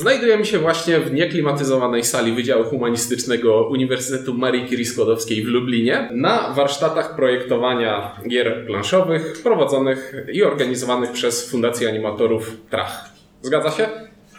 Znajdujemy 0.00 0.44
się 0.46 0.58
właśnie 0.58 1.00
w 1.00 1.12
nieklimatyzowanej 1.12 2.04
sali 2.04 2.32
Wydziału 2.32 2.64
Humanistycznego 2.64 3.68
Uniwersytetu 3.68 4.34
Marii 4.34 4.68
Curie 4.68 4.84
Skłodowskiej 4.86 5.42
w 5.44 5.46
Lublinie 5.48 6.08
na 6.12 6.52
warsztatach 6.52 7.16
projektowania 7.16 8.16
gier 8.28 8.66
planszowych 8.66 9.42
prowadzonych 9.42 10.14
i 10.32 10.42
organizowanych 10.42 11.12
przez 11.12 11.50
Fundację 11.50 11.88
Animatorów 11.88 12.56
Trach. 12.70 13.04
Zgadza 13.42 13.70
się? 13.70 13.88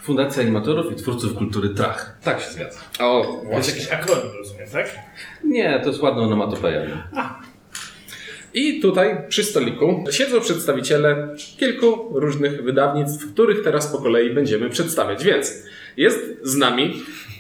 Fundacja 0.04 0.42
Animatorów 0.44 0.92
i 0.92 0.96
Twórców 0.96 1.34
Kultury 1.36 1.70
Trach. 1.70 2.18
Tak 2.24 2.42
się 2.42 2.52
zgadza. 2.52 2.80
O, 3.00 3.22
To 3.24 3.32
jest 3.34 3.46
właśnie. 3.52 3.74
jakiś 3.74 3.92
akronim, 3.92 4.38
rozumiem, 4.40 4.68
tak? 4.74 4.96
Nie, 5.44 5.80
to 5.84 5.88
jest 5.90 6.02
ładna 6.02 6.22
onomatopeja. 6.24 6.86
nie? 6.86 7.04
I 8.54 8.80
tutaj 8.80 9.18
przy 9.30 9.44
stoliku 9.44 10.04
siedzą 10.12 10.42
przedstawiciele 10.42 11.36
kilku 11.58 12.20
różnych 12.20 12.64
wydawnictw, 12.64 13.34
których 13.34 13.64
teraz 13.64 13.88
po 13.88 13.98
kolei 13.98 14.34
będziemy 14.34 14.70
przedstawiać. 14.70 15.24
Więc 15.24 15.64
jest 15.98 16.40
z 16.44 16.56
nami 16.56 16.94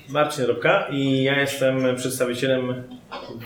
Marcin 0.09 0.45
Robka 0.45 0.87
i 0.91 1.23
ja 1.23 1.41
jestem 1.41 1.95
przedstawicielem 1.95 2.73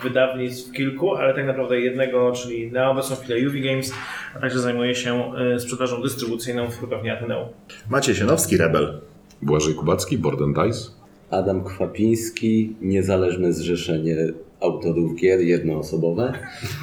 wydawnictw 0.02 0.72
kilku, 0.72 1.14
ale 1.14 1.34
tak 1.34 1.46
naprawdę 1.46 1.80
jednego, 1.80 2.32
czyli 2.32 2.72
na 2.72 2.90
obecną 2.90 3.16
chwilę 3.16 3.48
UV 3.48 3.60
Games, 3.60 3.92
a 4.34 4.38
także 4.38 4.58
zajmuję 4.58 4.94
się 4.94 5.34
e, 5.34 5.60
sprzedażą 5.60 6.02
dystrybucyjną 6.02 6.70
w 6.70 6.76
hurtowni 6.76 7.10
Ateneum. 7.10 7.48
Maciej 7.90 8.14
Sienowski, 8.14 8.56
Rebel. 8.56 9.00
Błażej 9.42 9.74
Kubacki, 9.74 10.18
Board 10.18 10.42
and 10.42 10.56
Dice. 10.56 10.90
Adam 11.30 11.64
Kwapiński, 11.64 12.76
Niezależne 12.80 13.52
Zrzeszenie 13.52 14.16
Autorów 14.60 15.16
Gier 15.16 15.40
Jednoosobowe. 15.40 16.32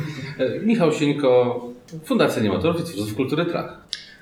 Michał 0.65 0.91
Sieńko, 0.91 1.61
Fundacja 2.05 2.39
Animatorów 2.39 2.81
i 2.81 2.83
Twórców 2.83 3.15
Kultury 3.15 3.45
Trach. 3.45 3.77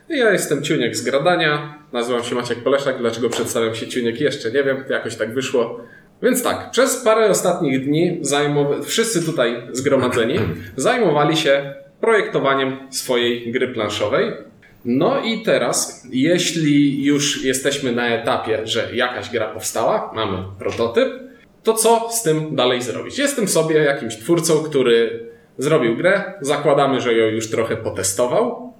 Ja 0.09 0.31
jestem 0.31 0.63
Ciuniek 0.63 0.95
z 0.95 1.01
Gradania, 1.03 1.77
nazywam 1.93 2.23
się 2.23 2.35
Maciek 2.35 2.63
Poleszak, 2.63 2.97
dlaczego 2.99 3.29
przedstawiam 3.29 3.75
się 3.75 3.87
Ciuniek 3.87 4.21
jeszcze 4.21 4.51
nie 4.51 4.63
wiem, 4.63 4.83
jakoś 4.89 5.15
tak 5.15 5.33
wyszło. 5.33 5.79
Więc 6.21 6.43
tak, 6.43 6.71
przez 6.71 6.95
parę 6.95 7.29
ostatnich 7.29 7.85
dni 7.85 8.19
zajmow- 8.21 8.83
wszyscy 8.83 9.25
tutaj 9.25 9.61
zgromadzeni 9.71 10.35
zajmowali 10.75 11.37
się 11.37 11.73
projektowaniem 12.01 12.77
swojej 12.89 13.51
gry 13.51 13.67
planszowej. 13.67 14.31
No 14.85 15.21
i 15.23 15.43
teraz, 15.43 16.07
jeśli 16.11 17.05
już 17.05 17.43
jesteśmy 17.45 17.91
na 17.91 18.07
etapie, 18.07 18.67
że 18.67 18.95
jakaś 18.95 19.29
gra 19.29 19.47
powstała, 19.47 20.11
mamy 20.15 20.37
prototyp, 20.59 21.09
to 21.63 21.73
co 21.73 22.09
z 22.11 22.23
tym 22.23 22.55
dalej 22.55 22.81
zrobić? 22.81 23.17
Jestem 23.17 23.47
sobie 23.47 23.75
jakimś 23.79 24.17
twórcą, 24.17 24.63
który 24.63 25.25
zrobił 25.57 25.97
grę, 25.97 26.33
zakładamy, 26.41 27.01
że 27.01 27.13
ją 27.13 27.27
już 27.27 27.49
trochę 27.49 27.77
potestował, 27.77 28.73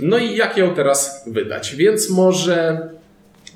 no 0.00 0.18
i 0.18 0.36
jak 0.36 0.56
ją 0.56 0.74
teraz 0.74 1.24
wydać? 1.26 1.74
Więc 1.74 2.10
może 2.10 2.88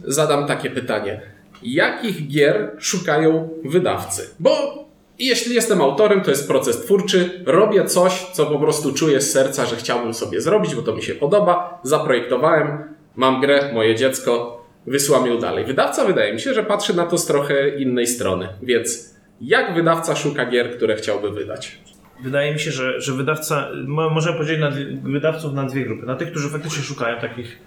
zadam 0.05 0.47
takie 0.47 0.71
pytanie. 0.71 1.21
Jakich 1.63 2.29
gier 2.29 2.71
szukają 2.79 3.48
wydawcy? 3.65 4.31
Bo 4.39 4.85
jeśli 5.19 5.55
jestem 5.55 5.81
autorem, 5.83 6.21
to 6.21 6.31
jest 6.31 6.48
proces 6.48 6.77
twórczy. 6.77 7.43
Robię 7.47 7.85
coś, 7.85 8.27
co 8.33 8.47
po 8.47 8.59
prostu 8.59 8.93
czuję 8.93 9.21
z 9.21 9.33
serca, 9.33 9.67
że 9.67 9.77
chciałbym 9.77 10.15
sobie 10.15 10.41
zrobić, 10.41 10.75
bo 10.75 10.83
to 10.83 10.95
mi 10.95 11.03
się 11.03 11.15
podoba. 11.15 11.81
Zaprojektowałem, 11.83 12.95
mam 13.17 13.41
grę, 13.41 13.71
moje 13.75 13.95
dziecko, 13.95 14.59
wysyłam 14.86 15.27
ją 15.27 15.39
dalej. 15.39 15.64
Wydawca 15.64 16.05
wydaje 16.05 16.33
mi 16.33 16.41
się, 16.41 16.55
że 16.55 16.62
patrzy 16.62 16.97
na 16.97 17.06
to 17.06 17.19
z 17.19 17.27
trochę 17.27 17.69
innej 17.69 18.06
strony. 18.06 18.48
Więc 18.62 19.14
jak 19.41 19.75
wydawca 19.75 20.17
szuka 20.17 20.47
gier, 20.47 20.77
które 20.77 20.97
chciałby 20.97 21.31
wydać? 21.31 21.81
Wydaje 22.23 22.53
mi 22.53 22.59
się, 22.59 22.70
że, 22.70 23.01
że 23.01 23.12
wydawca, 23.12 23.69
mo- 23.86 24.11
możemy 24.11 24.39
podzielić 24.39 24.61
na, 24.61 24.70
wydawców 25.03 25.53
na 25.53 25.64
dwie 25.64 25.84
grupy. 25.84 26.06
Na 26.06 26.17
tych, 26.17 26.31
którzy 26.31 26.48
faktycznie 26.48 26.83
szukają 26.83 27.20
takich, 27.20 27.58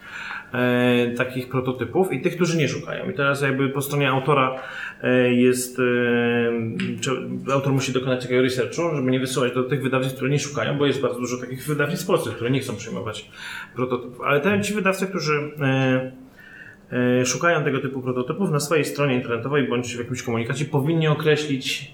e, 0.54 1.12
takich 1.18 1.50
prototypów 1.50 2.12
i 2.12 2.22
tych, 2.22 2.36
którzy 2.36 2.58
nie 2.58 2.68
szukają. 2.68 3.10
I 3.10 3.14
teraz 3.14 3.42
jakby 3.42 3.70
po 3.70 3.82
stronie 3.82 4.10
autora 4.10 4.60
e, 5.04 5.34
jest, 5.34 5.80
e, 5.80 7.54
autor 7.54 7.74
musi 7.74 7.92
dokonać 7.92 8.22
takiego 8.22 8.42
researchu, 8.42 8.96
żeby 8.96 9.12
nie 9.12 9.20
wysyłać 9.20 9.54
do 9.54 9.64
tych 9.64 9.84
wydawnictw, 9.84 10.16
które 10.16 10.32
nie 10.32 10.40
szukają, 10.40 10.78
bo 10.78 10.86
jest 10.86 11.02
bardzo 11.02 11.20
dużo 11.20 11.38
takich 11.38 11.64
wydawnictw 11.64 12.04
w 12.04 12.08
Polsce, 12.08 12.32
które 12.32 12.52
nie 12.52 12.60
chcą 12.60 12.76
przyjmować 12.76 13.30
prototypów. 13.76 14.22
Ale 14.22 14.42
te 14.42 14.62
ci 14.62 14.74
wydawcy, 14.74 15.08
którzy 15.08 15.34
e, 15.62 16.12
szukają 17.26 17.64
tego 17.64 17.80
typu 17.80 18.02
prototypów 18.02 18.52
na 18.52 18.60
swojej 18.60 18.86
stronie 18.86 19.16
internetowej 19.16 19.68
bądź 19.68 19.96
w 19.96 20.00
jakimś 20.00 20.24
komunikacie 20.24 20.66
powinni 20.66 21.08
określić 21.08 21.92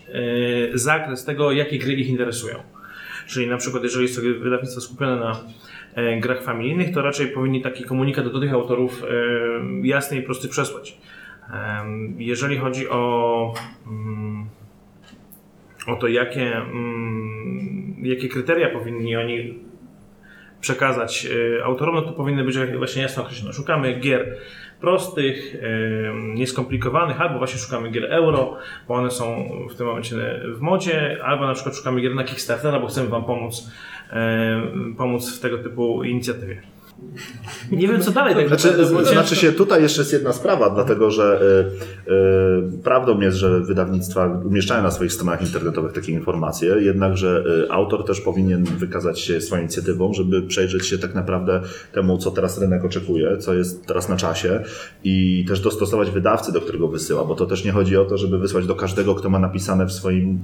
e, 0.74 0.78
zakres 0.78 1.26
tego, 1.26 1.52
jakie 1.52 1.80
gry 1.80 1.94
ich 1.94 2.08
interesują. 2.08 2.56
Czyli 3.28 3.48
na 3.48 3.58
przykład, 3.58 3.84
jeżeli 3.84 4.04
jest 4.04 4.16
to 4.16 4.22
wydawnictwo 4.22 4.82
skupione 4.82 5.16
na 5.16 5.40
e, 5.96 6.20
grach 6.20 6.44
familijnych, 6.44 6.94
to 6.94 7.02
raczej 7.02 7.28
powinni 7.28 7.62
taki 7.62 7.84
komunikat 7.84 8.28
do 8.28 8.40
tych 8.40 8.54
autorów 8.54 9.04
e, 9.04 9.08
jasny 9.88 10.18
i 10.18 10.22
prosty 10.22 10.48
przesłać. 10.48 10.98
Jeżeli 12.18 12.58
chodzi 12.58 12.90
o, 12.90 13.54
mm, 13.88 14.46
o 15.88 15.96
to, 15.96 16.08
jakie, 16.08 16.58
mm, 16.58 17.96
jakie 18.04 18.30
kryteria 18.30 18.70
powinni 18.70 19.16
oni 19.16 19.60
przekazać 20.62 21.28
e, 21.60 21.64
autorom, 21.64 21.96
no 21.96 22.02
to 22.02 22.12
powinny 22.12 22.44
być 22.44 22.58
właśnie 22.78 23.02
jasno 23.02 23.24
określone. 23.24 23.54
Szukamy 23.54 23.94
gier 23.94 24.38
prostych, 24.81 25.56
e, 25.56 26.35
nieskomplikowanych, 26.35 27.22
albo 27.22 27.38
właśnie 27.38 27.59
szukamy 27.59 27.90
gier 27.90 28.13
euro, 28.13 28.57
bo 28.88 28.94
one 28.94 29.12
są 29.12 29.50
w 29.69 29.75
tym 29.75 29.88
momencie 29.88 30.16
w 30.56 30.59
modzie, 30.62 31.17
albo 31.23 31.47
na 31.47 31.53
przykład 31.53 31.75
szukamy 31.75 32.01
gier 32.01 32.16
na 32.16 32.23
Kickstartera, 32.23 32.79
bo 32.79 32.88
chcemy 32.88 33.07
Wam 33.07 33.23
pomóc, 33.23 33.72
e, 34.09 34.62
pomóc 34.97 35.38
w 35.38 35.41
tego 35.41 35.57
typu 35.57 36.03
inicjatywie. 36.03 36.62
Nie 37.72 37.88
wiem, 37.88 38.02
co 38.02 38.12
dalej 38.12 38.36
tak 38.36 38.48
Znaczy, 38.48 38.86
znaczy 39.06 39.36
się, 39.36 39.52
tutaj 39.52 39.82
jeszcze 39.82 40.02
jest 40.02 40.14
jedna 40.14 40.34
sprawa, 40.34 40.70
dlatego 40.70 41.12
że 41.12 41.42
y, 42.08 42.12
y, 42.78 42.84
prawdą 42.84 43.20
jest, 43.20 43.38
że 43.38 43.60
wydawnictwa 43.60 44.42
umieszczają 44.46 44.84
na 44.84 44.92
swoich 44.92 45.14
stronach 45.14 45.42
internetowych 45.42 45.94
takie 45.94 46.12
informacje, 46.12 46.76
jednakże 46.80 47.44
y, 47.66 47.72
autor 47.72 48.06
też 48.06 48.22
powinien 48.22 48.64
wykazać 48.64 49.20
się 49.20 49.42
swoją 49.42 49.62
inicjatywą, 49.62 50.14
żeby 50.14 50.42
przejrzeć 50.42 50.88
się 50.88 50.98
tak 50.98 51.16
naprawdę 51.16 51.62
temu, 51.92 52.18
co 52.18 52.32
teraz 52.32 52.62
rynek 52.62 52.86
oczekuje, 52.86 53.38
co 53.38 53.54
jest 53.54 53.86
teraz 53.86 54.10
na 54.10 54.18
czasie 54.18 54.64
i 55.04 55.46
też 55.48 55.60
dostosować 55.60 56.12
wydawcy, 56.12 56.52
do 56.52 56.62
którego 56.62 56.88
wysyła, 56.88 57.26
bo 57.26 57.36
to 57.36 57.46
też 57.46 57.66
nie 57.66 57.72
chodzi 57.72 57.98
o 57.98 58.06
to, 58.06 58.18
żeby 58.18 58.40
wysłać 58.40 58.66
do 58.66 58.76
każdego, 58.76 59.16
kto 59.16 59.30
ma 59.30 59.40
napisane 59.40 59.86
w 59.86 59.92
swoim 59.92 60.40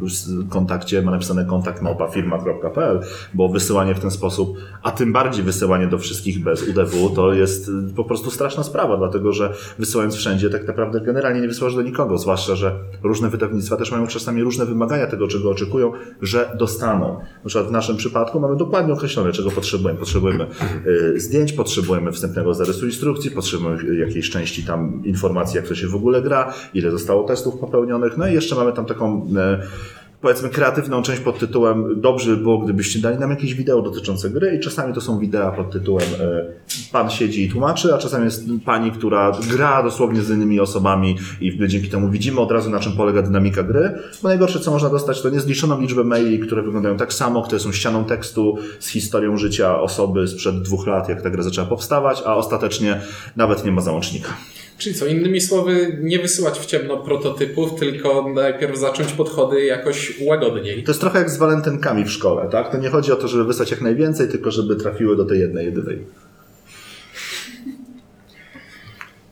kontakcie, 0.49 1.01
ma 1.01 1.11
napisane 1.11 1.45
kontakt 1.45 1.81
małpa 1.81 2.07
firma.pl, 2.07 2.99
bo 3.33 3.49
wysyłanie 3.49 3.95
w 3.95 3.99
ten 3.99 4.11
sposób, 4.11 4.57
a 4.83 4.91
tym 4.91 5.13
bardziej 5.13 5.43
wysyłanie 5.43 5.87
do 5.87 5.97
wszystkich 5.97 6.43
bez 6.45 6.67
UDW, 6.67 7.09
to 7.15 7.33
jest 7.33 7.69
y, 7.69 7.71
po 7.95 8.03
prostu 8.03 8.31
straszna 8.31 8.63
sprawa, 8.63 8.97
dlatego 8.97 9.33
że 9.33 9.53
wysyłając 9.79 10.15
wszędzie, 10.15 10.49
tak 10.49 10.67
naprawdę 10.67 11.01
generalnie 11.01 11.41
nie 11.41 11.47
wysyłasz 11.47 11.75
do 11.75 11.81
nikogo, 11.81 12.17
zwłaszcza, 12.17 12.55
że 12.55 12.79
różne 13.03 13.29
wydawnictwa 13.29 13.77
też 13.77 13.91
mają 13.91 14.07
czasami 14.07 14.43
różne 14.43 14.65
wymagania 14.65 15.07
tego, 15.07 15.27
czego 15.27 15.49
oczekują, 15.49 15.91
że 16.21 16.55
dostaną. 16.59 17.19
Na 17.43 17.49
przykład 17.49 17.67
w 17.67 17.71
naszym 17.71 17.97
przypadku 17.97 18.39
mamy 18.39 18.55
dokładnie 18.55 18.93
określone, 18.93 19.31
czego 19.31 19.51
potrzebujemy. 19.51 19.99
Potrzebujemy 19.99 20.47
y, 20.87 21.19
zdjęć, 21.19 21.53
potrzebujemy 21.53 22.11
wstępnego 22.11 22.53
zarysu 22.53 22.85
instrukcji, 22.85 23.31
potrzebujemy 23.31 23.95
jakiejś 23.95 24.29
części 24.29 24.63
tam 24.63 25.01
informacji, 25.05 25.57
jak 25.57 25.67
to 25.67 25.75
się 25.75 25.87
w 25.87 25.95
ogóle 25.95 26.21
gra, 26.21 26.53
ile 26.73 26.91
zostało 26.91 27.23
testów 27.23 27.59
popełnionych, 27.59 28.17
no 28.17 28.27
i 28.27 28.33
jeszcze 28.33 28.55
mamy 28.55 28.73
tam 28.73 28.85
taką 28.85 29.27
y, 29.27 29.94
powiedzmy 30.25 30.49
kreatywną 30.49 31.01
część 31.01 31.21
pod 31.21 31.39
tytułem 31.39 32.01
dobrze 32.01 32.31
by 32.31 32.37
było, 32.37 32.57
gdybyście 32.57 32.99
dali 32.99 33.17
nam 33.17 33.29
jakieś 33.29 33.53
wideo 33.53 33.81
dotyczące 33.81 34.29
gry 34.29 34.55
i 34.55 34.59
czasami 34.59 34.93
to 34.93 35.01
są 35.01 35.19
wideo 35.19 35.51
pod 35.51 35.71
tytułem 35.71 36.05
e, 36.19 36.45
pan 36.91 37.09
siedzi 37.09 37.43
i 37.43 37.49
tłumaczy, 37.49 37.93
a 37.95 37.97
czasami 37.97 38.25
jest 38.25 38.45
pani, 38.65 38.91
która 38.91 39.31
gra 39.51 39.83
dosłownie 39.83 40.21
z 40.21 40.29
innymi 40.29 40.59
osobami 40.59 41.17
i 41.41 41.67
dzięki 41.67 41.89
temu 41.89 42.09
widzimy 42.09 42.39
od 42.41 42.51
razu 42.51 42.69
na 42.69 42.79
czym 42.79 42.91
polega 42.91 43.21
dynamika 43.21 43.63
gry, 43.63 43.99
bo 44.23 44.29
najgorsze 44.29 44.59
co 44.59 44.71
można 44.71 44.89
dostać 44.89 45.21
to 45.21 45.29
niezliczoną 45.29 45.81
liczbę 45.81 46.03
maili, 46.03 46.39
które 46.39 46.61
wyglądają 46.61 46.97
tak 46.97 47.13
samo, 47.13 47.41
które 47.41 47.59
są 47.59 47.71
ścianą 47.71 48.05
tekstu 48.05 48.57
z 48.79 48.87
historią 48.87 49.37
życia 49.37 49.81
osoby 49.81 50.27
sprzed 50.27 50.61
dwóch 50.61 50.87
lat, 50.87 51.09
jak 51.09 51.21
ta 51.21 51.29
gra 51.29 51.43
zaczęła 51.43 51.67
powstawać, 51.67 52.23
a 52.25 52.35
ostatecznie 52.35 53.01
nawet 53.35 53.65
nie 53.65 53.71
ma 53.71 53.81
załącznika. 53.81 54.29
Czyli 54.77 54.95
co, 54.95 55.05
innymi 55.05 55.41
słowy, 55.41 55.97
nie 56.01 56.19
wysyłać 56.19 56.59
w 56.59 56.65
ciemno 56.65 56.97
prototypów, 56.97 57.79
tylko 57.79 58.29
najpierw 58.29 58.77
zacząć 58.77 59.11
podchody 59.11 59.65
jakoś 59.65 60.13
łagodniej. 60.21 60.83
To 60.83 60.91
jest 60.91 61.01
trochę 61.01 61.19
jak 61.19 61.29
z 61.29 61.37
walentynkami 61.37 62.05
w 62.05 62.11
szkole, 62.11 62.49
tak? 62.51 62.71
To 62.71 62.77
nie 62.77 62.89
chodzi 62.89 63.11
o 63.11 63.15
to, 63.15 63.27
żeby 63.27 63.45
wysłać 63.45 63.71
jak 63.71 63.81
najwięcej, 63.81 64.27
tylko 64.27 64.51
żeby 64.51 64.75
trafiły 64.75 65.17
do 65.17 65.25
tej 65.25 65.39
jednej, 65.39 65.65
jedynej. 65.65 65.99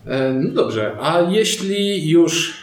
E, 0.05 0.33
No 0.33 0.51
dobrze, 0.51 0.91
a 0.99 1.21
jeśli 1.21 2.09
już 2.09 2.53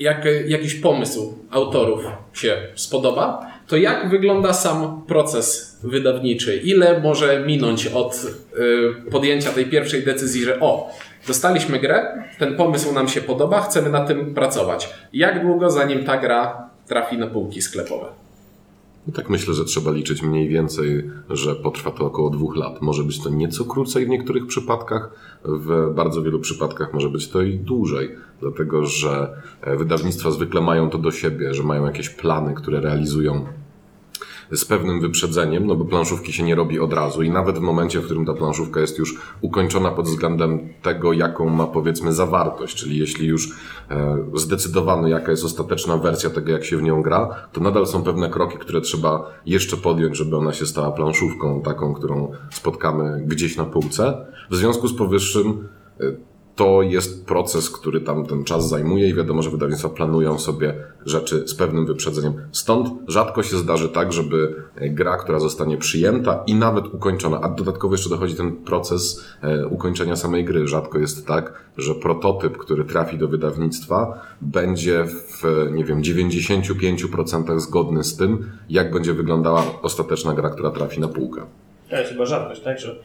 jak, 0.00 0.24
jakiś 0.46 0.74
pomysł 0.74 1.34
autorów 1.50 2.00
się 2.32 2.56
spodoba, 2.74 3.46
to 3.66 3.76
jak 3.76 4.10
wygląda 4.10 4.52
sam 4.52 5.02
proces 5.08 5.78
wydawniczy? 5.82 6.56
Ile 6.56 7.00
może 7.00 7.44
minąć 7.46 7.86
od 7.86 8.14
y, 9.06 9.10
podjęcia 9.10 9.50
tej 9.50 9.66
pierwszej 9.66 10.02
decyzji, 10.02 10.44
że 10.44 10.60
o, 10.60 10.90
dostaliśmy 11.26 11.78
grę, 11.78 12.24
ten 12.38 12.56
pomysł 12.56 12.92
nam 12.92 13.08
się 13.08 13.20
podoba, 13.20 13.60
chcemy 13.60 13.90
na 13.90 14.04
tym 14.04 14.34
pracować. 14.34 14.94
Jak 15.12 15.42
długo 15.42 15.70
zanim 15.70 16.04
ta 16.04 16.18
gra 16.18 16.70
trafi 16.86 17.18
na 17.18 17.26
półki 17.26 17.62
sklepowe? 17.62 18.06
I 19.08 19.12
tak 19.12 19.30
myślę, 19.30 19.54
że 19.54 19.64
trzeba 19.64 19.90
liczyć 19.90 20.22
mniej 20.22 20.48
więcej, 20.48 21.10
że 21.30 21.54
potrwa 21.54 21.90
to 21.90 22.06
około 22.06 22.30
dwóch 22.30 22.56
lat. 22.56 22.82
Może 22.82 23.02
być 23.02 23.22
to 23.22 23.30
nieco 23.30 23.64
krócej 23.64 24.06
w 24.06 24.08
niektórych 24.08 24.46
przypadkach, 24.46 25.10
w 25.44 25.94
bardzo 25.94 26.22
wielu 26.22 26.40
przypadkach 26.40 26.94
może 26.94 27.08
być 27.08 27.28
to 27.28 27.42
i 27.42 27.58
dłużej, 27.58 28.10
dlatego 28.40 28.86
że 28.86 29.28
e, 29.60 29.76
wydawnictwa 29.76 30.30
zwykle 30.30 30.60
mają 30.60 30.90
to 30.90 30.98
do 30.98 31.10
siebie, 31.10 31.54
że 31.54 31.62
mają 31.62 31.86
jakieś 31.86 32.10
plany, 32.10 32.54
które 32.54 32.80
realizują 32.80 33.46
z 34.52 34.64
pewnym 34.64 35.00
wyprzedzeniem, 35.00 35.66
no 35.66 35.76
bo 35.76 35.84
planszówki 35.84 36.32
się 36.32 36.42
nie 36.42 36.54
robi 36.54 36.80
od 36.80 36.92
razu 36.92 37.22
i 37.22 37.30
nawet 37.30 37.58
w 37.58 37.60
momencie, 37.60 38.00
w 38.00 38.04
którym 38.04 38.26
ta 38.26 38.34
planszówka 38.34 38.80
jest 38.80 38.98
już 38.98 39.20
ukończona 39.40 39.90
pod 39.90 40.06
względem 40.06 40.68
tego, 40.82 41.12
jaką 41.12 41.48
ma 41.48 41.66
powiedzmy 41.66 42.12
zawartość, 42.12 42.76
czyli 42.76 42.98
jeśli 42.98 43.26
już 43.26 43.58
e, 43.90 44.18
zdecydowano, 44.34 45.08
jaka 45.08 45.30
jest 45.30 45.44
ostateczna 45.44 45.96
wersja 45.96 46.30
tego, 46.30 46.52
jak 46.52 46.64
się 46.64 46.76
w 46.76 46.82
nią 46.82 47.02
gra, 47.02 47.48
to 47.52 47.60
nadal 47.60 47.86
są 47.86 48.02
pewne 48.02 48.30
kroki, 48.30 48.58
które 48.58 48.80
trzeba 48.80 49.30
jeszcze 49.46 49.76
podjąć, 49.76 50.16
żeby 50.16 50.36
ona 50.36 50.52
się 50.52 50.66
stała 50.66 50.92
planszówką, 50.92 51.62
taką, 51.62 51.94
którą 51.94 52.32
spotkamy 52.50 53.22
gdzieś 53.26 53.56
na 53.56 53.64
półce. 53.64 54.26
W 54.50 54.56
związku 54.56 54.88
z 54.88 54.96
powyższym 54.96 55.68
e, 56.00 56.04
to 56.56 56.82
jest 56.82 57.26
proces, 57.26 57.70
który 57.70 58.00
tam 58.00 58.26
ten 58.26 58.44
czas 58.44 58.68
zajmuje 58.68 59.08
i 59.08 59.14
wiadomo, 59.14 59.42
że 59.42 59.50
wydawnictwa 59.50 59.88
planują 59.88 60.38
sobie 60.38 60.74
rzeczy 61.06 61.48
z 61.48 61.54
pewnym 61.54 61.86
wyprzedzeniem. 61.86 62.32
Stąd 62.52 62.88
rzadko 63.08 63.42
się 63.42 63.56
zdarzy 63.56 63.88
tak, 63.88 64.12
żeby 64.12 64.62
gra, 64.76 65.16
która 65.16 65.38
zostanie 65.38 65.76
przyjęta 65.76 66.42
i 66.46 66.54
nawet 66.54 66.94
ukończona, 66.94 67.40
a 67.40 67.48
dodatkowo 67.48 67.94
jeszcze 67.94 68.10
dochodzi 68.10 68.34
ten 68.34 68.56
proces 68.56 69.24
e, 69.42 69.66
ukończenia 69.66 70.16
samej 70.16 70.44
gry. 70.44 70.68
Rzadko 70.68 70.98
jest 70.98 71.26
tak, 71.26 71.62
że 71.76 71.94
prototyp, 71.94 72.58
który 72.58 72.84
trafi 72.84 73.18
do 73.18 73.28
wydawnictwa, 73.28 74.20
będzie 74.40 75.04
w, 75.04 75.42
nie 75.72 75.84
wiem, 75.84 76.02
95% 76.02 77.60
zgodny 77.60 78.04
z 78.04 78.16
tym, 78.16 78.50
jak 78.68 78.92
będzie 78.92 79.12
wyglądała 79.12 79.64
ostateczna 79.82 80.34
gra, 80.34 80.50
która 80.50 80.70
trafi 80.70 81.00
na 81.00 81.08
półkę. 81.08 81.42
To 81.90 81.96
jest 81.96 82.12
chyba 82.12 82.26
rzadkość, 82.26 82.60
tak? 82.60 82.80
Że 82.80 82.96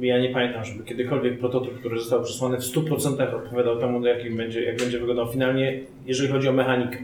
ja 0.00 0.18
nie 0.18 0.30
pamiętam, 0.30 0.64
żeby 0.64 0.84
kiedykolwiek 0.84 1.38
prototyp, 1.38 1.78
który 1.78 1.98
został 1.98 2.22
przesłany 2.22 2.56
w 2.56 2.60
100% 2.60 3.34
odpowiadał 3.34 3.78
temu, 3.78 4.06
jakim 4.06 4.36
będzie, 4.36 4.64
jak 4.64 4.76
będzie 4.76 4.98
wyglądał 4.98 5.32
finalnie, 5.32 5.80
jeżeli 6.06 6.32
chodzi 6.32 6.48
o 6.48 6.52
mechanikę. 6.52 6.98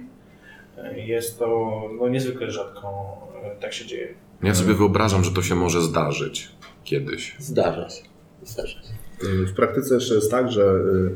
Y, 0.94 1.00
Jest 1.00 1.38
to 1.38 1.80
no, 2.00 2.08
niezwykle 2.08 2.50
rzadko 2.50 3.16
y, 3.58 3.60
tak 3.60 3.72
się 3.72 3.86
dzieje. 3.86 4.08
Ja 4.42 4.54
sobie 4.54 4.74
wyobrażam, 4.74 5.24
że 5.24 5.30
to 5.30 5.42
się 5.42 5.54
może 5.54 5.82
zdarzyć 5.82 6.48
kiedyś. 6.84 7.36
Zdarza 7.38 7.90
się. 7.90 8.02
Zdarza 8.42 8.82
się. 8.82 9.03
W 9.46 9.52
praktyce 9.52 9.94
jeszcze 9.94 10.14
jest 10.14 10.30
tak, 10.30 10.52
że 10.52 10.62
y, 10.62 11.14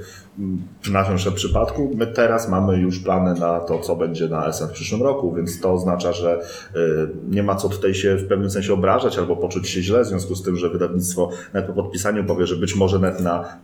w 0.83 0.91
naszym 0.91 1.33
przypadku 1.33 1.91
my 1.97 2.07
teraz 2.07 2.49
mamy 2.49 2.77
już 2.77 2.99
plany 2.99 3.41
na 3.41 3.61
to, 3.61 3.79
co 3.79 3.97
będzie 3.97 4.29
na 4.29 4.53
SN 4.53 4.69
w 4.69 4.73
przyszłym 4.73 5.03
roku, 5.03 5.35
więc 5.35 5.61
to 5.61 5.73
oznacza, 5.73 6.13
że 6.13 6.41
y, 6.41 6.79
nie 7.29 7.43
ma 7.43 7.55
co 7.55 7.69
tutaj 7.69 7.95
się 7.95 8.17
w 8.17 8.29
pewnym 8.29 8.51
sensie 8.51 8.75
obrażać 8.75 9.19
albo 9.19 9.37
poczuć 9.37 9.69
się 9.69 9.83
źle 9.83 10.05
w 10.05 10.07
związku 10.07 10.35
z 10.35 10.43
tym, 10.43 10.57
że 10.57 10.71
wydawnictwo 10.71 11.31
nawet 11.53 11.71
po 11.71 11.83
podpisaniu 11.83 12.25
powie, 12.25 12.47
że 12.47 12.57
być 12.57 12.77
może 12.77 12.99
nawet 12.99 13.21
na 13.21 13.59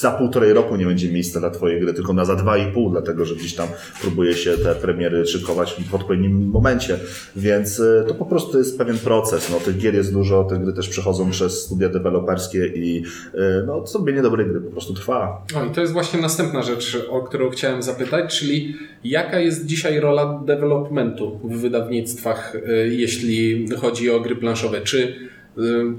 za 0.00 0.10
półtorej 0.10 0.52
roku 0.52 0.76
nie 0.76 0.86
będzie 0.86 1.12
miejsca 1.12 1.40
dla 1.40 1.50
Twojej 1.50 1.80
gry, 1.80 1.94
tylko 1.94 2.12
na 2.12 2.24
za 2.24 2.36
dwa 2.36 2.56
i 2.56 2.72
pół, 2.72 2.90
dlatego 2.90 3.24
że 3.24 3.36
gdzieś 3.36 3.54
tam 3.54 3.68
próbuje 4.00 4.34
się 4.34 4.58
te 4.58 4.74
premiery 4.74 5.26
szykować 5.26 5.74
w 5.90 5.94
odpowiednim 5.94 6.50
momencie, 6.50 6.98
więc 7.36 7.78
y, 7.78 8.04
to 8.08 8.14
po 8.14 8.24
prostu 8.24 8.58
jest 8.58 8.78
pewien 8.78 8.98
proces. 8.98 9.50
No, 9.50 9.60
tych 9.60 9.78
gier 9.78 9.94
jest 9.94 10.12
dużo, 10.12 10.44
te 10.44 10.58
gry 10.58 10.72
też 10.72 10.88
przechodzą 10.88 11.30
przez 11.30 11.64
studia 11.64 11.88
deweloperskie 11.88 12.66
i 12.66 13.02
y, 13.34 13.38
no, 13.66 13.86
zrobienie 13.86 14.22
dobrej 14.22 14.46
gry 14.46 14.60
po 14.60 14.70
prostu 14.70 14.94
trwa. 14.94 15.46
No 15.54 15.64
i 15.64 15.70
to 15.70 15.80
jest 15.80 15.92
właśnie 15.92 16.20
następna 16.20 16.62
rzecz, 16.62 17.06
o 17.10 17.22
którą 17.22 17.50
chciałem 17.50 17.82
zapytać, 17.82 18.38
czyli 18.38 18.76
jaka 19.04 19.40
jest 19.40 19.66
dzisiaj 19.66 20.00
rola 20.00 20.42
developmentu 20.46 21.40
w 21.44 21.60
wydawnictwach, 21.60 22.54
y, 22.54 22.88
jeśli 22.94 23.68
chodzi 23.76 24.10
o 24.10 24.20
gry 24.20 24.36
planszowe? 24.36 24.80
Czy 24.80 25.28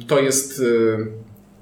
to 0.07 0.19
jest 0.19 0.62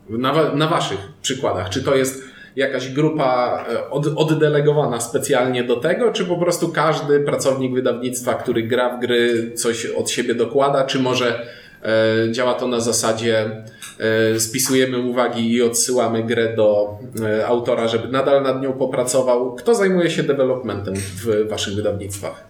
na, 0.09 0.53
na 0.53 0.67
waszych 0.67 0.99
przykładach, 1.21 1.69
czy 1.69 1.83
to 1.83 1.95
jest 1.95 2.23
jakaś 2.57 2.91
grupa 2.91 3.65
y, 3.71 3.89
od, 3.89 4.07
oddelegowana 4.15 4.99
specjalnie 4.99 5.63
do 5.63 5.75
tego, 5.75 6.11
czy 6.11 6.25
po 6.25 6.37
prostu 6.37 6.69
każdy 6.69 7.19
pracownik 7.19 7.73
wydawnictwa, 7.73 8.33
który 8.33 8.63
gra 8.63 8.97
w 8.97 9.01
gry, 9.01 9.51
coś 9.55 9.85
od 9.85 10.09
siebie 10.09 10.35
dokłada, 10.35 10.83
czy 10.83 10.99
może 10.99 11.45
e, 11.83 12.31
działa 12.31 12.53
to 12.53 12.67
na 12.67 12.79
zasadzie 12.79 13.63
e, 13.99 14.39
spisujemy 14.39 14.99
uwagi 14.99 15.53
i 15.53 15.61
odsyłamy 15.61 16.23
grę 16.23 16.55
do 16.55 16.97
e, 17.23 17.47
autora, 17.47 17.87
żeby 17.87 18.07
nadal 18.07 18.43
nad 18.43 18.61
nią 18.61 18.73
popracował. 18.73 19.55
Kto 19.55 19.75
zajmuje 19.75 20.09
się 20.09 20.23
developmentem 20.23 20.93
w 20.95 21.49
waszych 21.49 21.75
wydawnictwach? 21.75 22.47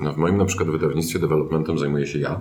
No, 0.00 0.12
w 0.12 0.16
moim 0.16 0.36
na 0.36 0.44
przykład 0.44 0.70
wydawnictwie 0.70 1.18
developmentem 1.18 1.78
zajmuję 1.78 2.06
się 2.06 2.18
ja. 2.18 2.40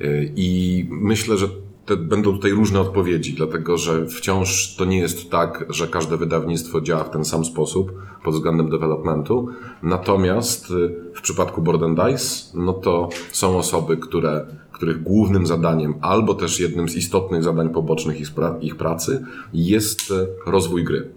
Yy, 0.00 0.32
I 0.36 0.86
myślę, 0.90 1.36
że 1.36 1.46
te, 1.86 1.96
będą 1.96 2.32
tutaj 2.32 2.50
różne 2.50 2.80
odpowiedzi, 2.80 3.34
dlatego 3.34 3.78
że 3.78 4.06
wciąż 4.06 4.76
to 4.76 4.84
nie 4.84 4.98
jest 4.98 5.30
tak, 5.30 5.66
że 5.68 5.88
każde 5.88 6.16
wydawnictwo 6.16 6.80
działa 6.80 7.04
w 7.04 7.10
ten 7.10 7.24
sam 7.24 7.44
sposób 7.44 7.92
pod 8.24 8.34
względem 8.34 8.70
developmentu. 8.70 9.48
Natomiast 9.82 10.70
yy, 10.70 11.12
w 11.14 11.20
przypadku 11.20 11.62
Board 11.62 11.82
and 11.82 12.00
Dice, 12.00 12.50
no 12.54 12.72
to 12.72 13.08
są 13.32 13.58
osoby, 13.58 13.96
które, 13.96 14.46
których 14.72 15.02
głównym 15.02 15.46
zadaniem, 15.46 15.94
albo 16.00 16.34
też 16.34 16.60
jednym 16.60 16.88
z 16.88 16.96
istotnych 16.96 17.42
zadań 17.42 17.70
pobocznych 17.70 18.20
ich, 18.20 18.34
pra- 18.34 18.58
ich 18.60 18.76
pracy 18.76 19.24
jest 19.52 20.10
yy, 20.10 20.28
rozwój 20.46 20.84
gry. 20.84 21.08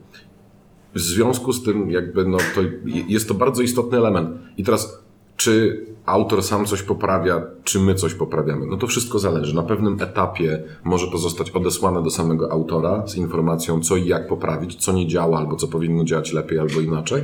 W 0.94 1.00
związku 1.00 1.54
z 1.54 1.64
tym, 1.64 1.92
jakby, 1.92 2.26
no 2.26 2.38
to 2.56 2.62
jest 3.08 3.28
to 3.28 3.34
bardzo 3.34 3.62
istotny 3.62 3.98
element. 3.98 4.30
I 4.58 4.64
teraz, 4.64 5.05
czy 5.36 5.86
autor 6.06 6.44
sam 6.44 6.66
coś 6.66 6.82
poprawia, 6.82 7.44
czy 7.64 7.80
my 7.80 7.96
coś 7.96 8.14
poprawiamy? 8.14 8.66
No 8.66 8.78
to 8.78 8.88
wszystko 8.88 9.20
zależy. 9.20 9.56
Na 9.56 9.64
pewnym 9.64 10.02
etapie 10.02 10.64
może 10.84 11.08
to 11.12 11.18
zostać 11.18 11.52
odesłane 11.52 12.04
do 12.04 12.10
samego 12.10 12.52
autora 12.52 13.08
z 13.08 13.16
informacją, 13.16 13.80
co 13.80 13.96
i 13.96 14.08
jak 14.08 14.28
poprawić, 14.28 14.76
co 14.76 14.94
nie 14.94 15.08
działa, 15.08 15.38
albo 15.38 15.56
co 15.56 15.68
powinno 15.68 16.04
działać 16.04 16.34
lepiej, 16.34 16.60
albo 16.60 16.80
inaczej. 16.80 17.24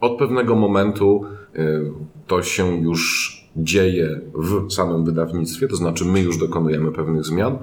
Od 0.00 0.18
pewnego 0.18 0.56
momentu 0.56 1.24
y, 1.56 1.92
to 2.26 2.42
się 2.42 2.76
już 2.80 3.32
dzieje 3.56 4.20
w 4.34 4.72
samym 4.72 5.04
wydawnictwie, 5.04 5.68
to 5.68 5.76
znaczy 5.76 6.04
my 6.04 6.20
już 6.20 6.38
dokonujemy 6.38 6.92
pewnych 6.92 7.24
zmian 7.24 7.58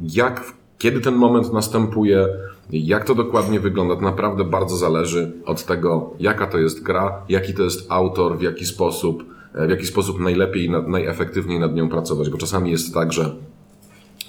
jak, 0.00 0.52
kiedy 0.78 1.00
ten 1.00 1.14
moment 1.14 1.52
następuje, 1.52 2.28
jak 2.72 3.04
to 3.04 3.14
dokładnie 3.14 3.60
wygląda, 3.60 3.96
to 3.96 4.02
naprawdę 4.02 4.44
bardzo 4.44 4.76
zależy 4.76 5.32
od 5.46 5.64
tego, 5.64 6.10
jaka 6.20 6.46
to 6.46 6.58
jest 6.58 6.82
gra, 6.82 7.22
jaki 7.28 7.54
to 7.54 7.62
jest 7.62 7.86
autor, 7.92 8.38
w 8.38 8.42
jaki 8.42 8.66
sposób, 8.66 9.24
e, 9.54 9.66
w 9.66 9.70
jaki 9.70 9.86
sposób 9.86 10.20
najlepiej 10.20 10.64
i 10.64 10.70
na- 10.70 10.82
najefektywniej 10.82 11.60
nad 11.60 11.74
nią 11.74 11.88
pracować, 11.88 12.30
bo 12.30 12.38
czasami 12.38 12.70
jest 12.70 12.94
tak, 12.94 13.12
że 13.12 13.34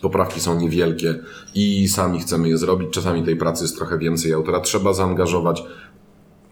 poprawki 0.02 0.40
są 0.40 0.60
niewielkie 0.60 1.20
i 1.56 1.88
sami 1.88 2.20
chcemy 2.20 2.50
je 2.50 2.58
zrobić, 2.58 2.90
czasami 2.90 3.24
tej 3.24 3.36
pracy 3.36 3.64
jest 3.64 3.78
trochę 3.78 3.98
więcej, 3.98 4.34
autora 4.34 4.60
trzeba 4.60 4.94
zaangażować. 4.94 5.64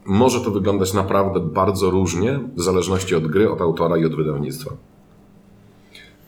Może 0.06 0.42
to 0.42 0.52
wyglądać 0.52 0.94
naprawdę 0.94 1.40
bardzo 1.40 1.90
różnie, 1.90 2.40
w 2.56 2.62
zależności 2.62 3.16
od 3.16 3.28
gry, 3.28 3.52
od 3.52 3.62
autora 3.62 3.98
i 3.98 4.06
od 4.06 4.16
wydawnictwa. 4.16 4.72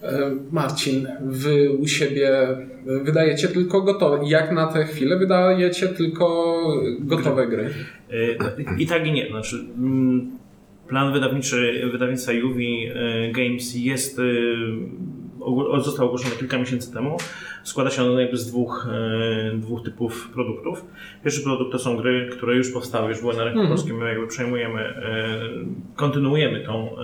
E, 0.03 0.31
Marcin, 0.51 1.07
wy 1.21 1.71
u 1.71 1.87
siebie 1.87 2.47
wydajecie 2.85 3.47
tylko 3.47 3.81
gotowe. 3.81 4.19
Jak 4.25 4.51
na 4.51 4.67
tę 4.67 4.83
chwilę 4.83 5.17
wydajecie 5.17 5.87
tylko 5.87 6.63
gotowe 6.99 7.47
gry? 7.47 7.69
Y, 8.13 8.37
I 8.77 8.87
tak 8.87 9.07
i 9.07 9.11
nie. 9.11 9.27
Znaczy, 9.27 9.55
mm, 9.77 10.31
plan 10.87 11.13
wydawniczy 11.13 11.89
wydawnictwa 11.91 12.31
Juvi 12.31 12.87
y, 12.87 13.31
Games 13.31 13.75
jest, 13.75 14.21
został 15.81 16.05
ogłoszony 16.05 16.35
kilka 16.35 16.57
miesięcy 16.57 16.93
temu. 16.93 17.17
Składa 17.63 17.89
się 17.89 18.03
on 18.03 18.19
jakby 18.19 18.37
z 18.37 18.47
dwóch, 18.47 18.87
y, 19.53 19.57
dwóch 19.57 19.83
typów 19.83 20.29
produktów. 20.33 20.85
Pierwszy 21.23 21.43
produkt 21.43 21.71
to 21.71 21.79
są 21.79 21.97
gry, 21.97 22.29
które 22.31 22.55
już 22.55 22.71
powstały, 22.71 23.09
już 23.09 23.21
były 23.21 23.35
na 23.35 23.43
rynku 23.43 23.67
polskim. 23.67 23.97
My 23.97 24.09
jakby 24.09 24.27
przejmujemy, 24.27 24.89
y, 24.89 24.95
kontynuujemy 25.95 26.65
tą 26.65 26.95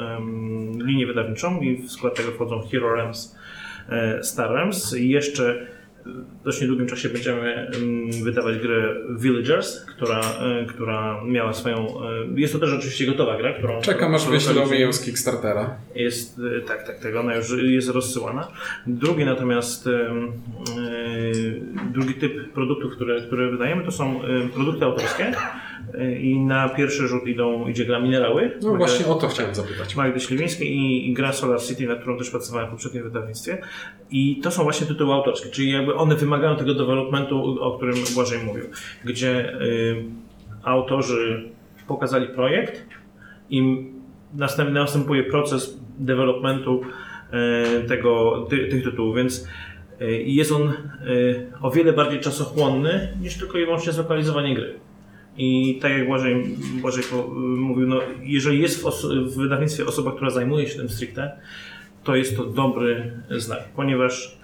linię 0.84 1.08
wydawniczą 1.08 1.62
i 1.62 1.78
w 1.78 1.92
skład 1.92 2.16
tego 2.16 2.32
wchodzą 2.32 2.62
Hero 2.72 2.96
Realms, 2.96 3.36
y, 4.20 4.24
Star 4.24 4.52
Realms 4.52 4.98
i 4.98 5.10
jeszcze 5.10 5.68
dość 6.46 6.62
niedługim 6.62 6.88
czasie 6.88 7.10
będziemy 7.10 7.54
mm, 7.54 8.24
wydawać 8.24 8.58
grę 8.58 8.96
Villagers, 9.20 9.86
która, 9.86 10.20
e, 10.20 10.66
która 10.66 11.24
miała 11.26 11.54
swoją. 11.54 11.76
e, 11.78 12.12
Jest 12.36 12.54
to 12.54 12.60
też 12.60 12.74
oczywiście 12.74 13.06
gotowa 13.06 13.38
gra, 13.38 13.54
którą. 13.54 13.82
Czekam 13.82 14.16
aż 14.16 14.26
wyślą 14.28 14.54
lokalizujemy. 14.54 14.86
ją 14.86 14.94
z 14.94 15.02
Kickstartera. 15.02 15.76
Jest, 15.96 16.42
e, 16.58 16.62
tak, 16.62 16.88
tak, 16.88 17.00
tak, 17.00 17.16
ona 17.16 17.36
już 17.36 17.46
jest 17.64 17.90
rozsyłana. 17.90 18.48
Drugi 18.88 19.26
natomiast, 19.26 19.90
drugi 21.94 22.14
typ 22.14 22.54
produktów, 22.54 22.92
które, 22.96 23.22
które 23.22 23.52
wydajemy, 23.52 23.84
to 23.84 23.92
są 23.92 24.22
produkty 24.54 24.86
autorskie 24.86 25.32
i 26.20 26.40
na 26.40 26.70
pierwszy 26.70 27.08
rzut 27.08 27.28
idą, 27.28 27.68
idzie 27.68 27.86
gra 27.86 28.00
Minerały. 28.00 28.52
No 28.62 28.76
właśnie 28.76 29.06
o 29.06 29.16
to 29.16 29.28
chciałem 29.28 29.56
zapytać. 29.56 29.96
Magdy 29.96 30.20
Śliwińskiej 30.20 30.76
i, 30.76 31.10
i 31.10 31.14
gra 31.14 31.34
Solar 31.34 31.62
City, 31.62 31.88
nad 31.88 32.00
którą 32.00 32.18
też 32.18 32.30
pracowałem 32.30 32.68
w 32.68 32.72
poprzednim 32.72 33.04
wydawnictwie. 33.04 33.58
I 34.12 34.40
to 34.44 34.52
są 34.52 34.64
właśnie 34.64 34.88
tytuły 34.88 35.14
autorskie, 35.14 35.50
czyli 35.50 35.72
jakby 35.72 35.96
one 35.96 36.16
wymagają 36.16 36.56
tego 36.56 36.74
developmentu, 36.74 37.58
o 37.62 37.78
którym 37.78 37.96
Błażej 38.14 38.40
mówił, 38.44 38.66
gdzie 39.06 39.62
y, 39.62 40.04
autorzy 40.64 41.50
pokazali 41.88 42.28
projekt 42.28 42.86
i 43.50 43.88
następ, 44.34 44.72
następuje 44.72 45.24
proces 45.24 45.80
developmentu 46.00 46.82
e, 47.32 47.82
tego, 47.82 48.46
ty, 48.50 48.68
tych 48.68 48.84
tytułów, 48.84 49.16
więc 49.16 49.48
e, 50.02 50.12
jest 50.12 50.52
on 50.52 50.70
e, 50.70 50.74
o 51.62 51.72
wiele 51.72 51.94
bardziej 51.94 52.20
czasochłonny 52.20 53.18
niż 53.22 53.38
tylko 53.38 53.58
i 53.58 53.66
wyłącznie 53.66 53.94
zlokalizowanie 53.94 54.56
gry. 54.56 54.80
I 55.38 55.80
tak 55.82 55.92
jak 55.92 56.08
Błażej, 56.08 56.44
Błażej 56.82 57.04
po- 57.12 57.28
mówił, 57.58 57.88
no, 57.88 58.00
jeżeli 58.24 58.62
jest 58.62 58.84
w, 58.84 59.04
w 59.04 59.36
wydawnictwie 59.38 59.86
osoba, 59.86 60.12
która 60.12 60.30
zajmuje 60.30 60.68
się 60.68 60.78
tym 60.78 60.90
stricte, 60.90 61.32
to 62.04 62.16
jest 62.16 62.38
to 62.38 62.44
dobry 62.44 63.12
znak, 63.30 63.64
ponieważ 63.76 64.38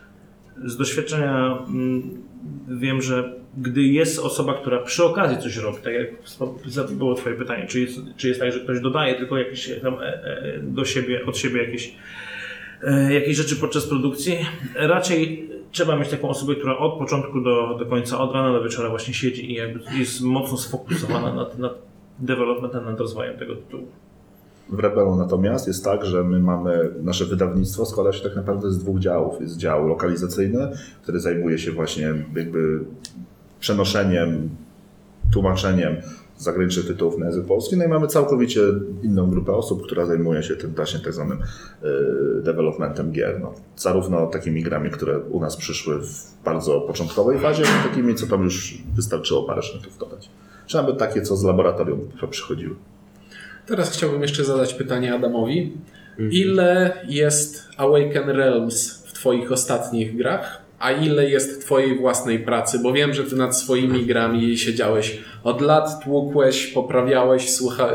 z 0.66 0.78
doświadczenia 0.78 1.58
mm, 1.68 2.24
wiem, 2.68 3.02
że 3.02 3.34
gdy 3.58 3.84
jest 3.84 4.20
osoba, 4.20 4.54
która 4.54 4.80
przy 4.80 5.04
okazji 5.04 5.38
coś 5.38 5.58
robi, 5.58 5.78
tak 5.84 5.94
jak 5.94 6.10
było 6.92 7.16
Twoje 7.16 7.36
pytanie, 7.36 7.68
czy 7.68 7.80
jest, 7.80 8.00
czy 8.18 8.28
jest 8.28 8.40
tak, 8.40 8.52
że 8.52 8.60
ktoś 8.60 8.80
dodaje 8.80 9.16
tylko 9.16 9.38
jakieś 9.38 9.72
tam 9.82 9.94
e, 9.94 10.00
e, 10.04 10.60
do 10.62 10.86
siebie, 10.86 11.26
od 11.26 11.38
siebie 11.38 11.64
jakieś, 11.64 11.96
e, 12.84 13.14
jakieś 13.14 13.38
rzeczy 13.38 13.56
podczas 13.56 13.88
produkcji, 13.88 14.46
raczej 14.76 15.50
trzeba 15.74 15.96
mieć 15.96 16.10
taką 16.10 16.30
osobę, 16.30 16.56
która 16.56 16.78
od 16.78 17.00
początku 17.00 17.42
do, 17.42 17.78
do 17.80 17.86
końca, 17.86 18.20
od 18.20 18.34
rana 18.34 18.54
do 18.54 18.64
wieczora 18.64 18.90
właśnie 18.90 19.14
siedzi 19.14 19.52
i 19.52 19.54
jakby 19.54 19.80
jest 20.00 20.22
mocno 20.22 20.58
sfokusowana 20.58 21.34
nad, 21.34 21.60
nad 21.60 21.74
developmentem, 22.20 22.86
nad 22.86 23.00
rozwojem 23.00 23.38
tego 23.38 23.56
tytułu. 23.56 23.88
W 24.70 24.80
Rebelu 24.80 25.16
natomiast 25.16 25.68
jest 25.68 25.86
tak, 25.86 26.06
że 26.06 26.24
my 26.24 26.40
mamy, 26.40 26.90
nasze 27.02 27.26
wydawnictwo 27.26 27.86
składa 27.86 28.14
się 28.14 28.24
tak 28.24 28.36
naprawdę 28.36 28.72
z 28.72 28.80
dwóch 28.80 29.00
działów. 29.00 29.42
Jest 29.42 29.58
dział 29.58 29.88
lokalizacyjny, 29.88 30.72
który 31.02 31.20
zajmuje 31.20 31.58
się 31.58 31.72
właśnie 31.72 32.14
jakby 32.36 32.80
przenoszeniem, 33.60 34.50
tłumaczeniem 35.34 35.96
zagranicznych 36.38 36.88
tytułów 36.88 37.18
na 37.18 37.26
język 37.26 37.46
polski. 37.46 37.78
No 37.78 37.86
i 37.86 37.88
mamy 37.88 38.08
całkowicie 38.08 38.62
inną 39.04 39.30
grupę 39.30 39.54
osób, 39.54 39.84
która 39.84 40.06
zajmuje 40.06 40.44
się 40.44 40.56
tym 40.56 40.74
właśnie 40.76 41.00
tak 41.00 41.14
zwanym 41.14 41.38
y, 41.40 42.42
developmentem 42.42 43.12
gier. 43.12 43.40
No, 43.42 43.54
zarówno 43.76 44.28
takimi 44.28 44.64
grami, 44.64 44.90
które 44.90 45.20
u 45.20 45.40
nas 45.40 45.56
przyszły 45.56 46.00
w 46.00 46.44
bardzo 46.46 46.82
początkowej 46.82 47.40
fazie, 47.40 47.64
jak 47.64 47.86
i 47.86 47.90
takimi, 47.90 48.16
co 48.16 48.28
tam 48.28 48.44
już 48.44 48.78
wystarczyło 48.96 49.44
parę 49.44 49.62
sznytów 49.62 49.98
dodać. 49.98 50.30
Czy 50.68 50.78
nawet 50.78 50.98
takie, 50.98 51.22
co 51.22 51.36
z 51.36 51.44
laboratorium 51.44 52.00
przychodziły. 52.30 52.76
Teraz 53.66 53.92
chciałbym 53.92 54.22
jeszcze 54.22 54.44
zadać 54.44 54.74
pytanie 54.74 55.16
Adamowi. 55.16 55.74
Ile 56.32 57.02
jest 57.08 57.70
Awaken 57.78 58.30
Realms 58.30 59.04
w 59.06 59.14
Twoich 59.14 59.52
ostatnich 59.52 60.18
grach, 60.18 60.63
a 60.84 60.92
ile 60.92 61.30
jest 61.30 61.66
Twojej 61.66 61.98
własnej 61.98 62.40
pracy? 62.40 62.80
Bo 62.80 62.94
wiem, 62.94 63.14
że 63.14 63.24
Ty 63.24 63.36
nad 63.36 63.58
swoimi 63.58 64.06
grami 64.06 64.58
siedziałeś 64.58 65.18
od 65.44 65.62
lat, 65.62 66.04
tłukłeś, 66.04 66.68
poprawiałeś, 66.68 67.52
słucha... 67.52 67.90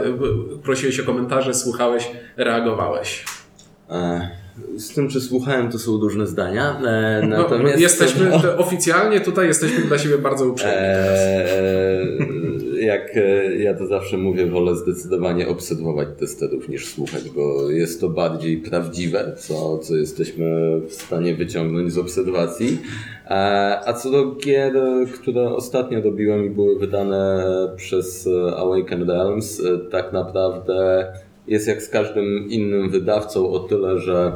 prosiłeś 0.62 1.00
o 1.00 1.04
komentarze, 1.04 1.54
słuchałeś, 1.54 2.11
reagowałeś. 2.37 3.25
E, 3.90 4.28
Z 4.76 4.95
tym, 4.95 5.09
czy 5.09 5.21
słuchałem, 5.21 5.71
to 5.73 5.78
są 5.78 6.00
różne 6.00 6.26
zdania. 6.26 6.80
E, 6.87 7.23
No, 7.26 7.38
Natomiast 7.38 7.80
jesteśmy 7.80 8.30
to 8.42 8.57
oficjalnie 8.57 9.21
tutaj 9.21 9.47
jesteśmy 9.47 9.85
dla 9.85 9.99
siebie 9.99 10.18
bardzo 10.18 10.47
uprzejmi. 10.49 10.76
Eee, 10.78 12.18
jak 12.88 13.16
e, 13.16 13.57
ja 13.57 13.75
to 13.75 13.87
zawsze 13.87 14.16
mówię, 14.16 14.47
wolę 14.47 14.76
zdecydowanie 14.76 15.49
obserwować 15.49 16.09
testerów 16.18 16.68
niż 16.68 16.95
słuchać, 16.95 17.30
bo 17.30 17.71
jest 17.71 18.00
to 18.00 18.09
bardziej 18.09 18.57
prawdziwe, 18.57 19.33
co, 19.37 19.78
co 19.78 19.97
jesteśmy 19.97 20.80
w 20.80 20.92
stanie 20.92 21.35
wyciągnąć 21.35 21.92
z 21.92 21.99
obserwacji. 21.99 22.78
Eee, 23.28 23.76
A 23.87 23.92
co 23.92 24.11
do 24.11 24.35
gier, 24.35 24.73
które 25.14 25.54
ostatnio 25.54 26.02
robiłem 26.02 26.47
i 26.47 26.50
były 26.50 26.78
wydane 26.78 27.45
przez 27.76 28.26
e, 28.26 28.57
Awaken 28.57 29.11
Realms, 29.11 29.61
e, 29.61 29.78
tak 29.90 30.12
naprawdę 30.12 31.07
jest 31.49 31.68
jak 31.68 31.83
z 31.83 31.88
każdym 31.88 32.49
innym 32.50 32.90
wydawcą 32.90 33.50
o 33.50 33.59
tyle, 33.59 33.99
że 33.99 34.33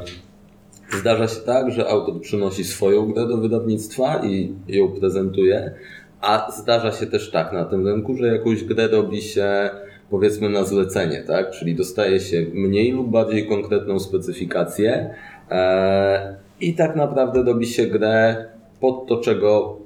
Zdarza 1.00 1.28
się 1.28 1.40
tak, 1.40 1.70
że 1.70 1.88
autor 1.88 2.20
przynosi 2.20 2.64
swoją 2.64 3.12
grę 3.12 3.28
do 3.28 3.36
wydawnictwa 3.36 4.26
i 4.26 4.54
ją 4.68 4.88
prezentuje, 4.88 5.74
a 6.22 6.50
zdarza 6.50 6.92
się 6.92 7.06
też 7.06 7.30
tak 7.30 7.52
na 7.52 7.64
tym 7.64 7.88
rynku, 7.88 8.16
że 8.16 8.26
jakąś 8.26 8.64
grę 8.64 8.88
robi 8.88 9.22
się 9.22 9.70
powiedzmy 10.10 10.48
na 10.48 10.64
zlecenie, 10.64 11.22
tak? 11.26 11.50
Czyli 11.50 11.74
dostaje 11.74 12.20
się 12.20 12.46
mniej 12.54 12.92
lub 12.92 13.10
bardziej 13.10 13.48
konkretną 13.48 14.00
specyfikację 14.00 15.14
e, 15.50 16.36
i 16.60 16.74
tak 16.74 16.96
naprawdę 16.96 17.42
robi 17.42 17.66
się 17.66 17.86
grę 17.86 18.46
pod 18.80 19.06
to, 19.06 19.16
czego 19.16 19.78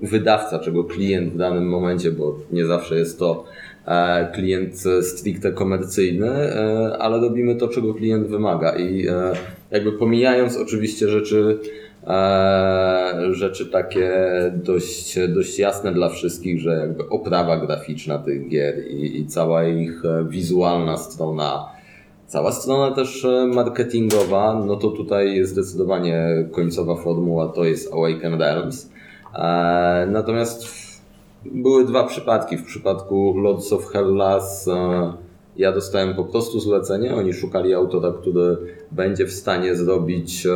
wydawca, 0.00 0.58
czego 0.58 0.84
klient 0.84 1.32
w 1.32 1.36
danym 1.36 1.68
momencie, 1.68 2.12
bo 2.12 2.38
nie 2.52 2.66
zawsze 2.66 2.98
jest 2.98 3.18
to 3.18 3.44
e, 3.86 4.30
klient 4.34 4.74
stricte 5.02 5.52
komercyjny, 5.52 6.30
e, 6.30 6.98
ale 6.98 7.20
robimy 7.20 7.56
to, 7.56 7.68
czego 7.68 7.94
klient 7.94 8.26
wymaga 8.26 8.76
i 8.76 9.06
jakby 9.70 9.92
pomijając 9.92 10.56
oczywiście 10.56 11.08
rzeczy 11.08 11.58
rzeczy 13.30 13.66
takie 13.66 14.10
dość, 14.54 15.18
dość 15.28 15.58
jasne 15.58 15.92
dla 15.92 16.08
wszystkich, 16.08 16.60
że 16.60 16.70
jakby 16.70 17.08
oprawa 17.08 17.56
graficzna 17.56 18.18
tych 18.18 18.48
gier 18.48 18.86
i, 18.90 19.20
i 19.20 19.26
cała 19.26 19.64
ich 19.64 20.04
e, 20.04 20.24
wizualna 20.28 20.96
strona 20.96 21.78
Cała 22.28 22.52
strona 22.52 22.94
też 22.94 23.24
e, 23.24 23.46
marketingowa, 23.46 24.64
no 24.66 24.76
to 24.76 24.88
tutaj 24.90 25.36
jest 25.36 25.52
zdecydowanie 25.52 26.48
końcowa 26.52 26.96
formuła, 26.96 27.48
to 27.48 27.64
jest 27.64 27.92
Awaken 27.92 28.40
Realms. 28.40 28.90
E, 29.34 30.06
Natomiast 30.10 30.66
były 31.44 31.84
dwa 31.84 32.04
przypadki. 32.04 32.56
W 32.56 32.64
przypadku 32.64 33.34
Lords 33.38 33.72
of 33.72 33.86
Hellas 33.86 34.68
e, 34.68 35.12
ja 35.56 35.72
dostałem 35.72 36.14
po 36.14 36.24
prostu 36.24 36.60
zlecenie. 36.60 37.14
Oni 37.14 37.32
szukali 37.32 37.74
autora, 37.74 38.12
który 38.20 38.56
będzie 38.92 39.26
w 39.26 39.32
stanie 39.32 39.76
zrobić 39.76 40.46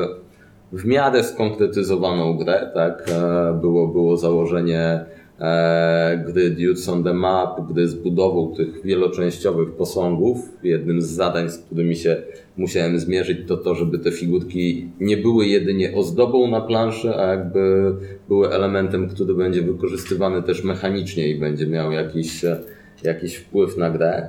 w 0.73 0.85
miarę 0.85 1.25
skonkretyzowaną 1.25 2.37
grę. 2.37 2.71
Tak? 2.75 3.05
E, 3.09 3.59
Było, 3.61 3.89
było 3.89 4.17
założenie 4.17 5.05
e, 5.41 6.25
gry 6.27 6.51
Dudes 6.51 6.89
on 6.89 7.05
the 7.05 7.15
Map, 7.15 7.73
gry 7.73 7.89
z 7.89 7.95
budową 7.95 8.55
tych 8.55 8.83
wieloczęściowych 8.85 9.73
posągów. 9.73 10.39
Jednym 10.63 11.03
z 11.03 11.07
zadań, 11.07 11.51
z 11.51 11.59
którymi 11.59 11.97
się 11.97 12.17
musiałem 12.57 12.99
zmierzyć, 12.99 13.39
to 13.49 13.57
to, 13.57 13.75
żeby 13.75 13.99
te 13.99 14.11
figurki 14.11 14.89
nie 15.01 15.17
były 15.17 15.47
jedynie 15.47 15.95
ozdobą 15.95 16.51
na 16.51 16.61
planszy, 16.61 17.15
a 17.17 17.27
jakby 17.27 17.93
były 18.29 18.51
elementem, 18.51 19.09
który 19.09 19.35
będzie 19.35 19.63
wykorzystywany 19.63 20.43
też 20.43 20.65
mechanicznie 20.65 21.29
i 21.29 21.41
będzie 21.41 21.67
miał 21.67 21.93
jakiś, 21.93 22.45
e, 22.45 22.57
jakiś 23.05 23.37
wpływ 23.37 23.77
na 23.77 23.91
grę. 23.91 24.29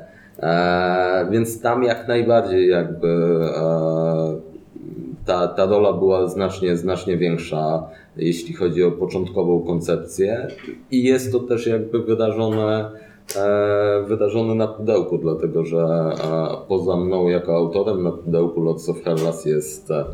Więc 1.32 1.62
tam 1.62 1.84
jak 1.84 2.08
najbardziej 2.08 2.70
jakby 2.70 3.08
ta, 5.26 5.48
ta 5.48 5.66
rola 5.66 5.94
była 5.94 6.28
znacznie, 6.28 6.78
znacznie 6.78 7.18
większa, 7.18 7.84
jeśli 8.18 8.54
chodzi 8.54 8.84
o 8.84 8.92
początkową 8.92 9.60
koncepcję 9.60 10.48
i 10.92 11.04
jest 11.04 11.32
to 11.32 11.40
też 11.40 11.68
jakby 11.68 12.04
wydarzone, 12.04 12.92
e, 13.36 14.04
wydarzone 14.08 14.56
na 14.56 14.68
pudełku, 14.68 15.18
dlatego 15.18 15.66
że 15.66 15.88
poza 16.68 16.98
mną 16.98 17.28
jako 17.28 17.56
autorem 17.56 18.04
na 18.04 18.12
pudełku 18.12 18.62
Lots 18.62 18.90
of 18.90 19.04
Hellas 19.04 19.46
jest 19.46 19.92
e, 19.92 20.06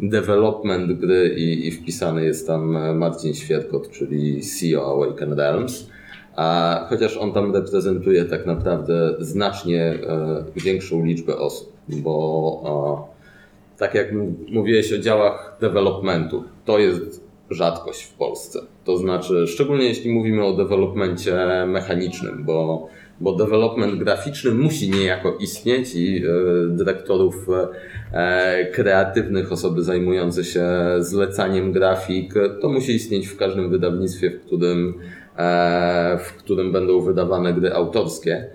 development 0.00 0.92
gry 0.92 1.34
i, 1.36 1.68
i 1.68 1.70
wpisany 1.70 2.24
jest 2.24 2.46
tam 2.46 2.76
e, 2.76 2.94
Marcin 2.94 3.34
Świerkot, 3.34 3.90
czyli 3.90 4.40
CEO 4.40 4.92
Awaken 4.92 5.32
Realms. 5.32 5.90
A 6.36 6.86
chociaż 6.88 7.16
on 7.16 7.32
tam 7.32 7.54
reprezentuje 7.54 8.24
tak 8.24 8.46
naprawdę 8.46 9.14
znacznie 9.18 9.98
większą 10.56 11.04
liczbę 11.04 11.36
osób, 11.36 11.72
bo 11.88 13.13
tak 13.78 13.94
jak 13.94 14.08
mówiłeś 14.48 14.92
o 14.92 14.98
działach 14.98 15.56
developmentu, 15.60 16.44
to 16.64 16.78
jest 16.78 17.24
rzadkość 17.50 18.02
w 18.02 18.14
Polsce. 18.14 18.60
To 18.84 18.96
znaczy, 18.96 19.46
szczególnie 19.46 19.84
jeśli 19.84 20.12
mówimy 20.12 20.44
o 20.44 20.56
developmencie 20.56 21.34
mechanicznym, 21.66 22.44
bo, 22.44 22.88
bo 23.20 23.32
development 23.36 23.98
graficzny 23.98 24.50
musi 24.50 24.90
niejako 24.90 25.36
istnieć 25.40 25.94
i 25.94 26.16
e, 26.16 26.30
dyrektorów 26.68 27.46
e, 28.12 28.66
kreatywnych, 28.72 29.52
osoby 29.52 29.82
zajmujące 29.82 30.44
się 30.44 30.66
zlecaniem 30.98 31.72
grafik, 31.72 32.34
to 32.60 32.68
musi 32.68 32.92
istnieć 32.92 33.26
w 33.26 33.36
każdym 33.36 33.70
wydawnictwie, 33.70 34.30
w 34.30 34.40
którym, 34.46 34.94
e, 35.36 36.18
w 36.18 36.32
którym 36.32 36.72
będą 36.72 37.00
wydawane 37.00 37.52
gry 37.52 37.72
autorskie. 37.72 38.46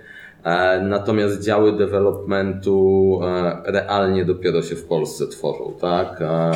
E, 0.43 0.81
Natomiast 0.81 1.43
działy 1.43 1.77
developmentu 1.77 3.19
e, 3.23 3.61
realnie 3.71 4.25
dopiero 4.25 4.61
się 4.61 4.75
w 4.75 4.85
Polsce 4.85 5.27
tworzą, 5.27 5.73
tak? 5.81 6.21
E, 6.21 6.51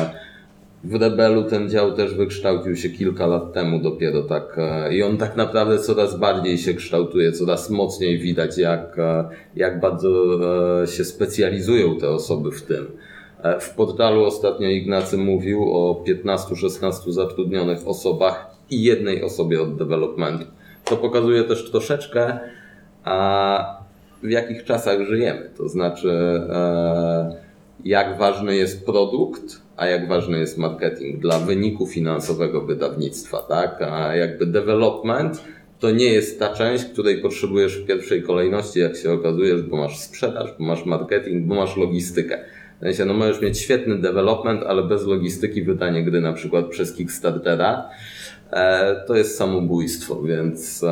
W 0.84 0.94
Rebelu 0.94 1.42
ten 1.42 1.70
dział 1.70 1.92
też 1.92 2.14
wykształcił 2.14 2.76
się 2.76 2.88
kilka 2.88 3.26
lat 3.26 3.52
temu 3.52 3.78
dopiero 3.78 4.22
tak 4.22 4.56
i 4.90 5.02
on 5.02 5.16
tak 5.16 5.36
naprawdę 5.36 5.78
coraz 5.78 6.18
bardziej 6.18 6.58
się 6.58 6.74
kształtuje, 6.74 7.32
coraz 7.32 7.70
mocniej 7.70 8.18
widać 8.18 8.58
jak, 8.58 8.96
jak 9.56 9.80
bardzo 9.80 10.08
się 10.86 11.04
specjalizują 11.04 11.96
te 11.96 12.08
osoby 12.08 12.50
w 12.50 12.62
tym. 12.62 12.86
W 13.60 13.74
portalu 13.74 14.24
ostatnio 14.24 14.68
Ignacy 14.68 15.16
mówił 15.16 15.62
o 15.62 16.04
15-16 16.08 17.12
zatrudnionych 17.12 17.88
osobach 17.88 18.50
i 18.70 18.82
jednej 18.82 19.22
osobie 19.22 19.62
od 19.62 19.76
developmentu. 19.76 20.44
To 20.84 20.96
pokazuje 20.96 21.44
też 21.44 21.70
troszeczkę 21.70 22.38
a 23.04 23.84
w 24.22 24.30
jakich 24.30 24.64
czasach 24.64 25.00
żyjemy. 25.02 25.50
To 25.56 25.68
znaczy, 25.68 26.10
e, 26.50 27.36
jak 27.84 28.18
ważny 28.18 28.56
jest 28.56 28.86
produkt, 28.86 29.42
a 29.76 29.86
jak 29.86 30.08
ważny 30.08 30.38
jest 30.38 30.58
marketing 30.58 31.20
dla 31.20 31.38
wyniku 31.38 31.86
finansowego 31.86 32.60
wydawnictwa, 32.60 33.38
tak? 33.38 33.82
A 33.82 34.16
jakby 34.16 34.46
development 34.46 35.44
to 35.80 35.90
nie 35.90 36.12
jest 36.12 36.38
ta 36.38 36.48
część, 36.48 36.84
której 36.84 37.22
potrzebujesz 37.22 37.78
w 37.78 37.86
pierwszej 37.86 38.22
kolejności, 38.22 38.80
jak 38.80 38.96
się 38.96 39.12
okazujesz, 39.12 39.62
bo 39.62 39.76
masz 39.76 39.98
sprzedaż, 39.98 40.54
bo 40.58 40.64
masz 40.64 40.84
marketing, 40.84 41.46
bo 41.46 41.54
masz 41.54 41.76
logistykę. 41.76 42.38
W 42.80 42.84
sensie, 42.84 43.04
no 43.04 43.14
możesz 43.14 43.40
mieć 43.40 43.58
świetny 43.58 43.98
development, 43.98 44.62
ale 44.62 44.82
bez 44.82 45.06
logistyki 45.06 45.62
wydanie 45.62 46.04
gry 46.04 46.20
na 46.20 46.32
przykład 46.32 46.66
przez 46.66 46.94
Kickstartera 46.94 47.88
to 49.06 49.14
jest 49.16 49.36
samobójstwo, 49.36 50.22
więc 50.22 50.84
e, 50.84 50.88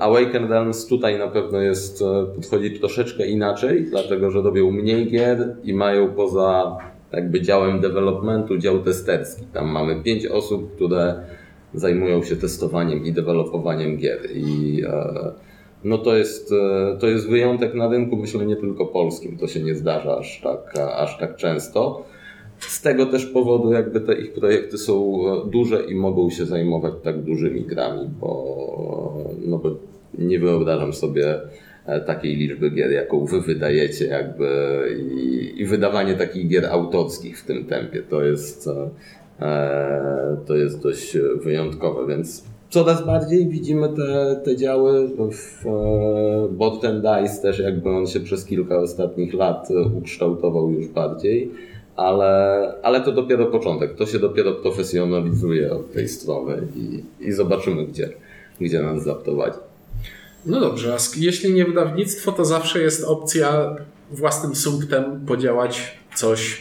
Awaken 0.00 0.48
Realms 0.48 0.86
tutaj 0.86 1.18
na 1.18 1.28
pewno 1.28 1.60
jest, 1.60 2.02
e, 2.02 2.26
podchodzi 2.36 2.80
troszeczkę 2.80 3.26
inaczej, 3.26 3.86
dlatego 3.90 4.30
że 4.30 4.42
robią 4.42 4.70
mniej 4.70 5.10
gier 5.10 5.56
i 5.64 5.74
mają 5.74 6.14
poza 6.14 6.76
jakby 7.12 7.40
działem 7.40 7.80
developmentu 7.80 8.58
dział 8.58 8.78
testerski. 8.78 9.44
Tam 9.52 9.68
mamy 9.68 10.02
pięć 10.02 10.26
osób, 10.26 10.74
które 10.76 11.24
zajmują 11.74 12.22
się 12.22 12.36
testowaniem 12.36 13.04
i 13.04 13.12
dewelopowaniem 13.12 13.96
gier 13.96 14.20
i 14.34 14.82
e, 14.86 15.32
no 15.84 15.98
to 15.98 16.16
jest, 16.16 16.52
e, 16.52 16.96
to 16.98 17.06
jest 17.06 17.28
wyjątek 17.28 17.74
na 17.74 17.88
rynku, 17.88 18.16
myślę 18.16 18.46
nie 18.46 18.56
tylko 18.56 18.86
polskim, 18.86 19.38
to 19.38 19.46
się 19.46 19.60
nie 19.60 19.74
zdarza 19.74 20.18
aż 20.18 20.40
tak, 20.40 20.78
aż 20.96 21.18
tak 21.18 21.36
często. 21.36 22.04
Z 22.60 22.82
tego 22.82 23.06
też 23.06 23.26
powodu 23.26 23.72
jakby 23.72 24.00
te 24.00 24.14
ich 24.14 24.32
projekty 24.32 24.78
są 24.78 25.20
e, 25.26 25.50
duże 25.50 25.84
i 25.84 25.94
mogą 25.94 26.30
się 26.30 26.46
zajmować 26.46 26.94
tak 27.02 27.22
dużymi 27.22 27.62
grami, 27.62 28.08
bo, 28.20 29.24
no 29.46 29.58
bo 29.58 29.70
nie 30.18 30.38
wyobrażam 30.38 30.92
sobie 30.92 31.40
e, 31.86 32.00
takiej 32.00 32.36
liczby 32.36 32.70
gier, 32.70 32.90
jaką 32.90 33.24
wy 33.24 33.40
wydajecie 33.40 34.06
jakby 34.06 34.48
i, 35.10 35.52
i 35.60 35.66
wydawanie 35.66 36.14
takich 36.14 36.48
gier 36.48 36.66
autorskich 36.66 37.38
w 37.38 37.46
tym 37.46 37.64
tempie. 37.64 38.02
To 38.02 38.22
jest, 38.22 38.68
e, 39.40 40.36
to 40.46 40.56
jest 40.56 40.82
dość 40.82 41.16
wyjątkowe, 41.42 42.06
więc 42.06 42.44
coraz 42.70 43.06
bardziej 43.06 43.48
widzimy 43.48 43.88
te, 43.88 44.40
te 44.44 44.56
działy 44.56 45.08
w 45.32 45.64
Bot 46.50 46.84
and 46.84 47.04
Dice 47.04 47.42
też 47.42 47.58
jakby 47.58 47.90
on 47.90 48.06
się 48.06 48.20
przez 48.20 48.44
kilka 48.44 48.78
ostatnich 48.78 49.34
lat 49.34 49.68
ukształtował 49.98 50.70
już 50.70 50.88
bardziej, 50.88 51.50
ale, 52.00 52.74
ale 52.82 53.00
to 53.00 53.12
dopiero 53.12 53.46
początek, 53.46 53.94
to 53.94 54.06
się 54.06 54.18
dopiero 54.18 54.52
profesjonalizuje 54.52 55.72
od 55.72 55.92
tej 55.92 56.08
strony 56.08 56.62
i, 56.76 57.04
i 57.20 57.32
zobaczymy 57.32 57.86
gdzie, 57.86 58.12
gdzie 58.60 58.82
nas 58.82 59.04
zaprowadzi. 59.04 59.58
No 60.46 60.60
dobrze, 60.60 60.94
a 60.94 60.98
jeśli 61.16 61.52
nie 61.52 61.64
wydawnictwo, 61.64 62.32
to 62.32 62.44
zawsze 62.44 62.82
jest 62.82 63.04
opcja 63.04 63.76
własnym 64.10 64.54
sumptem 64.54 65.26
podziałać 65.26 65.98
coś 66.14 66.60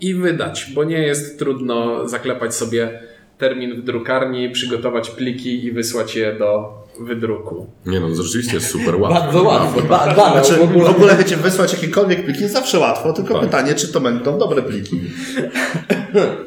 i 0.00 0.14
wydać, 0.14 0.72
bo 0.74 0.84
nie 0.84 0.98
jest 0.98 1.38
trudno 1.38 2.08
zaklepać 2.08 2.54
sobie 2.54 3.00
termin 3.38 3.80
w 3.80 3.84
drukarni, 3.84 4.50
przygotować 4.50 5.10
pliki 5.10 5.64
i 5.64 5.72
wysłać 5.72 6.16
je 6.16 6.32
do 6.32 6.81
wydruku. 7.00 7.66
Nie 7.86 8.00
no, 8.00 8.08
to 8.08 8.22
rzeczywiście 8.22 8.54
jest 8.54 8.70
super 8.70 8.96
łatwe. 9.00 9.20
Bardzo 9.20 9.42
łatwo, 9.42 9.80
ba, 9.80 10.14
ba, 10.16 10.32
Znaczy, 10.32 10.54
w 10.60 10.62
ogóle. 10.62 10.84
w 10.84 10.90
ogóle 10.90 11.16
wiecie, 11.16 11.36
wysłać 11.36 11.72
jakiekolwiek 11.72 12.24
pliki 12.24 12.42
jest 12.42 12.54
zawsze 12.54 12.78
łatwo, 12.78 13.12
tylko 13.12 13.40
pytanie, 13.40 13.74
czy 13.74 13.92
to 13.92 14.00
będą 14.00 14.38
dobre 14.38 14.62
pliki. 14.62 15.00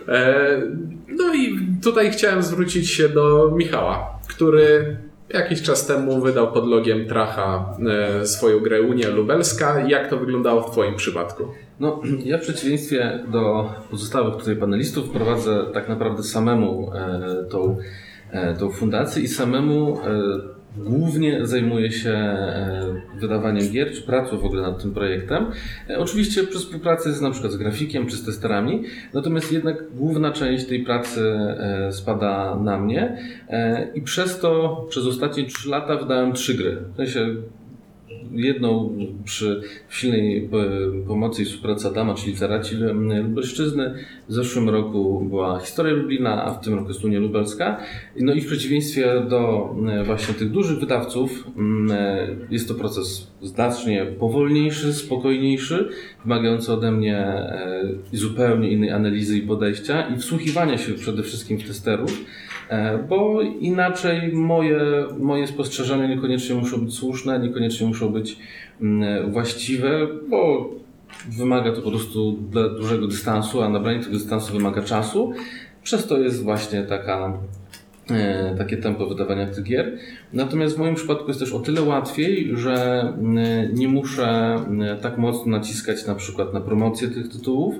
E, 0.07 0.61
No 1.07 1.33
i 1.33 1.59
tutaj 1.83 2.11
chciałem 2.11 2.43
zwrócić 2.43 2.89
się 2.89 3.09
do 3.09 3.51
Michała, 3.55 4.19
który 4.27 4.97
jakiś 5.29 5.61
czas 5.61 5.85
temu 5.87 6.21
wydał 6.21 6.51
pod 6.51 6.67
logiem 6.67 7.07
Tracha 7.07 7.77
e, 8.21 8.25
swoją 8.27 8.59
grę 8.59 8.81
Unia 8.81 9.09
Lubelska. 9.09 9.79
Jak 9.87 10.09
to 10.09 10.17
wyglądało 10.17 10.61
w 10.61 10.71
Twoim 10.71 10.95
przypadku? 10.95 11.43
No, 11.79 12.01
ja 12.25 12.37
w 12.37 12.41
przeciwieństwie 12.41 13.19
do 13.27 13.69
pozostałych 13.91 14.35
tutaj 14.35 14.55
panelistów 14.55 15.09
prowadzę 15.09 15.65
tak 15.73 15.89
naprawdę 15.89 16.23
samemu 16.23 16.91
e, 16.95 17.45
tą, 17.49 17.77
tą 18.59 18.69
fundację 18.69 19.23
i 19.23 19.27
samemu 19.27 19.97
e, 19.99 20.55
głównie 20.77 21.45
zajmuję 21.45 21.91
się 21.91 22.09
e, 22.09 23.01
wydawaniem 23.19 23.71
gier, 23.71 23.93
czy 23.93 24.01
pracą 24.01 24.37
w 24.37 24.45
ogóle 24.45 24.61
nad 24.61 24.81
tym 24.81 24.93
projektem. 24.93 25.45
E, 25.89 25.99
oczywiście 25.99 26.43
przy 26.43 26.59
współpracy 26.59 27.13
z 27.13 27.21
na 27.21 27.31
przykład 27.31 27.51
z 27.51 27.57
grafikiem 27.57 28.07
czy 28.07 28.17
z 28.17 28.25
testerami, 28.25 28.83
natomiast 29.13 29.51
jednak 29.51 29.91
główna 29.93 30.31
część 30.31 30.65
tej 30.65 30.83
pracy 30.83 31.21
e, 31.29 31.91
spada 31.91 32.55
na 32.55 32.79
mnie 32.79 33.17
e, 33.49 33.87
i 33.93 34.01
przez 34.01 34.39
to 34.39 34.85
przez 34.89 35.05
ostatnie 35.05 35.45
3 35.45 35.69
lata 35.69 35.95
wydałem 35.95 36.33
trzy 36.33 36.53
gry. 36.53 36.77
W 36.93 36.95
sensie 36.95 37.35
jedną 38.31 38.97
przy 39.25 39.61
silnej 39.89 40.37
e, 40.37 40.49
pomocy 41.07 41.41
i 41.41 41.45
współpracy 41.45 41.87
Adama, 41.87 42.13
czyli 42.13 42.35
Zaraci 42.35 42.75
Lubelszczyzny. 42.75 43.93
W 44.29 44.33
zeszłym 44.33 44.69
roku 44.69 45.25
była 45.29 45.59
Historia 45.59 45.93
Lublina, 45.93 46.45
a 46.45 46.51
w 46.51 46.63
tym 46.63 46.73
roku 46.73 46.87
jest 46.87 47.05
Unia 47.05 47.19
Lubelska. 47.19 47.79
No 48.19 48.33
i 48.33 48.41
w 48.41 48.45
przeciwieństwie 48.45 49.25
do 49.29 49.69
e, 49.91 50.03
właśnie 50.03 50.33
tych 50.33 50.51
dużych 50.51 50.79
wydawców 50.79 51.47
m, 51.57 51.91
e, 51.91 52.27
jest 52.51 52.67
to 52.67 52.73
proces 52.73 53.31
znacznie 53.41 54.05
powolniejszy, 54.19 54.93
spokojniejszy, 54.93 55.89
wymagający 56.23 56.73
ode 56.73 56.91
mnie 56.91 57.25
zupełnie 58.13 58.69
innej 58.71 58.91
analizy 58.91 59.37
i 59.37 59.41
podejścia 59.41 60.07
i 60.15 60.17
wsłuchiwania 60.19 60.77
się 60.77 60.93
przede 60.93 61.23
wszystkim 61.23 61.57
w 61.57 61.67
testerów. 61.67 62.25
E, 62.69 62.97
Bo 62.97 63.41
inaczej 63.41 64.33
moje, 64.33 64.79
moje 65.19 65.47
spostrzeżenia 65.47 66.07
niekoniecznie 66.07 66.55
muszą 66.55 66.77
być 66.85 66.93
słuszne, 66.93 67.39
niekoniecznie 67.39 67.87
muszą 67.87 68.09
być 68.09 68.37
mm, 68.81 69.31
właściwe, 69.31 70.07
bo 70.29 70.69
wymaga 71.29 71.71
to 71.71 71.81
po 71.81 71.89
prostu 71.89 72.31
dużego 72.77 73.07
dystansu, 73.07 73.61
a 73.61 73.69
nabranie 73.69 73.99
tego 73.99 74.11
dystansu 74.11 74.53
wymaga 74.53 74.81
czasu. 74.81 75.33
Przez 75.83 76.07
to 76.07 76.17
jest 76.17 76.43
właśnie 76.43 76.83
taka, 76.83 77.37
takie 78.57 78.77
tempo 78.77 79.07
wydawania 79.07 79.47
tych 79.47 79.63
gier. 79.63 79.97
Natomiast 80.33 80.75
w 80.75 80.79
moim 80.79 80.95
przypadku 80.95 81.27
jest 81.27 81.39
też 81.39 81.53
o 81.53 81.59
tyle 81.59 81.81
łatwiej, 81.81 82.51
że 82.57 83.01
mm, 83.01 83.75
nie 83.75 83.87
muszę 83.87 84.25
mm, 84.27 84.99
tak 84.99 85.17
mocno 85.17 85.51
naciskać 85.51 86.05
na 86.05 86.15
przykład 86.15 86.53
na 86.53 86.61
promocję 86.61 87.07
tych 87.07 87.29
tytułów, 87.29 87.75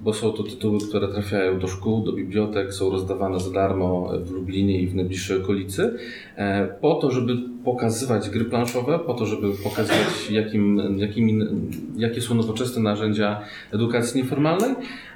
bo 0.00 0.12
są 0.12 0.32
to 0.32 0.42
tytuły, 0.42 0.78
które 0.88 1.08
trafiają 1.08 1.58
do 1.58 1.66
szkół, 1.66 2.04
do 2.04 2.12
bibliotek, 2.12 2.74
są 2.74 2.90
rozdawane 2.90 3.40
za 3.40 3.50
darmo 3.50 4.12
w 4.22 4.30
Lublinie 4.30 4.80
i 4.80 4.86
w 4.86 4.94
najbliższej 4.94 5.36
okolicy, 5.42 5.94
e, 6.36 6.66
po 6.80 6.94
to, 6.94 7.10
żeby 7.10 7.36
pokazywać 7.64 8.30
gry 8.30 8.44
planszowe, 8.44 8.98
po 8.98 9.14
to, 9.14 9.26
żeby 9.26 9.48
pokazywać, 9.64 10.30
jakim, 10.30 10.98
jakimi, 10.98 11.38
jakie 11.96 12.20
są 12.20 12.34
nowoczesne 12.34 12.82
narzędzia 12.82 13.40
edukacji 13.72 14.22
nieformalnej, 14.22 14.74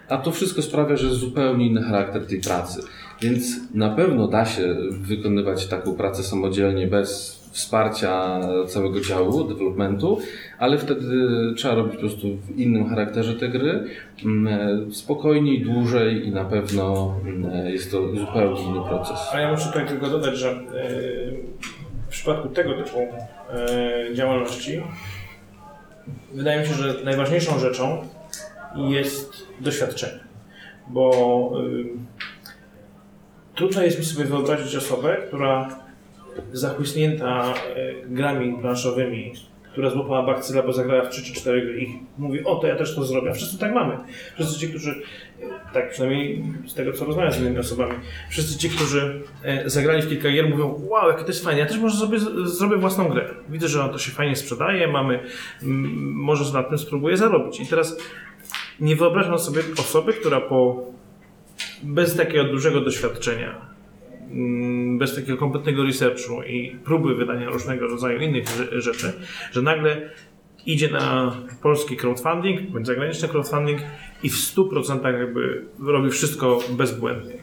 a 0.09 0.16
to 0.16 0.31
wszystko 0.31 0.62
sprawia, 0.62 0.96
że 0.96 1.07
jest 1.07 1.18
zupełnie 1.18 1.66
inny 1.66 1.83
charakter 1.83 2.27
tej 2.27 2.40
pracy. 2.40 2.83
Więc 3.23 3.75
na 3.75 3.91
pewno 3.91 4.29
da 4.29 4.45
się 4.45 4.75
wykonywać 4.91 5.67
taką 5.67 5.95
pracę 5.95 6.23
samodzielnie 6.23 6.87
bez 6.87 7.43
wsparcia 7.51 8.41
całego 8.67 9.01
działu, 9.01 9.45
developmentu, 9.45 10.19
ale 10.59 10.79
wtedy 10.79 11.07
trzeba 11.57 11.75
robić 11.75 11.95
po 11.95 12.01
prostu 12.01 12.37
w 12.37 12.59
innym 12.59 12.89
charakterze 12.89 13.35
te 13.35 13.49
gry, 13.49 13.85
mm, 14.25 14.95
spokojniej, 14.95 15.61
dłużej 15.61 16.27
i 16.27 16.31
na 16.31 16.45
pewno 16.45 17.15
mm, 17.27 17.67
jest 17.67 17.91
to 17.91 18.17
zupełnie 18.17 18.63
inny 18.63 18.81
proces. 18.89 19.19
A 19.33 19.41
ja 19.41 19.53
muszę 19.53 19.67
tutaj 19.67 19.87
tylko 19.87 20.07
dodać, 20.07 20.37
że 20.37 20.51
e, 20.51 20.57
w 22.07 22.11
przypadku 22.11 22.49
tego 22.49 22.75
typu 22.75 22.99
e, 22.99 24.15
działalności 24.15 24.83
wydaje 26.35 26.61
mi 26.61 26.67
się, 26.67 26.75
że 26.75 26.95
najważniejszą 27.05 27.59
rzeczą 27.59 28.09
jest 28.77 29.47
doświadczenie. 29.61 30.21
Bo 30.89 31.53
y, 31.61 31.85
trudno 33.55 33.83
jest 33.83 33.99
mi 33.99 34.05
sobie 34.05 34.25
wyobrazić 34.25 34.77
osobę, 34.77 35.17
która 35.29 35.69
zachłysnięta 36.53 37.55
e, 37.55 37.93
grami 38.07 38.59
planszowymi, 38.61 39.33
która 39.73 39.91
złapała 39.91 40.23
bakcyla, 40.23 40.62
bo 40.62 40.73
zagrała 40.73 41.05
w 41.05 41.09
3 41.09 41.23
czy 41.23 41.35
4 41.35 41.62
gry 41.62 41.81
i 41.83 41.99
mówi, 42.19 42.45
o 42.45 42.57
to 42.57 42.67
ja 42.67 42.77
też 42.77 42.95
to 42.95 43.05
zrobię. 43.05 43.35
Wszyscy 43.35 43.59
tak 43.59 43.75
mamy. 43.75 43.97
Wszyscy 44.35 44.59
ci, 44.61 44.69
którzy, 44.69 45.03
e, 45.43 45.73
tak 45.73 45.91
przynajmniej 45.91 46.45
z 46.67 46.75
tego 46.75 46.93
co 46.93 47.05
rozmawiam 47.05 47.33
z 47.33 47.41
innymi 47.41 47.59
osobami, 47.59 47.95
wszyscy 48.31 48.59
ci, 48.59 48.71
którzy 48.71 49.23
e, 49.43 49.71
zagrali 49.71 50.03
w 50.03 50.09
kilka 50.09 50.31
gier 50.31 50.51
mówią, 50.51 50.81
wow, 50.88 51.09
jakie 51.09 51.23
to 51.23 51.29
jest 51.29 51.45
fajne, 51.45 51.61
ja 51.61 51.67
też 51.67 51.79
może 51.79 51.97
sobie 51.97 52.19
zrobię 52.45 52.77
własną 52.77 53.09
grę. 53.09 53.29
Widzę, 53.49 53.69
że 53.69 53.88
to 53.88 53.99
się 53.99 54.11
fajnie 54.11 54.37
sprzedaje, 54.37 54.88
mamy, 54.88 55.21
może 56.15 56.53
na 56.53 56.62
tym 56.62 56.79
spróbuję 56.79 57.17
zarobić. 57.17 57.61
I 57.61 57.67
teraz 57.67 57.97
nie 58.81 58.97
wyobrażam 58.97 59.38
sobie 59.38 59.62
osoby, 59.79 60.12
która 60.12 60.41
po 60.41 60.93
bez 61.83 62.16
takiego 62.16 62.45
dużego 62.45 62.81
doświadczenia, 62.81 63.66
mm, 64.31 64.99
bez 64.99 65.14
takiego 65.14 65.38
kompletnego 65.38 65.85
researchu 65.85 66.42
i 66.42 66.77
próby 66.85 67.14
wydania 67.14 67.51
różnego 67.51 67.87
rodzaju 67.87 68.21
innych 68.21 68.45
rze- 68.45 68.81
rzeczy, 68.81 69.12
że 69.53 69.62
nagle 69.62 70.11
idzie 70.66 70.88
na 70.90 71.37
polski 71.62 71.97
crowdfunding, 71.97 72.61
bądź 72.71 72.87
zagraniczny 72.87 73.29
crowdfunding 73.29 73.81
i 74.23 74.31
w 74.31 74.35
100% 74.37 75.18
jakby 75.18 75.64
robi 75.87 76.11
wszystko 76.11 76.59
bezbłędnie. 76.71 77.35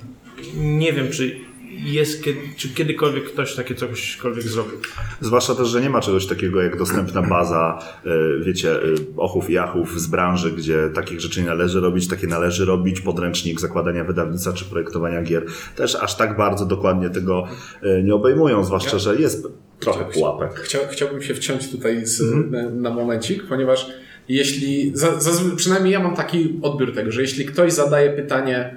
Nie 0.56 0.94
wiem, 0.94 1.10
czy 1.12 1.36
jest, 1.84 2.24
czy 2.58 2.70
kiedykolwiek 2.70 3.26
ktoś 3.26 3.56
takie 3.56 3.76
cośkolwiek 3.76 4.44
zrobił. 4.44 4.78
Zwłaszcza 5.22 5.56
też, 5.56 5.68
że 5.68 5.82
nie 5.82 5.90
ma 5.90 6.02
czegoś 6.02 6.26
takiego 6.28 6.62
jak 6.62 6.78
dostępna 6.78 7.22
baza, 7.22 7.80
y, 8.06 8.10
wiecie, 8.44 8.84
y, 8.84 8.96
ochów 9.18 9.50
i 9.50 9.58
achów 9.58 10.02
z 10.02 10.08
branży, 10.08 10.52
gdzie 10.52 10.90
takich 10.96 11.20
rzeczy 11.20 11.42
nie 11.42 11.48
należy 11.48 11.80
robić, 11.80 12.08
takie 12.08 12.28
należy 12.28 12.66
robić, 12.66 13.02
podręcznik 13.02 13.60
zakładania 13.60 14.04
wydawnictwa 14.04 14.54
czy 14.54 14.66
projektowania 14.66 15.22
gier 15.22 15.46
też 15.76 15.96
aż 15.96 16.18
tak 16.18 16.38
bardzo 16.38 16.66
dokładnie 16.66 17.10
tego 17.10 17.48
y, 17.84 18.04
nie 18.04 18.16
obejmują, 18.16 18.64
zwłaszcza, 18.64 19.00
że 19.00 19.16
jest 19.16 19.48
trochę 19.80 20.06
pułapek. 20.06 20.60
Chciał, 20.60 20.82
chciałbym 20.92 21.22
się 21.22 21.34
wciąć 21.36 21.72
tutaj 21.72 22.06
z, 22.06 22.22
na, 22.52 22.70
na 22.70 22.90
momencik, 22.90 23.44
ponieważ 23.48 23.88
jeśli, 24.30 24.92
za, 24.94 25.12
zazwy- 25.12 25.56
przynajmniej 25.56 25.94
ja 25.94 26.00
mam 26.00 26.16
taki 26.16 26.60
odbiór 26.62 26.94
tego, 26.94 27.12
że 27.12 27.22
jeśli 27.22 27.46
ktoś 27.46 27.74
zadaje 27.74 28.10
pytanie, 28.10 28.76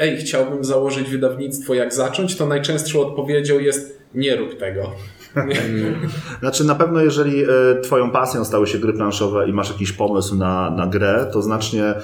ej, 0.00 0.16
chciałbym 0.16 0.64
założyć 0.64 1.10
wydawnictwo, 1.10 1.74
jak 1.74 1.94
zacząć, 1.94 2.36
to 2.36 2.46
najczęstszą 2.46 3.00
odpowiedzią 3.00 3.58
jest 3.58 4.00
nie 4.14 4.36
rób 4.36 4.58
tego. 4.58 4.90
Znaczy 6.40 6.64
na 6.64 6.74
pewno 6.74 7.00
jeżeli 7.00 7.42
e, 7.42 7.46
twoją 7.82 8.10
pasją 8.10 8.44
stały 8.44 8.66
się 8.66 8.78
gry 8.78 8.92
planszowe 8.92 9.48
i 9.48 9.52
masz 9.52 9.70
jakiś 9.70 9.92
pomysł 9.92 10.36
na, 10.36 10.70
na 10.70 10.86
grę, 10.86 11.30
to 11.32 11.42
znacznie 11.42 11.84
e, 11.84 11.94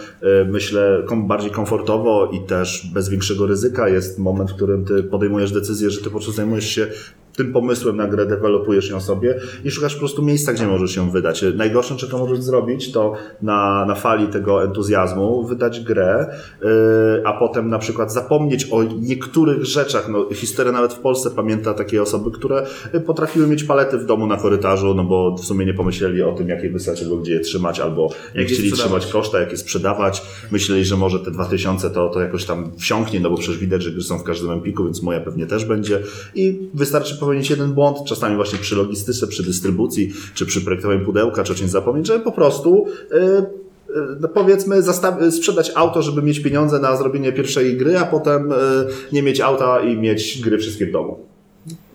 myślę 0.50 1.02
kom, 1.06 1.28
bardziej 1.28 1.50
komfortowo 1.50 2.30
i 2.32 2.40
też 2.40 2.90
bez 2.94 3.08
większego 3.08 3.46
ryzyka 3.46 3.88
jest 3.88 4.18
moment, 4.18 4.50
w 4.50 4.54
którym 4.54 4.84
ty 4.84 5.02
podejmujesz 5.02 5.52
decyzję, 5.52 5.90
że 5.90 5.98
ty 5.98 6.04
po 6.04 6.10
prostu 6.10 6.32
zajmujesz 6.32 6.68
się 6.68 6.86
tym 7.36 7.52
pomysłem 7.52 7.96
na 7.96 8.06
grę, 8.06 8.26
dewelopujesz 8.26 8.90
ją 8.90 9.00
sobie 9.00 9.40
i 9.64 9.70
szukasz 9.70 9.94
po 9.94 9.98
prostu 9.98 10.22
miejsca, 10.22 10.52
gdzie 10.52 10.66
możesz 10.66 10.96
ją 10.96 11.10
wydać. 11.10 11.44
Najgorsze, 11.54 11.96
czego 11.96 12.18
możesz 12.18 12.38
zrobić, 12.38 12.92
to 12.92 13.12
na, 13.42 13.84
na 13.86 13.94
fali 13.94 14.28
tego 14.28 14.64
entuzjazmu 14.64 15.46
wydać 15.46 15.80
grę, 15.80 16.38
yy, 16.62 16.68
a 17.24 17.32
potem 17.32 17.68
na 17.68 17.78
przykład 17.78 18.12
zapomnieć 18.12 18.68
o 18.70 18.82
niektórych 18.82 19.64
rzeczach. 19.64 20.08
No, 20.08 20.28
historia 20.34 20.72
nawet 20.72 20.94
w 20.94 20.98
Polsce 20.98 21.30
pamięta 21.30 21.74
takie 21.74 22.02
osoby, 22.02 22.30
które 22.30 22.66
potrafiły 23.06 23.46
mieć 23.46 23.64
palety 23.64 23.98
w 23.98 24.04
domu 24.04 24.26
na 24.26 24.36
korytarzu, 24.36 24.94
no 24.94 25.04
bo 25.04 25.36
w 25.36 25.44
sumie 25.44 25.66
nie 25.66 25.74
pomyśleli 25.74 26.22
o 26.22 26.32
tym, 26.32 26.48
jak 26.48 26.62
je 26.62 26.70
wysłać, 26.70 27.02
albo 27.02 27.16
gdzie 27.16 27.32
je 27.32 27.40
trzymać, 27.40 27.80
albo 27.80 28.08
nie 28.34 28.40
je 28.40 28.46
chcieli 28.46 28.70
sprzedawać. 28.70 29.02
trzymać 29.02 29.12
koszta, 29.12 29.40
jak 29.40 29.50
je 29.50 29.56
sprzedawać. 29.56 30.22
Myśleli, 30.50 30.84
że 30.84 30.96
może 30.96 31.20
te 31.20 31.30
2000 31.30 31.90
to, 31.90 32.08
to 32.08 32.20
jakoś 32.20 32.44
tam 32.44 32.72
wsiąknie, 32.78 33.20
no 33.20 33.30
bo 33.30 33.36
przecież 33.36 33.58
widać, 33.58 33.82
że 33.82 33.90
gry 33.90 34.02
są 34.02 34.18
w 34.18 34.22
każdym 34.22 34.50
empiku, 34.50 34.84
więc 34.84 35.02
moja 35.02 35.20
pewnie 35.20 35.46
też 35.46 35.64
będzie. 35.64 36.00
I 36.34 36.68
wystarczy 36.74 37.18
popełnić 37.26 37.50
jeden 37.50 37.72
błąd, 37.72 37.98
czasami 38.04 38.36
właśnie 38.36 38.58
przy 38.58 38.76
logistyce, 38.76 39.26
przy 39.26 39.42
dystrybucji, 39.42 40.12
czy 40.34 40.46
przy 40.46 40.60
projektowaniu 40.60 41.04
pudełka, 41.04 41.44
czy 41.44 41.52
o 41.52 41.54
czymś 41.54 41.70
zapomnieć, 41.70 42.06
że 42.06 42.20
po 42.20 42.32
prostu 42.32 42.86
yy, 43.10 43.18
yy, 43.88 44.16
no 44.20 44.28
powiedzmy 44.28 44.76
sprzedać 45.30 45.72
auto, 45.74 46.02
żeby 46.02 46.22
mieć 46.22 46.40
pieniądze 46.40 46.78
na 46.78 46.96
zrobienie 46.96 47.32
pierwszej 47.32 47.76
gry, 47.76 47.98
a 47.98 48.04
potem 48.04 48.48
yy, 48.48 48.56
nie 49.12 49.22
mieć 49.22 49.40
auta 49.40 49.80
i 49.80 49.96
mieć 49.96 50.40
gry 50.42 50.58
wszystkie 50.58 50.86
w 50.86 50.92
domu. 50.92 51.18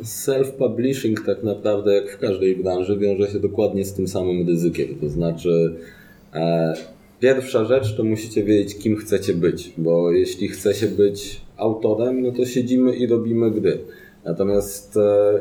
Self-publishing 0.03 1.25
tak 1.25 1.43
naprawdę, 1.43 1.93
jak 1.93 2.11
w 2.11 2.19
każdej 2.19 2.55
branży, 2.55 2.97
wiąże 2.97 3.31
się 3.31 3.39
dokładnie 3.39 3.85
z 3.85 3.93
tym 3.93 4.07
samym 4.07 4.47
ryzykiem. 4.47 4.87
To 5.01 5.09
znaczy, 5.09 5.75
e, 6.33 6.73
pierwsza 7.19 7.65
rzecz 7.65 7.95
to 7.95 8.03
musicie 8.03 8.43
wiedzieć, 8.43 8.77
kim 8.77 8.97
chcecie 8.97 9.33
być, 9.33 9.73
bo 9.77 10.11
jeśli 10.11 10.47
chce 10.47 10.73
się 10.73 10.87
być 10.87 11.41
autorem, 11.57 12.21
no 12.21 12.31
to 12.31 12.45
siedzimy 12.45 12.95
i 12.95 13.07
robimy 13.07 13.51
gry. 13.51 13.79
Natomiast 14.25 14.97
e, 14.97 15.39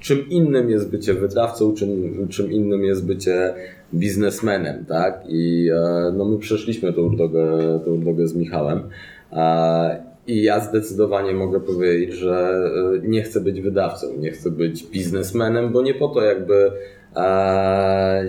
czym 0.00 0.28
innym 0.28 0.70
jest 0.70 0.90
bycie 0.90 1.14
wydawcą, 1.14 1.74
czym, 1.74 2.28
czym 2.28 2.52
innym 2.52 2.84
jest 2.84 3.06
bycie 3.06 3.54
biznesmenem, 3.94 4.84
tak? 4.84 5.22
I 5.28 5.70
e, 5.74 6.12
no 6.16 6.24
my 6.24 6.38
przeszliśmy 6.38 6.92
tą 6.92 7.16
drogę, 7.16 7.80
tą 7.84 8.00
drogę 8.00 8.28
z 8.28 8.34
Michałem. 8.34 8.80
I 10.30 10.42
ja 10.42 10.60
zdecydowanie 10.60 11.34
mogę 11.34 11.60
powiedzieć, 11.60 12.12
że 12.12 12.64
e, 13.04 13.08
nie 13.08 13.22
chcę 13.22 13.40
być 13.40 13.60
wydawcą, 13.60 14.06
nie 14.18 14.30
chcę 14.30 14.50
być 14.50 14.86
biznesmenem, 14.86 15.72
bo 15.72 15.82
nie 15.82 15.94
po 15.94 16.08
to 16.08 16.22
jakby 16.22 16.72
e, 17.16 18.24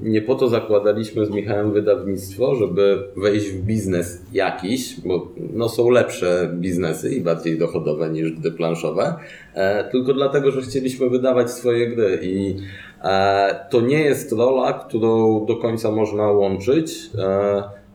nie 0.00 0.22
po 0.22 0.34
to 0.34 0.48
zakładaliśmy 0.48 1.26
z 1.26 1.30
Michałem 1.30 1.72
wydawnictwo, 1.72 2.54
żeby 2.54 2.98
wejść 3.16 3.50
w 3.50 3.64
biznes 3.64 4.22
jakiś, 4.32 5.00
bo 5.00 5.28
no 5.52 5.68
są 5.68 5.90
lepsze 5.90 6.50
biznesy 6.54 7.10
i 7.10 7.20
bardziej 7.20 7.58
dochodowe 7.58 8.10
niż 8.10 8.32
gry 8.32 8.52
planszowe, 8.52 9.14
e, 9.54 9.84
tylko 9.90 10.14
dlatego, 10.14 10.50
że 10.50 10.60
chcieliśmy 10.60 11.10
wydawać 11.10 11.50
swoje 11.50 11.88
gry 11.88 12.18
i 12.22 12.56
e, 13.02 13.66
to 13.70 13.80
nie 13.80 14.00
jest 14.00 14.32
rola, 14.32 14.72
którą 14.72 15.46
do 15.46 15.56
końca 15.56 15.90
można 15.90 16.30
łączyć. 16.30 17.10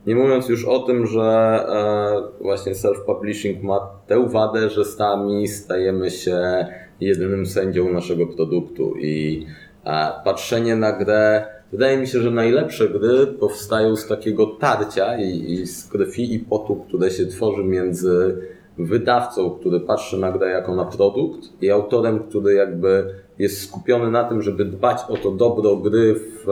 Nie 0.06 0.14
mówiąc 0.14 0.48
już 0.48 0.64
o 0.64 0.78
tym, 0.78 1.06
że 1.06 1.20
e, 1.20 2.42
właśnie 2.42 2.72
self-publishing 2.72 3.62
ma 3.62 3.90
tę 4.06 4.28
wadę, 4.28 4.70
że 4.70 4.84
sami 4.84 5.48
stajemy 5.48 6.10
się 6.10 6.66
jedynym 7.00 7.46
sędzią 7.46 7.92
naszego 7.92 8.26
produktu 8.26 8.94
i 8.96 9.46
e, 9.84 10.12
patrzenie 10.24 10.76
na 10.76 10.92
grę. 10.92 11.46
Wydaje 11.72 11.98
mi 11.98 12.06
się, 12.06 12.20
że 12.20 12.30
najlepsze 12.30 12.88
gry 12.88 13.26
powstają 13.26 13.96
z 13.96 14.06
takiego 14.06 14.46
tarcia 14.46 15.18
i, 15.18 15.52
i 15.52 15.66
z 15.66 15.88
krwi 15.88 16.34
i 16.34 16.38
potu, 16.38 16.76
które 16.76 17.10
się 17.10 17.26
tworzy 17.26 17.64
między 17.64 18.36
wydawcą, 18.78 19.50
który 19.50 19.80
patrzy 19.80 20.18
na 20.18 20.32
grę 20.32 20.50
jako 20.50 20.74
na 20.74 20.84
produkt 20.84 21.62
i 21.62 21.70
autorem, 21.70 22.18
który 22.18 22.54
jakby 22.54 23.14
jest 23.38 23.68
skupiony 23.68 24.10
na 24.10 24.24
tym, 24.24 24.42
żeby 24.42 24.64
dbać 24.64 24.98
o 25.08 25.16
to 25.16 25.30
dobro 25.30 25.76
gry 25.76 26.14
w 26.14 26.46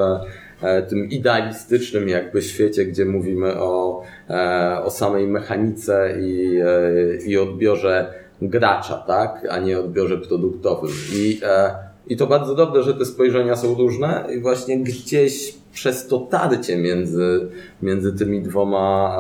tym 0.89 1.11
idealistycznym 1.11 2.09
jakby 2.09 2.43
świecie, 2.43 2.85
gdzie 2.85 3.05
mówimy 3.05 3.61
o, 3.61 4.03
e, 4.31 4.81
o 4.85 4.91
samej 4.91 5.27
mechanice 5.27 6.15
i, 6.21 6.61
e, 6.61 7.27
i 7.27 7.39
odbiorze 7.39 8.15
gracza, 8.43 8.95
tak, 8.95 9.47
a 9.51 9.59
nie 9.59 9.79
odbiorze 9.79 10.19
produktowym. 10.19 10.91
I, 11.15 11.41
e, 11.43 11.75
I 12.07 12.17
to 12.17 12.27
bardzo 12.27 12.55
dobrze, 12.55 12.83
że 12.83 12.95
te 12.95 13.05
spojrzenia 13.05 13.57
są 13.57 13.75
różne 13.75 14.25
i 14.37 14.41
właśnie 14.41 14.79
gdzieś 14.79 15.55
przez 15.73 16.07
to 16.07 16.19
tarcie 16.19 16.77
między, 16.77 17.49
między 17.83 18.13
tymi 18.13 18.43
dwoma 18.43 19.17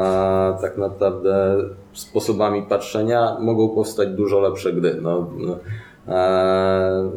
e, 0.58 0.62
tak 0.62 0.78
naprawdę 0.78 1.56
sposobami 1.92 2.62
patrzenia 2.62 3.36
mogą 3.40 3.68
powstać 3.68 4.08
dużo 4.08 4.40
lepsze 4.40 4.72
gry. 4.72 4.98
No, 5.02 5.30
e, 6.08 7.10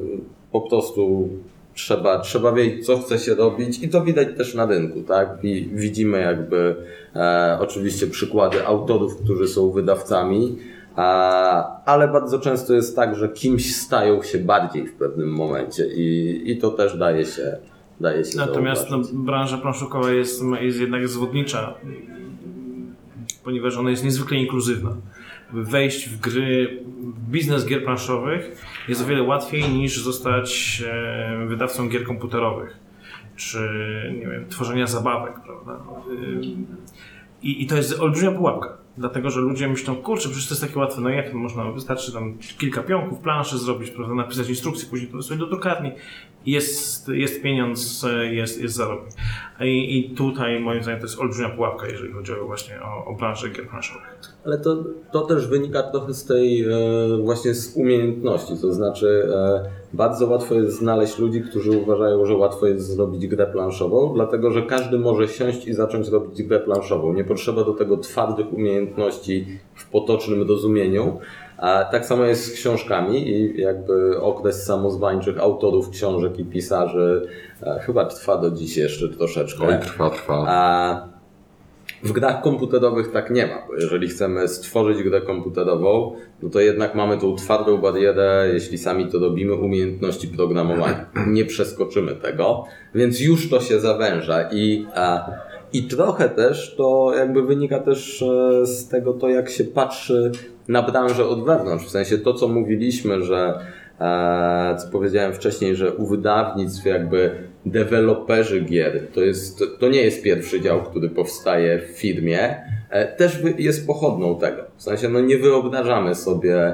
po 0.51 0.61
prostu 0.61 1.29
trzeba, 1.77 2.19
trzeba 2.19 2.51
wiedzieć, 2.51 2.85
co 2.85 2.97
chce 2.97 3.19
się 3.19 3.35
robić 3.35 3.83
i 3.83 3.89
to 3.89 4.01
widać 4.03 4.27
też 4.37 4.55
na 4.55 4.65
rynku, 4.65 5.01
tak? 5.03 5.29
Wi- 5.43 5.69
Widzimy 5.73 6.19
jakby 6.21 6.75
e, 7.15 7.57
oczywiście 7.61 8.07
przykłady 8.07 8.65
autorów, 8.65 9.17
którzy 9.23 9.47
są 9.47 9.71
wydawcami, 9.71 10.57
a, 10.95 11.83
ale 11.85 12.07
bardzo 12.07 12.39
często 12.39 12.73
jest 12.73 12.95
tak, 12.95 13.15
że 13.15 13.29
kimś 13.29 13.75
stają 13.75 14.23
się 14.23 14.37
bardziej 14.39 14.87
w 14.87 14.93
pewnym 14.93 15.29
momencie 15.29 15.87
i, 15.87 16.41
i 16.51 16.57
to 16.57 16.71
też 16.71 16.97
daje 16.97 17.25
się, 17.25 17.57
daje 18.01 18.25
się 18.25 18.37
Natomiast 18.37 18.89
no, 18.89 19.01
branża 19.13 19.57
planszowa 19.57 20.11
jest, 20.11 20.43
jest 20.61 20.79
jednak 20.79 21.07
zwodnicza, 21.07 21.73
ponieważ 23.43 23.77
ona 23.77 23.89
jest 23.89 24.03
niezwykle 24.03 24.37
inkluzywna. 24.37 24.95
Wejść 25.53 26.10
w 26.10 26.19
gry, 26.19 26.83
w 26.97 27.29
biznes 27.31 27.65
gier 27.65 27.83
planszowych 27.83 28.65
jest 28.88 29.01
o 29.01 29.05
wiele 29.05 29.23
łatwiej 29.23 29.69
niż 29.69 30.03
zostać 30.03 30.83
e, 30.88 31.45
wydawcą 31.47 31.89
gier 31.89 32.03
komputerowych, 32.03 32.79
czy 33.36 33.60
nie 34.19 34.27
wiem, 34.27 34.49
tworzenia 34.49 34.88
zabawek, 34.88 35.33
prawda? 35.45 35.79
Ym, 36.10 36.67
I, 37.41 37.63
I 37.63 37.67
to 37.67 37.75
jest 37.75 37.99
olbrzymia 37.99 38.31
pułapka. 38.31 38.77
Dlatego, 38.97 39.29
że 39.29 39.41
ludzie 39.41 39.67
myślą, 39.67 39.95
kurczę, 39.95 40.29
przecież 40.29 40.47
to 40.47 40.53
jest 40.53 40.62
takie 40.62 40.79
łatwe, 40.79 41.01
no 41.01 41.10
jak 41.10 41.29
to 41.29 41.38
można, 41.38 41.71
wystarczy 41.71 42.13
tam 42.13 42.38
kilka 42.57 42.83
pionków, 42.83 43.19
planszy 43.19 43.57
zrobić, 43.57 43.91
prawda, 43.91 44.15
napisać 44.15 44.49
instrukcję, 44.49 44.89
później 44.89 45.12
to 45.12 45.17
wysłać 45.17 45.39
do 45.39 45.47
drukarni. 45.47 45.91
Jest, 46.45 47.10
jest 47.10 47.41
pieniądz, 47.41 48.05
jest, 48.31 48.62
jest 48.62 48.75
zarobek. 48.75 49.10
I, 49.62 49.99
I 49.99 50.15
tutaj 50.15 50.60
moim 50.60 50.83
zdaniem 50.83 50.99
to 50.99 51.05
jest 51.05 51.19
olbrzymia 51.19 51.49
pułapka, 51.49 51.88
jeżeli 51.88 52.13
chodzi 52.13 52.33
o 52.33 52.45
właśnie 52.45 52.81
o, 52.81 53.05
o 53.05 53.15
branżę 53.15 53.49
gier 53.49 53.67
planszowych. 53.67 54.19
Ale 54.45 54.57
to, 54.57 54.83
to 55.12 55.21
też 55.21 55.47
wynika 55.47 55.83
trochę 55.83 56.13
z 56.13 56.25
tej 56.25 56.63
e, 56.63 56.67
właśnie 57.23 57.53
z 57.53 57.77
umiejętności, 57.77 58.53
to 58.62 58.73
znaczy 58.73 59.29
e, 59.33 59.69
bardzo 59.93 60.27
łatwo 60.27 60.55
jest 60.55 60.77
znaleźć 60.77 61.19
ludzi, 61.19 61.41
którzy 61.41 61.71
uważają, 61.71 62.25
że 62.25 62.36
łatwo 62.36 62.67
jest 62.67 62.88
zrobić 62.88 63.27
grę 63.27 63.47
planszową, 63.47 64.13
dlatego 64.13 64.51
że 64.51 64.62
każdy 64.62 64.99
może 64.99 65.27
siąść 65.27 65.67
i 65.67 65.73
zacząć 65.73 66.10
robić 66.10 66.43
grę 66.43 66.60
planszową. 66.60 67.13
Nie 67.13 67.23
potrzeba 67.23 67.63
do 67.63 67.73
tego 67.73 67.97
twardych 67.97 68.53
umiejętności 68.53 68.87
w 69.76 69.89
potocznym 69.89 70.47
rozumieniu. 70.47 71.19
A 71.58 71.86
tak 71.91 72.06
samo 72.06 72.26
jest 72.26 72.45
z 72.45 72.54
książkami 72.54 73.30
i 73.30 73.62
jakby 73.62 74.21
okres 74.21 74.65
samozwańczych 74.65 75.39
autorów 75.39 75.89
książek 75.89 76.39
i 76.39 76.45
pisarzy 76.45 77.28
e, 77.63 77.80
chyba 77.80 78.06
trwa 78.06 78.38
do 78.38 78.52
dziś 78.52 78.78
jeszcze 78.78 79.10
troszeczkę. 79.10 79.67
Oj, 79.67 79.80
trwa, 79.82 80.10
trwa. 80.10 80.45
A 80.47 81.17
w 82.04 82.12
grach 82.12 82.41
komputerowych 82.41 83.12
tak 83.12 83.32
nie 83.32 83.47
ma, 83.47 83.67
bo 83.67 83.76
jeżeli 83.76 84.08
chcemy 84.08 84.47
stworzyć 84.47 85.04
grę 85.04 85.21
komputerową, 85.21 86.15
no 86.43 86.50
to 86.50 86.60
jednak 86.60 86.95
mamy 86.95 87.17
tą 87.17 87.36
twardą 87.36 87.78
barierę, 87.78 88.50
jeśli 88.54 88.78
sami 88.78 89.08
to 89.08 89.19
robimy, 89.19 89.54
umiejętności 89.54 90.28
programowania. 90.28 91.06
Nie 91.28 91.45
przeskoczymy 91.45 92.15
tego, 92.15 92.65
więc 92.95 93.19
już 93.19 93.50
to 93.50 93.60
się 93.60 93.80
zawęża 93.80 94.50
i, 94.52 94.86
a, 94.95 95.30
i 95.73 95.84
trochę 95.84 96.30
też 96.30 96.75
to 96.77 97.13
jakby 97.17 97.43
wynika 97.43 97.80
też 97.80 98.21
e, 98.21 98.65
z 98.65 98.88
tego 98.88 99.13
to, 99.13 99.30
jak 99.30 99.49
się 99.49 99.63
patrzy 99.63 100.32
na 100.67 100.84
branżę 100.84 101.25
od 101.25 101.45
wewnątrz. 101.45 101.86
W 101.86 101.89
sensie 101.89 102.17
to, 102.17 102.34
co 102.34 102.47
mówiliśmy, 102.47 103.21
że 103.21 103.60
e, 103.99 104.75
co 104.80 104.88
powiedziałem 104.91 105.34
wcześniej, 105.34 105.75
że 105.75 105.93
u 105.93 106.08
wydawnictw 106.08 106.86
jakby 106.86 107.32
deweloperzy 107.65 108.62
gier, 108.62 109.08
to, 109.13 109.21
jest, 109.21 109.63
to 109.80 109.89
nie 109.89 110.01
jest 110.01 110.23
pierwszy 110.23 110.62
dział, 110.62 110.84
który 110.84 111.10
powstaje 111.10 111.80
w 111.80 111.86
firmie, 111.86 112.56
e, 112.89 113.15
też 113.15 113.39
jest 113.58 113.88
pochodną 113.88 114.39
tego. 114.39 114.63
W 114.77 114.84
sensie 114.84 115.10
no 115.10 115.19
nie 115.21 115.38
wyobrażamy 115.38 116.15
sobie 116.15 116.73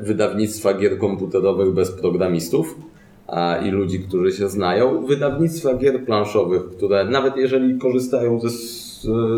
wydawnictwa 0.00 0.74
gier 0.74 0.98
komputerowych 0.98 1.74
bez 1.74 1.90
programistów 1.90 2.76
i 3.66 3.70
ludzi, 3.70 4.00
którzy 4.00 4.32
się 4.32 4.48
znają. 4.48 5.06
Wydawnictwa 5.06 5.74
gier 5.74 6.04
planszowych, 6.04 6.62
które 6.76 7.04
nawet 7.04 7.36
jeżeli 7.36 7.78
korzystają 7.78 8.40
ze, 8.40 8.50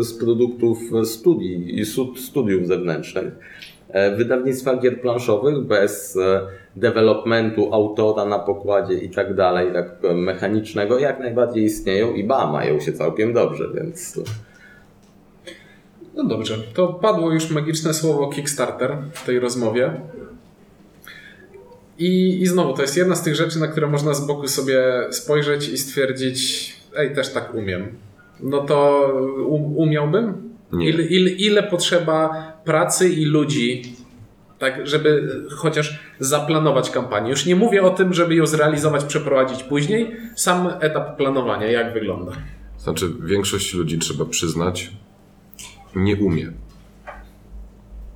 z, 0.03 0.13
produktów 0.13 0.79
studii 1.03 1.79
i 1.79 1.85
stud- 1.85 2.17
studiów 2.17 2.67
zewnętrznych, 2.67 3.33
e, 3.89 4.15
wydawnictwa 4.15 4.77
gier 4.77 5.01
planszowych 5.01 5.59
bez 5.59 6.17
e, 6.17 6.41
developmentu 6.75 7.73
autora 7.73 8.25
na 8.25 8.39
pokładzie 8.39 8.93
i 8.93 9.09
tak 9.09 9.35
dalej, 9.35 9.73
tak 9.73 9.99
powiem, 9.99 10.19
mechanicznego, 10.19 10.99
jak 10.99 11.19
najbardziej 11.19 11.63
istnieją 11.63 12.13
i 12.13 12.23
ba, 12.23 12.51
mają 12.51 12.79
się 12.79 12.93
całkiem 12.93 13.33
dobrze, 13.33 13.69
więc 13.73 14.19
No 16.15 16.23
dobrze, 16.23 16.57
to 16.73 16.87
padło 16.87 17.31
już 17.33 17.51
magiczne 17.51 17.93
słowo 17.93 18.27
Kickstarter 18.27 18.97
w 19.13 19.25
tej 19.25 19.39
rozmowie. 19.39 20.01
I, 21.99 22.41
I 22.41 22.47
znowu, 22.47 22.73
to 22.73 22.81
jest 22.81 22.97
jedna 22.97 23.15
z 23.15 23.23
tych 23.23 23.35
rzeczy, 23.35 23.59
na 23.59 23.67
które 23.67 23.87
można 23.87 24.13
z 24.13 24.27
boku 24.27 24.47
sobie 24.47 24.83
spojrzeć 25.11 25.69
i 25.69 25.77
stwierdzić, 25.77 26.73
ej, 26.97 27.15
też 27.15 27.33
tak 27.33 27.55
umiem. 27.55 27.87
No 28.39 28.61
to 28.61 29.07
um, 29.47 29.77
umiałbym? 29.77 30.33
Nie. 30.71 30.89
Ile, 30.89 31.03
ile, 31.03 31.29
ile 31.29 31.63
potrzeba 31.63 32.29
pracy 32.65 33.09
i 33.09 33.25
ludzi, 33.25 33.81
tak, 34.59 34.87
żeby 34.87 35.29
chociaż 35.49 35.99
zaplanować 36.19 36.89
kampanię? 36.89 37.29
Już 37.29 37.45
nie 37.45 37.55
mówię 37.55 37.83
o 37.83 37.89
tym, 37.89 38.13
żeby 38.13 38.35
ją 38.35 38.45
zrealizować, 38.45 39.03
przeprowadzić 39.03 39.63
później. 39.63 40.15
Sam 40.35 40.69
etap 40.79 41.17
planowania, 41.17 41.67
jak 41.67 41.93
wygląda? 41.93 42.31
Znaczy, 42.77 43.13
większość 43.23 43.73
ludzi, 43.73 43.99
trzeba 43.99 44.25
przyznać, 44.25 44.91
nie 45.95 46.15
umie. 46.15 46.51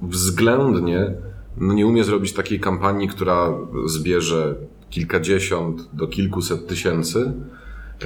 Względnie 0.01 1.13
no 1.57 1.73
nie 1.73 1.87
umie 1.87 2.03
zrobić 2.03 2.33
takiej 2.33 2.59
kampanii, 2.59 3.07
która 3.07 3.57
zbierze 3.85 4.55
kilkadziesiąt 4.89 5.89
do 5.93 6.07
kilkuset 6.07 6.67
tysięcy. 6.67 7.33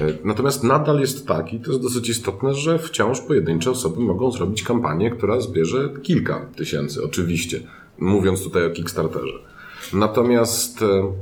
Natomiast 0.24 0.64
nadal 0.64 1.00
jest 1.00 1.26
tak, 1.26 1.52
i 1.52 1.60
to 1.60 1.70
jest 1.70 1.82
dosyć 1.82 2.08
istotne, 2.08 2.54
że 2.54 2.78
wciąż 2.78 3.20
pojedyncze 3.20 3.70
osoby 3.70 4.00
mogą 4.00 4.30
zrobić 4.30 4.62
kampanię, 4.62 5.10
która 5.10 5.40
zbierze 5.40 5.90
kilka 6.02 6.46
tysięcy, 6.56 7.04
oczywiście, 7.04 7.60
mówiąc 7.98 8.42
tutaj 8.44 8.66
o 8.66 8.70
Kickstarterze. 8.70 9.38
Natomiast 9.92 10.82
e, 10.82 11.12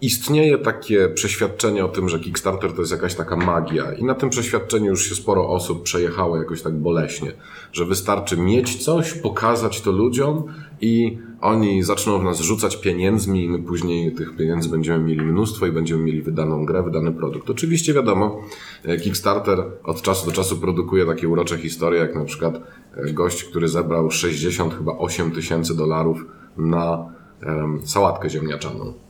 istnieje 0.00 0.58
takie 0.58 1.08
przeświadczenie 1.08 1.84
o 1.84 1.88
tym, 1.88 2.08
że 2.08 2.18
Kickstarter 2.18 2.72
to 2.72 2.80
jest 2.80 2.92
jakaś 2.92 3.14
taka 3.14 3.36
magia 3.36 3.92
i 3.92 4.04
na 4.04 4.14
tym 4.14 4.30
przeświadczeniu 4.30 4.90
już 4.90 5.08
się 5.08 5.14
sporo 5.14 5.48
osób 5.48 5.82
przejechało 5.82 6.36
jakoś 6.36 6.62
tak 6.62 6.74
boleśnie, 6.74 7.32
że 7.72 7.84
wystarczy 7.84 8.36
mieć 8.36 8.84
coś, 8.84 9.14
pokazać 9.14 9.80
to 9.80 9.92
ludziom 9.92 10.44
i 10.80 11.18
oni 11.40 11.82
zaczną 11.82 12.18
w 12.18 12.24
nas 12.24 12.40
rzucać 12.40 12.76
pieniędzmi 12.76 13.44
i 13.44 13.48
my 13.48 13.58
później 13.58 14.14
tych 14.14 14.36
pieniędzy 14.36 14.68
będziemy 14.68 15.04
mieli 15.04 15.22
mnóstwo 15.22 15.66
i 15.66 15.72
będziemy 15.72 16.02
mieli 16.02 16.22
wydaną 16.22 16.64
grę, 16.64 16.82
wydany 16.82 17.12
produkt. 17.12 17.50
Oczywiście 17.50 17.94
wiadomo, 17.94 18.42
e, 18.84 18.96
Kickstarter 18.96 19.64
od 19.84 20.02
czasu 20.02 20.26
do 20.26 20.32
czasu 20.32 20.56
produkuje 20.56 21.06
takie 21.06 21.28
urocze 21.28 21.58
historie, 21.58 22.00
jak 22.00 22.14
na 22.14 22.24
przykład 22.24 22.60
e, 22.96 23.12
gość, 23.12 23.44
który 23.44 23.68
zebrał 23.68 24.10
60 24.10 24.74
chyba 24.74 24.92
8 24.92 25.30
tysięcy 25.30 25.76
dolarów 25.76 26.24
na 26.56 27.12
em, 27.42 27.80
sałatkę 27.86 28.30
ziemniaczaną. 28.30 29.07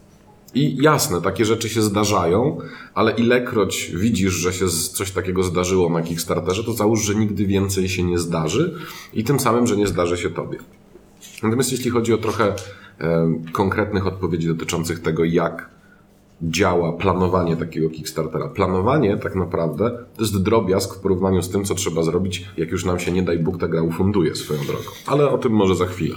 I 0.58 0.76
jasne, 0.82 1.20
takie 1.20 1.44
rzeczy 1.44 1.68
się 1.68 1.82
zdarzają, 1.82 2.58
ale 2.94 3.12
ilekroć 3.12 3.92
widzisz, 3.94 4.32
że 4.32 4.52
się 4.52 4.68
coś 4.68 5.10
takiego 5.10 5.42
zdarzyło 5.42 5.90
na 5.90 6.02
Kickstarterze, 6.02 6.64
to 6.64 6.72
załóż, 6.72 7.04
że 7.04 7.14
nigdy 7.14 7.46
więcej 7.46 7.88
się 7.88 8.02
nie 8.02 8.18
zdarzy 8.18 8.74
i 9.14 9.24
tym 9.24 9.40
samym, 9.40 9.66
że 9.66 9.76
nie 9.76 9.86
zdarzy 9.86 10.16
się 10.16 10.30
tobie. 10.30 10.58
Natomiast 11.42 11.72
jeśli 11.72 11.90
chodzi 11.90 12.12
o 12.12 12.18
trochę 12.18 12.54
e, 13.00 13.32
konkretnych 13.52 14.06
odpowiedzi 14.06 14.48
dotyczących 14.48 15.00
tego, 15.00 15.24
jak 15.24 15.70
działa 16.42 16.92
planowanie 16.92 17.56
takiego 17.56 17.90
Kickstartera. 17.90 18.48
Planowanie 18.48 19.16
tak 19.16 19.34
naprawdę 19.34 19.90
to 20.16 20.22
jest 20.22 20.42
drobiazg 20.42 20.94
w 20.94 20.98
porównaniu 20.98 21.42
z 21.42 21.50
tym, 21.50 21.64
co 21.64 21.74
trzeba 21.74 22.02
zrobić, 22.02 22.48
jak 22.56 22.70
już 22.70 22.84
nam 22.84 22.98
się, 22.98 23.12
nie 23.12 23.22
daj 23.22 23.38
Bóg, 23.38 23.58
ta 23.58 23.68
gra 23.68 23.82
ufunduje 23.82 24.34
swoją 24.34 24.64
drogą. 24.64 24.90
Ale 25.06 25.30
o 25.30 25.38
tym 25.38 25.52
może 25.52 25.76
za 25.76 25.86
chwilę. 25.86 26.16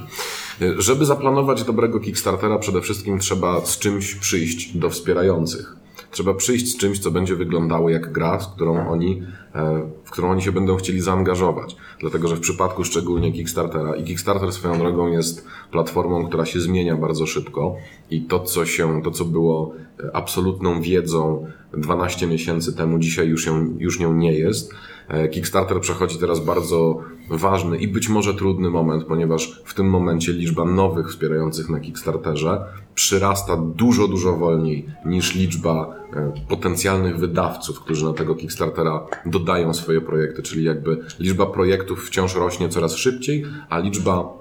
Żeby 0.78 1.06
zaplanować 1.06 1.64
dobrego 1.64 2.00
Kickstartera, 2.00 2.60
przede 2.60 2.82
wszystkim 2.82 3.20
trzeba 3.20 3.66
z 3.66 3.80
czymś 3.80 4.16
przyjść 4.16 4.78
do 4.78 4.90
wspierających. 4.90 5.76
Trzeba 6.12 6.34
przyjść 6.34 6.68
z 6.68 6.78
czymś, 6.78 7.00
co 7.00 7.12
będzie 7.12 7.36
wyglądało 7.36 7.90
jak 7.90 8.12
gra, 8.12 8.40
z 8.40 8.48
którą 8.48 8.90
oni, 8.90 9.24
e, 9.56 9.90
w 10.04 10.12
którą 10.12 10.32
oni 10.32 10.42
się 10.42 10.52
będą 10.52 10.76
chcieli 10.76 11.02
zaangażować. 11.02 11.76
Dlatego, 12.00 12.28
że 12.28 12.36
w 12.36 12.40
przypadku 12.40 12.84
szczególnie 12.84 13.32
Kickstartera 13.32 13.96
i 13.96 14.04
Kickstarter 14.04 14.52
swoją 14.52 14.80
drogą 14.80 15.08
jest 15.08 15.46
platformą, 15.72 16.28
która 16.28 16.46
się 16.46 16.60
zmienia 16.60 16.96
bardzo 16.98 17.28
szybko 17.28 17.76
i 18.10 18.22
to, 18.22 18.40
co 18.40 18.66
się, 18.66 19.02
to, 19.04 19.12
co 19.12 19.26
było 19.26 19.74
e, 20.04 20.16
absolutną 20.16 20.82
wiedzą 20.82 21.48
12 21.78 22.28
miesięcy 22.28 22.76
temu, 22.76 23.00
dzisiaj 23.00 23.28
już, 23.28 23.46
ją, 23.46 23.76
już 23.80 24.00
nią 24.00 24.14
nie 24.14 24.34
jest. 24.34 24.74
E, 25.12 25.30
Kickstarter 25.30 25.82
przechodzi 25.82 26.18
teraz 26.18 26.40
bardzo 26.40 27.00
ważny 27.30 27.78
i 27.78 27.88
być 27.88 28.10
może 28.10 28.34
trudny 28.34 28.70
moment, 28.70 29.04
ponieważ 29.04 29.62
w 29.66 29.74
tym 29.74 29.90
momencie 29.90 30.34
liczba 30.34 30.66
nowych 30.66 31.10
wspierających 31.10 31.70
na 31.70 31.80
Kickstarterze 31.80 32.66
przyrasta 32.96 33.58
dużo, 33.58 34.08
dużo 34.08 34.38
wolniej 34.38 34.86
niż 35.06 35.36
liczba 35.36 35.96
e, 36.14 36.34
potencjalnych 36.50 37.18
wydawców, 37.18 37.80
którzy 37.80 38.06
na 38.06 38.14
tego 38.14 38.36
Kickstartera 38.36 39.06
dodają 39.26 39.74
swoje 39.74 40.02
projekty, 40.02 40.44
czyli 40.44 40.64
jakby 40.64 40.98
liczba 41.20 41.46
projektów 41.46 42.06
wciąż 42.06 42.36
rośnie 42.36 42.70
coraz 42.70 42.96
szybciej, 42.96 43.46
a 43.70 43.80
liczba 43.80 44.34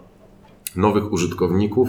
nowych 0.77 1.13
użytkowników 1.13 1.89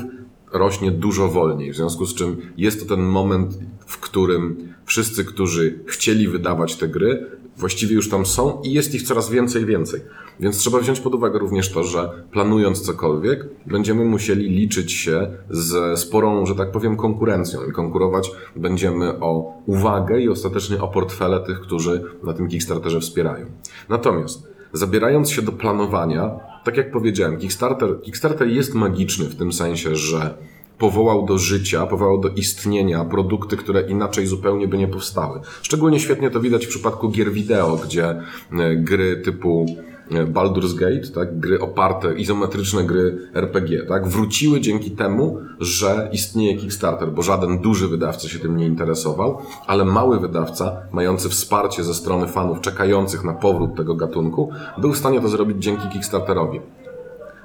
rośnie 0.52 0.92
dużo 0.92 1.28
wolniej. 1.28 1.72
W 1.72 1.76
związku 1.76 2.06
z 2.06 2.16
czym 2.16 2.38
jest 2.58 2.80
to 2.80 2.96
ten 2.96 3.06
moment, 3.06 3.60
w 3.86 4.00
którym 4.00 4.74
wszyscy, 4.86 5.26
którzy 5.26 5.80
chcieli 5.88 6.28
wydawać 6.28 6.76
te 6.76 6.88
gry, 6.88 7.41
właściwie 7.58 7.96
już 7.96 8.10
tam 8.10 8.26
są 8.26 8.62
i 8.64 8.74
jest 8.74 8.96
ich 8.96 9.04
coraz 9.04 9.30
więcej 9.30 9.66
więcej. 9.66 10.02
Więc 10.40 10.58
trzeba 10.58 10.80
wziąć 10.80 11.00
pod 11.00 11.16
uwagę 11.16 11.40
również 11.40 11.72
to, 11.72 11.84
że 11.84 12.24
planując 12.32 12.82
cokolwiek, 12.82 13.46
będziemy 13.66 14.06
musieli 14.06 14.50
liczyć 14.50 14.92
się 14.92 15.28
z 15.50 16.00
sporą, 16.00 16.46
że 16.46 16.56
tak 16.56 16.72
powiem, 16.72 16.98
konkurencją 16.98 17.66
i 17.70 17.72
konkurować 17.72 18.32
będziemy 18.56 19.20
o 19.20 19.54
uwagę 19.66 20.22
i 20.22 20.30
ostatecznie 20.30 20.82
o 20.82 20.88
portfele 20.88 21.40
tych, 21.40 21.60
którzy 21.60 22.04
na 22.24 22.34
tym 22.34 22.48
Kickstarterze 22.48 23.00
wspierają. 23.00 23.46
Natomiast 23.90 24.48
zabierając 24.74 25.30
się 25.30 25.42
do 25.42 25.52
planowania, 25.52 26.40
tak 26.64 26.78
jak 26.78 26.92
powiedziałem, 26.92 27.38
Kickstarter, 27.38 28.02
Kickstarter 28.02 28.48
jest 28.48 28.74
magiczny 28.74 29.26
w 29.26 29.36
tym 29.36 29.54
sensie, 29.54 29.96
że 29.96 30.38
powołał 30.82 31.26
do 31.26 31.38
życia, 31.38 31.86
powołał 31.86 32.18
do 32.18 32.30
istnienia 32.30 33.06
produkty, 33.06 33.58
które 33.58 33.82
inaczej 33.82 34.28
zupełnie 34.28 34.68
by 34.68 34.78
nie 34.78 34.88
powstały. 34.88 35.40
Szczególnie 35.62 36.00
świetnie 36.00 36.30
to 36.30 36.40
widać 36.40 36.66
w 36.66 36.70
przypadku 36.70 37.10
gier 37.10 37.32
wideo, 37.32 37.78
gdzie 37.86 38.06
e, 38.10 38.76
gry 38.76 39.18
typu 39.18 39.66
e, 40.12 40.26
Baldur's 40.26 40.76
Gate, 40.76 41.08
tak, 41.16 41.40
gry 41.40 41.60
oparte, 41.60 42.14
izometryczne 42.14 42.84
gry 42.84 43.30
RPG, 43.34 43.86
tak, 43.86 44.08
wróciły 44.08 44.62
dzięki 44.62 44.92
temu, 44.92 45.38
że 45.60 46.10
istnieje 46.14 46.58
Kickstarter, 46.58 47.12
bo 47.12 47.22
żaden 47.22 47.60
duży 47.60 47.88
wydawca 47.88 48.30
się 48.30 48.40
tym 48.40 48.58
nie 48.58 48.66
interesował, 48.66 49.42
ale 49.68 49.86
mały 49.86 50.20
wydawca, 50.20 50.78
mający 50.92 51.30
wsparcie 51.30 51.84
ze 51.84 51.94
strony 51.94 52.28
fanów 52.28 52.62
czekających 52.62 53.24
na 53.24 53.34
powrót 53.34 53.76
tego 53.76 53.96
gatunku, 53.96 54.50
był 54.78 54.94
w 54.94 54.98
stanie 54.98 55.22
to 55.22 55.28
zrobić 55.28 55.58
dzięki 55.64 55.88
Kickstarterowi 55.88 56.60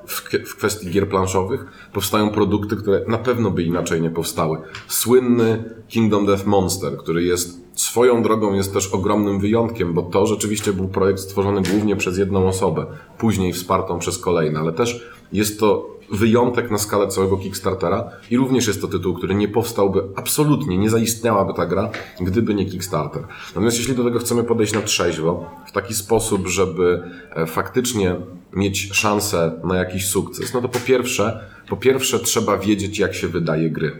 w, 0.06 0.30
w 0.46 0.56
kwestii 0.56 0.90
gier 0.90 1.08
planszowych 1.08 1.64
powstają 1.92 2.30
produkty, 2.30 2.76
które 2.76 3.04
na 3.08 3.18
pewno 3.18 3.50
by 3.50 3.62
inaczej 3.62 4.02
nie 4.02 4.10
powstały. 4.10 4.58
Słynny 4.88 5.64
Kingdom 5.88 6.26
Death 6.26 6.46
Monster, 6.46 6.96
który 6.96 7.22
jest 7.22 7.66
swoją 7.80 8.22
drogą 8.22 8.54
jest 8.54 8.72
też 8.72 8.86
ogromnym 8.86 9.40
wyjątkiem, 9.40 9.94
bo 9.94 10.02
to 10.02 10.26
rzeczywiście 10.26 10.72
był 10.72 10.88
projekt 10.88 11.20
stworzony 11.20 11.62
głównie 11.62 11.96
przez 11.96 12.18
jedną 12.18 12.48
osobę, 12.48 12.86
później 13.18 13.52
wspartą 13.52 13.98
przez 13.98 14.18
kolejne, 14.18 14.60
ale 14.60 14.72
też 14.72 15.06
jest 15.32 15.60
to 15.60 15.96
wyjątek 16.12 16.70
na 16.70 16.78
skalę 16.78 17.08
całego 17.08 17.36
Kickstartera 17.36 18.10
i 18.30 18.36
również 18.36 18.66
jest 18.66 18.80
to 18.80 18.88
tytuł, 18.88 19.14
który 19.14 19.34
nie 19.34 19.48
powstałby 19.48 20.02
absolutnie, 20.16 20.78
nie 20.78 20.90
zaistniałaby 20.90 21.54
ta 21.54 21.66
gra, 21.66 21.90
gdyby 22.20 22.54
nie 22.54 22.66
Kickstarter. 22.66 23.22
Natomiast 23.48 23.78
jeśli 23.78 23.94
do 23.94 24.04
tego 24.04 24.18
chcemy 24.18 24.44
podejść 24.44 24.72
na 24.72 24.82
trzeźwo, 24.82 25.50
w 25.66 25.72
taki 25.72 25.94
sposób, 25.94 26.46
żeby 26.46 27.02
e, 27.30 27.46
faktycznie 27.46 28.16
mieć 28.52 28.88
szansę 28.92 29.60
na 29.64 29.76
jakiś 29.76 30.06
sukces, 30.06 30.54
no 30.54 30.60
to 30.60 30.68
po 30.68 30.78
pierwsze, 30.78 31.40
po 31.68 31.76
pierwsze 31.76 32.18
trzeba 32.18 32.58
wiedzieć, 32.58 32.98
jak 32.98 33.14
się 33.14 33.28
wydaje 33.28 33.70
gry. 33.70 33.92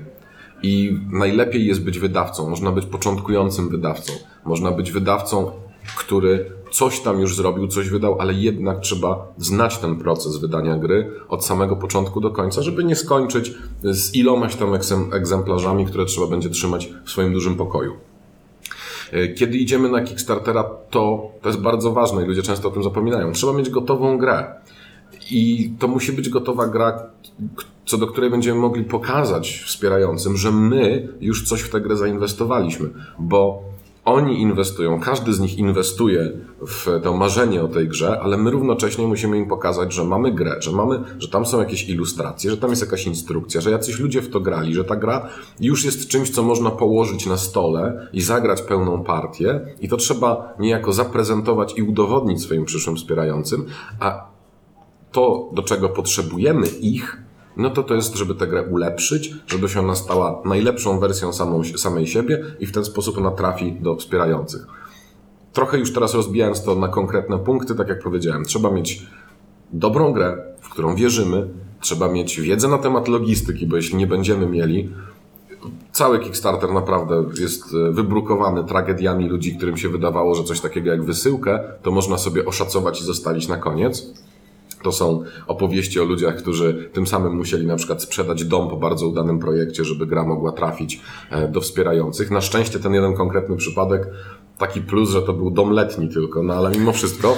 I 0.62 0.98
najlepiej 1.10 1.66
jest 1.66 1.84
być 1.84 1.98
wydawcą. 1.98 2.50
Można 2.50 2.72
być 2.72 2.86
początkującym 2.86 3.68
wydawcą. 3.68 4.12
Można 4.44 4.70
być 4.70 4.92
wydawcą 4.92 5.52
który 5.96 6.52
coś 6.76 7.00
tam 7.00 7.20
już 7.20 7.36
zrobił, 7.36 7.68
coś 7.68 7.88
wydał, 7.88 8.20
ale 8.20 8.34
jednak 8.34 8.80
trzeba 8.80 9.32
znać 9.38 9.78
ten 9.78 9.96
proces 9.96 10.36
wydania 10.36 10.76
gry 10.76 11.10
od 11.28 11.44
samego 11.44 11.76
początku 11.76 12.20
do 12.20 12.30
końca, 12.30 12.62
żeby 12.62 12.84
nie 12.84 12.96
skończyć 12.96 13.54
z 13.82 14.14
ilomaś 14.14 14.56
tam 14.56 14.74
egzemplarzami, 15.12 15.86
które 15.86 16.04
trzeba 16.04 16.26
będzie 16.26 16.50
trzymać 16.50 16.92
w 17.04 17.10
swoim 17.10 17.32
dużym 17.32 17.54
pokoju. 17.54 17.92
E, 19.12 19.28
Kiedy 19.28 19.56
idziemy 19.56 19.88
na 19.88 20.00
Kickstartera, 20.00 20.64
to 20.90 21.30
to 21.42 21.48
jest 21.48 21.60
bardzo 21.60 21.92
ważne 21.92 22.22
i 22.22 22.26
ludzie 22.26 22.42
często 22.42 22.68
o 22.68 22.70
tym 22.70 22.82
zapominają. 22.82 23.32
Trzeba 23.32 23.52
mieć 23.52 23.70
gotową 23.70 24.18
grę. 24.18 24.54
I 25.30 25.72
to 25.78 25.88
musi 25.88 26.12
być 26.12 26.28
gotowa 26.28 26.66
gra, 26.66 27.02
co 27.86 27.98
do 27.98 28.06
której 28.06 28.30
będziemy 28.30 28.60
mogli 28.60 28.84
pokazać 28.84 29.64
wspierającym, 29.66 30.36
że 30.36 30.52
my 30.52 31.08
już 31.20 31.48
coś 31.48 31.60
w 31.60 31.70
tę 31.70 31.80
grę 31.80 31.96
zainwestowaliśmy, 31.96 32.90
bo 33.18 33.62
oni 34.06 34.40
inwestują, 34.40 35.00
każdy 35.00 35.32
z 35.32 35.40
nich 35.40 35.58
inwestuje 35.58 36.32
w 36.66 37.00
to 37.02 37.16
marzenie 37.16 37.62
o 37.62 37.68
tej 37.68 37.88
grze, 37.88 38.20
ale 38.20 38.36
my 38.36 38.50
równocześnie 38.50 39.06
musimy 39.06 39.38
im 39.38 39.48
pokazać, 39.48 39.92
że 39.92 40.04
mamy 40.04 40.32
grę, 40.32 40.56
że 40.60 40.72
mamy, 40.72 41.00
że 41.18 41.28
tam 41.28 41.46
są 41.46 41.58
jakieś 41.60 41.88
ilustracje, 41.88 42.50
że 42.50 42.56
tam 42.56 42.70
jest 42.70 42.82
jakaś 42.82 43.06
instrukcja, 43.06 43.60
że 43.60 43.70
jacyś 43.70 43.98
ludzie 43.98 44.22
w 44.22 44.30
to 44.30 44.40
grali, 44.40 44.74
że 44.74 44.84
ta 44.84 44.96
gra 44.96 45.28
już 45.60 45.84
jest 45.84 46.08
czymś, 46.08 46.30
co 46.30 46.42
można 46.42 46.70
położyć 46.70 47.26
na 47.26 47.36
stole 47.36 48.08
i 48.12 48.20
zagrać 48.20 48.62
pełną 48.62 49.04
partię 49.04 49.60
i 49.80 49.88
to 49.88 49.96
trzeba 49.96 50.54
niejako 50.58 50.92
zaprezentować 50.92 51.78
i 51.78 51.82
udowodnić 51.82 52.42
swoim 52.42 52.64
przyszłym 52.64 52.96
wspierającym, 52.96 53.66
a 54.00 54.26
to, 55.12 55.50
do 55.52 55.62
czego 55.62 55.88
potrzebujemy 55.88 56.66
ich, 56.66 57.25
no 57.56 57.70
to 57.70 57.82
to 57.82 57.94
jest, 57.94 58.14
żeby 58.14 58.34
tę 58.34 58.46
grę 58.46 58.62
ulepszyć, 58.62 59.34
żeby 59.46 59.68
się 59.68 59.80
ona 59.80 59.94
stała 59.94 60.42
najlepszą 60.44 60.98
wersją 60.98 61.32
samą, 61.32 61.64
samej 61.64 62.06
siebie 62.06 62.44
i 62.60 62.66
w 62.66 62.72
ten 62.72 62.84
sposób 62.84 63.18
ona 63.18 63.30
trafi 63.30 63.72
do 63.72 63.96
wspierających. 63.96 64.66
Trochę 65.52 65.78
już 65.78 65.92
teraz 65.92 66.14
rozbijając 66.14 66.64
to 66.64 66.74
na 66.74 66.88
konkretne 66.88 67.38
punkty, 67.38 67.74
tak 67.74 67.88
jak 67.88 68.02
powiedziałem, 68.02 68.44
trzeba 68.44 68.70
mieć 68.70 69.06
dobrą 69.72 70.12
grę, 70.12 70.36
w 70.60 70.68
którą 70.68 70.96
wierzymy, 70.96 71.48
trzeba 71.80 72.08
mieć 72.08 72.40
wiedzę 72.40 72.68
na 72.68 72.78
temat 72.78 73.08
logistyki, 73.08 73.66
bo 73.66 73.76
jeśli 73.76 73.96
nie 73.96 74.06
będziemy 74.06 74.46
mieli, 74.46 74.90
cały 75.92 76.18
Kickstarter 76.18 76.72
naprawdę 76.72 77.24
jest 77.40 77.64
e, 77.74 77.92
wybrukowany 77.92 78.64
tragediami 78.64 79.28
ludzi, 79.28 79.56
którym 79.56 79.76
się 79.76 79.88
wydawało, 79.88 80.34
że 80.34 80.44
coś 80.44 80.60
takiego 80.60 80.90
jak 80.90 81.04
wysyłkę, 81.04 81.60
to 81.82 81.90
można 81.90 82.18
sobie 82.18 82.46
oszacować 82.46 83.00
i 83.00 83.04
zostawić 83.04 83.48
na 83.48 83.56
koniec. 83.56 84.12
To 84.82 84.92
są 84.92 85.22
opowieści 85.46 86.00
o 86.00 86.04
ludziach, 86.04 86.36
którzy 86.36 86.90
tym 86.92 87.06
samym 87.06 87.36
musieli 87.36 87.66
na 87.66 87.76
przykład 87.76 88.02
sprzedać 88.02 88.44
dom 88.44 88.70
po 88.70 88.76
bardzo 88.76 89.08
udanym 89.08 89.38
projekcie, 89.38 89.84
żeby 89.84 90.06
gra 90.06 90.24
mogła 90.24 90.52
trafić 90.52 91.00
e, 91.30 91.48
do 91.48 91.60
wspierających. 91.60 92.30
Na 92.30 92.40
szczęście 92.40 92.78
ten 92.78 92.94
jeden 92.94 93.14
konkretny 93.14 93.56
przypadek, 93.56 94.06
taki 94.58 94.80
plus, 94.80 95.10
że 95.10 95.22
to 95.22 95.32
był 95.32 95.50
dom 95.50 95.70
letni 95.70 96.08
tylko, 96.08 96.42
no 96.42 96.54
ale 96.54 96.70
mimo 96.70 96.92
wszystko 96.92 97.36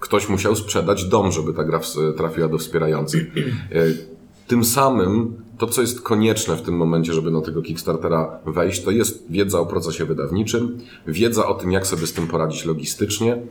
ktoś 0.00 0.28
musiał 0.28 0.56
sprzedać 0.56 1.04
dom, 1.04 1.32
żeby 1.32 1.52
ta 1.52 1.64
gra 1.64 1.80
trafiła 2.16 2.48
do 2.48 2.58
wspierających. 2.58 3.26
E, 3.72 4.18
Tym 4.46 4.64
samym 4.64 5.36
to, 5.58 5.66
co 5.66 5.80
jest 5.80 6.00
konieczne 6.02 6.56
w 6.56 6.62
tym 6.62 6.76
momencie, 6.76 7.12
żeby 7.12 7.30
na 7.30 7.40
tego 7.40 7.62
Kickstartera 7.62 8.38
wejść, 8.46 8.82
to 8.82 8.90
jest 8.90 9.30
wiedza 9.30 9.60
o 9.60 9.66
procesie 9.66 10.04
wydawniczym, 10.04 10.78
wiedza 11.06 11.46
o 11.46 11.54
tym, 11.54 11.72
jak 11.72 11.86
sobie 11.86 12.06
z 12.06 12.12
tym 12.12 12.26
poradzić 12.26 12.64
logistycznie 12.64 13.42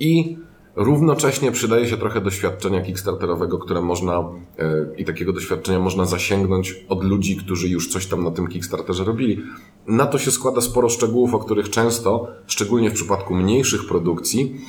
i 0.00 0.36
równocześnie 0.76 1.52
przydaje 1.52 1.88
się 1.88 1.96
trochę 1.96 2.20
doświadczenia 2.20 2.80
Kickstarterowego, 2.80 3.58
które 3.58 3.80
można 3.80 4.18
e, 4.58 4.86
i 4.96 5.04
takiego 5.04 5.32
doświadczenia 5.32 5.80
można 5.80 6.04
zasięgnąć 6.04 6.84
od 6.88 7.04
ludzi, 7.04 7.36
którzy 7.36 7.68
już 7.68 7.92
coś 7.92 8.06
tam 8.06 8.24
na 8.24 8.30
tym 8.30 8.46
Kickstarterze 8.46 9.04
robili. 9.04 9.42
Na 9.86 10.06
to 10.06 10.18
się 10.18 10.30
składa 10.30 10.60
sporo 10.60 10.88
szczegółów, 10.88 11.34
o 11.34 11.38
których 11.38 11.70
często, 11.70 12.28
szczególnie 12.46 12.90
w 12.90 12.94
przypadku 12.94 13.34
mniejszych 13.34 13.86
produkcji, 13.86 14.60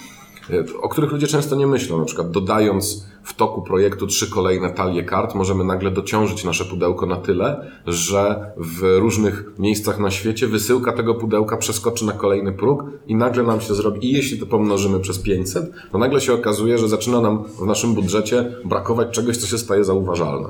o 0.82 0.90
których 0.90 1.12
ludzie 1.12 1.28
często 1.28 1.56
nie 1.56 1.68
myślą. 1.68 2.00
Na 2.00 2.06
przykład 2.06 2.32
dodając 2.32 3.06
w 3.24 3.34
toku 3.34 3.62
projektu 3.62 4.08
trzy 4.08 4.30
kolejne 4.30 4.70
talie 4.70 5.04
kart, 5.04 5.36
możemy 5.36 5.64
nagle 5.64 5.92
dociążyć 5.92 6.44
nasze 6.44 6.66
pudełko 6.66 7.06
na 7.06 7.16
tyle, 7.16 7.72
że 7.88 8.52
w 8.58 8.98
różnych 9.00 9.60
miejscach 9.60 10.00
na 10.00 10.12
świecie 10.12 10.48
wysyłka 10.48 10.94
tego 10.94 11.16
pudełka 11.16 11.58
przeskoczy 11.58 12.06
na 12.06 12.12
kolejny 12.12 12.52
próg 12.52 12.84
i 13.08 13.16
nagle 13.16 13.44
nam 13.44 13.62
się 13.62 13.76
zrobi, 13.76 14.06
i 14.06 14.14
jeśli 14.14 14.40
to 14.40 14.46
pomnożymy 14.46 15.00
przez 15.00 15.20
500, 15.20 15.72
to 15.92 15.98
nagle 15.98 16.22
się 16.22 16.34
okazuje, 16.34 16.78
że 16.78 16.90
zaczyna 16.90 17.22
nam 17.22 17.44
w 17.44 17.66
naszym 17.66 17.94
budżecie 17.94 18.56
brakować 18.66 19.08
czegoś, 19.16 19.38
co 19.38 19.48
się 19.48 19.58
staje 19.58 19.84
zauważalne. 19.84 20.50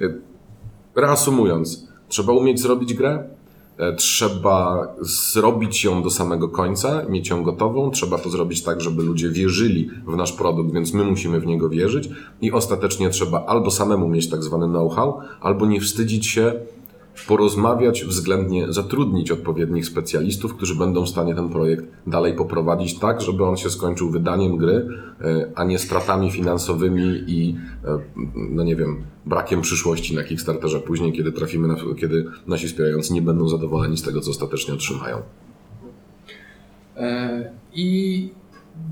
E, 0.00 0.14
Reasumując, 0.96 1.88
trzeba 2.08 2.32
umieć 2.32 2.60
zrobić 2.60 2.94
grę, 2.94 3.24
E, 3.24 3.35
Trzeba 3.96 4.88
zrobić 5.00 5.84
ją 5.84 6.02
do 6.02 6.10
samego 6.10 6.48
końca, 6.48 7.02
mieć 7.08 7.28
ją 7.28 7.42
gotową. 7.42 7.90
Trzeba 7.90 8.18
to 8.18 8.30
zrobić 8.30 8.62
tak, 8.62 8.80
żeby 8.80 9.02
ludzie 9.02 9.30
wierzyli 9.30 9.90
w 10.06 10.16
nasz 10.16 10.32
produkt, 10.32 10.72
więc 10.72 10.94
my 10.94 11.04
musimy 11.04 11.40
w 11.40 11.46
niego 11.46 11.68
wierzyć. 11.68 12.08
I 12.40 12.52
ostatecznie 12.52 13.10
trzeba 13.10 13.44
albo 13.46 13.70
samemu 13.70 14.08
mieć 14.08 14.30
tak 14.30 14.42
zwany 14.42 14.68
know-how, 14.68 15.18
albo 15.40 15.66
nie 15.66 15.80
wstydzić 15.80 16.26
się 16.26 16.52
porozmawiać, 17.28 18.04
względnie 18.04 18.72
zatrudnić 18.72 19.30
odpowiednich 19.30 19.86
specjalistów, 19.86 20.54
którzy 20.56 20.74
będą 20.74 21.04
w 21.04 21.08
stanie 21.08 21.34
ten 21.34 21.48
projekt 21.48 21.84
dalej 22.06 22.34
poprowadzić 22.34 22.98
tak, 22.98 23.20
żeby 23.20 23.44
on 23.44 23.56
się 23.56 23.70
skończył 23.70 24.10
wydaniem 24.10 24.56
gry, 24.56 24.88
e, 25.20 25.50
a 25.54 25.64
nie 25.64 25.78
stratami 25.78 26.30
finansowymi 26.30 27.24
i, 27.26 27.56
e, 27.84 27.98
no 28.34 28.64
nie 28.64 28.76
wiem, 28.76 29.04
brakiem 29.26 29.60
przyszłości 29.60 30.14
na 30.14 30.22
Kickstarterze 30.22 30.80
później, 30.80 31.12
kiedy 31.12 31.32
trafimy, 31.32 31.68
na, 31.68 31.76
kiedy 32.00 32.24
nasi 32.46 32.66
wspierający 32.66 33.14
nie 33.14 33.22
będą 33.22 33.48
zadowoleni 33.48 33.96
z 33.96 34.02
tego, 34.02 34.20
co 34.20 34.30
ostatecznie 34.30 34.74
otrzymają. 34.74 35.22
E, 36.96 37.50
I 37.72 38.30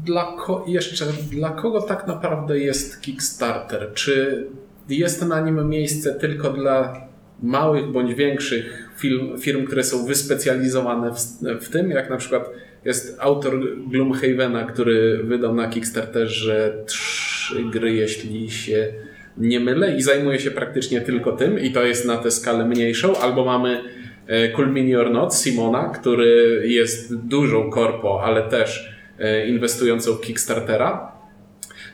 dla 0.04 0.36
ko- 0.36 0.64
jeszcze, 0.66 1.06
dla 1.30 1.50
kogo 1.50 1.82
tak 1.82 2.06
naprawdę 2.06 2.58
jest 2.58 3.00
Kickstarter? 3.00 3.90
Czy 3.94 4.46
jest 4.88 5.26
na 5.26 5.40
nim 5.40 5.68
miejsce 5.68 6.14
tylko 6.14 6.50
dla 6.50 7.04
małych 7.44 7.86
bądź 7.86 8.14
większych 8.14 8.88
firm, 8.96 9.38
firm 9.38 9.64
które 9.64 9.84
są 9.84 10.06
wyspecjalizowane 10.06 11.10
w, 11.10 11.18
w 11.64 11.68
tym, 11.68 11.90
jak 11.90 12.10
na 12.10 12.16
przykład 12.16 12.50
jest 12.84 13.16
autor 13.20 13.60
Gloomhavena, 13.90 14.64
który 14.64 15.20
wydał 15.24 15.54
na 15.54 15.68
Kickstarterze 15.68 16.84
trzy 16.86 17.62
gry, 17.64 17.94
jeśli 17.94 18.50
się 18.50 18.92
nie 19.38 19.60
mylę, 19.60 19.96
i 19.96 20.02
zajmuje 20.02 20.38
się 20.38 20.50
praktycznie 20.50 21.00
tylko 21.00 21.32
tym, 21.32 21.58
i 21.58 21.72
to 21.72 21.82
jest 21.82 22.06
na 22.06 22.16
tę 22.16 22.30
skalę 22.30 22.64
mniejszą, 22.64 23.16
albo 23.16 23.44
mamy 23.44 23.80
e, 24.26 24.48
Cool 24.48 24.72
Mini 24.72 24.96
or 24.96 25.10
Not 25.10 25.34
Simona, 25.34 25.88
który 25.88 26.62
jest 26.66 27.16
dużą 27.16 27.70
korpo, 27.70 28.22
ale 28.24 28.42
też 28.42 28.94
e, 29.18 29.46
inwestującą 29.46 30.12
w 30.12 30.20
Kickstartera. 30.20 31.12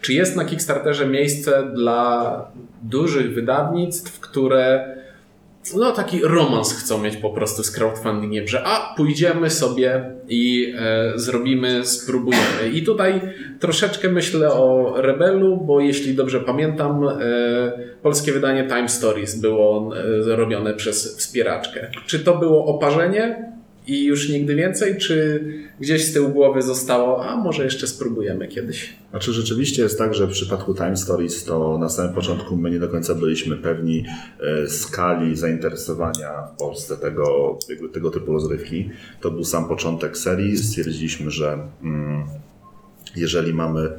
Czy 0.01 0.13
jest 0.13 0.37
na 0.37 0.45
Kickstarterze 0.45 1.07
miejsce 1.07 1.71
dla 1.75 2.53
dużych 2.83 3.35
wydawnictw, 3.35 4.21
które 4.21 4.97
no 5.77 5.92
taki 5.92 6.20
romans 6.23 6.75
chcą 6.75 7.03
mieć 7.03 7.16
po 7.16 7.31
prostu 7.31 7.62
z 7.64 7.70
crowdfundingiem, 7.70 8.49
że 8.49 8.62
a 8.66 8.94
pójdziemy 8.96 9.51
sobie 9.51 10.11
i 10.29 10.75
e, 10.79 11.12
zrobimy, 11.14 11.87
spróbujemy. 11.87 12.68
I 12.73 12.83
tutaj 12.83 13.20
troszeczkę 13.61 14.09
myślę 14.09 14.53
o 14.53 14.94
Rebelu, 14.96 15.57
bo 15.57 15.81
jeśli 15.81 16.14
dobrze 16.14 16.40
pamiętam, 16.40 17.09
e, 17.09 17.12
polskie 18.03 18.33
wydanie 18.33 18.66
Time 18.66 18.88
Stories 18.88 19.40
było 19.40 19.90
e, 19.96 20.37
robione 20.37 20.75
przez 20.75 21.16
wspieraczkę. 21.16 21.90
Czy 22.07 22.18
to 22.18 22.38
było 22.38 22.64
oparzenie 22.66 23.50
i 23.87 24.05
już 24.05 24.29
nigdy 24.29 24.55
więcej, 24.55 24.99
czy 24.99 25.45
gdzieś 25.81 26.05
z 26.05 26.12
tyłu 26.12 26.29
głowy 26.29 26.62
zostało, 26.62 27.27
a 27.27 27.37
może 27.37 27.64
jeszcze 27.64 27.87
spróbujemy 27.87 28.49
kiedyś? 28.49 28.95
Znaczy 29.11 29.33
rzeczywiście 29.33 29.83
jest 29.83 29.99
tak, 29.99 30.14
że 30.14 30.27
w 30.27 30.31
przypadku 30.31 30.75
Time 30.75 30.97
Stories 30.97 31.45
to 31.45 31.79
na 31.79 31.88
samym 31.88 32.14
początku 32.14 32.57
my 32.57 32.71
nie 32.71 32.79
do 32.79 32.88
końca 32.88 33.14
byliśmy 33.14 33.57
pewni 33.57 34.05
e, 34.40 34.69
skali 34.69 35.37
zainteresowania 35.37 36.43
w 36.55 36.59
Polsce 36.59 36.97
tego, 36.97 37.59
tego 37.93 38.11
typu 38.11 38.33
rozrywki. 38.33 38.90
To 39.21 39.31
był 39.31 39.45
sam 39.45 39.69
początek 39.69 40.19
serii. 40.19 40.57
Stwierdziliśmy, 40.57 41.31
że 41.31 41.59
mm, 41.83 42.25
jeżeli 43.16 43.55
mamy 43.55 43.90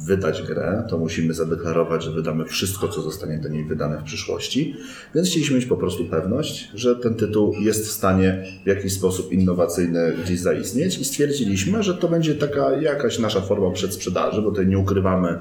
wydać 0.00 0.42
grę, 0.42 0.84
to 0.90 0.98
musimy 0.98 1.34
zadeklarować, 1.34 2.04
że 2.04 2.10
wydamy 2.10 2.44
wszystko, 2.44 2.88
co 2.88 3.02
zostanie 3.02 3.38
do 3.38 3.48
niej 3.48 3.64
wydane 3.64 3.98
w 3.98 4.02
przyszłości. 4.02 4.76
Więc 5.14 5.28
chcieliśmy 5.28 5.56
mieć 5.56 5.66
po 5.66 5.76
prostu 5.76 6.04
pewność, 6.04 6.70
że 6.74 6.96
ten 6.96 7.14
tytuł 7.14 7.54
jest 7.60 7.86
w 7.86 7.90
stanie 7.90 8.44
w 8.64 8.66
jakiś 8.66 8.92
sposób 8.92 9.32
innowacyjny 9.32 10.16
gdzieś 10.24 10.40
zaistnieć 10.40 10.98
i 10.98 11.04
stwierdziliśmy, 11.04 11.82
że 11.82 11.94
to 11.94 12.08
będzie 12.08 12.34
taka 12.34 12.72
jakaś 12.72 13.18
nasza 13.18 13.40
forma 13.40 13.70
przedsprzedaży, 13.70 14.42
bo 14.42 14.50
tutaj 14.50 14.66
nie 14.66 14.78
ukrywamy 14.78 15.28
e, 15.28 15.38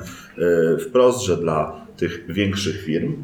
wprost, 0.77 1.21
że 1.21 1.37
dla 1.37 1.85
tych 1.97 2.25
większych 2.29 2.81
firm 2.81 3.23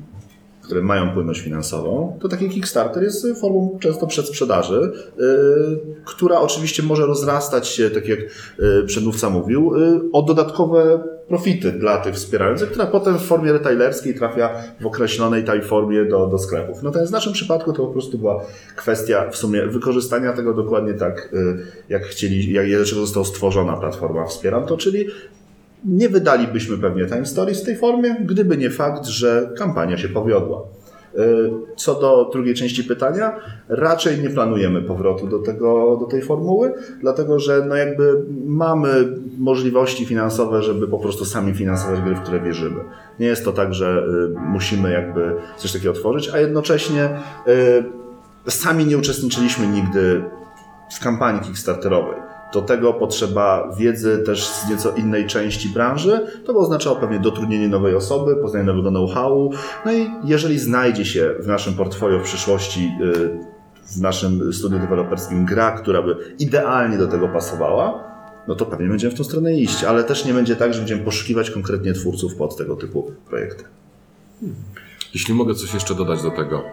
które 0.68 0.82
mają 0.82 1.13
płynność 1.13 1.41
finansową, 1.41 2.18
to 2.22 2.30
taki 2.30 2.49
Kickstarter 2.49 3.03
jest 3.03 3.28
formą 3.41 3.78
często 3.80 4.07
przedsprzedaży, 4.07 4.91
yy, 5.18 5.24
która 6.05 6.39
oczywiście 6.39 6.84
może 6.84 7.05
rozrastać 7.05 7.68
się, 7.68 7.89
tak 7.89 8.07
jak 8.07 8.20
yy, 8.20 8.84
przedmówca 8.88 9.30
mówił, 9.30 9.76
yy, 9.76 10.01
o 10.13 10.22
dodatkowe 10.22 10.99
profity 11.28 11.72
dla 11.72 11.97
tych 11.97 12.15
wspierających, 12.15 12.70
która 12.70 12.86
potem 12.86 13.18
w 13.18 13.22
formie 13.22 13.53
retailerskiej 13.53 14.15
trafia 14.15 14.49
w 14.82 14.86
określonej 14.86 15.43
tej 15.43 15.61
formie 15.61 16.05
do, 16.05 16.28
do 16.28 16.38
sklepów. 16.38 16.84
Natomiast 16.84 17.11
w 17.11 17.13
naszym 17.13 17.34
przypadku 17.34 17.74
to 17.74 17.86
po 17.86 17.91
prostu 17.91 18.18
była 18.18 18.45
kwestia 18.76 19.30
w 19.30 19.36
sumie 19.36 19.68
wykorzystania 19.68 20.34
tego 20.34 20.53
dokładnie 20.53 20.93
tak, 20.93 21.30
y, 21.34 21.57
jak 21.89 22.03
chcieli, 22.03 22.53
jak, 22.53 22.68
dlaczego 22.68 23.01
została 23.01 23.26
stworzona 23.26 23.78
platforma 23.78 24.26
Wspieram 24.26 24.65
to, 24.65 24.78
czyli 24.78 25.07
nie 25.88 26.09
wydalibyśmy 26.09 26.77
pewnie 26.77 27.05
Time 27.05 27.25
Stories 27.25 27.61
w 27.61 27.65
tej 27.65 27.77
formie, 27.77 28.15
gdyby 28.25 28.57
nie 28.57 28.69
fakt, 28.69 29.05
że 29.05 29.49
kampania 29.57 29.97
się 29.97 30.09
powiodła. 30.09 30.61
Y, 31.15 31.51
Co 31.75 31.95
do 31.95 32.29
drugiej 32.33 32.55
części 32.55 32.83
pytania, 32.83 33.39
raczej 33.69 34.21
nie 34.21 34.29
planujemy 34.29 34.81
powrotu 34.81 35.27
do, 35.27 35.39
tego, 35.39 35.97
do 35.99 36.05
tej 36.05 36.21
formuły, 36.21 36.73
dlatego 37.01 37.39
że 37.39 37.65
no 37.69 37.75
jakby 37.75 38.23
mamy 38.45 38.89
możliwości 39.38 40.05
finansowe, 40.05 40.61
żeby 40.61 40.88
po 40.88 40.99
prostu 40.99 41.25
sami 41.25 41.53
finansować 41.53 42.01
gry, 42.01 42.15
w 42.15 42.21
które 42.21 42.39
wierzymy. 42.39 42.79
Nie 43.19 43.27
jest 43.27 43.45
to 43.45 43.53
tak, 43.53 43.73
że 43.73 44.03
y, 44.35 44.39
musimy 44.39 44.91
jakby 44.91 45.35
coś 45.57 45.73
takiego 45.73 45.91
otworzyć, 45.91 46.29
a 46.29 46.39
jednocześnie 46.39 47.09
y, 48.47 48.51
sami 48.51 48.85
nie 48.85 48.97
uczestniczyliśmy 48.97 49.67
nigdy 49.67 50.23
w 50.93 50.99
kampanii 50.99 51.41
Kickstarterowej. 51.41 52.26
Do 52.53 52.61
tego 52.61 52.93
potrzeba 52.93 53.73
wiedzy 53.77 54.23
też 54.25 54.47
z 54.47 54.69
nieco 54.69 54.91
innej 54.91 55.27
części 55.27 55.69
branży. 55.69 56.27
To 56.45 56.53
by 56.53 56.59
oznaczało 56.59 56.95
pewnie 56.95 57.19
dotrudnienie 57.19 57.67
nowej 57.67 57.95
osoby, 57.95 58.35
poznanie 58.35 58.65
nowego 58.65 58.89
know-howu. 58.89 59.51
No 59.85 59.93
i 59.93 60.09
jeżeli 60.23 60.59
znajdzie 60.59 61.05
się 61.05 61.33
w 61.39 61.47
naszym 61.47 61.73
portfolio 61.73 62.19
w 62.19 62.23
przyszłości, 62.23 62.91
y, 63.01 63.29
w 63.97 64.01
naszym 64.01 64.53
studiu 64.53 64.79
deweloperskim 64.79 65.45
gra, 65.45 65.71
która 65.71 66.01
by 66.01 66.15
idealnie 66.39 66.97
do 66.97 67.07
tego 67.07 67.27
pasowała, 67.27 68.03
no 68.47 68.55
to 68.55 68.65
pewnie 68.65 68.87
będziemy 68.89 69.13
w 69.13 69.17
tą 69.17 69.23
stronę 69.23 69.53
iść, 69.53 69.83
ale 69.83 70.03
też 70.03 70.25
nie 70.25 70.33
będzie 70.33 70.55
tak, 70.55 70.73
że 70.73 70.79
będziemy 70.79 71.03
poszukiwać 71.03 71.51
konkretnie 71.51 71.93
twórców 71.93 72.35
pod 72.35 72.57
tego 72.57 72.75
typu 72.75 73.11
projekty. 73.29 73.63
Jeśli 75.13 75.33
mogę 75.33 75.53
coś 75.55 75.73
jeszcze 75.73 75.95
dodać 75.95 76.23
do 76.23 76.31
tego. 76.31 76.63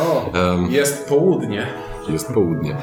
O, 0.00 0.30
Em. 0.54 0.66
jest 0.70 1.08
południe. 1.08 1.66
Jest 2.08 2.32
południe. 2.32 2.76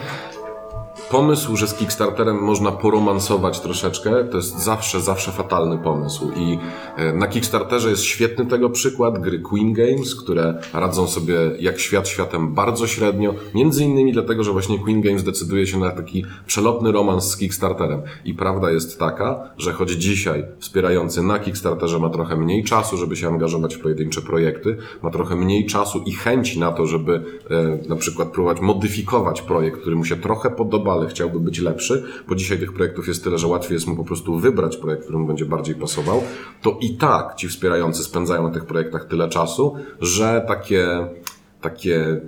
Pomysł, 1.11 1.55
że 1.55 1.67
z 1.67 1.73
Kickstarterem 1.73 2.43
można 2.43 2.71
poromansować 2.71 3.59
troszeczkę, 3.59 4.23
to 4.23 4.37
jest 4.37 4.59
zawsze, 4.59 5.01
zawsze 5.01 5.31
fatalny 5.31 5.77
pomysł. 5.77 6.31
I 6.35 6.59
e, 6.97 7.13
na 7.13 7.27
Kickstarterze 7.27 7.89
jest 7.89 8.03
świetny 8.03 8.45
tego 8.45 8.69
przykład 8.69 9.19
gry 9.19 9.39
Queen 9.39 9.73
Games, 9.73 10.15
które 10.15 10.61
radzą 10.73 11.07
sobie 11.07 11.35
jak 11.59 11.79
świat 11.79 12.07
światem 12.07 12.53
bardzo 12.53 12.87
średnio. 12.87 13.33
Między 13.53 13.83
innymi 13.83 14.13
dlatego, 14.13 14.43
że 14.43 14.51
właśnie 14.51 14.79
Queen 14.79 15.01
Games 15.01 15.23
decyduje 15.23 15.67
się 15.67 15.79
na 15.79 15.91
taki 15.91 16.25
przelotny 16.47 16.91
romans 16.91 17.29
z 17.29 17.37
Kickstarterem. 17.37 18.01
I 18.25 18.33
prawda 18.33 18.71
jest 18.71 18.99
taka, 18.99 19.49
że 19.57 19.73
choć 19.73 19.91
dzisiaj 19.91 20.45
wspierający 20.59 21.23
na 21.23 21.39
Kickstarterze 21.39 21.99
ma 21.99 22.09
trochę 22.09 22.37
mniej 22.37 22.63
czasu, 22.63 22.97
żeby 22.97 23.15
się 23.15 23.27
angażować 23.27 23.75
w 23.75 23.79
pojedyncze 23.79 24.21
projekty, 24.21 24.77
ma 25.01 25.09
trochę 25.09 25.35
mniej 25.35 25.65
czasu 25.65 26.03
i 26.05 26.11
chęci 26.11 26.59
na 26.59 26.71
to, 26.71 26.85
żeby 26.85 27.23
e, 27.49 27.89
na 27.89 27.95
przykład 27.95 28.31
próbować 28.31 28.61
modyfikować 28.61 29.41
projekt, 29.41 29.81
który 29.81 29.95
mu 29.95 30.05
się 30.05 30.15
trochę 30.15 30.49
podoba, 30.49 31.00
ale 31.01 31.09
chciałby 31.09 31.39
być 31.39 31.59
lepszy, 31.59 32.03
bo 32.27 32.35
dzisiaj 32.35 32.59
tych 32.59 32.73
projektów 32.73 33.07
jest 33.07 33.23
tyle, 33.23 33.37
że 33.37 33.47
łatwiej 33.47 33.73
jest 33.73 33.87
mu 33.87 33.95
po 33.95 34.03
prostu 34.03 34.39
wybrać 34.39 34.77
projekt, 34.77 35.03
który 35.03 35.17
mu 35.17 35.27
będzie 35.27 35.45
bardziej 35.45 35.75
pasował, 35.75 36.21
to 36.61 36.77
i 36.81 36.95
tak 36.95 37.35
ci 37.35 37.47
wspierający 37.47 38.03
spędzają 38.03 38.43
na 38.43 38.53
tych 38.53 38.65
projektach 38.65 39.05
tyle 39.05 39.29
czasu, 39.29 39.75
że 40.01 40.45
takie, 40.47 41.07
takie 41.61 42.21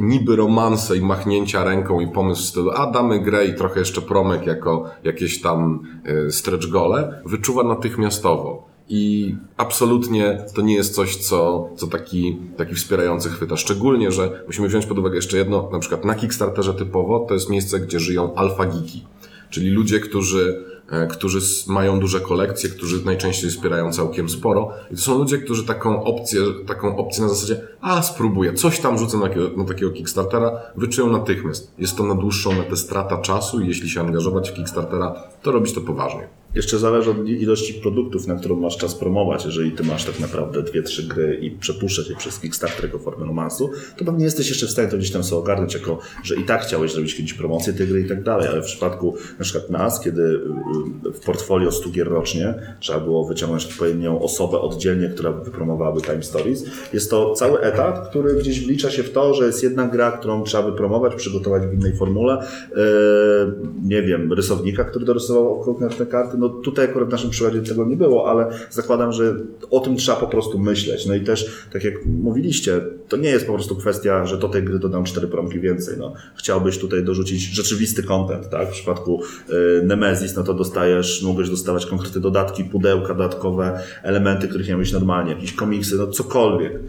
niby 0.00 0.36
romanse 0.36 0.96
i 0.96 1.00
machnięcia 1.00 1.64
ręką 1.64 2.00
i 2.00 2.08
pomysł 2.08 2.42
w 2.42 2.46
stylu, 2.46 2.70
a 2.70 2.90
damy 2.90 3.20
grę 3.20 3.46
i 3.46 3.54
trochę 3.54 3.78
jeszcze 3.80 4.02
promek 4.02 4.46
jako 4.46 4.90
jakieś 5.04 5.40
tam 5.40 5.80
e, 6.04 6.30
stretch 6.30 6.66
gole, 6.66 7.22
wyczuwa 7.26 7.62
natychmiastowo. 7.62 8.73
I 8.88 9.34
absolutnie 9.56 10.44
to 10.54 10.62
nie 10.62 10.74
jest 10.74 10.94
coś, 10.94 11.16
co, 11.16 11.68
co 11.76 11.86
taki, 11.86 12.36
taki 12.56 12.74
wspierający 12.74 13.30
chwyta. 13.30 13.56
Szczególnie, 13.56 14.12
że 14.12 14.42
musimy 14.46 14.68
wziąć 14.68 14.86
pod 14.86 14.98
uwagę 14.98 15.16
jeszcze 15.16 15.36
jedno, 15.36 15.68
na 15.72 15.78
przykład 15.78 16.04
na 16.04 16.14
Kickstarterze 16.14 16.74
typowo 16.74 17.26
to 17.28 17.34
jest 17.34 17.50
miejsce, 17.50 17.80
gdzie 17.80 18.00
żyją 18.00 18.34
alfa 18.34 18.66
geeki. 18.66 19.04
Czyli 19.50 19.70
ludzie, 19.70 20.00
którzy, 20.00 20.64
e, 20.90 21.06
którzy 21.06 21.38
mają 21.66 22.00
duże 22.00 22.20
kolekcje, 22.20 22.70
którzy 22.70 23.04
najczęściej 23.04 23.50
wspierają 23.50 23.92
całkiem 23.92 24.28
sporo. 24.28 24.70
I 24.90 24.94
to 24.94 25.00
są 25.00 25.18
ludzie, 25.18 25.38
którzy 25.38 25.64
taką 25.66 26.04
opcję, 26.04 26.40
taką 26.66 26.96
opcję 26.96 27.22
na 27.22 27.28
zasadzie, 27.28 27.60
a 27.80 28.02
spróbuję, 28.02 28.54
coś 28.54 28.80
tam 28.80 28.98
rzucę 28.98 29.16
na, 29.16 29.28
na 29.56 29.64
takiego 29.64 29.90
Kickstartera, 29.90 30.60
wyczują 30.76 31.12
natychmiast. 31.12 31.72
Jest 31.78 31.96
to 31.96 32.04
na 32.04 32.14
dłuższą 32.14 32.52
metę 32.52 32.76
strata 32.76 33.16
czasu 33.16 33.60
i 33.60 33.68
jeśli 33.68 33.90
się 33.90 34.00
angażować 34.00 34.50
w 34.50 34.54
Kickstartera, 34.54 35.22
to 35.42 35.52
robić 35.52 35.72
to 35.72 35.80
poważnie. 35.80 36.28
Jeszcze 36.54 36.78
zależy 36.78 37.10
od 37.10 37.28
ilości 37.28 37.74
produktów, 37.74 38.26
na 38.26 38.34
którą 38.34 38.56
masz 38.56 38.76
czas 38.76 38.94
promować. 38.94 39.44
Jeżeli 39.44 39.72
ty 39.72 39.82
masz 39.84 40.04
tak 40.04 40.20
naprawdę 40.20 40.62
dwie, 40.62 40.82
trzy 40.82 41.02
gry 41.02 41.38
i 41.42 41.50
przepuszczać 41.50 42.10
je 42.10 42.16
przez 42.16 42.40
Kickstarter 42.40 42.84
jako 42.84 42.98
formę 42.98 43.26
romansu, 43.26 43.70
to 43.96 44.04
pewnie 44.04 44.24
jesteś 44.24 44.48
jeszcze 44.48 44.66
w 44.66 44.70
stanie 44.70 44.88
to 44.88 44.96
gdzieś 44.96 45.10
tam 45.10 45.24
sobie 45.24 45.42
ogarnąć, 45.42 45.74
jako 45.74 45.98
że 46.24 46.36
i 46.36 46.44
tak 46.44 46.62
chciałeś 46.62 46.92
zrobić 46.92 47.16
kiedyś 47.16 47.34
promocję 47.34 47.72
tej 47.72 47.86
gry 47.86 48.00
i 48.00 48.08
tak 48.08 48.22
dalej, 48.22 48.48
ale 48.48 48.62
w 48.62 48.64
przypadku 48.64 49.14
na 49.38 49.44
przykład 49.44 49.70
nas, 49.70 50.00
kiedy 50.00 50.22
y, 51.06 51.12
w 51.12 51.20
portfolio 51.20 51.72
100 51.72 51.90
gier 51.90 52.08
rocznie 52.08 52.54
trzeba 52.80 53.00
było 53.00 53.26
wyciągnąć 53.26 53.64
odpowiednią 53.64 54.20
osobę 54.20 54.60
oddzielnie, 54.60 55.08
która 55.08 55.32
wypromowałaby 55.32 56.00
Time 56.00 56.22
Stories, 56.22 56.64
jest 56.92 57.10
to 57.10 57.32
cały 57.32 57.60
etat, 57.60 58.08
który 58.08 58.34
gdzieś 58.34 58.66
wlicza 58.66 58.90
się 58.90 59.02
w 59.02 59.12
to, 59.12 59.34
że 59.34 59.46
jest 59.46 59.62
jedna 59.62 59.88
gra, 59.88 60.12
którą 60.12 60.44
trzeba 60.44 60.70
wypromować, 60.70 61.14
przygotować 61.14 61.62
w 61.66 61.74
innej 61.74 61.96
formule. 61.96 62.46
Yy, 62.70 62.76
nie 63.84 64.02
wiem, 64.02 64.32
rysownika, 64.32 64.84
który 64.84 65.04
dorysował 65.04 65.60
konkretne 65.60 66.06
karty. 66.06 66.38
No 66.44 66.48
tutaj 66.48 66.84
akurat 66.84 67.08
w 67.08 67.12
naszym 67.12 67.30
przykładzie 67.30 67.62
tego 67.62 67.84
nie 67.84 67.96
było, 67.96 68.30
ale 68.30 68.50
zakładam, 68.70 69.12
że 69.12 69.36
o 69.70 69.80
tym 69.80 69.96
trzeba 69.96 70.20
po 70.20 70.26
prostu 70.26 70.58
myśleć. 70.58 71.06
No 71.06 71.14
i 71.14 71.20
też, 71.20 71.66
tak 71.72 71.84
jak 71.84 71.94
mówiliście, 72.06 72.80
to 73.08 73.16
nie 73.16 73.28
jest 73.28 73.46
po 73.46 73.52
prostu 73.52 73.76
kwestia, 73.76 74.26
że 74.26 74.38
do 74.38 74.48
tej 74.48 74.62
gry 74.62 74.78
dodam 74.78 75.04
cztery 75.04 75.28
promki 75.28 75.60
więcej. 75.60 75.96
No, 75.98 76.12
chciałbyś 76.36 76.78
tutaj 76.78 77.04
dorzucić 77.04 77.40
rzeczywisty 77.40 78.02
content, 78.02 78.50
tak? 78.50 78.68
W 78.68 78.72
przypadku 78.72 79.20
yy, 79.48 79.82
Nemesis, 79.84 80.36
no 80.36 80.42
to 80.42 80.54
dostajesz, 80.54 81.22
mogłeś 81.22 81.50
dostawać 81.50 81.86
konkretne 81.86 82.20
dodatki, 82.20 82.64
pudełka 82.64 83.14
dodatkowe, 83.14 83.80
elementy, 84.02 84.48
których 84.48 84.66
nie 84.66 84.72
miałeś 84.72 84.92
normalnie, 84.92 85.32
jakieś 85.32 85.52
komiksy, 85.52 85.96
no 85.96 86.06
cokolwiek. 86.06 86.80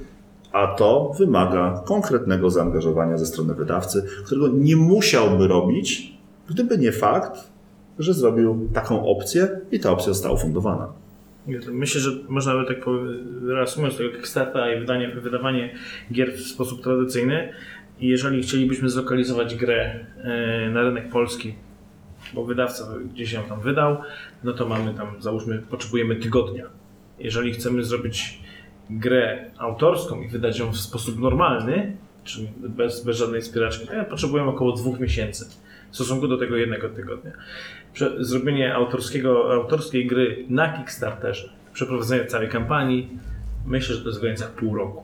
A 0.52 0.68
to 0.68 1.12
wymaga 1.20 1.84
konkretnego 1.86 2.50
zaangażowania 2.50 3.18
ze 3.18 3.26
strony 3.26 3.54
wydawcy, 3.54 4.06
którego 4.26 4.48
nie 4.48 4.76
musiałby 4.76 5.48
robić, 5.48 6.18
gdyby 6.50 6.78
nie 6.78 6.92
fakt, 6.92 7.55
że 8.00 8.14
zrobił 8.14 8.70
taką 8.74 9.06
opcję 9.06 9.48
i 9.72 9.80
ta 9.80 9.92
opcja 9.92 10.14
została 10.14 10.36
ufundowana. 10.36 10.94
Myślę, 11.72 12.02
że 12.02 12.12
można 12.30 12.54
by 12.54 12.66
tak 12.66 12.86
reasumując 13.48 13.98
tego 13.98 14.10
Kickstartera 14.10 14.74
i 14.74 14.80
wydanie, 14.80 15.08
wydawanie 15.08 15.74
gier 16.12 16.34
w 16.34 16.42
sposób 16.42 16.84
tradycyjny, 16.84 17.54
jeżeli 18.00 18.44
chcielibyśmy 18.44 18.90
zlokalizować 18.90 19.56
grę 19.56 20.06
e, 20.18 20.70
na 20.70 20.82
rynek 20.82 21.10
polski, 21.10 21.56
bo 22.34 22.46
wydawca 22.46 22.88
gdzieś 23.14 23.34
ją 23.34 23.44
tam 23.44 23.62
wydał, 23.62 23.98
no 24.44 24.54
to 24.54 24.68
mamy 24.68 24.94
tam, 24.94 25.08
załóżmy, 25.20 25.64
potrzebujemy 25.70 26.16
tygodnia. 26.16 26.66
Jeżeli 27.20 27.54
chcemy 27.54 27.84
zrobić 27.84 28.40
grę 28.90 29.52
autorską 29.58 30.22
i 30.22 30.28
wydać 30.28 30.60
ją 30.60 30.72
w 30.72 30.78
sposób 30.78 31.20
normalny, 31.20 31.98
czyli 32.24 32.50
bez, 32.58 33.06
bez 33.06 33.18
żadnej 33.18 33.42
wspieraczki, 33.42 33.88
to 33.88 33.94
ja 33.94 34.04
potrzebujemy 34.04 34.50
około 34.50 34.72
dwóch 34.72 35.00
miesięcy 35.00 35.46
w 35.96 35.98
stosunku 35.98 36.28
do 36.28 36.38
tego 36.38 36.56
jednego 36.56 36.90
tygodnia. 36.90 37.32
Zrobienie 38.20 38.76
autorskiego, 38.76 39.54
autorskiej 39.54 40.08
gry 40.08 40.46
na 40.50 40.78
Kickstarterze, 40.78 41.50
przeprowadzenie 41.74 42.26
całej 42.26 42.50
kampanii, 42.50 43.10
myślę, 43.66 43.96
że 43.96 44.02
to 44.02 44.08
jest 44.08 44.20
w 44.20 44.22
granicach 44.22 44.52
pół 44.52 44.76
roku. 44.76 45.04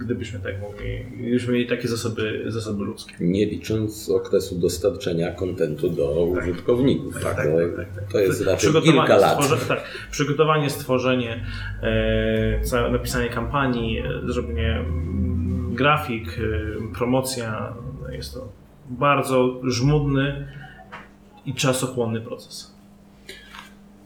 Gdybyśmy 0.00 0.40
tak 0.40 0.60
mogli, 0.60 1.04
gdybyśmy 1.20 1.52
mieli 1.52 1.66
takie 1.66 1.88
zasoby, 1.88 2.44
zasoby 2.46 2.84
ludzkie. 2.84 3.14
Nie 3.20 3.46
licząc 3.46 4.10
okresu 4.10 4.58
dostarczenia 4.58 5.30
kontentu 5.32 5.88
do 5.88 6.24
użytkowników. 6.24 7.22
Tak, 7.22 7.36
to, 7.36 7.42
tak, 7.42 7.76
tak, 7.76 7.94
tak. 7.94 8.12
to 8.12 8.18
jest 8.20 8.46
raczej 8.46 8.72
kilka 8.82 9.16
lat. 9.16 9.44
stworze- 9.44 9.68
tak, 9.68 9.84
przygotowanie, 10.10 10.70
stworzenie, 10.70 11.46
e, 11.82 12.90
napisanie 12.92 13.28
kampanii, 13.28 13.98
e, 13.98 14.32
zrobienie 14.32 14.76
mm, 14.76 15.74
grafik, 15.74 16.28
e, 16.28 16.94
promocja. 16.94 17.74
No 18.02 18.12
Jest 18.12 18.34
to 18.34 18.65
bardzo 18.88 19.60
żmudny 19.64 20.46
i 21.46 21.54
czasochłonny 21.54 22.20
proces. 22.20 22.76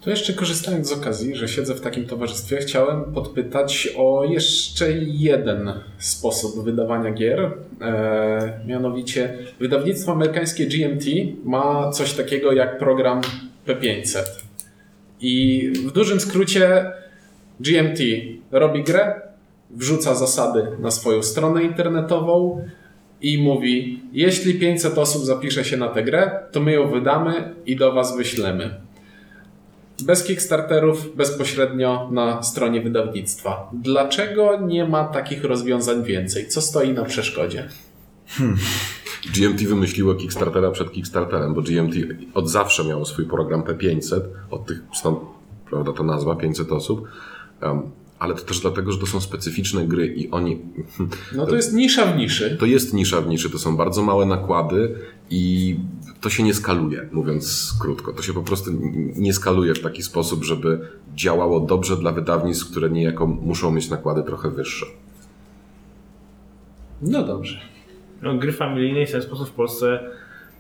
To 0.00 0.10
jeszcze 0.10 0.32
korzystając 0.32 0.88
z 0.88 0.92
okazji, 0.92 1.36
że 1.36 1.48
siedzę 1.48 1.74
w 1.74 1.80
takim 1.80 2.06
towarzystwie, 2.06 2.56
chciałem 2.56 3.04
podpytać 3.04 3.88
o 3.96 4.24
jeszcze 4.24 4.92
jeden 5.02 5.72
sposób 5.98 6.64
wydawania 6.64 7.12
gier. 7.12 7.52
E, 7.80 8.60
mianowicie 8.66 9.38
wydawnictwo 9.60 10.12
amerykańskie 10.12 10.66
GMT 10.66 11.04
ma 11.44 11.90
coś 11.90 12.12
takiego 12.12 12.52
jak 12.52 12.78
program 12.78 13.20
P500. 13.66 14.22
I 15.20 15.72
w 15.86 15.92
dużym 15.92 16.20
skrócie 16.20 16.92
GMT 17.60 18.00
robi 18.50 18.84
grę, 18.84 19.20
wrzuca 19.70 20.14
zasady 20.14 20.66
na 20.78 20.90
swoją 20.90 21.22
stronę 21.22 21.62
internetową 21.62 22.64
i 23.22 23.42
mówi: 23.42 24.02
Jeśli 24.12 24.54
500 24.54 24.98
osób 24.98 25.24
zapisze 25.24 25.64
się 25.64 25.76
na 25.76 25.88
tę 25.88 26.02
grę, 26.02 26.30
to 26.52 26.60
my 26.60 26.72
ją 26.72 26.90
wydamy 26.90 27.54
i 27.66 27.76
do 27.76 27.92
Was 27.92 28.16
wyślemy. 28.16 28.80
Bez 30.02 30.24
Kickstarterów, 30.24 31.16
bezpośrednio 31.16 32.08
na 32.12 32.42
stronie 32.42 32.80
wydawnictwa. 32.80 33.70
Dlaczego 33.72 34.60
nie 34.60 34.84
ma 34.84 35.04
takich 35.04 35.44
rozwiązań 35.44 36.04
więcej? 36.04 36.48
Co 36.48 36.60
stoi 36.60 36.92
na 36.92 37.04
przeszkodzie? 37.04 37.68
GMT 39.34 39.62
wymyśliło 39.62 40.14
Kickstartera 40.14 40.70
przed 40.70 40.92
Kickstarterem, 40.92 41.54
bo 41.54 41.62
GMT 41.62 41.94
od 42.34 42.50
zawsze 42.50 42.84
miało 42.84 43.04
swój 43.04 43.26
program 43.26 43.62
P500, 43.62 44.20
od 44.50 44.66
tych, 44.66 44.82
stąd 44.94 45.18
prawda, 45.70 45.92
ta 45.92 46.02
nazwa 46.02 46.36
500 46.36 46.72
osób. 46.72 47.08
Um, 47.62 47.82
ale 48.20 48.34
to 48.34 48.42
też 48.42 48.60
dlatego, 48.60 48.92
że 48.92 48.98
to 48.98 49.06
są 49.06 49.20
specyficzne 49.20 49.86
gry 49.86 50.06
i 50.06 50.30
oni. 50.30 50.58
No 51.34 51.46
to 51.46 51.56
jest 51.56 51.72
nisza 51.74 52.06
w 52.06 52.16
niszy. 52.16 52.56
To 52.60 52.66
jest 52.66 52.94
nisza 52.94 53.20
w 53.20 53.28
niszy, 53.28 53.50
to 53.50 53.58
są 53.58 53.76
bardzo 53.76 54.02
małe 54.02 54.26
nakłady 54.26 54.94
i 55.30 55.76
to 56.20 56.30
się 56.30 56.42
nie 56.42 56.54
skaluje, 56.54 57.08
mówiąc 57.12 57.74
krótko. 57.80 58.12
To 58.12 58.22
się 58.22 58.32
po 58.32 58.42
prostu 58.42 58.70
nie 59.16 59.32
skaluje 59.32 59.74
w 59.74 59.80
taki 59.80 60.02
sposób, 60.02 60.44
żeby 60.44 60.88
działało 61.14 61.60
dobrze 61.60 61.96
dla 61.96 62.12
wydawnictw, 62.12 62.70
które 62.70 62.90
niejako 62.90 63.26
muszą 63.26 63.70
mieć 63.70 63.90
nakłady 63.90 64.22
trochę 64.22 64.50
wyższe. 64.50 64.86
No 67.02 67.22
dobrze. 67.22 67.60
No, 68.22 68.38
gry 68.38 68.52
familijnej 68.52 69.06
w 69.06 69.12
ten 69.12 69.22
sposób 69.22 69.48
w 69.48 69.52
Polsce 69.52 70.00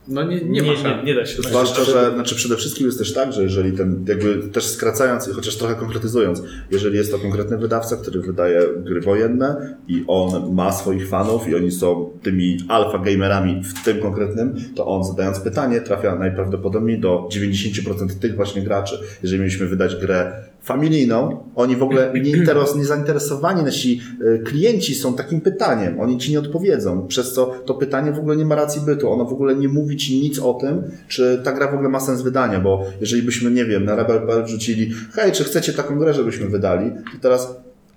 No 0.08 0.22
nie, 0.22 0.40
nie, 0.40 0.60
nie, 0.60 0.62
ma 0.62 0.96
nie, 0.96 1.02
nie 1.04 1.14
da 1.14 1.26
się. 1.26 1.42
Zwłaszcza, 1.42 1.84
że 1.84 2.10
znaczy 2.14 2.34
przede 2.34 2.56
wszystkim 2.56 2.86
jest 2.86 2.98
też 2.98 3.12
tak, 3.12 3.32
że 3.32 3.42
jeżeli 3.42 3.72
ten, 3.72 4.04
jakby 4.08 4.48
też 4.48 4.66
skracając 4.66 5.28
i 5.28 5.32
chociaż 5.32 5.56
trochę 5.56 5.74
konkretyzując, 5.74 6.42
jeżeli 6.70 6.96
jest 6.96 7.10
to 7.10 7.18
konkretny 7.18 7.58
wydawca, 7.58 7.96
który 7.96 8.20
wydaje 8.20 8.60
gry 8.76 9.00
wojenne 9.00 9.76
i 9.88 10.04
on 10.06 10.54
ma 10.54 10.72
swoich 10.72 11.08
fanów 11.08 11.48
i 11.48 11.54
oni 11.54 11.70
są 11.70 12.10
tymi 12.22 12.58
alfa 12.68 12.98
gamerami 12.98 13.62
w 13.64 13.84
tym 13.84 14.00
konkretnym, 14.00 14.54
to 14.76 14.86
on 14.86 15.04
zadając 15.04 15.40
pytanie 15.40 15.80
trafia 15.80 16.16
najprawdopodobniej 16.16 17.00
do 17.00 17.28
90% 17.32 18.18
tych 18.20 18.36
właśnie 18.36 18.62
graczy. 18.62 18.98
Jeżeli 19.22 19.40
mieliśmy 19.40 19.66
wydać 19.66 19.96
grę 19.96 20.32
familijną, 20.62 21.44
oni 21.54 21.76
w 21.76 21.82
ogóle 21.82 22.12
nie, 22.14 22.30
interes, 22.38 22.76
nie 22.76 22.84
zainteresowani, 22.84 23.62
nasi 23.62 24.00
y, 24.22 24.42
klienci 24.44 24.94
są 24.94 25.14
takim 25.14 25.40
pytaniem, 25.40 26.00
oni 26.00 26.18
ci 26.18 26.30
nie 26.32 26.38
odpowiedzą, 26.38 27.06
przez 27.06 27.32
co 27.32 27.54
to 27.64 27.74
pytanie 27.74 28.12
w 28.12 28.18
ogóle 28.18 28.36
nie 28.36 28.44
ma 28.44 28.54
racji 28.54 28.82
bytu, 28.82 29.12
ono 29.12 29.24
w 29.24 29.32
ogóle 29.32 29.54
nie 29.54 29.68
mówi 29.68 29.96
ci 29.96 30.20
nic 30.20 30.38
o 30.38 30.54
tym, 30.54 30.82
czy 31.08 31.40
ta 31.44 31.52
gra 31.52 31.70
w 31.70 31.74
ogóle 31.74 31.88
ma 31.88 32.00
sens 32.00 32.22
wydania, 32.22 32.60
bo 32.60 32.84
jeżeli 33.00 33.22
byśmy, 33.22 33.50
nie 33.50 33.64
wiem, 33.64 33.84
na 33.84 33.96
Rebel.pl 33.96 34.44
wrzucili, 34.44 34.90
hej, 35.12 35.32
czy 35.32 35.44
chcecie 35.44 35.72
taką 35.72 35.98
grę, 35.98 36.14
żebyśmy 36.14 36.48
wydali, 36.48 36.90
to 36.90 37.22
teraz 37.22 37.56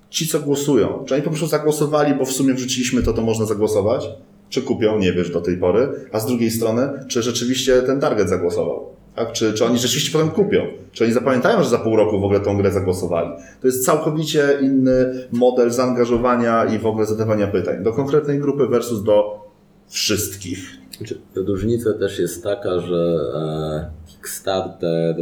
ci, 0.09 0.27
co 0.27 0.39
głosują, 0.39 1.03
czy 1.05 1.13
oni 1.13 1.23
po 1.23 1.29
prostu 1.29 1.47
zagłosowali, 1.47 2.15
bo 2.15 2.25
w 2.25 2.31
sumie 2.31 2.53
wrzuciliśmy 2.53 3.03
to, 3.03 3.13
to 3.13 3.21
można 3.21 3.45
zagłosować, 3.45 4.09
czy 4.49 4.61
kupią, 4.61 4.99
nie 4.99 5.13
wiesz 5.13 5.31
do 5.31 5.41
tej 5.41 5.57
pory, 5.57 5.89
a 6.11 6.19
z 6.19 6.25
drugiej 6.25 6.51
strony, 6.51 6.89
czy 7.07 7.21
rzeczywiście 7.21 7.81
ten 7.81 7.99
target 7.99 8.29
zagłosował. 8.29 8.85
Tak? 9.15 9.31
Czy, 9.31 9.53
czy 9.53 9.65
oni 9.65 9.77
rzeczywiście 9.77 10.11
potem 10.11 10.29
kupią? 10.31 10.61
Czy 10.91 11.03
oni 11.03 11.13
zapamiętają, 11.13 11.63
że 11.63 11.69
za 11.69 11.77
pół 11.77 11.95
roku 11.95 12.19
w 12.19 12.23
ogóle 12.23 12.39
tą 12.39 12.57
grę 12.57 12.71
zagłosowali? 12.71 13.29
To 13.61 13.67
jest 13.67 13.85
całkowicie 13.85 14.59
inny 14.61 15.27
model 15.31 15.71
zaangażowania 15.71 16.65
i 16.65 16.79
w 16.79 16.85
ogóle 16.85 17.05
zadawania 17.05 17.47
pytań. 17.47 17.83
Do 17.83 17.93
konkretnej 17.93 18.39
grupy 18.39 18.67
versus 18.67 19.03
do 19.03 19.43
wszystkich. 19.87 20.59
Znaczy, 20.97 21.19
Różnica 21.35 21.93
też 21.93 22.19
jest 22.19 22.43
taka, 22.43 22.79
że 22.79 23.19
e, 23.35 23.91
Kickstarter 24.07 25.15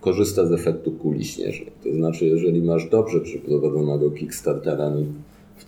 korzysta 0.00 0.46
z 0.46 0.52
efektu 0.52 0.92
kuli 0.92 1.24
śnieżnej. 1.24 1.72
To 1.84 1.92
znaczy, 1.94 2.24
jeżeli 2.24 2.62
masz 2.62 2.88
dobrze 2.88 3.20
przeprowadzonego 3.20 4.10
Kickstartera, 4.10 4.90
no 4.90 5.00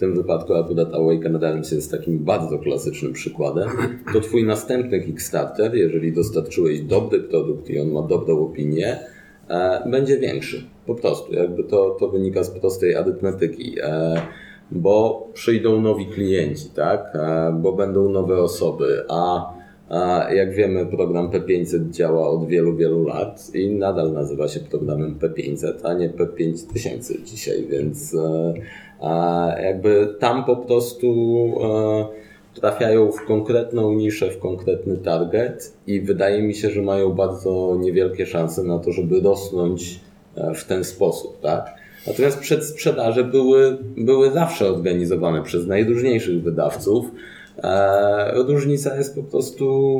tym 0.02 0.14
wypadku 0.14 0.54
akurat 0.54 0.94
Awaken 0.94 1.36
Realms 1.36 1.72
jest 1.72 1.90
takim 1.90 2.18
bardzo 2.18 2.58
klasycznym 2.58 3.12
przykładem, 3.12 3.68
to 4.12 4.20
twój 4.20 4.44
następny 4.44 5.00
Kickstarter, 5.00 5.74
jeżeli 5.74 6.12
dostarczyłeś 6.12 6.80
dobry 6.80 7.20
produkt 7.20 7.70
i 7.70 7.80
on 7.80 7.90
ma 7.90 8.02
dobrą 8.02 8.38
opinię, 8.38 8.98
e, 9.48 9.90
będzie 9.90 10.18
większy. 10.18 10.64
Po 10.86 10.94
prostu. 10.94 11.34
Jakby 11.34 11.64
to, 11.64 11.96
to 12.00 12.08
wynika 12.08 12.44
z 12.44 12.50
prostej 12.50 12.94
arytmetyki. 12.94 13.76
E, 13.82 14.22
bo 14.70 15.26
przyjdą 15.34 15.80
nowi 15.80 16.06
klienci, 16.06 16.70
tak? 16.74 17.12
E, 17.14 17.58
Bo 17.62 17.72
będą 17.72 18.08
nowe 18.08 18.42
osoby, 18.42 19.04
a, 19.08 19.52
jak 20.34 20.54
wiemy, 20.54 20.86
program 20.86 21.30
P500 21.30 21.90
działa 21.90 22.28
od 22.28 22.46
wielu, 22.46 22.76
wielu 22.76 23.04
lat 23.04 23.54
i 23.54 23.70
nadal 23.70 24.12
nazywa 24.12 24.48
się 24.48 24.60
programem 24.60 25.18
P500, 25.18 25.72
a 25.82 25.94
nie 25.94 26.10
P5000 26.10 27.22
dzisiaj, 27.24 27.66
więc 27.70 28.14
e, 28.14 28.54
jakby 29.62 30.14
tam 30.18 30.44
po 30.44 30.56
prostu 30.56 31.14
e, 32.54 32.60
trafiają 32.60 33.12
w 33.12 33.24
konkretną 33.26 33.92
niszę, 33.92 34.30
w 34.30 34.38
konkretny 34.38 34.96
target 34.96 35.72
i 35.86 36.00
wydaje 36.00 36.42
mi 36.42 36.54
się, 36.54 36.70
że 36.70 36.82
mają 36.82 37.12
bardzo 37.12 37.76
niewielkie 37.80 38.26
szanse 38.26 38.62
na 38.62 38.78
to, 38.78 38.92
żeby 38.92 39.20
rosnąć 39.20 40.00
e, 40.36 40.54
w 40.54 40.64
ten 40.64 40.84
sposób, 40.84 41.40
tak? 41.40 41.74
Natomiast 42.06 42.38
przedsprzedaże 42.38 43.24
były, 43.24 43.78
były 43.96 44.30
zawsze 44.30 44.68
organizowane 44.68 45.42
przez 45.42 45.66
najróżniejszych 45.66 46.42
wydawców. 46.42 47.06
E, 47.62 48.32
różnica 48.34 48.96
jest 48.96 49.14
po 49.14 49.22
prostu 49.22 49.98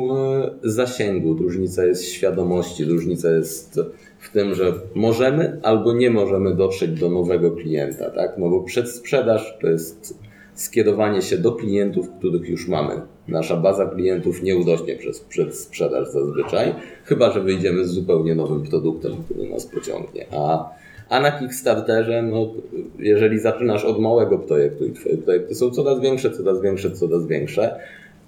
zasięgu, 0.63 1.33
różnica 1.33 1.85
jest 1.85 2.03
świadomości, 2.03 2.85
różnica 2.85 3.31
jest 3.31 3.79
w 4.23 4.29
tym, 4.29 4.55
że 4.55 4.73
możemy 4.95 5.59
albo 5.63 5.93
nie 5.93 6.09
możemy 6.09 6.55
dotrzeć 6.55 6.99
do 6.99 7.09
nowego 7.09 7.51
klienta, 7.51 8.09
tak? 8.09 8.37
No 8.37 8.49
bo 8.49 8.63
przedsprzedaż 8.63 9.57
to 9.61 9.67
jest 9.67 10.19
skierowanie 10.53 11.21
się 11.21 11.37
do 11.37 11.51
klientów, 11.51 12.09
których 12.19 12.49
już 12.49 12.67
mamy. 12.67 13.01
Nasza 13.27 13.57
baza 13.57 13.85
klientów 13.85 14.43
nie 14.43 14.57
urośnie 14.57 14.95
przez 14.95 15.19
przedsprzedaż 15.19 16.07
zazwyczaj, 16.09 16.73
chyba 17.03 17.31
że 17.31 17.41
wyjdziemy 17.41 17.85
z 17.85 17.91
zupełnie 17.91 18.35
nowym 18.35 18.63
produktem, 18.63 19.11
który 19.25 19.49
nas 19.49 19.65
pociągnie. 19.65 20.25
A 20.31 20.69
a 21.09 21.19
na 21.19 21.31
Kickstarterze, 21.31 22.21
no, 22.21 22.53
jeżeli 22.99 23.39
zaczynasz 23.39 23.85
od 23.85 23.99
małego 23.99 24.39
projektu 24.39 24.85
i 24.85 24.91
twoje 24.91 25.17
projekty 25.17 25.55
są 25.55 25.69
coraz 25.69 25.99
większe, 25.99 26.31
coraz 26.31 26.61
większe, 26.61 26.91
coraz 26.91 27.27
większe, 27.27 27.79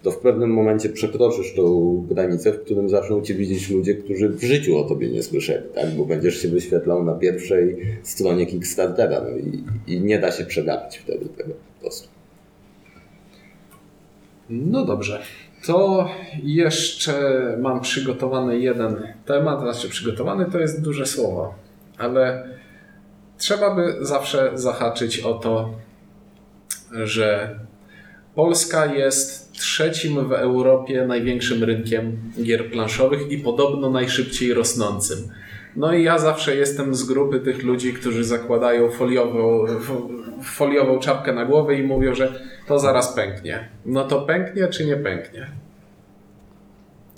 to 0.05 0.11
w 0.11 0.17
pewnym 0.17 0.49
momencie 0.49 0.89
przekroczysz 0.89 1.53
tą 1.53 2.05
granicę, 2.09 2.51
w 2.51 2.63
którym 2.65 2.89
zaczną 2.89 3.21
cię 3.21 3.33
widzieć 3.33 3.69
ludzie, 3.69 3.95
którzy 3.95 4.29
w 4.29 4.43
życiu 4.43 4.77
o 4.77 4.83
tobie 4.83 5.09
nie 5.09 5.23
słyszeli, 5.23 5.69
tak? 5.75 5.89
bo 5.89 6.05
będziesz 6.05 6.41
się 6.41 6.47
wyświetlał 6.47 7.03
na 7.03 7.13
pierwszej 7.13 7.77
stronie 8.03 8.45
Kickstartera 8.45 9.21
no 9.21 9.37
i, 9.37 9.63
i 9.87 10.01
nie 10.01 10.19
da 10.19 10.31
się 10.31 10.45
przegapić 10.45 10.97
wtedy 10.97 11.25
tego 11.25 11.49
po 11.53 11.81
prostu. 11.81 12.07
No 14.49 14.85
dobrze. 14.85 15.21
To 15.65 16.09
jeszcze 16.43 17.41
mam 17.61 17.81
przygotowany 17.81 18.59
jeden 18.59 19.13
temat, 19.25 19.61
znaczy 19.61 19.89
przygotowany 19.89 20.45
to 20.51 20.59
jest 20.59 20.81
duże 20.81 21.05
słowo, 21.05 21.53
ale 21.97 22.49
trzeba 23.37 23.75
by 23.75 23.95
zawsze 24.01 24.51
zahaczyć 24.53 25.19
o 25.19 25.33
to, 25.33 25.73
że 27.03 27.59
Polska 28.35 28.85
jest 28.85 29.51
trzecim 29.51 30.27
w 30.27 30.31
Europie 30.31 31.05
największym 31.07 31.63
rynkiem 31.63 32.17
gier 32.43 32.71
planszowych 32.71 33.31
i 33.31 33.37
podobno 33.37 33.89
najszybciej 33.89 34.53
rosnącym. 34.53 35.17
No 35.75 35.93
i 35.93 36.03
ja 36.03 36.19
zawsze 36.19 36.55
jestem 36.55 36.95
z 36.95 37.03
grupy 37.03 37.39
tych 37.39 37.63
ludzi, 37.63 37.93
którzy 37.93 38.23
zakładają 38.23 38.91
foliową, 38.91 39.65
foliową 40.43 40.99
czapkę 40.99 41.33
na 41.33 41.45
głowę 41.45 41.75
i 41.75 41.83
mówią, 41.83 42.15
że 42.15 42.39
to 42.67 42.79
zaraz 42.79 43.15
pęknie. 43.15 43.69
No 43.85 44.03
to 44.03 44.21
pęknie 44.21 44.67
czy 44.67 44.85
nie 44.85 44.95
pęknie? 44.95 45.47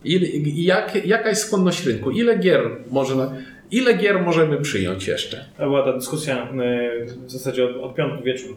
Ile, 0.04 0.28
jak, 0.56 1.06
jaka 1.06 1.30
jest 1.30 1.42
skłonność 1.42 1.86
rynku? 1.86 2.12
Ile 2.12 2.38
gier 2.38 2.72
można, 2.92 3.32
ile 3.72 3.94
gier 3.94 4.22
możemy 4.24 4.62
przyjąć 4.62 5.08
jeszcze? 5.08 5.46
To 5.58 5.64
była 5.64 5.84
ta 5.84 5.94
dyskusja 5.94 6.36
e, 6.44 7.06
w 7.06 7.32
zasadzie 7.32 7.66
od, 7.66 7.76
od 7.76 7.96
piątku 7.96 8.24
wieczór. 8.24 8.56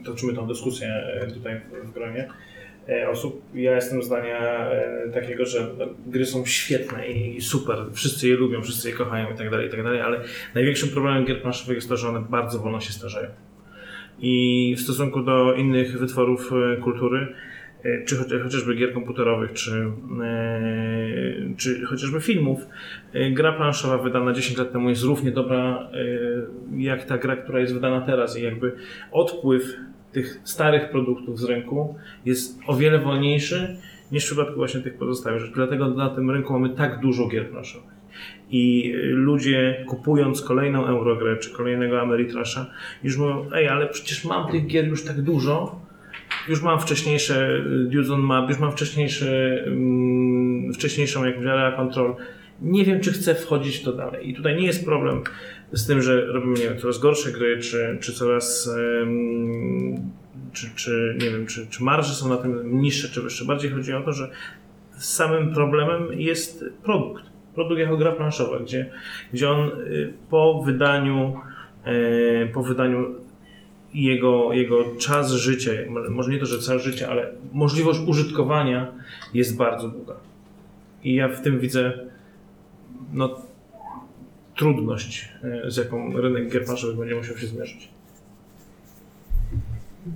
e, 0.00 0.04
Toczymy 0.04 0.34
tą 0.34 0.46
dyskusję 0.46 0.88
e, 0.88 1.26
tutaj 1.26 1.60
w, 1.84 1.92
gronie 1.92 2.28
osób. 3.10 3.42
Ja 3.54 3.74
jestem 3.74 4.02
zdania 4.02 4.70
takiego, 5.14 5.46
że 5.46 5.66
gry 6.06 6.26
są 6.26 6.46
świetne 6.46 7.08
i 7.08 7.40
super, 7.40 7.78
wszyscy 7.92 8.28
je 8.28 8.34
lubią, 8.34 8.62
wszyscy 8.62 8.88
je 8.88 8.94
kochają 8.94 9.34
i 9.34 9.36
tak 9.36 9.50
dalej, 9.50 9.66
i 9.66 9.70
tak 9.70 9.82
dalej, 9.82 10.00
ale 10.00 10.20
największym 10.54 10.88
problemem 10.88 11.24
gier 11.24 11.42
planszowych 11.42 11.76
jest 11.76 11.88
to, 11.88 11.96
że 11.96 12.08
one 12.08 12.20
bardzo 12.20 12.58
wolno 12.58 12.80
się 12.80 12.92
starzeją. 12.92 13.28
I 14.18 14.74
w 14.78 14.80
stosunku 14.80 15.22
do 15.22 15.54
innych 15.54 15.98
wytworów 15.98 16.50
kultury, 16.82 17.26
czy 18.06 18.16
choć- 18.16 18.42
chociażby 18.42 18.74
gier 18.74 18.92
komputerowych, 18.92 19.52
czy, 19.52 19.72
e, 20.22 21.54
czy 21.56 21.84
chociażby 21.86 22.20
filmów, 22.20 22.66
e, 23.12 23.30
gra 23.30 23.52
planszowa 23.52 23.98
wydana 23.98 24.32
10 24.32 24.58
lat 24.58 24.72
temu 24.72 24.88
jest 24.88 25.04
równie 25.04 25.30
dobra 25.30 25.88
e, 25.92 26.82
jak 26.82 27.04
ta 27.04 27.18
gra, 27.18 27.36
która 27.36 27.60
jest 27.60 27.74
wydana 27.74 28.00
teraz 28.00 28.38
i 28.38 28.42
jakby 28.42 28.72
odpływ 29.12 29.76
tych 30.12 30.40
starych 30.44 30.90
produktów 30.90 31.38
z 31.38 31.44
rynku 31.44 31.94
jest 32.24 32.58
o 32.66 32.76
wiele 32.76 32.98
wolniejszy 32.98 33.76
niż 34.12 34.24
w 34.24 34.26
przypadku 34.26 34.54
właśnie 34.56 34.80
tych 34.80 34.98
pozostałych. 34.98 35.42
Dlatego 35.54 35.88
na 35.88 36.10
tym 36.10 36.30
rynku 36.30 36.52
mamy 36.52 36.70
tak 36.70 37.00
dużo 37.00 37.28
gier 37.28 37.48
planszowych. 37.50 37.96
I 38.50 38.92
ludzie 39.10 39.84
kupując 39.88 40.42
kolejną 40.42 40.86
Eurogrę 40.86 41.36
czy 41.36 41.50
kolejnego 41.50 42.00
Ameritrasza 42.00 42.66
już 43.02 43.16
mówią, 43.16 43.46
ej, 43.54 43.68
ale 43.68 43.86
przecież 43.86 44.24
mam 44.24 44.50
tych 44.52 44.66
gier 44.66 44.88
już 44.88 45.04
tak 45.04 45.22
dużo, 45.22 45.85
już 46.48 46.62
mam 46.62 46.80
wcześniejsze 46.80 47.56
y, 47.56 47.88
Dudes 47.90 48.10
on 48.10 48.20
Map, 48.20 48.48
już 48.48 48.58
mam 48.58 48.72
wcześniejsze, 48.72 49.62
mm, 49.66 50.72
wcześniejszą 50.74 51.24
jakąś 51.24 51.46
area 51.46 51.72
control. 51.72 52.14
Nie 52.62 52.84
wiem, 52.84 53.00
czy 53.00 53.12
chcę 53.12 53.34
wchodzić 53.34 53.76
w 53.76 53.84
to 53.84 53.92
dalej. 53.92 54.30
I 54.30 54.34
tutaj 54.34 54.56
nie 54.56 54.66
jest 54.66 54.84
problem 54.84 55.22
z 55.72 55.86
tym, 55.86 56.02
że 56.02 56.26
robimy 56.26 56.58
nie 56.58 56.64
wiem, 56.64 56.78
coraz 56.78 56.98
gorsze 56.98 57.32
gry, 57.32 57.58
czy, 57.58 57.98
czy 58.00 58.12
coraz 58.12 58.70
czy, 60.52 60.66
czy 60.74 61.16
nie 61.20 61.30
wiem, 61.30 61.46
czy, 61.46 61.66
czy 61.66 61.82
marże 61.82 62.14
są 62.14 62.28
na 62.28 62.36
tym 62.36 62.80
niższe, 62.80 63.08
czy 63.08 63.22
wyższe. 63.22 63.44
Bardziej 63.44 63.70
chodzi 63.70 63.92
o 63.92 64.02
to, 64.02 64.12
że 64.12 64.30
samym 64.98 65.54
problemem 65.54 66.08
jest 66.12 66.64
produkt. 66.82 67.24
Produkt 67.54 67.80
jako 67.80 67.96
gra 67.96 68.12
planszowa, 68.12 68.58
gdzie, 68.58 68.90
gdzie 69.32 69.50
on 69.50 69.68
y, 69.68 70.12
po 70.30 70.62
wydaniu 70.66 71.40
e, 71.84 72.46
po 72.46 72.62
wydaniu 72.62 73.14
jego, 73.96 74.52
jego 74.52 74.96
czas 74.96 75.32
życia, 75.32 75.70
może 76.10 76.30
nie 76.30 76.38
to, 76.38 76.46
że 76.46 76.58
całe 76.58 76.78
życie, 76.78 77.08
ale 77.08 77.32
możliwość 77.52 78.00
użytkowania 78.06 78.92
jest 79.34 79.56
bardzo 79.56 79.88
długa. 79.88 80.14
I 81.04 81.14
ja 81.14 81.28
w 81.28 81.42
tym 81.42 81.60
widzę 81.60 81.92
no, 83.12 83.42
trudność, 84.56 85.28
e, 85.42 85.70
z 85.70 85.76
jaką 85.76 86.20
rynek 86.20 86.52
gier 86.52 86.64
będzie 86.96 87.16
musiał 87.16 87.36
się 87.36 87.46
zmierzyć. 87.46 87.88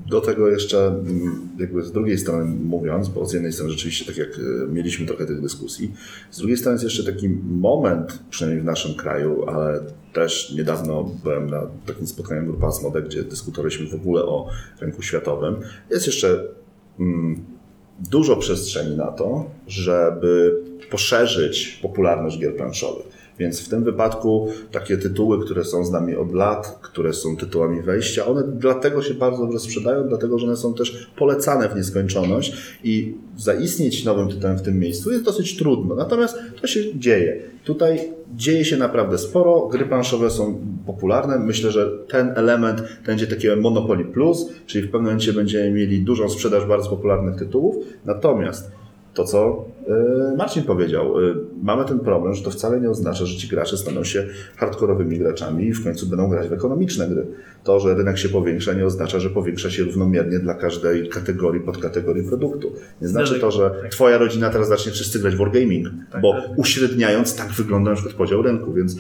Do 0.07 0.21
tego 0.21 0.49
jeszcze 0.49 0.87
mm, 0.87 1.49
jakby 1.59 1.83
z 1.83 1.93
drugiej 1.93 2.19
strony 2.19 2.45
mówiąc, 2.45 3.09
bo 3.09 3.27
z 3.27 3.33
jednej 3.33 3.53
strony 3.53 3.73
rzeczywiście 3.73 4.05
tak 4.05 4.17
jak 4.17 4.29
e, 4.29 4.73
mieliśmy 4.73 5.07
trochę 5.07 5.27
tych 5.27 5.41
dyskusji, 5.41 5.93
z 6.31 6.39
drugiej 6.39 6.57
strony 6.57 6.75
jest 6.75 6.85
jeszcze 6.85 7.13
taki 7.13 7.29
moment, 7.51 8.19
przynajmniej 8.31 8.63
w 8.63 8.67
naszym 8.67 8.95
kraju, 8.95 9.49
ale 9.49 9.81
też 10.13 10.55
niedawno 10.57 11.11
byłem 11.23 11.51
na 11.51 11.63
takim 11.87 12.07
spotkaniu 12.07 12.45
Grupa 12.45 12.67
Asmode, 12.67 13.03
gdzie 13.03 13.23
dyskutowaliśmy 13.23 13.87
w 13.87 13.95
ogóle 13.95 14.23
o 14.23 14.49
rynku 14.81 15.03
światowym. 15.03 15.57
Jest 15.91 16.07
jeszcze 16.07 16.45
mm, 17.01 17.45
dużo 18.11 18.37
przestrzeni 18.37 18.97
na 18.97 19.07
to, 19.07 19.51
żeby 19.67 20.61
poszerzyć 20.87 21.79
popularność 21.83 22.39
gier 22.39 22.57
planszowych. 22.57 23.21
Więc 23.41 23.61
w 23.61 23.69
tym 23.69 23.85
wypadku 23.85 24.49
takie 24.73 24.97
tytuły, 24.97 25.45
które 25.45 25.65
są 25.65 25.85
z 25.85 25.91
nami 25.91 26.17
od 26.17 26.35
lat, 26.35 26.79
które 26.83 27.13
są 27.13 27.37
tytułami 27.37 27.83
wejścia, 27.83 28.27
one 28.27 28.43
dlatego 28.43 29.03
się 29.03 29.15
bardzo 29.15 29.39
dobrze 29.43 29.59
sprzedają, 29.59 30.09
dlatego 30.09 30.39
że 30.39 30.47
one 30.47 30.57
są 30.57 30.75
też 30.75 31.11
polecane 31.17 31.69
w 31.69 31.77
nieskończoność 31.77 32.53
i 32.85 33.15
zaistnieć 33.37 34.05
nowym 34.05 34.29
tytułem 34.29 34.59
w 34.59 34.63
tym 34.63 34.79
miejscu 34.79 35.11
jest 35.11 35.25
dosyć 35.25 35.57
trudno. 35.57 35.95
Natomiast 35.95 36.39
to 36.61 36.67
się 36.67 36.99
dzieje. 36.99 37.43
Tutaj 37.65 38.01
dzieje 38.37 38.65
się 38.65 38.77
naprawdę 38.77 39.19
sporo, 39.19 39.69
gry 39.73 39.87
planszowe 39.87 40.31
są 40.31 40.61
popularne. 40.87 41.39
Myślę, 41.39 41.71
że 41.71 41.91
ten 42.09 42.33
element 42.37 42.83
będzie 43.07 43.27
takiego 43.27 43.57
Monopoly 43.57 44.05
Plus, 44.05 44.47
czyli 44.67 44.89
w 44.89 44.91
pewnym 44.91 45.05
momencie 45.05 45.33
będziemy 45.33 45.71
mieli 45.71 46.03
dużą 46.03 46.29
sprzedaż 46.29 46.65
bardzo 46.65 46.91
popularnych 46.91 47.37
tytułów. 47.37 47.77
Natomiast 48.05 48.80
to, 49.15 49.25
co 49.25 49.65
y, 50.33 50.37
Marcin 50.37 50.63
powiedział. 50.63 51.21
Y, 51.21 51.35
Mamy 51.63 51.85
ten 51.85 52.01
problem, 52.01 52.35
że 52.35 52.45
to 52.45 52.51
wcale 52.51 52.81
nie 52.81 52.91
oznacza, 52.91 53.27
że 53.27 53.37
ci 53.39 53.49
gracze 53.49 53.77
staną 53.77 54.05
się 54.05 54.27
hardkorowymi 54.57 55.19
graczami 55.19 55.67
i 55.67 55.73
w 55.73 55.85
końcu 55.85 56.07
będą 56.07 56.29
grać 56.29 56.49
w 56.49 56.53
ekonomiczne 56.53 57.09
gry. 57.09 57.27
To, 57.65 57.81
że 57.81 57.95
rynek 57.95 58.19
się 58.19 58.29
powiększa, 58.29 58.73
nie 58.73 58.87
oznacza, 58.87 59.21
że 59.21 59.31
powiększa 59.31 59.71
się 59.71 59.83
równomiernie 59.83 60.39
dla 60.39 60.55
każdej 60.55 61.09
kategorii, 61.09 61.61
podkategorii 61.61 62.25
produktu. 62.25 62.73
Nie 63.03 63.09
znaczy 63.09 63.41
to, 63.41 63.51
że 63.51 63.75
twoja 63.91 64.19
rodzina 64.19 64.51
teraz 64.51 64.69
zacznie 64.69 64.93
wszyscy 64.93 65.19
grać 65.19 65.35
w 65.35 65.39
wargaming, 65.39 65.89
bo 66.23 66.35
uśredniając 66.57 67.37
tak 67.37 67.49
wygląda 67.53 67.91
na 67.91 67.97
przykład 67.97 68.17
podział 68.17 68.43
rynku, 68.43 68.73
więc 68.73 68.97
y, 68.97 68.99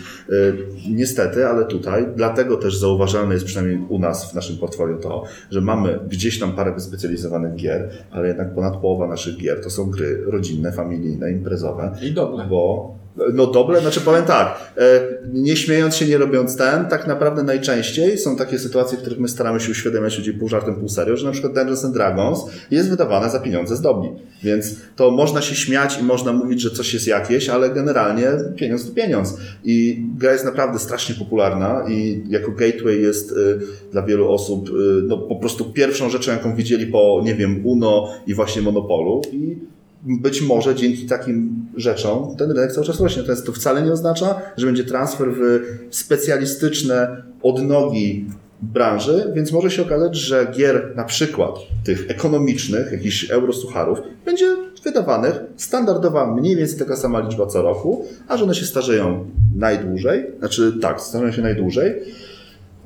niestety, 0.90 1.46
ale 1.46 1.64
tutaj, 1.64 2.06
dlatego 2.16 2.56
też 2.56 2.76
zauważalne 2.76 3.34
jest 3.34 3.46
przynajmniej 3.46 3.86
u 3.88 3.98
nas 3.98 4.32
w 4.32 4.34
naszym 4.34 4.58
portfolio 4.58 4.96
to, 4.96 5.24
że 5.50 5.60
mamy 5.60 5.98
gdzieś 6.08 6.38
tam 6.38 6.52
parę 6.52 6.72
wyspecjalizowanych 6.74 7.54
gier, 7.54 7.90
ale 8.10 8.28
jednak 8.28 8.54
ponad 8.54 8.76
połowa 8.76 9.08
naszych 9.08 9.36
gier 9.36 9.62
to 9.62 9.70
są 9.70 9.90
gry 9.90 9.99
rodzinne, 10.26 10.72
familijne, 10.72 11.32
imprezowe. 11.32 11.92
I 12.02 12.12
dobre. 12.12 12.46
Bo 12.50 12.94
no 13.34 13.46
dobre, 13.46 13.80
znaczy 13.80 14.00
powiem 14.00 14.24
tak, 14.24 14.72
e, 14.76 15.00
nie 15.32 15.56
śmiejąc 15.56 15.96
się, 15.96 16.06
nie 16.06 16.18
robiąc 16.18 16.56
ten, 16.56 16.86
tak 16.86 17.06
naprawdę 17.06 17.42
najczęściej 17.42 18.18
są 18.18 18.36
takie 18.36 18.58
sytuacje, 18.58 18.98
w 18.98 19.00
których 19.00 19.18
my 19.18 19.28
staramy 19.28 19.60
się 19.60 19.70
uświadamiać 19.70 20.18
ludzi 20.18 20.32
pół 20.32 20.48
żartem, 20.48 20.74
pół 20.74 20.88
serio, 20.88 21.16
że 21.16 21.26
na 21.26 21.32
przykład 21.32 21.54
Dungeons 21.54 21.84
and 21.84 21.94
Dragons 21.94 22.44
jest 22.70 22.90
wydawane 22.90 23.30
za 23.30 23.40
pieniądze 23.40 23.76
z 23.76 23.80
dobli. 23.80 24.10
Więc 24.42 24.76
to 24.96 25.10
można 25.10 25.42
się 25.42 25.54
śmiać 25.54 25.98
i 26.00 26.02
można 26.02 26.32
mówić, 26.32 26.60
że 26.60 26.70
coś 26.70 26.94
jest 26.94 27.06
jakieś, 27.06 27.48
ale 27.48 27.70
generalnie 27.70 28.26
pieniądz 28.56 28.88
to 28.88 28.94
pieniądz. 28.94 29.36
I 29.64 30.04
gra 30.18 30.32
jest 30.32 30.44
naprawdę 30.44 30.78
strasznie 30.78 31.14
popularna 31.14 31.84
i 31.88 32.22
jako 32.28 32.50
gateway 32.52 33.02
jest 33.02 33.32
y, 33.32 33.58
dla 33.92 34.02
wielu 34.02 34.32
osób 34.32 34.68
y, 34.68 34.72
no, 35.06 35.18
po 35.18 35.36
prostu 35.36 35.64
pierwszą 35.64 36.10
rzeczą, 36.10 36.32
jaką 36.32 36.56
widzieli 36.56 36.86
po, 36.86 37.22
nie 37.24 37.34
wiem, 37.34 37.66
UNO 37.66 38.08
i 38.26 38.34
właśnie 38.34 38.62
Monopolu. 38.62 39.22
I 39.32 39.58
być 40.02 40.42
może 40.42 40.74
dzięki 40.74 41.06
takim 41.06 41.66
rzeczom 41.76 42.36
ten 42.36 42.50
rynek 42.50 42.72
cały 42.72 42.86
czas 42.86 43.00
rośnie. 43.00 43.22
Natomiast 43.22 43.46
to 43.46 43.52
wcale 43.52 43.82
nie 43.82 43.92
oznacza, 43.92 44.42
że 44.56 44.66
będzie 44.66 44.84
transfer 44.84 45.28
w 45.32 45.60
specjalistyczne 45.90 47.22
odnogi 47.42 48.26
branży, 48.62 49.32
więc 49.34 49.52
może 49.52 49.70
się 49.70 49.82
okazać, 49.82 50.16
że 50.16 50.46
gier 50.56 50.92
na 50.96 51.04
przykład 51.04 51.54
tych 51.84 52.10
ekonomicznych, 52.10 52.92
jakichś 52.92 53.30
eurosucharów, 53.30 53.98
będzie 54.24 54.56
wydawanych 54.84 55.40
standardowa 55.56 56.34
mniej 56.34 56.56
więcej 56.56 56.78
taka 56.78 56.96
sama 56.96 57.20
liczba 57.20 57.46
co 57.46 57.62
roku, 57.62 58.04
a 58.28 58.36
że 58.36 58.44
one 58.44 58.54
się 58.54 58.66
starzeją 58.66 59.26
najdłużej, 59.56 60.26
znaczy 60.38 60.72
tak, 60.82 61.00
starzeją 61.00 61.32
się 61.32 61.42
najdłużej, 61.42 61.94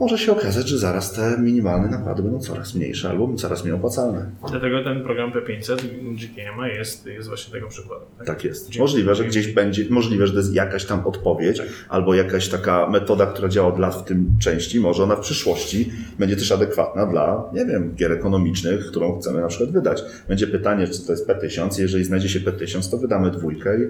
może 0.05 0.19
się 0.19 0.33
okazać, 0.33 0.69
że 0.69 0.79
zaraz 0.79 1.13
te 1.13 1.37
minimalne 1.39 1.89
nakłady 1.89 2.23
będą 2.23 2.41
coraz 2.41 2.75
mniejsze 2.75 3.11
albo 3.11 3.35
coraz 3.35 3.65
mniej 3.65 3.75
opłacalne. 3.75 4.31
Dlatego 4.51 4.85
ten 4.85 5.03
program 5.03 5.33
P500 5.33 5.77
GTM 6.15 6.77
jest, 6.79 7.07
jest 7.07 7.29
właśnie 7.29 7.53
tego 7.53 7.69
przykładem. 7.69 8.09
Tak 8.27 8.45
jest. 8.45 8.65
Dzięki. 8.65 8.81
Możliwe, 8.81 9.15
że 9.15 9.25
gdzieś 9.25 9.47
będzie, 9.49 9.85
możliwe, 9.91 10.27
że 10.27 10.33
to 10.33 10.39
jest 10.39 10.55
jakaś 10.55 10.85
tam 10.85 11.07
odpowiedź, 11.07 11.63
albo 11.89 12.15
jakaś 12.15 12.49
taka 12.49 12.91
metoda, 12.91 13.27
która 13.27 13.49
działa 13.49 13.69
od 13.69 13.79
lat 13.79 13.95
w 13.95 14.05
tym 14.05 14.37
części, 14.41 14.81
może 14.81 15.03
ona 15.03 15.17
w 15.17 15.21
przyszłości 15.21 15.93
będzie 16.19 16.37
też 16.37 16.53
adekwatna 16.53 17.07
dla, 17.07 17.51
nie 17.55 17.67
wiem, 17.67 17.95
gier 17.95 18.13
ekonomicznych, 18.13 18.87
którą 18.87 19.21
chcemy 19.21 19.41
na 19.41 19.49
przykład 19.49 19.71
wydać. 19.71 20.03
Będzie 20.29 20.47
pytanie, 20.47 20.89
czy 20.89 21.07
to 21.07 21.13
jest 21.13 21.29
P1000, 21.29 21.81
jeżeli 21.81 22.05
znajdzie 22.05 22.29
się 22.29 22.41
P1000, 22.41 22.91
to 22.91 22.99
wydamy 22.99 23.31
dwójkę 23.31 23.79
i 23.79 23.87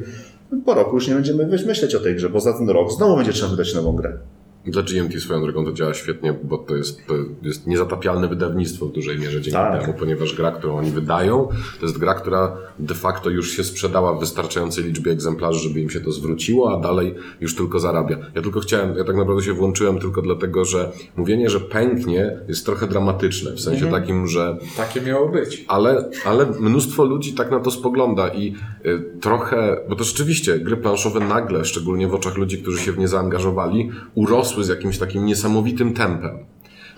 po 0.65 0.75
roku 0.75 0.95
już 0.95 1.09
nie 1.09 1.15
będziemy 1.15 1.47
myśleć 1.47 1.95
o 1.95 2.01
tej 2.01 2.15
grze, 2.15 2.31
bo 2.31 2.41
za 2.41 2.53
ten 2.53 2.69
rok 2.69 2.93
znowu 2.93 3.17
będzie 3.17 3.33
trzeba 3.33 3.51
wydać 3.51 3.75
nową 3.75 3.97
grę. 3.97 4.19
Dla 4.67 4.83
GMT 4.83 5.21
swoją 5.21 5.43
drogą 5.43 5.65
to 5.65 5.73
działa 5.73 5.95
świetnie, 5.95 6.35
bo 6.45 6.59
to 6.59 6.77
jest, 6.77 7.07
to 7.07 7.15
jest 7.43 7.67
niezatapialne 7.67 8.29
wydawnictwo 8.29 8.87
w 8.87 8.93
dużej 8.93 9.19
mierze 9.19 9.41
dzięki 9.41 9.51
Tak. 9.59 9.81
temu, 9.81 9.95
ponieważ 9.99 10.35
gra, 10.35 10.51
którą 10.53 10.77
oni 10.77 10.91
wydają, 10.91 11.49
to 11.81 11.87
jest 11.87 11.99
gra, 11.99 12.15
która 12.15 12.57
de 12.79 12.95
facto 12.95 13.31
już 13.31 13.51
się 13.51 13.65
sprzedała 13.65 14.15
w 14.15 14.21
wystarczającej 14.21 14.85
liczbie 14.85 15.13
egzemplarzy, 15.13 15.69
żeby 15.69 15.81
im 15.81 15.91
się 15.91 16.01
to 16.01 16.13
zwróciło, 16.13 16.79
a 16.79 16.81
dalej 16.81 17.15
już 17.41 17.57
tylko 17.57 17.81
zarabia. 17.81 18.19
Ja 18.35 18.43
tylko 18.43 18.61
chciałem, 18.61 18.97
ja 18.99 19.05
tak 19.05 19.17
naprawdę 19.17 19.43
się 19.43 19.53
włączyłem 19.53 19.99
tylko 19.99 20.23
dlatego, 20.23 20.65
że 20.65 20.93
mówienie, 21.17 21.51
że 21.51 21.61
pęknie 21.61 22.39
jest 22.49 22.67
trochę 22.67 22.87
dramatyczne, 22.87 23.53
w 23.53 23.61
sensie 23.61 23.91
takim, 23.91 24.27
że 24.27 24.59
Takie 24.77 25.01
miało 25.01 25.29
być. 25.29 25.65
ale, 25.69 26.11
ale 26.25 26.47
mnóstwo 26.61 27.05
ludzi 27.05 27.33
tak 27.33 27.51
na 27.51 27.61
to 27.61 27.71
spogląda 27.71 28.29
i 28.29 28.55
y, 28.87 29.05
trochę, 29.21 29.77
bo 29.89 29.97
to 29.97 30.05
rzeczywiście 30.05 30.59
gry 30.59 30.77
planszowe 30.77 31.21
nagle, 31.21 31.65
szczególnie 31.65 32.09
w 32.09 32.15
oczach 32.15 32.37
ludzi, 32.37 32.59
którzy 32.59 32.79
się 32.83 32.93
w 32.93 32.99
nie 32.99 33.09
zaangażowali, 33.09 33.91
urosły 34.15 34.54
z 34.63 34.69
jakimś 34.69 34.99
takim 34.99 35.27
niesamowitym 35.27 35.95
tempem. 35.95 36.39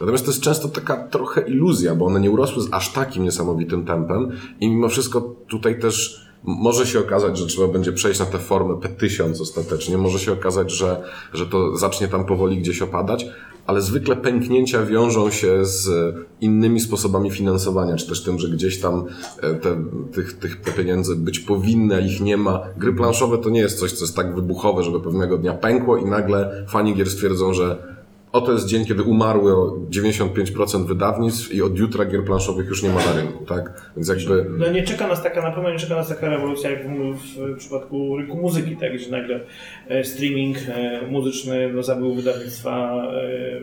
Natomiast 0.00 0.24
to 0.24 0.30
jest 0.30 0.42
często 0.42 0.68
taka 0.68 0.96
trochę 1.09 1.40
iluzja, 1.40 1.94
bo 1.94 2.07
one 2.07 2.20
nie 2.20 2.30
urosły 2.30 2.62
z 2.62 2.68
aż 2.72 2.92
takim 2.92 3.24
niesamowitym 3.24 3.84
tempem 3.84 4.32
i 4.61 4.68
mimo 4.68 4.88
wszystko 4.88 5.20
tutaj 5.48 5.80
też 5.80 6.26
może 6.44 6.86
się 6.86 6.98
okazać, 6.98 7.38
że 7.38 7.46
trzeba 7.46 7.68
będzie 7.68 7.92
przejść 7.92 8.20
na 8.20 8.26
tę 8.26 8.38
formę 8.38 8.74
P1000 8.74 9.42
ostatecznie. 9.42 9.98
Może 9.98 10.18
się 10.18 10.32
okazać, 10.32 10.72
że, 10.72 11.02
że 11.32 11.46
to 11.46 11.76
zacznie 11.76 12.09
tam 12.09 12.24
powoli 12.24 12.59
gdzieś 12.59 12.82
opadać, 12.82 13.26
ale 13.67 13.83
zwykle 13.83 14.17
pęknięcia 14.17 14.83
wiążą 14.83 15.31
się 15.31 15.64
z 15.64 16.14
innymi 16.41 16.81
sposobami 16.81 17.31
finansowania, 17.31 17.97
czy 17.97 18.09
też 18.09 18.23
tym, 18.23 18.39
że 18.39 18.49
gdzieś 18.49 18.81
tam 18.81 19.05
e, 19.43 19.55
te, 19.55 19.85
tych, 20.12 20.39
tych 20.39 20.75
pieniędzy 20.77 21.17
być 21.17 21.39
powinny, 21.39 21.95
a 21.95 22.01
ich 22.01 22.21
nie 22.21 22.37
ma. 22.37 22.61
Gry 22.77 22.93
planszowe 22.93 23.39
to 23.39 23.51
nie 23.51 23.61
jest 23.61 23.79
coś, 23.79 23.93
co 23.93 24.05
jest 24.05 24.17
tak 24.17 24.35
wybuchowe, 24.35 24.83
żeby 24.83 25.01
pewnego 25.01 25.39
dnia 25.39 25.53
pękło 25.53 25.97
i 25.97 26.05
nagle 26.05 26.67
fani 26.69 26.95
gier 26.95 27.11
stwierdzą, 27.11 27.55
że 27.55 27.95
oto 28.37 28.53
jest 28.53 28.66
dzień, 28.66 28.84
kiedy 28.84 29.03
umarły 29.03 29.53
o 29.57 29.76
95% 29.91 30.87
wydawnictw 30.87 31.55
i 31.55 31.62
od 31.62 31.78
jutra 31.78 32.05
gier 32.05 32.24
planszowych 32.24 32.68
już 32.68 32.82
nie 32.82 32.89
ma 32.89 33.05
na 33.07 33.12
rynku, 33.12 33.45
tak? 33.45 33.91
Więc 33.97 34.09
jakby 34.09 34.47
No 34.59 34.70
nie 34.72 34.82
czeka 34.82 35.07
nas 35.09 35.22
taka, 35.22 35.43
na 35.43 35.51
pewno 35.53 35.70
nie 35.70 35.78
czeka 35.78 35.95
nas 35.95 36.09
taka 36.09 36.28
rewolucja 36.28 36.70
jak 36.70 36.87
w, 36.89 37.18
w 37.55 37.57
przypadku 37.59 38.16
rynku 38.16 38.37
muzyki, 38.37 38.76
tak, 38.76 38.95
gdzie 38.95 39.11
nagle 39.11 39.41
e, 39.89 40.05
streaming 40.05 40.57
e, 40.68 41.01
muzyczny 41.11 41.72
no, 41.72 41.82
zabył 41.82 42.14
wydawnictwa, 42.14 43.03
e, 43.12 43.61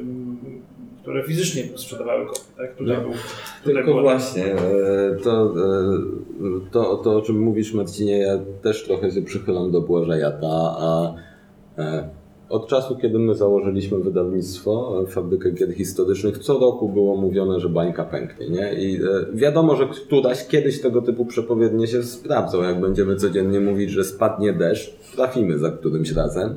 które 1.02 1.24
fizycznie 1.24 1.64
sprzedawały 1.78 2.26
kopie, 2.26 2.40
tak? 2.58 2.76
Tutaj 2.76 2.96
No, 2.98 3.02
był, 3.02 3.12
tutaj 3.64 3.74
Tylko 3.74 3.92
była- 3.92 4.02
właśnie, 4.02 4.56
to, 5.24 5.54
to, 6.72 6.96
to 6.98 7.18
o 7.18 7.22
czym 7.22 7.40
mówisz 7.40 7.74
Marcinie, 7.74 8.18
ja 8.18 8.40
też 8.62 8.84
trochę 8.84 9.12
się 9.12 9.22
przychylam 9.22 9.72
do 9.72 9.82
Błażejata, 9.82 10.48
a 10.80 11.14
Od 12.50 12.68
czasu, 12.68 12.96
kiedy 12.96 13.20
my 13.20 13.36
założyliśmy 13.36 14.00
wydawnictwo, 14.00 15.02
e, 15.04 15.08
fabrykę 15.08 15.52
gier 15.52 15.74
historycznych, 15.74 16.38
co 16.38 16.60
roku 16.60 16.90
było 16.90 17.18
mówione, 17.18 17.60
że 17.60 17.70
bańka 17.70 18.04
pęknie. 18.04 18.50
Nie? 18.50 18.74
I 18.74 18.96
e, 18.96 19.00
wiadomo, 19.34 19.76
że 19.76 19.88
któraś 19.88 20.48
kiedyś 20.48 20.82
tego 20.82 21.02
typu 21.02 21.26
przepowiednie 21.26 21.88
się 21.88 22.04
sprawdzą. 22.04 22.64
Jak 22.64 22.82
będziemy 22.82 23.16
codziennie 23.16 23.60
mówić, 23.60 23.90
że 23.90 24.04
spadnie 24.04 24.54
deszcz, 24.54 24.96
trafimy 25.16 25.58
za 25.58 25.72
którymś 25.72 26.12
razem. 26.12 26.56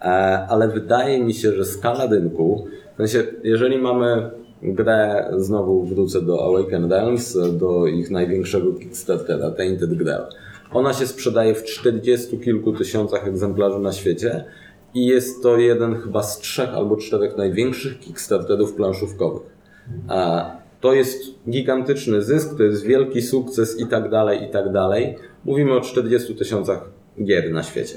E, 0.00 0.04
Ale 0.48 0.68
wydaje 0.68 1.24
mi 1.24 1.34
się, 1.34 1.52
że 1.52 1.64
skala 1.64 2.06
rynku, 2.06 2.66
w 2.94 2.96
sensie, 2.96 3.28
jeżeli 3.44 3.78
mamy 3.78 4.30
grę, 4.62 5.30
znowu 5.36 5.84
wrócę 5.84 6.22
do 6.22 6.44
Awaken 6.44 6.92
Realms, 6.92 7.38
do 7.58 7.86
ich 7.86 8.10
największego 8.10 8.72
Kickstartera, 8.72 9.50
Tainted 9.50 9.94
Grail. 9.94 10.22
Ona 10.72 10.92
się 10.92 11.06
sprzedaje 11.06 11.54
w 11.54 11.64
40 11.64 12.38
kilku 12.38 12.72
tysiącach 12.72 13.28
egzemplarzy 13.28 13.78
na 13.78 13.92
świecie 13.92 14.44
i 14.94 15.06
jest 15.06 15.42
to 15.42 15.56
jeden 15.56 16.00
chyba 16.00 16.22
z 16.22 16.38
trzech 16.38 16.74
albo 16.74 16.96
czterech 16.96 17.36
największych 17.36 17.98
Kickstarterów 17.98 18.74
planszówkowych. 18.74 19.42
A 20.08 20.50
to 20.80 20.92
jest 20.92 21.22
gigantyczny 21.50 22.22
zysk, 22.22 22.56
to 22.56 22.62
jest 22.62 22.84
wielki 22.84 23.22
sukces 23.22 23.80
i 23.80 23.86
tak 23.86 24.10
dalej, 24.10 24.44
i 24.44 24.50
tak 24.50 24.72
dalej. 24.72 25.16
Mówimy 25.44 25.72
o 25.72 25.80
40 25.80 26.34
tysiącach 26.34 26.90
gier 27.24 27.52
na 27.52 27.62
świecie. 27.62 27.94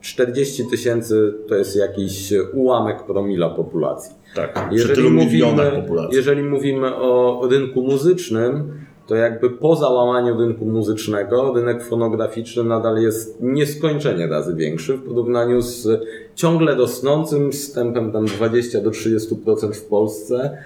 40 0.00 0.66
tysięcy 0.70 1.34
to 1.48 1.54
jest 1.54 1.76
jakiś 1.76 2.32
ułamek 2.52 3.06
promila 3.06 3.50
populacji. 3.50 4.14
Tak, 4.34 4.70
przy 4.76 4.88
tylu 4.88 5.10
milionach 5.10 5.74
populacji. 5.74 6.16
jeżeli 6.16 6.42
mówimy 6.42 6.96
o 6.96 7.42
rynku 7.50 7.82
muzycznym, 7.82 8.84
to 9.06 9.14
jakby 9.14 9.50
po 9.50 9.76
załamaniu 9.76 10.38
rynku 10.38 10.64
muzycznego, 10.64 11.52
rynek 11.54 11.84
fonograficzny 11.84 12.64
nadal 12.64 12.96
jest 13.02 13.42
nieskończenie 13.42 14.26
razy 14.26 14.54
większy 14.54 14.96
w 14.96 15.02
porównaniu 15.08 15.60
z 15.60 15.88
ciągle 16.34 16.74
rosnącym 16.74 17.50
tempem 17.74 18.12
tam 18.12 18.26
20 18.26 18.80
do 18.80 18.90
30% 18.90 19.72
w 19.72 19.84
Polsce, 19.84 20.58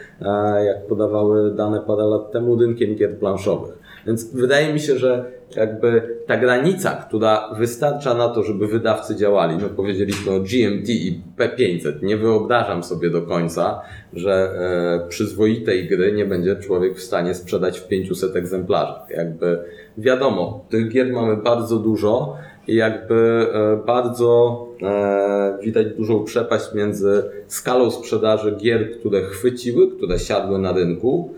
jak 0.67 0.87
podawały 0.87 1.55
dane 1.55 1.81
parę 1.81 2.05
lat 2.05 2.33
temu, 2.33 2.57
rynkiem 2.57 2.95
gier 2.95 3.19
planszowych. 3.19 3.79
Więc 4.09 4.35
wydaje 4.35 4.73
mi 4.73 4.81
się, 4.81 4.99
że 4.99 5.25
jakby 5.57 6.19
ta 6.27 6.37
granica, 6.37 6.91
która 6.91 7.55
wystarcza 7.59 8.15
na 8.15 8.29
to, 8.29 8.43
żeby 8.43 8.67
wydawcy 8.67 9.17
działali, 9.17 9.57
no 9.57 9.69
powiedzieliśmy 9.69 10.33
o 10.33 10.41
GMT 10.41 10.89
i 10.89 11.21
P500, 11.39 12.03
nie 12.03 12.17
wyobrażam 12.17 12.83
sobie 12.83 13.11
do 13.11 13.23
końca, 13.23 13.81
że 14.13 14.33
e, 14.33 15.09
przyzwoitej 15.09 15.89
gry 15.89 16.13
nie 16.13 16.25
będzie 16.27 16.57
człowiek 16.57 16.97
w 16.97 17.03
stanie 17.03 17.35
sprzedać 17.35 17.79
w 17.79 17.89
500 17.89 18.37
egzemplarzach. 18.37 19.11
Jakby 19.11 19.59
wiadomo, 19.99 20.65
tych 20.71 20.89
gier 20.89 21.13
mamy 21.13 21.37
bardzo 21.37 21.79
dużo 21.79 22.37
i 22.69 22.75
jakby 22.75 23.47
e, 23.55 23.87
bardzo 23.87 24.67
e, 24.83 25.59
widać 25.63 25.87
dużą 25.97 26.25
przepaść 26.25 26.75
między 26.75 27.23
skalą 27.47 27.91
sprzedaży 27.91 28.57
gier, 28.57 28.99
które 28.99 29.23
chwyciły, 29.23 29.97
które 29.97 30.19
siadły 30.19 30.59
na 30.59 30.73
rynku, 30.73 31.35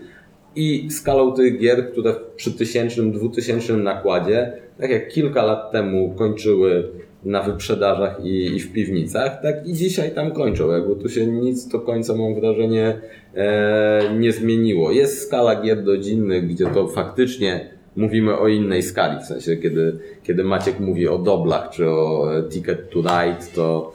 i 0.55 0.91
skalą 0.91 1.33
tych 1.33 1.59
gier, 1.59 1.91
które 1.91 2.15
przy 2.35 2.51
tysięcznym, 2.51 3.11
dwutysięcznym 3.11 3.83
nakładzie, 3.83 4.53
tak 4.79 4.91
jak 4.91 5.09
kilka 5.09 5.43
lat 5.43 5.71
temu 5.71 6.13
kończyły 6.17 6.83
na 7.23 7.41
wyprzedażach 7.41 8.25
i, 8.25 8.55
i 8.55 8.59
w 8.59 8.73
piwnicach, 8.73 9.41
tak 9.41 9.67
i 9.67 9.73
dzisiaj 9.73 10.11
tam 10.11 10.31
kończą. 10.31 10.71
Jakby 10.71 10.95
tu 10.95 11.09
się 11.09 11.27
nic 11.27 11.67
do 11.67 11.79
końca, 11.79 12.15
mam 12.15 12.35
wrażenie, 12.35 13.01
e, 13.35 14.15
nie 14.19 14.31
zmieniło. 14.31 14.91
Jest 14.91 15.27
skala 15.27 15.61
gier 15.61 15.85
rodzinnych, 15.85 16.47
gdzie 16.47 16.65
to 16.65 16.87
faktycznie 16.87 17.69
mówimy 17.95 18.37
o 18.37 18.47
innej 18.47 18.83
skali. 18.83 19.19
W 19.19 19.25
sensie, 19.25 19.57
kiedy, 19.57 19.99
kiedy 20.23 20.43
Maciek 20.43 20.79
mówi 20.79 21.07
o 21.07 21.17
doblach 21.17 21.69
czy 21.69 21.89
o 21.89 22.27
e, 22.37 22.43
Ticket 22.43 22.89
to 22.89 22.99
Ride, 22.99 23.45
to 23.55 23.91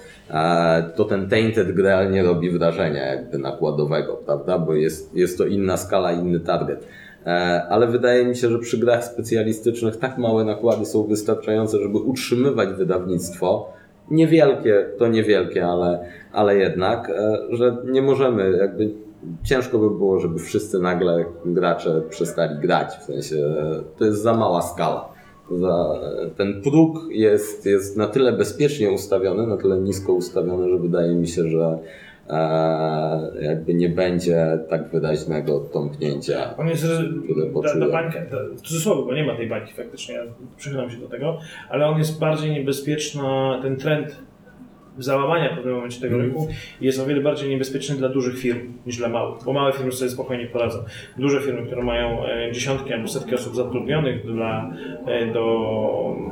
to 0.96 1.04
ten 1.04 1.28
Tainted 1.28 1.72
Grail 1.72 2.10
nie 2.10 2.22
robi 2.22 2.50
wrażenia 2.50 3.06
jakby 3.06 3.38
nakładowego, 3.38 4.14
prawda? 4.14 4.58
Bo 4.58 4.74
jest, 4.74 5.14
jest 5.14 5.38
to 5.38 5.46
inna 5.46 5.76
skala, 5.76 6.12
inny 6.12 6.40
target. 6.40 6.86
E, 7.26 7.66
Ale 7.68 7.86
wydaje 7.86 8.26
mi 8.26 8.36
się, 8.36 8.48
że 8.48 8.58
przy 8.58 8.78
grach 8.78 9.04
specjalistycznych 9.04 9.96
tak 9.96 10.18
małe 10.18 10.44
nakłady 10.44 10.86
są 10.86 11.02
wystarczające, 11.02 11.78
żeby 11.78 11.98
utrzymywać 11.98 12.68
wydawnictwo. 12.68 13.72
Niewielkie, 14.10 14.86
to 14.98 15.08
niewielkie, 15.08 15.66
ale, 15.66 16.04
ale 16.32 16.56
jednak, 16.56 17.10
e, 17.10 17.38
że 17.50 17.76
nie 17.84 18.02
możemy, 18.02 18.56
jakby 18.56 18.90
ciężko 19.44 19.78
by 19.78 19.90
było, 19.90 20.20
żeby 20.20 20.38
wszyscy 20.38 20.78
nagle 20.78 21.24
gracze 21.44 22.02
przestali 22.10 22.58
grać. 22.58 22.96
W 22.96 23.02
sensie 23.02 23.36
e, 23.36 23.82
to 23.98 24.04
jest 24.04 24.22
za 24.22 24.34
mała 24.34 24.62
skala. 24.62 25.15
Za, 25.51 26.01
ten 26.36 26.62
próg 26.62 26.97
jest, 27.11 27.66
jest 27.66 27.97
na 27.97 28.07
tyle 28.07 28.32
bezpiecznie 28.32 28.90
ustawiony, 28.90 29.47
na 29.47 29.57
tyle 29.57 29.80
nisko 29.80 30.12
ustawiony, 30.12 30.70
że 30.70 30.78
wydaje 30.78 31.14
mi 31.14 31.28
się, 31.28 31.49
że 31.49 31.78
e, 32.28 33.44
jakby 33.44 33.74
nie 33.74 33.88
będzie 33.88 34.59
tak 34.68 34.88
wyraźnego 34.90 35.61
tąpnięcia. 35.61 36.57
On 36.57 36.68
jest, 36.68 36.86
ta 37.80 37.88
bańka, 37.88 38.18
ta, 38.30 38.36
w 38.57 38.61
cudzysłowie, 38.61 39.03
bo 39.07 39.14
nie 39.14 39.24
ma 39.24 39.36
tej 39.36 39.49
bańki 39.49 39.72
faktycznie, 39.72 40.14
ja 40.14 40.22
przychylam 40.57 40.90
się 40.90 40.99
do 40.99 41.09
tego, 41.09 41.38
ale 41.70 41.86
on 41.86 41.99
jest 41.99 42.18
bardziej 42.18 42.51
niebezpieczna, 42.51 43.59
ten 43.62 43.76
trend 43.76 44.26
załamania 44.99 45.53
w 45.53 45.57
pewnym 45.57 45.74
momencie 45.74 46.01
tego 46.01 46.18
rynku 46.18 46.49
jest 46.80 47.01
o 47.01 47.07
wiele 47.07 47.20
bardziej 47.20 47.51
niebezpieczny 47.51 47.97
dla 47.97 48.09
dużych 48.09 48.38
firm 48.38 48.59
niż 48.86 48.97
dla 48.97 49.09
małych, 49.09 49.44
bo 49.44 49.53
małe 49.53 49.72
firmy 49.72 49.92
sobie 49.92 50.11
spokojnie 50.11 50.47
poradzą. 50.47 50.78
Duże 51.18 51.40
firmy, 51.40 51.66
które 51.66 51.84
mają 51.84 52.26
e, 52.26 52.53
dziesiątki 52.53 52.92
albo 52.92 53.09
setki 53.09 53.34
osób 53.34 53.55
zatrudnionych 53.55 54.26
dla, 54.26 54.70
e, 55.07 55.32
do 55.32 55.44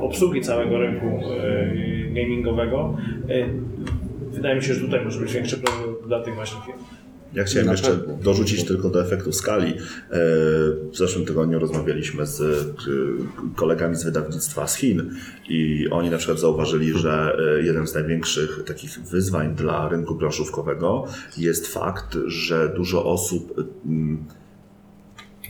obsługi 0.00 0.40
całego 0.40 0.78
rynku 0.78 1.06
e, 1.06 1.66
gamingowego, 2.14 2.96
wydaje 4.32 4.56
mi 4.56 4.62
się, 4.62 4.74
że 4.74 4.80
tutaj 4.80 5.04
może 5.04 5.20
być 5.20 5.32
większy 5.32 5.58
problem 5.58 5.96
dla 6.06 6.20
tych 6.20 6.34
właśnie 6.34 6.58
firm. 6.66 6.78
Ja 7.34 7.44
chciałem 7.44 7.70
jeszcze 7.70 7.90
pewno. 7.90 8.16
dorzucić 8.22 8.64
tylko 8.64 8.90
do 8.90 9.02
efektu 9.02 9.32
skali. 9.32 9.72
E, 9.72 9.76
W 10.92 10.96
zeszłym 10.96 11.26
tygodniu 11.26 11.58
rozmawialiśmy 11.58 12.26
z 12.26 12.40
e, 12.40 12.44
kolegami 13.56 13.96
z 13.96 14.04
wydawnictwa 14.04 14.66
z 14.66 14.76
Chin 14.76 15.10
i 15.48 15.88
oni 15.90 16.10
na 16.10 16.18
przykład 16.18 16.38
zauważyli, 16.38 16.98
że 16.98 17.36
e, 17.58 17.62
jeden 17.62 17.86
z 17.86 17.94
największych 17.94 18.64
takich 18.66 18.98
wyzwań 18.98 19.54
dla 19.54 19.88
rynku 19.88 20.16
planszówkowego 20.16 21.04
jest 21.36 21.66
fakt, 21.66 22.18
że 22.26 22.72
dużo 22.76 23.04
osób 23.04 23.54
mm, 23.86 24.24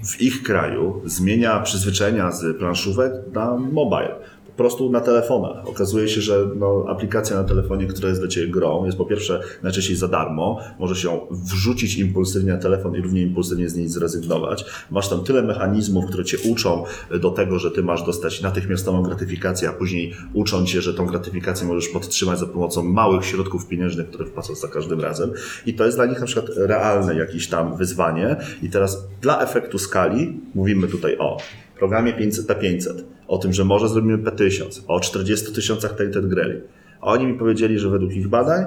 w 0.04 0.20
ich 0.20 0.42
kraju 0.42 1.02
zmienia 1.04 1.60
przyzwyczajenia 1.60 2.32
z 2.32 2.58
planszówek 2.58 3.12
na 3.32 3.56
mobile. 3.56 4.14
Po 4.56 4.58
prostu 4.58 4.90
na 4.90 5.00
telefonach. 5.00 5.68
Okazuje 5.68 6.08
się, 6.08 6.20
że 6.20 6.46
no, 6.56 6.84
aplikacja 6.88 7.36
na 7.36 7.44
telefonie, 7.44 7.86
która 7.86 8.08
jest 8.08 8.20
dla 8.20 8.28
Ciebie 8.28 8.48
grą, 8.48 8.84
jest 8.84 8.98
po 8.98 9.04
pierwsze 9.04 9.40
najczęściej 9.62 9.96
za 9.96 10.08
darmo, 10.08 10.60
możesz 10.78 11.04
ją 11.04 11.26
wrzucić 11.30 11.98
impulsywnie 11.98 12.52
na 12.52 12.58
telefon 12.58 12.96
i 12.96 13.00
równie 13.00 13.22
impulsywnie 13.22 13.68
z 13.68 13.76
niej 13.76 13.88
zrezygnować. 13.88 14.64
Masz 14.90 15.08
tam 15.08 15.24
tyle 15.24 15.42
mechanizmów, 15.42 16.06
które 16.06 16.24
Cię 16.24 16.38
uczą 16.50 16.84
do 17.20 17.30
tego, 17.30 17.58
że 17.58 17.70
Ty 17.70 17.82
masz 17.82 18.02
dostać 18.02 18.42
natychmiastową 18.42 19.02
gratyfikację, 19.02 19.68
a 19.68 19.72
później 19.72 20.14
uczą 20.32 20.66
Cię, 20.66 20.82
że 20.82 20.94
tą 20.94 21.06
gratyfikację 21.06 21.66
możesz 21.66 21.88
podtrzymać 21.88 22.38
za 22.38 22.46
pomocą 22.46 22.82
małych 22.82 23.24
środków 23.24 23.66
pieniężnych, 23.66 24.08
które 24.08 24.24
wpłacą 24.24 24.54
za 24.54 24.68
każdym 24.68 25.00
razem. 25.00 25.30
I 25.66 25.74
to 25.74 25.84
jest 25.84 25.96
dla 25.96 26.06
nich 26.06 26.20
na 26.20 26.26
przykład 26.26 26.46
realne 26.56 27.14
jakieś 27.14 27.48
tam 27.48 27.76
wyzwanie. 27.76 28.36
I 28.62 28.70
teraz 28.70 29.08
dla 29.20 29.40
efektu 29.40 29.78
skali 29.78 30.40
mówimy 30.54 30.88
tutaj 30.88 31.18
o 31.18 31.36
programie 31.78 32.12
500 32.12 32.46
P500, 32.46 33.02
o 33.34 33.38
tym, 33.38 33.52
że 33.52 33.64
może 33.64 33.88
zrobimy 33.88 34.18
P1000, 34.18 34.80
o 34.88 35.00
40 35.00 35.52
tysiącach 35.52 35.96
Tainted 35.96 36.26
Grail. 36.26 36.60
A 37.00 37.06
oni 37.06 37.26
mi 37.26 37.38
powiedzieli, 37.38 37.78
że 37.78 37.90
według 37.90 38.12
ich 38.12 38.28
badań 38.28 38.64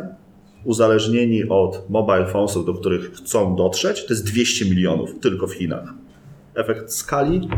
uzależnieni 0.63 1.49
od 1.49 1.89
mobile 1.89 2.25
phonesów, 2.25 2.65
do 2.65 2.73
których 2.73 3.13
chcą 3.13 3.55
dotrzeć, 3.55 4.05
to 4.05 4.13
jest 4.13 4.25
200 4.25 4.65
milionów 4.65 5.19
tylko 5.19 5.47
w 5.47 5.53
Chinach. 5.53 5.93
Efekt 6.55 6.93
skali 6.93 7.49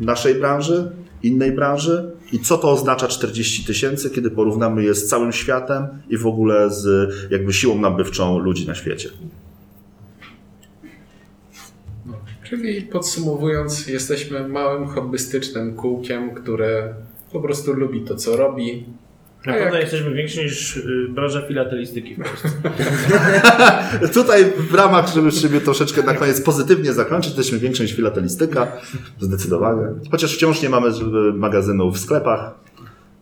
naszej 0.00 0.34
branży, 0.34 0.92
innej 1.22 1.52
branży 1.52 2.12
i 2.32 2.38
co 2.38 2.58
to 2.58 2.70
oznacza 2.70 3.08
40 3.08 3.64
tysięcy, 3.64 4.10
kiedy 4.10 4.30
porównamy 4.30 4.84
je 4.84 4.94
z 4.94 5.06
całym 5.06 5.32
światem 5.32 5.86
i 6.10 6.18
w 6.18 6.26
ogóle 6.26 6.70
z 6.70 7.10
jakby 7.30 7.52
siłą 7.52 7.80
nabywczą 7.80 8.38
ludzi 8.38 8.66
na 8.66 8.74
świecie. 8.74 9.08
Czyli 12.50 12.82
podsumowując, 12.82 13.86
jesteśmy 13.88 14.48
małym 14.48 14.86
hobbystycznym 14.86 15.74
kółkiem, 15.74 16.34
które 16.34 16.94
po 17.32 17.40
prostu 17.40 17.72
lubi 17.72 18.00
to, 18.00 18.14
co 18.16 18.36
robi. 18.36 18.84
Na 19.46 19.52
A 19.52 19.56
pewno 19.56 19.74
jak- 19.74 19.82
jesteśmy 19.82 20.14
więksi 20.14 20.38
niż 20.38 20.76
y, 20.76 21.08
branża 21.10 21.42
filatelistyki 21.48 22.14
w 22.14 22.18
Polsce. 22.18 22.48
Tutaj 24.20 24.44
w 24.70 24.74
ramach, 24.74 25.08
żeby 25.14 25.32
siebie 25.32 25.60
troszeczkę 25.60 26.02
na 26.02 26.14
koniec 26.14 26.40
pozytywnie 26.40 26.92
zakończyć, 26.92 27.36
jesteśmy 27.36 27.58
większą 27.58 27.82
niż 27.82 27.96
filatelistyka, 27.96 28.72
zdecydowanie. 29.20 29.86
Chociaż 30.10 30.34
wciąż 30.34 30.62
nie 30.62 30.68
mamy 30.68 30.92
żeby, 30.92 31.32
magazynów 31.32 31.94
w 31.96 31.98
sklepach. 31.98 32.54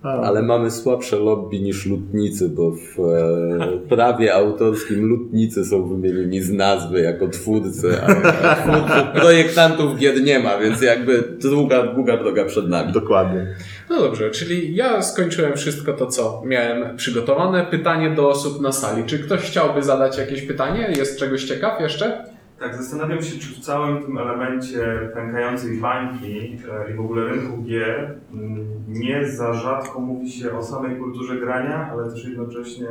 A, 0.05 0.09
Ale 0.09 0.43
mamy 0.43 0.71
słabsze 0.71 1.17
lobby 1.17 1.61
niż 1.61 1.87
lutnicy, 1.87 2.49
bo 2.49 2.71
w 2.71 3.01
e, 3.01 3.89
prawie 3.89 4.35
autorskim 4.35 5.07
lutnicy 5.07 5.65
są 5.65 5.89
wymienieni 5.89 6.41
z 6.41 6.53
nazwy 6.53 7.01
jako 7.01 7.29
twórcy, 7.29 8.03
a 8.03 8.07
twórców, 8.55 9.13
projektantów 9.15 9.99
gier 9.99 10.23
nie 10.23 10.39
ma, 10.39 10.59
więc 10.59 10.83
jakby 10.83 11.25
długa, 11.43 11.83
długa 11.83 12.17
droga 12.17 12.45
przed 12.45 12.69
nami. 12.69 12.93
Dokładnie. 12.93 13.47
No 13.91 14.01
dobrze, 14.01 14.31
czyli 14.31 14.77
ja 14.77 15.03
skończyłem 15.03 15.57
wszystko 15.57 15.93
to, 15.93 16.07
co 16.07 16.43
miałem 16.47 16.97
przygotowane. 16.97 17.67
Pytanie 17.71 18.11
do 18.11 18.29
osób 18.29 18.61
na 18.61 18.73
sali. 18.73 19.05
Czy 19.05 19.19
ktoś 19.19 19.41
chciałby 19.41 19.83
zadać 19.83 20.19
jakieś 20.19 20.43
pytanie? 20.43 20.93
Jest 20.97 21.19
czegoś 21.19 21.45
ciekaw 21.45 21.81
jeszcze? 21.81 22.34
Tak, 22.59 22.77
zastanawiam 22.77 23.23
się, 23.23 23.39
czy 23.39 23.55
w 23.55 23.61
całym 23.61 24.03
tym 24.03 24.19
elemencie 24.19 25.11
pękającej 25.15 25.79
bańki 25.79 26.59
e, 26.71 26.91
i 26.93 26.95
w 26.95 27.01
ogóle 27.01 27.25
rynku 27.25 27.63
gier 27.63 28.19
mm, 28.35 28.67
nie 28.89 29.29
za 29.29 29.53
rzadko 29.53 30.01
mówi 30.01 30.31
się 30.31 30.53
o 30.53 30.63
samej 30.63 30.97
kulturze 30.97 31.37
grania, 31.37 31.91
ale 31.93 32.11
też 32.11 32.25
jednocześnie 32.25 32.89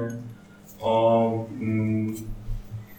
o 0.82 1.46
mm, 1.62 2.14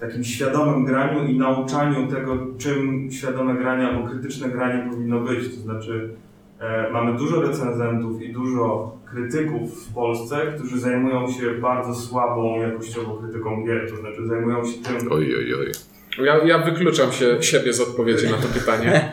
takim 0.01 0.25
świadomym 0.25 0.85
graniu 0.85 1.25
i 1.25 1.39
nauczaniu 1.39 2.09
tego, 2.09 2.39
czym 2.59 3.11
świadome 3.11 3.55
granie 3.55 3.89
albo 3.89 4.09
krytyczne 4.09 4.49
granie 4.49 4.91
powinno 4.91 5.21
być. 5.21 5.55
To 5.55 5.61
znaczy, 5.61 6.15
e, 6.61 6.91
mamy 6.93 7.19
dużo 7.19 7.43
recenzentów 7.43 8.23
i 8.23 8.33
dużo 8.33 8.97
krytyków 9.05 9.87
w 9.87 9.95
Polsce, 9.95 10.53
którzy 10.57 10.81
zajmują 10.81 11.31
się 11.31 11.55
bardzo 11.61 11.95
słabą 11.95 12.61
jakościowo 12.61 13.17
krytyką 13.17 13.65
gier. 13.65 13.91
To 13.91 13.97
znaczy, 13.97 14.27
zajmują 14.27 14.65
się 14.65 14.79
tym, 14.83 15.13
Oj, 15.13 15.37
oj, 15.37 15.55
oj. 15.55 15.94
Ja, 16.19 16.45
ja 16.45 16.59
wykluczam 16.59 17.13
się 17.13 17.43
siebie 17.43 17.73
z 17.73 17.81
odpowiedzi 17.81 18.27
na 18.31 18.37
to 18.37 18.49
pytanie. 18.49 19.11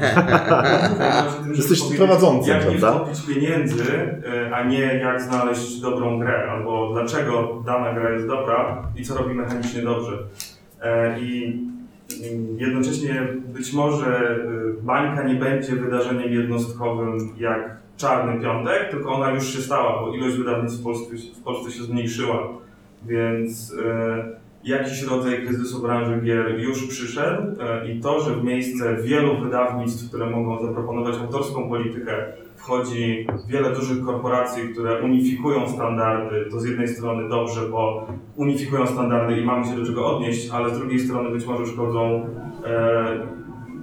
Jesteś 1.55 1.79
prowadzącym, 1.97 2.53
Jak 2.53 2.69
nie 2.69 2.77
prawda? 2.79 3.05
wtopić 3.05 3.35
pieniędzy, 3.35 3.83
e, 4.47 4.55
a 4.55 4.63
nie 4.63 4.79
jak 4.79 5.21
znaleźć 5.21 5.79
dobrą 5.79 6.19
grę, 6.19 6.51
albo 6.51 6.93
dlaczego 6.93 7.63
dana 7.65 7.93
gra 7.93 8.09
jest 8.09 8.27
dobra 8.27 8.87
i 8.97 9.03
co 9.03 9.17
robi 9.17 9.35
mechanicznie 9.35 9.81
dobrze. 9.81 10.17
E, 10.81 11.19
I 11.19 11.59
mm, 12.31 12.59
jednocześnie 12.59 13.27
być 13.45 13.73
może 13.73 14.07
e, 14.17 14.37
bańka 14.81 15.23
nie 15.23 15.35
będzie 15.35 15.75
wydarzeniem 15.75 16.33
jednostkowym 16.33 17.17
jak 17.37 17.77
Czarny 17.97 18.41
Piątek, 18.41 18.91
tylko 18.91 19.13
ona 19.13 19.31
już 19.31 19.53
się 19.53 19.61
stała, 19.61 20.01
bo 20.01 20.15
ilość 20.15 20.35
wydawnictw 20.35 20.79
w 20.79 20.83
Polsce, 20.83 21.15
w 21.39 21.43
Polsce 21.43 21.71
się 21.71 21.83
zmniejszyła. 21.83 22.47
Więc 23.05 23.73
jakiś 24.63 25.03
rodzaj 25.03 25.45
kryzysu 25.45 25.81
branży 25.81 26.21
gier 26.21 26.59
już 26.59 26.87
przyszedł 26.87 27.43
e, 27.61 27.91
i 27.91 27.99
to, 27.99 28.21
że 28.21 28.35
w 28.35 28.43
miejsce 28.43 28.97
wielu 29.03 29.37
wydawnictw, 29.37 30.09
które 30.09 30.29
mogą 30.29 30.67
zaproponować 30.67 31.15
autorską 31.17 31.69
politykę, 31.69 32.13
wchodzi 32.55 33.27
wiele 33.47 33.75
dużych 33.75 34.05
korporacji, 34.05 34.69
które 34.69 35.01
unifikują 35.01 35.69
standardy, 35.69 36.45
to 36.51 36.59
z 36.59 36.65
jednej 36.65 36.87
strony 36.87 37.29
dobrze, 37.29 37.61
bo 37.69 38.07
unifikują 38.35 38.87
standardy 38.87 39.41
i 39.41 39.45
mamy 39.45 39.65
się 39.65 39.75
do 39.75 39.85
czego 39.85 40.15
odnieść, 40.15 40.49
ale 40.49 40.75
z 40.75 40.79
drugiej 40.79 40.99
strony 40.99 41.29
być 41.29 41.45
może 41.45 41.65
szkodzą 41.65 42.25
e, 42.65 43.27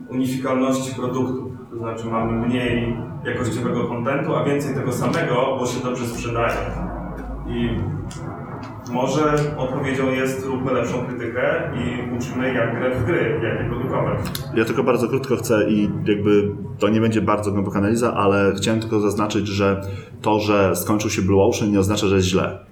unifikalności 0.08 0.94
produktów. 0.94 1.52
To 1.70 1.78
znaczy 1.78 2.06
mamy 2.06 2.46
mniej 2.46 2.96
jakościowego 3.24 3.84
kontentu, 3.84 4.36
a 4.36 4.44
więcej 4.44 4.74
tego 4.74 4.92
samego, 4.92 5.56
bo 5.58 5.66
się 5.66 5.82
dobrze 5.84 6.06
sprzedaje. 6.06 6.56
I 7.48 7.68
może 8.90 9.34
odpowiedzią 9.56 10.10
jest 10.10 10.46
róbmy 10.46 10.72
lepszą 10.72 11.06
krytykę 11.06 11.70
i 11.74 12.16
uczmy 12.16 12.54
jak 12.54 12.78
grać 12.78 12.94
w 12.98 13.04
gry, 13.04 13.40
jak 13.42 13.60
je 13.60 13.68
produkować. 13.68 14.18
Ja 14.54 14.64
tylko 14.64 14.82
bardzo 14.82 15.08
krótko 15.08 15.36
chcę 15.36 15.70
i 15.70 15.90
jakby 16.04 16.50
to 16.78 16.88
nie 16.88 17.00
będzie 17.00 17.22
bardzo 17.22 17.50
głęboka 17.50 17.78
analiza, 17.78 18.14
ale 18.14 18.52
chciałem 18.56 18.80
tylko 18.80 19.00
zaznaczyć, 19.00 19.48
że 19.48 19.80
to, 20.22 20.40
że 20.40 20.76
skończył 20.76 21.10
się 21.10 21.22
Blue 21.22 21.42
Ocean 21.42 21.72
nie 21.72 21.80
oznacza, 21.80 22.06
że 22.06 22.16
jest 22.16 22.28
źle. 22.28 22.67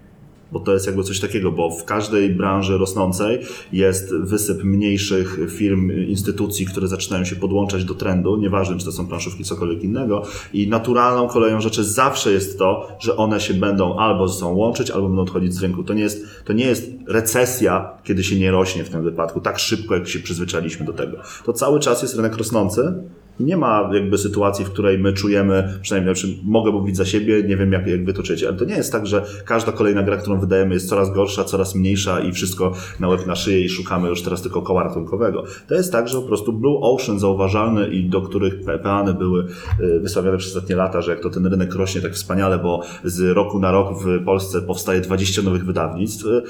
Bo 0.52 0.60
to 0.60 0.72
jest 0.72 0.86
jakby 0.86 1.02
coś 1.02 1.20
takiego, 1.20 1.52
bo 1.52 1.70
w 1.70 1.84
każdej 1.84 2.34
branży 2.34 2.78
rosnącej 2.78 3.38
jest 3.72 4.14
wysyp 4.14 4.64
mniejszych 4.64 5.38
firm, 5.50 5.92
instytucji, 6.08 6.66
które 6.66 6.88
zaczynają 6.88 7.24
się 7.24 7.36
podłączać 7.36 7.84
do 7.84 7.94
trendu, 7.94 8.36
nieważne 8.36 8.78
czy 8.78 8.84
to 8.84 8.92
są 8.92 9.06
planszówki, 9.06 9.44
cokolwiek 9.44 9.82
innego. 9.82 10.22
I 10.52 10.68
naturalną 10.68 11.28
koleją 11.28 11.60
rzeczy 11.60 11.84
zawsze 11.84 12.32
jest 12.32 12.58
to, 12.58 12.88
że 13.00 13.16
one 13.16 13.40
się 13.40 13.54
będą 13.54 13.98
albo 13.98 14.28
ze 14.28 14.38
sobą 14.38 14.54
łączyć, 14.54 14.90
albo 14.90 15.08
będą 15.08 15.22
odchodzić 15.22 15.54
z 15.54 15.62
rynku. 15.62 15.84
To 15.84 15.94
nie 15.94 16.02
jest, 16.02 16.26
to 16.44 16.52
nie 16.52 16.64
jest 16.64 16.90
recesja, 17.06 17.90
kiedy 18.04 18.24
się 18.24 18.38
nie 18.38 18.50
rośnie 18.50 18.84
w 18.84 18.88
tym 18.88 19.02
wypadku, 19.02 19.40
tak 19.40 19.58
szybko, 19.58 19.94
jak 19.94 20.08
się 20.08 20.18
przyzwyczailiśmy 20.18 20.86
do 20.86 20.92
tego. 20.92 21.18
To 21.44 21.52
cały 21.52 21.80
czas 21.80 22.02
jest 22.02 22.16
rynek 22.16 22.36
rosnący. 22.36 22.94
I 23.40 23.44
Nie 23.44 23.56
ma 23.56 23.90
jakby 23.92 24.18
sytuacji, 24.18 24.64
w 24.64 24.70
której 24.70 24.98
my 24.98 25.12
czujemy, 25.12 25.78
przynajmniej 25.82 26.14
znaczy, 26.14 26.36
mogę 26.44 26.70
mówić 26.70 26.96
za 26.96 27.04
siebie, 27.04 27.42
nie 27.42 27.56
wiem 27.56 27.72
jak, 27.72 27.86
jak 27.86 28.04
wy 28.04 28.12
to 28.12 28.22
czujecie, 28.22 28.48
ale 28.48 28.56
to 28.56 28.64
nie 28.64 28.74
jest 28.74 28.92
tak, 28.92 29.06
że 29.06 29.24
każda 29.44 29.72
kolejna 29.72 30.02
gra, 30.02 30.16
którą 30.16 30.40
wydajemy 30.40 30.74
jest 30.74 30.88
coraz 30.88 31.12
gorsza, 31.12 31.44
coraz 31.44 31.74
mniejsza 31.74 32.20
i 32.20 32.32
wszystko 32.32 32.72
na 33.00 33.08
łeb 33.08 33.26
na 33.26 33.34
szyję 33.36 33.60
i 33.60 33.68
szukamy 33.68 34.08
już 34.08 34.22
teraz 34.22 34.42
tylko 34.42 34.62
koła 34.62 34.82
ratunkowego. 34.82 35.44
To 35.68 35.74
jest 35.74 35.92
tak, 35.92 36.08
że 36.08 36.20
po 36.20 36.26
prostu 36.26 36.52
Blue 36.52 36.78
Ocean 36.80 37.18
zauważalny 37.18 37.88
i 37.88 38.08
do 38.08 38.22
których 38.22 38.64
pe- 38.64 38.78
peany 38.78 39.14
były 39.14 39.46
y, 39.80 40.00
wysławiane 40.00 40.38
przez 40.38 40.56
ostatnie 40.56 40.76
lata, 40.76 41.00
że 41.02 41.10
jak 41.10 41.20
to 41.20 41.30
ten 41.30 41.46
rynek 41.46 41.74
rośnie 41.74 42.00
tak 42.00 42.12
wspaniale, 42.12 42.58
bo 42.58 42.82
z 43.04 43.20
roku 43.36 43.58
na 43.58 43.72
rok 43.72 44.02
w 44.02 44.24
Polsce 44.24 44.62
powstaje 44.62 45.00
20 45.00 45.42
nowych 45.42 45.64
wydawnictw, 45.64 46.26
y, 46.26 46.42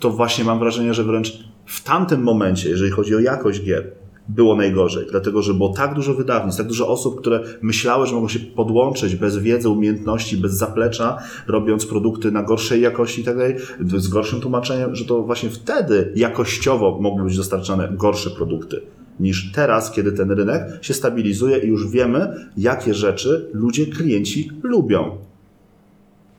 to 0.00 0.10
właśnie 0.10 0.44
mam 0.44 0.58
wrażenie, 0.58 0.94
że 0.94 1.04
wręcz 1.04 1.38
w 1.66 1.84
tamtym 1.84 2.22
momencie, 2.22 2.68
jeżeli 2.68 2.90
chodzi 2.90 3.14
o 3.14 3.20
jakość 3.20 3.62
gier, 3.64 4.03
było 4.28 4.56
najgorzej, 4.56 5.06
dlatego 5.10 5.42
że 5.42 5.54
było 5.54 5.68
tak 5.68 5.94
dużo 5.94 6.14
wydawnictw, 6.14 6.58
tak 6.58 6.66
dużo 6.66 6.88
osób, 6.88 7.20
które 7.20 7.40
myślały, 7.62 8.06
że 8.06 8.14
mogą 8.14 8.28
się 8.28 8.38
podłączyć 8.38 9.16
bez 9.16 9.38
wiedzy, 9.38 9.68
umiejętności, 9.68 10.36
bez 10.36 10.52
zaplecza, 10.52 11.18
robiąc 11.46 11.86
produkty 11.86 12.32
na 12.32 12.42
gorszej 12.42 12.80
jakości 12.80 13.20
i 13.20 13.24
tak 13.24 13.36
dalej, 13.36 13.56
z 13.80 14.08
gorszym 14.08 14.40
tłumaczeniem, 14.40 14.94
że 14.94 15.04
to 15.04 15.22
właśnie 15.22 15.50
wtedy 15.50 16.12
jakościowo 16.16 16.98
mogły 17.00 17.24
być 17.24 17.36
dostarczane 17.36 17.88
gorsze 17.92 18.30
produkty 18.30 18.80
niż 19.20 19.52
teraz, 19.52 19.92
kiedy 19.92 20.12
ten 20.12 20.30
rynek 20.30 20.62
się 20.82 20.94
stabilizuje 20.94 21.58
i 21.58 21.66
już 21.66 21.90
wiemy, 21.90 22.34
jakie 22.56 22.94
rzeczy 22.94 23.50
ludzie, 23.52 23.86
klienci 23.86 24.50
lubią. 24.62 25.18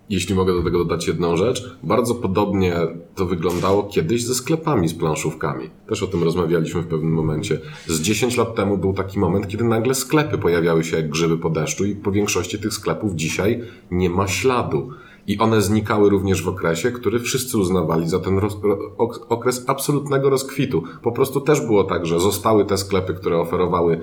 Jeśli 0.10 0.36
mogę 0.36 0.54
do 0.54 0.64
tego 0.64 0.78
dodać 0.78 1.08
jedną 1.08 1.38
rzecz, 1.38 1.78
bardzo 1.84 2.16
podobnie 2.16 2.76
to 3.16 3.26
wyglądało 3.26 3.84
kiedyś 3.84 4.26
ze 4.26 4.36
sklepami 4.36 4.88
z 4.88 4.94
planszówkami. 4.94 5.70
Też 5.90 6.04
o 6.04 6.08
tym 6.08 6.24
rozmawialiśmy 6.24 6.82
w 6.82 6.88
pewnym 6.88 7.14
momencie. 7.14 7.60
Z 7.88 8.02
10 8.02 8.38
lat 8.38 8.56
temu 8.56 8.78
był 8.78 8.94
taki 8.94 9.20
moment, 9.20 9.48
kiedy 9.48 9.64
nagle 9.64 9.96
sklepy 9.96 10.38
pojawiały 10.38 10.84
się 10.84 10.98
jak 10.98 11.10
grzyby 11.10 11.38
po 11.38 11.50
deszczu 11.50 11.86
i 11.86 11.96
po 11.96 12.12
większości 12.12 12.60
tych 12.60 12.74
sklepów 12.74 13.16
dzisiaj 13.16 13.62
nie 13.92 14.10
ma 14.10 14.28
śladu. 14.28 14.90
I 15.28 15.40
one 15.40 15.62
znikały 15.62 16.10
również 16.10 16.44
w 16.44 16.48
okresie, 16.48 16.92
który 16.92 17.20
wszyscy 17.20 17.58
uznawali 17.58 18.10
za 18.10 18.20
ten 18.20 18.38
roz, 18.38 18.58
ok- 18.98 19.26
okres 19.30 19.64
absolutnego 19.68 20.30
rozkwitu. 20.30 20.84
Po 21.02 21.12
prostu 21.12 21.42
też 21.42 21.62
było 21.62 21.84
tak, 21.84 22.06
że 22.06 22.20
zostały 22.20 22.66
te 22.66 22.78
sklepy, 22.78 23.14
które 23.14 23.38
oferowały 23.40 24.00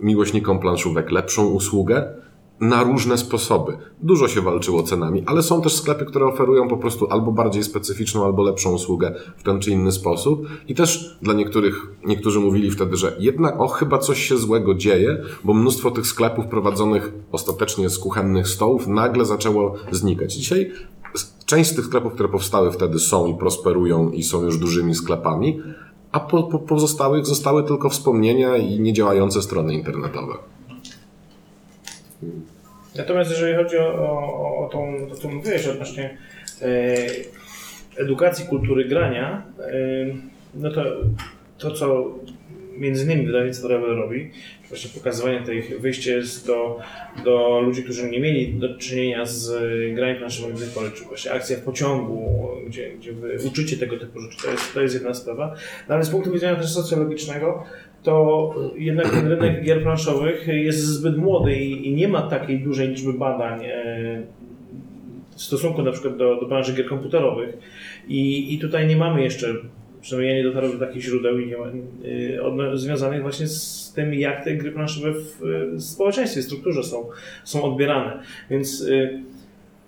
miłośnikom 0.00 0.58
planszówek 0.58 1.10
lepszą 1.10 1.46
usługę, 1.46 2.14
na 2.60 2.82
różne 2.82 3.18
sposoby. 3.18 3.78
Dużo 4.02 4.28
się 4.28 4.40
walczyło 4.40 4.82
cenami, 4.82 5.22
ale 5.26 5.42
są 5.42 5.62
też 5.62 5.76
sklepy, 5.76 6.04
które 6.04 6.26
oferują 6.26 6.68
po 6.68 6.76
prostu 6.76 7.06
albo 7.10 7.32
bardziej 7.32 7.64
specyficzną, 7.64 8.24
albo 8.24 8.42
lepszą 8.42 8.72
usługę 8.72 9.14
w 9.36 9.42
ten 9.42 9.60
czy 9.60 9.70
inny 9.70 9.92
sposób. 9.92 10.46
I 10.68 10.74
też 10.74 11.18
dla 11.22 11.34
niektórych, 11.34 11.86
niektórzy 12.06 12.40
mówili 12.40 12.70
wtedy, 12.70 12.96
że 12.96 13.16
jednak 13.18 13.60
o, 13.60 13.68
chyba 13.68 13.98
coś 13.98 14.28
się 14.28 14.36
złego 14.36 14.74
dzieje, 14.74 15.22
bo 15.44 15.54
mnóstwo 15.54 15.90
tych 15.90 16.06
sklepów 16.06 16.46
prowadzonych 16.46 17.12
ostatecznie 17.32 17.90
z 17.90 17.98
kuchennych 17.98 18.48
stołów 18.48 18.86
nagle 18.86 19.24
zaczęło 19.24 19.74
znikać. 19.90 20.34
Dzisiaj 20.34 20.72
część 21.46 21.70
z 21.70 21.74
tych 21.74 21.84
sklepów, 21.84 22.12
które 22.12 22.28
powstały 22.28 22.72
wtedy 22.72 22.98
są 22.98 23.26
i 23.26 23.34
prosperują 23.34 24.10
i 24.10 24.22
są 24.22 24.42
już 24.42 24.58
dużymi 24.58 24.94
sklepami, 24.94 25.60
a 26.12 26.20
po, 26.20 26.42
po 26.42 26.58
pozostałych 26.58 27.26
zostały 27.26 27.64
tylko 27.64 27.88
wspomnienia 27.88 28.56
i 28.56 28.80
niedziałające 28.80 29.42
strony 29.42 29.74
internetowe. 29.74 30.34
Natomiast 32.96 33.30
jeżeli 33.30 33.54
chodzi 33.54 33.78
o, 33.78 33.94
o, 33.94 34.66
o 34.66 34.68
tą, 34.68 35.06
to 35.08 35.14
co 35.14 35.28
mówiłeś 35.28 35.66
odnośnie 35.66 36.18
e, 36.62 36.96
edukacji 37.96 38.46
kultury 38.46 38.84
grania, 38.84 39.42
e, 39.60 39.72
no 40.54 40.70
to 40.70 40.82
to, 41.58 41.70
co 41.70 42.14
między 42.78 43.04
innymi 43.04 43.26
wydawnictwo 43.26 43.68
Rebel 43.68 43.96
robi, 43.96 44.30
właśnie 44.68 44.90
pokazywanie 44.90 45.42
tych 45.42 45.80
wyjście 45.80 46.22
z 46.22 46.44
do, 46.44 46.80
do 47.24 47.60
ludzi, 47.60 47.82
którzy 47.84 48.10
nie 48.10 48.20
mieli 48.20 48.54
do 48.54 48.78
czynienia 48.78 49.26
z 49.26 49.52
graniem 49.94 50.16
planszowym 50.16 50.56
w 50.56 50.60
tej 50.60 50.68
porze, 50.68 50.90
czy 50.90 51.04
właśnie 51.04 51.32
akcja 51.32 51.56
w 51.56 51.60
pociągu, 51.60 52.48
gdzie, 52.66 52.90
gdzie 52.90 53.12
uczycie 53.48 53.76
tego 53.76 53.98
typu 53.98 54.20
rzeczy, 54.20 54.42
to 54.42 54.50
jest, 54.50 54.74
to 54.74 54.80
jest 54.80 54.94
jedna 54.94 55.14
sprawa. 55.14 55.54
No, 55.88 55.94
ale 55.94 56.04
z 56.04 56.10
punktu 56.10 56.32
widzenia 56.32 56.56
też 56.56 56.72
socjologicznego, 56.72 57.64
to 58.04 58.54
jednak 58.76 59.10
ten 59.10 59.26
rynek 59.28 59.64
gier 59.64 59.82
planszowych 59.82 60.48
jest 60.48 60.78
zbyt 60.78 61.16
młody 61.16 61.56
i, 61.56 61.88
i 61.88 61.94
nie 61.94 62.08
ma 62.08 62.22
takiej 62.22 62.60
dużej 62.60 62.88
liczby 62.88 63.12
badań 63.12 63.64
e, 63.64 64.22
w 65.36 65.42
stosunku 65.42 65.82
na 65.82 65.92
przykład 65.92 66.16
do, 66.16 66.40
do 66.40 66.46
branży 66.46 66.74
gier 66.74 66.86
komputerowych. 66.86 67.58
I, 68.08 68.54
I 68.54 68.58
tutaj 68.58 68.86
nie 68.86 68.96
mamy 68.96 69.22
jeszcze, 69.22 69.54
przynajmniej 70.00 70.36
ja 70.36 70.42
nie 70.42 70.48
dotarłem 70.48 70.78
do 70.78 70.86
takich 70.86 71.02
źródeł 71.02 71.38
nie 71.38 71.56
ma, 71.56 71.66
odno- 72.42 72.76
związanych 72.76 73.22
właśnie 73.22 73.46
z 73.46 73.92
tym, 73.96 74.14
jak 74.14 74.44
te 74.44 74.54
gry 74.54 74.72
planszowe 74.72 75.12
w, 75.12 75.40
w 75.72 75.82
społeczeństwie, 75.82 76.40
w 76.40 76.44
strukturze 76.44 76.82
są, 76.82 77.08
są 77.44 77.62
odbierane. 77.62 78.22
Więc 78.50 78.86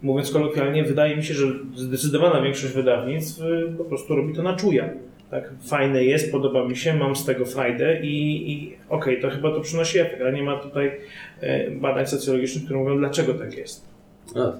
mówiąc 0.02 0.30
kolokwialnie, 0.30 0.84
wydaje 0.84 1.16
mi 1.16 1.24
się, 1.24 1.34
że 1.34 1.46
zdecydowana 1.74 2.42
większość 2.42 2.74
wydawnictw 2.74 3.42
po 3.78 3.84
prostu 3.84 4.16
robi 4.16 4.34
to 4.34 4.42
na 4.42 4.56
czuja. 4.56 4.90
Tak, 5.30 5.50
fajne 5.60 6.04
jest, 6.04 6.32
podoba 6.32 6.68
mi 6.68 6.76
się, 6.76 6.94
mam 6.94 7.16
z 7.16 7.24
tego 7.24 7.44
frajdę 7.44 8.00
i, 8.02 8.52
i 8.52 8.76
okej, 8.88 9.20
to 9.20 9.30
chyba 9.30 9.50
to 9.50 9.60
przynosi 9.60 9.98
efekt, 9.98 10.22
ale 10.22 10.32
nie 10.32 10.42
ma 10.42 10.56
tutaj 10.56 10.90
e, 11.40 11.70
badań 11.70 12.06
socjologicznych, 12.06 12.64
które 12.64 12.80
mówią, 12.80 12.98
dlaczego 12.98 13.34
tak 13.34 13.56
jest. 13.56 13.86
A, 14.36 14.52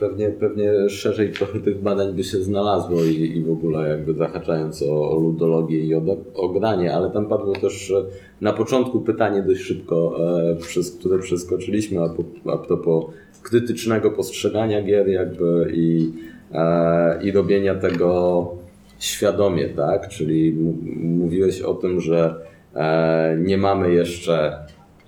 pewnie, 0.00 0.28
pewnie 0.28 0.88
szerzej 0.88 1.32
trochę 1.32 1.60
tych 1.60 1.82
badań 1.82 2.12
by 2.12 2.24
się 2.24 2.38
znalazło 2.38 3.04
i, 3.04 3.36
i 3.36 3.44
w 3.44 3.50
ogóle 3.50 3.88
jakby 3.88 4.14
zahaczając 4.14 4.82
o, 4.82 5.18
ludologię 5.22 5.80
i 5.80 5.94
o, 6.34 6.48
granie, 6.48 6.94
ale 6.94 7.10
tam 7.10 7.26
padło 7.26 7.52
też 7.52 7.92
na 8.40 8.52
początku 8.52 9.00
pytanie 9.00 9.42
dość 9.42 9.60
szybko, 9.60 10.16
e, 10.50 10.56
przez 10.56 10.96
które 10.96 11.18
przeskoczyliśmy 11.18 12.02
a, 12.02 12.08
po, 12.08 12.52
a 12.52 12.58
propos 12.58 13.04
krytycznego 13.42 14.10
postrzegania 14.10 14.82
gier 14.82 15.08
jakby 15.08 15.72
i, 15.74 16.12
e, 16.52 17.22
i 17.22 17.32
robienia 17.32 17.74
tego 17.74 18.67
świadomie, 18.98 19.68
tak? 19.68 20.08
Czyli 20.08 20.52
mówiłeś 20.96 21.62
o 21.62 21.74
tym, 21.74 22.00
że 22.00 22.34
e, 22.74 23.36
nie 23.40 23.58
mamy 23.58 23.92
jeszcze 23.92 24.58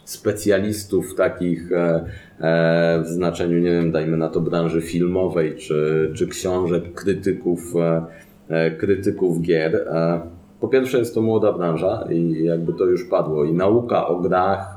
specjalistów 0.05 1.15
takich 1.15 1.73
e, 1.73 2.05
e, 2.41 3.03
w 3.05 3.07
znaczeniu, 3.07 3.59
nie 3.59 3.71
wiem, 3.71 3.93
dajmy 3.93 4.17
na 4.17 4.29
to 4.29 4.41
branży 4.41 4.83
filmowej, 4.83 5.57
czy, 5.57 6.11
czy 6.15 6.27
książek, 6.27 6.95
krytyków, 6.95 7.75
krytyków 8.79 9.41
gier. 9.41 9.89
Po 10.61 10.69
pierwsze 10.69 10.99
jest 10.99 11.15
to 11.15 11.23
młoda 11.23 11.53
branża 11.53 12.07
i 12.11 12.45
jakby 12.45 12.73
to 12.73 12.85
już 12.85 13.05
padło 13.05 13.45
i 13.45 13.53
nauka 13.53 14.07
o 14.07 14.21
grach, 14.21 14.77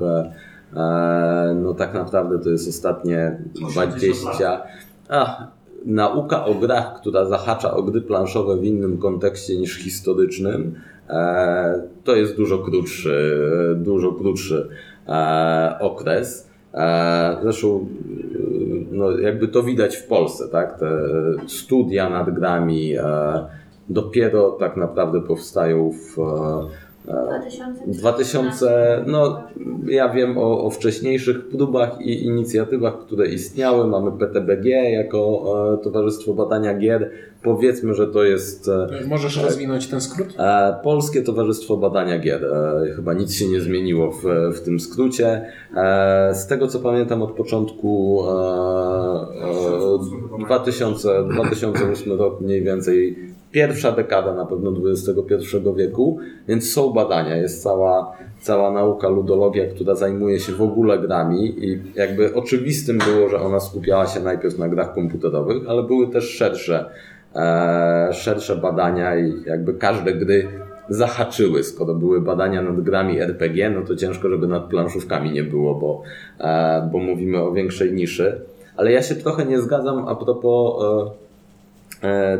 no 1.55 1.73
tak 1.73 1.93
naprawdę 1.93 2.39
to 2.39 2.49
jest 2.49 2.69
ostatnie 2.69 3.37
20, 3.71 4.61
a, 5.09 5.47
nauka 5.85 6.45
o 6.45 6.55
grach, 6.55 6.99
która 7.01 7.25
zahacza 7.25 7.73
o 7.73 7.83
gry 7.83 8.01
planszowe 8.01 8.57
w 8.57 8.63
innym 8.63 8.97
kontekście 8.97 9.57
niż 9.57 9.77
historycznym, 9.77 10.75
e, 11.09 11.81
to 12.03 12.15
jest 12.15 12.37
dużo 12.37 12.57
krótszy, 12.57 13.37
dużo 13.75 14.11
krótszy 14.11 14.69
e, 15.07 15.77
okres. 15.79 16.49
E, 16.73 17.37
Zresztą 17.41 17.87
no, 18.91 19.11
jakby 19.11 19.47
to 19.47 19.63
widać 19.63 19.95
w 19.95 20.07
Polsce, 20.07 20.47
tak? 20.47 20.79
Te 20.79 20.87
studia 21.47 22.09
nad 22.09 22.29
grami 22.35 22.93
dopiero 23.89 24.51
tak 24.51 24.77
naprawdę 24.77 25.21
powstają 25.21 25.91
w 25.91 26.17
2000, 27.87 29.03
no 29.07 29.43
ja 29.87 30.09
wiem 30.09 30.37
o, 30.37 30.63
o 30.65 30.69
wcześniejszych 30.69 31.47
próbach 31.47 32.01
i 32.01 32.23
inicjatywach, 32.25 32.99
które 32.99 33.27
istniały. 33.27 33.87
Mamy 33.87 34.11
PTBG 34.11 34.65
jako 34.91 35.43
e, 35.73 35.83
Towarzystwo 35.83 36.33
Badania 36.33 36.77
Gier. 36.77 37.11
Powiedzmy, 37.43 37.93
że 37.93 38.07
to 38.07 38.23
jest 38.23 38.67
e, 38.67 38.87
Możesz 39.07 39.37
rozwinąć 39.43 39.87
ten 39.87 40.01
skrót? 40.01 40.27
E, 40.39 40.75
Polskie 40.83 41.21
Towarzystwo 41.21 41.77
Badania 41.77 42.19
Gier. 42.19 42.45
E, 42.45 42.93
Chyba 42.95 43.13
nic 43.13 43.33
się 43.33 43.47
nie 43.47 43.61
zmieniło 43.61 44.11
w, 44.11 44.23
w 44.55 44.61
tym 44.61 44.79
skrócie. 44.79 45.45
E, 45.75 46.31
Z 46.35 46.47
tego 46.47 46.67
co 46.67 46.79
pamiętam 46.79 47.21
od 47.21 47.31
początku 47.31 48.23
e, 48.27 48.31
e, 50.39 50.45
2000, 50.45 51.23
2008 51.33 52.13
rok 52.19 52.41
mniej 52.41 52.63
więcej 52.63 53.32
pierwsza 53.53 53.91
dekada 53.91 54.33
na 54.33 54.45
pewno 54.45 54.73
XXI 54.91 55.57
wieku, 55.75 56.19
więc 56.47 56.73
są 56.73 56.93
badania, 56.93 57.35
jest 57.35 57.63
cała, 57.63 58.17
cała 58.39 58.71
nauka 58.71 59.09
ludologia, 59.09 59.63
która 59.75 59.95
zajmuje 59.95 60.39
się 60.39 60.53
w 60.53 60.61
ogóle 60.61 60.99
grami 60.99 61.65
i 61.65 61.81
jakby 61.95 62.33
oczywistym 62.33 62.97
było, 62.97 63.29
że 63.29 63.39
ona 63.39 63.59
skupiała 63.59 64.07
się 64.07 64.19
najpierw 64.19 64.57
na 64.57 64.69
grach 64.69 64.93
komputerowych, 64.93 65.57
ale 65.67 65.83
były 65.83 66.07
też 66.07 66.29
szersze 66.29 66.85
e, 67.35 68.09
szersze 68.13 68.55
badania 68.55 69.19
i 69.19 69.33
jakby 69.45 69.73
każde 69.73 70.13
gry 70.13 70.47
zahaczyły. 70.89 71.63
Skoro 71.63 71.93
były 71.93 72.21
badania 72.21 72.61
nad 72.61 72.81
grami 72.81 73.19
RPG, 73.19 73.69
no 73.69 73.81
to 73.81 73.95
ciężko, 73.95 74.29
żeby 74.29 74.47
nad 74.47 74.63
planszówkami 74.63 75.31
nie 75.31 75.43
było, 75.43 75.75
bo, 75.75 76.01
e, 76.39 76.89
bo 76.91 76.97
mówimy 76.97 77.41
o 77.41 77.51
większej 77.51 77.93
niszy. 77.93 78.41
Ale 78.77 78.91
ja 78.91 79.01
się 79.01 79.15
trochę 79.15 79.45
nie 79.45 79.61
zgadzam 79.61 80.07
a 80.07 80.15
propos 80.15 80.83
e, 80.83 81.22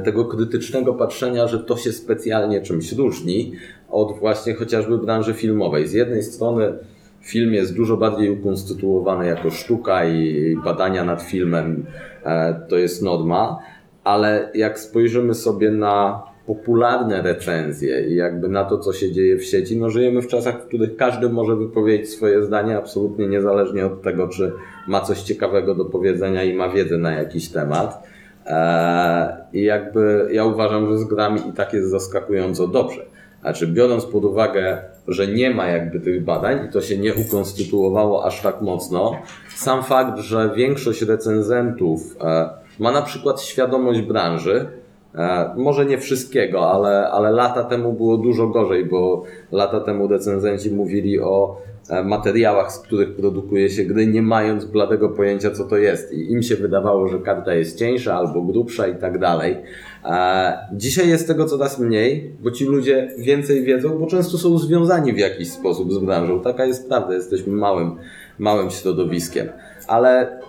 tego 0.03 0.25
krytycznego 0.25 0.93
patrzenia, 0.93 1.47
że 1.47 1.59
to 1.59 1.77
się 1.77 1.91
specjalnie 1.91 2.61
czymś 2.61 2.91
różni 2.91 3.51
od 3.89 4.19
właśnie 4.19 4.53
chociażby 4.53 4.97
branży 4.97 5.33
filmowej. 5.33 5.87
Z 5.87 5.93
jednej 5.93 6.23
strony 6.23 6.73
film 7.21 7.53
jest 7.53 7.75
dużo 7.75 7.97
bardziej 7.97 8.29
ukonstytuowany 8.29 9.27
jako 9.27 9.49
sztuka 9.49 10.05
i 10.05 10.55
badania 10.63 11.05
nad 11.05 11.21
filmem 11.21 11.85
e, 12.25 12.61
to 12.69 12.77
jest 12.77 13.01
norma, 13.01 13.59
ale 14.03 14.51
jak 14.53 14.79
spojrzymy 14.79 15.33
sobie 15.33 15.71
na 15.71 16.23
popularne 16.47 17.21
recenzje 17.21 18.07
i 18.07 18.15
jakby 18.15 18.49
na 18.49 18.65
to, 18.65 18.77
co 18.77 18.93
się 18.93 19.11
dzieje 19.11 19.37
w 19.37 19.43
sieci, 19.43 19.77
no 19.77 19.89
żyjemy 19.89 20.21
w 20.21 20.27
czasach, 20.27 20.61
w 20.61 20.67
których 20.67 20.95
każdy 20.95 21.29
może 21.29 21.55
wypowiedzieć 21.55 22.09
swoje 22.09 22.43
zdanie, 22.43 22.77
absolutnie 22.77 23.27
niezależnie 23.27 23.85
od 23.85 24.01
tego, 24.01 24.27
czy 24.27 24.51
ma 24.87 25.01
coś 25.01 25.21
ciekawego 25.21 25.75
do 25.75 25.85
powiedzenia 25.85 26.43
i 26.43 26.53
ma 26.53 26.69
wiedzę 26.69 26.97
na 26.97 27.11
jakiś 27.11 27.49
temat. 27.49 28.12
Eee, 28.45 29.29
I 29.53 29.63
jakby 29.63 30.29
ja 30.31 30.45
uważam, 30.45 30.87
że 30.87 30.97
z 30.97 31.03
grami 31.03 31.41
i 31.49 31.53
tak 31.53 31.73
jest 31.73 31.89
zaskakująco 31.89 32.67
dobrze. 32.67 33.05
Znaczy, 33.41 33.67
biorąc 33.67 34.05
pod 34.05 34.25
uwagę, 34.25 34.81
że 35.07 35.27
nie 35.27 35.49
ma 35.51 35.67
jakby 35.67 35.99
tych 35.99 36.23
badań 36.23 36.67
i 36.69 36.71
to 36.71 36.81
się 36.81 36.97
nie 36.97 37.13
ukonstytuowało 37.13 38.25
aż 38.25 38.41
tak 38.41 38.61
mocno, 38.61 39.15
sam 39.55 39.83
fakt, 39.83 40.19
że 40.19 40.49
większość 40.55 41.01
recenzentów 41.01 42.15
e, 42.21 42.49
ma 42.79 42.91
na 42.91 43.01
przykład 43.01 43.41
świadomość 43.41 44.01
branży, 44.01 44.67
e, 45.15 45.53
może 45.57 45.85
nie 45.85 45.97
wszystkiego, 45.97 46.71
ale, 46.71 47.11
ale 47.11 47.31
lata 47.31 47.63
temu 47.63 47.93
było 47.93 48.17
dużo 48.17 48.47
gorzej, 48.47 48.85
bo 48.85 49.23
lata 49.51 49.79
temu 49.79 50.07
recenzenci 50.07 50.71
mówili 50.71 51.19
o 51.19 51.57
e, 51.57 51.72
materiałach, 52.05 52.71
z 52.71 52.79
których 52.79 53.15
produkuje 53.15 53.69
się 53.69 53.83
gry, 53.83 54.07
nie 54.07 54.21
mając 54.21 54.65
bladego 54.65 55.09
pojęcia, 55.09 55.51
co 55.51 55.63
to 55.63 55.77
jest. 55.77 56.13
I 56.13 56.31
im 56.31 56.43
się 56.43 56.55
wydawało, 56.55 57.07
że 57.07 57.19
karta 57.19 57.53
jest 57.53 57.79
cieńsza 57.79 58.15
albo 58.15 58.41
grubsza 58.41 58.87
i 58.87 58.95
tak 58.95 59.19
dalej. 59.19 59.57
E, 60.05 60.57
Dzisiaj 60.73 61.09
jest 61.09 61.27
tego 61.27 61.45
coraz 61.45 61.79
mniej, 61.79 62.35
bo 62.39 62.51
ci 62.51 62.65
ludzie 62.65 63.11
więcej 63.17 63.63
wiedzą, 63.63 63.99
bo 63.99 64.07
często 64.07 64.37
są 64.37 64.57
związani 64.57 65.13
w 65.13 65.17
jakiś 65.17 65.51
sposób 65.51 65.93
z 65.93 65.97
branżą. 65.97 66.41
Taka 66.41 66.65
jest 66.65 66.87
prawda, 66.87 67.13
jesteśmy 67.13 67.53
małym, 67.53 67.95
małym 68.39 68.69
środowiskiem. 68.69 69.47
Ale 69.87 70.39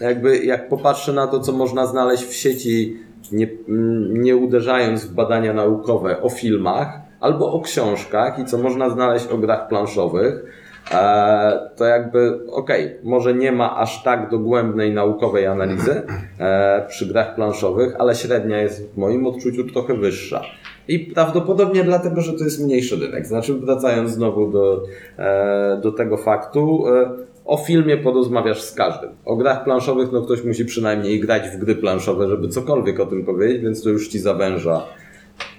jakby 0.00 0.38
jak 0.38 0.68
popatrzę 0.68 1.12
na 1.12 1.26
to, 1.26 1.40
co 1.40 1.52
można 1.52 1.86
znaleźć 1.86 2.24
w 2.24 2.34
sieci, 2.34 2.96
nie, 3.32 3.48
nie 4.08 4.36
uderzając 4.36 5.04
w 5.04 5.14
badania 5.14 5.52
naukowe 5.52 6.22
o 6.22 6.28
filmach 6.28 6.88
albo 7.20 7.52
o 7.52 7.60
książkach 7.60 8.38
i 8.38 8.44
co 8.44 8.58
można 8.58 8.90
znaleźć 8.90 9.26
o 9.26 9.38
grach 9.38 9.68
planszowych, 9.68 10.34
e, 10.34 10.65
to 11.76 11.84
jakby 11.84 12.40
okej, 12.50 12.96
może 13.02 13.34
nie 13.34 13.52
ma 13.52 13.76
aż 13.76 14.02
tak 14.02 14.30
dogłębnej 14.30 14.94
naukowej 14.94 15.46
analizy 15.46 16.02
e, 16.38 16.86
przy 16.88 17.06
grach 17.06 17.34
planszowych, 17.34 17.94
ale 17.98 18.14
średnia 18.14 18.60
jest 18.60 18.94
w 18.94 18.96
moim 18.96 19.26
odczuciu 19.26 19.64
trochę 19.64 19.94
wyższa. 19.94 20.42
I 20.88 20.98
prawdopodobnie 20.98 21.84
dlatego, 21.84 22.20
że 22.20 22.32
to 22.32 22.44
jest 22.44 22.64
mniejszy 22.64 22.96
rynek. 22.96 23.26
Znaczy, 23.26 23.54
wracając 23.54 24.10
znowu 24.10 24.50
do, 24.50 24.82
e, 25.18 25.80
do 25.82 25.92
tego 25.92 26.16
faktu, 26.16 26.84
e, 26.88 27.10
o 27.44 27.56
filmie 27.56 27.96
porozmawiasz 27.96 28.62
z 28.62 28.74
każdym. 28.74 29.10
O 29.24 29.36
grach 29.36 29.64
planszowych, 29.64 30.12
no 30.12 30.22
ktoś 30.22 30.44
musi 30.44 30.64
przynajmniej 30.64 31.20
grać 31.20 31.42
w 31.48 31.58
gry 31.58 31.74
planszowe, 31.74 32.28
żeby 32.28 32.48
cokolwiek 32.48 33.00
o 33.00 33.06
tym 33.06 33.24
powiedzieć, 33.24 33.62
więc 33.62 33.82
to 33.82 33.90
już 33.90 34.08
ci 34.08 34.18
zawęża 34.18 34.82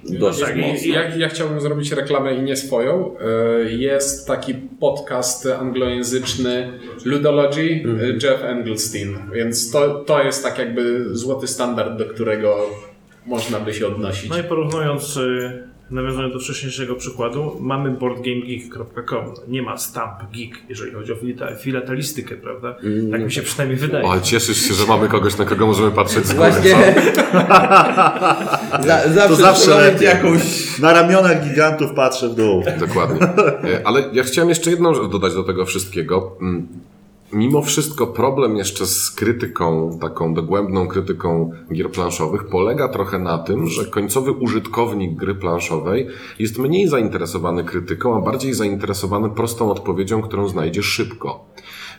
dość 0.03 0.39
Tak, 0.41 0.55
mocno. 0.55 0.85
i 0.87 0.89
ja, 0.89 1.15
ja 1.15 1.29
chciałbym 1.29 1.61
zrobić 1.61 1.91
reklamę 1.91 2.35
i 2.35 2.41
nie 2.41 2.55
swoją. 2.55 3.15
E, 3.19 3.71
Jest 3.71 4.27
taki 4.27 4.53
podcast 4.53 5.45
anglojęzyczny 5.59 6.79
Ludology, 7.05 7.83
e, 8.01 8.27
Jeff 8.27 8.43
Engelstein, 8.43 9.17
więc 9.33 9.71
to, 9.71 9.95
to 10.03 10.23
jest 10.23 10.43
tak 10.43 10.57
jakby 10.59 11.05
złoty 11.17 11.47
standard, 11.47 11.97
do 11.97 12.05
którego 12.05 12.57
można 13.25 13.59
by 13.59 13.73
się 13.73 13.87
odnosić. 13.87 14.29
No 14.29 14.39
i 14.39 14.43
porównując, 14.43 15.19
y, 15.91 15.95
nawiązując 15.95 16.33
do 16.33 16.39
wcześniejszego 16.39 16.95
przykładu, 16.95 17.57
mamy 17.59 17.91
boardgamegeek.com. 17.91 19.25
Nie 19.47 19.61
ma 19.61 19.77
stamp 19.77 20.13
geek, 20.33 20.57
jeżeli 20.69 20.91
chodzi 20.91 21.13
o 21.13 21.15
filatelistykę, 21.59 22.35
prawda? 22.35 22.75
Tak 23.11 23.23
mi 23.23 23.31
się 23.31 23.41
przynajmniej 23.41 23.79
wydaje. 23.79 24.05
O, 24.05 24.11
ale 24.11 24.21
cieszysz 24.21 24.57
się, 24.67 24.73
że 24.73 24.85
mamy 24.87 25.07
kogoś, 25.07 25.37
na 25.37 25.45
kogo 25.45 25.67
możemy 25.67 25.91
patrzeć 25.91 26.25
z 26.25 26.33
góry. 26.33 26.51
Właśnie. 26.51 26.75
Za, 28.87 29.09
zawsze, 29.09 29.27
To 29.27 29.35
zawsze 29.35 29.81
lepiej. 29.81 30.07
jakąś 30.07 30.79
Na 30.79 30.93
ramionach 30.93 31.49
gigantów 31.49 31.91
patrzę 31.95 32.29
w 32.29 32.35
dół. 32.35 32.63
Dokładnie. 32.79 33.21
E, 33.21 33.87
Ale 33.87 34.03
ja 34.13 34.23
chciałem 34.23 34.49
jeszcze 34.49 34.69
jedną 34.69 34.93
rzecz 34.93 35.11
dodać 35.11 35.33
do 35.33 35.43
tego 35.43 35.65
wszystkiego. 35.65 36.37
Mimo 37.33 37.61
wszystko 37.61 38.07
problem 38.07 38.57
jeszcze 38.57 38.85
z 38.85 39.11
krytyką, 39.11 39.97
taką 40.01 40.33
dogłębną 40.33 40.87
krytyką 40.87 41.51
gier 41.73 41.91
planszowych 41.91 42.47
polega 42.47 42.87
trochę 42.87 43.19
na 43.19 43.37
tym, 43.37 43.67
że 43.67 43.85
końcowy 43.85 44.31
użytkownik 44.31 45.15
gry 45.15 45.35
planszowej 45.35 46.07
jest 46.39 46.57
mniej 46.57 46.87
zainteresowany 46.87 47.63
krytyką, 47.63 48.17
a 48.17 48.21
bardziej 48.21 48.53
zainteresowany 48.53 49.29
prostą 49.29 49.71
odpowiedzią, 49.71 50.21
którą 50.21 50.47
znajdzie 50.47 50.83
szybko. 50.83 51.45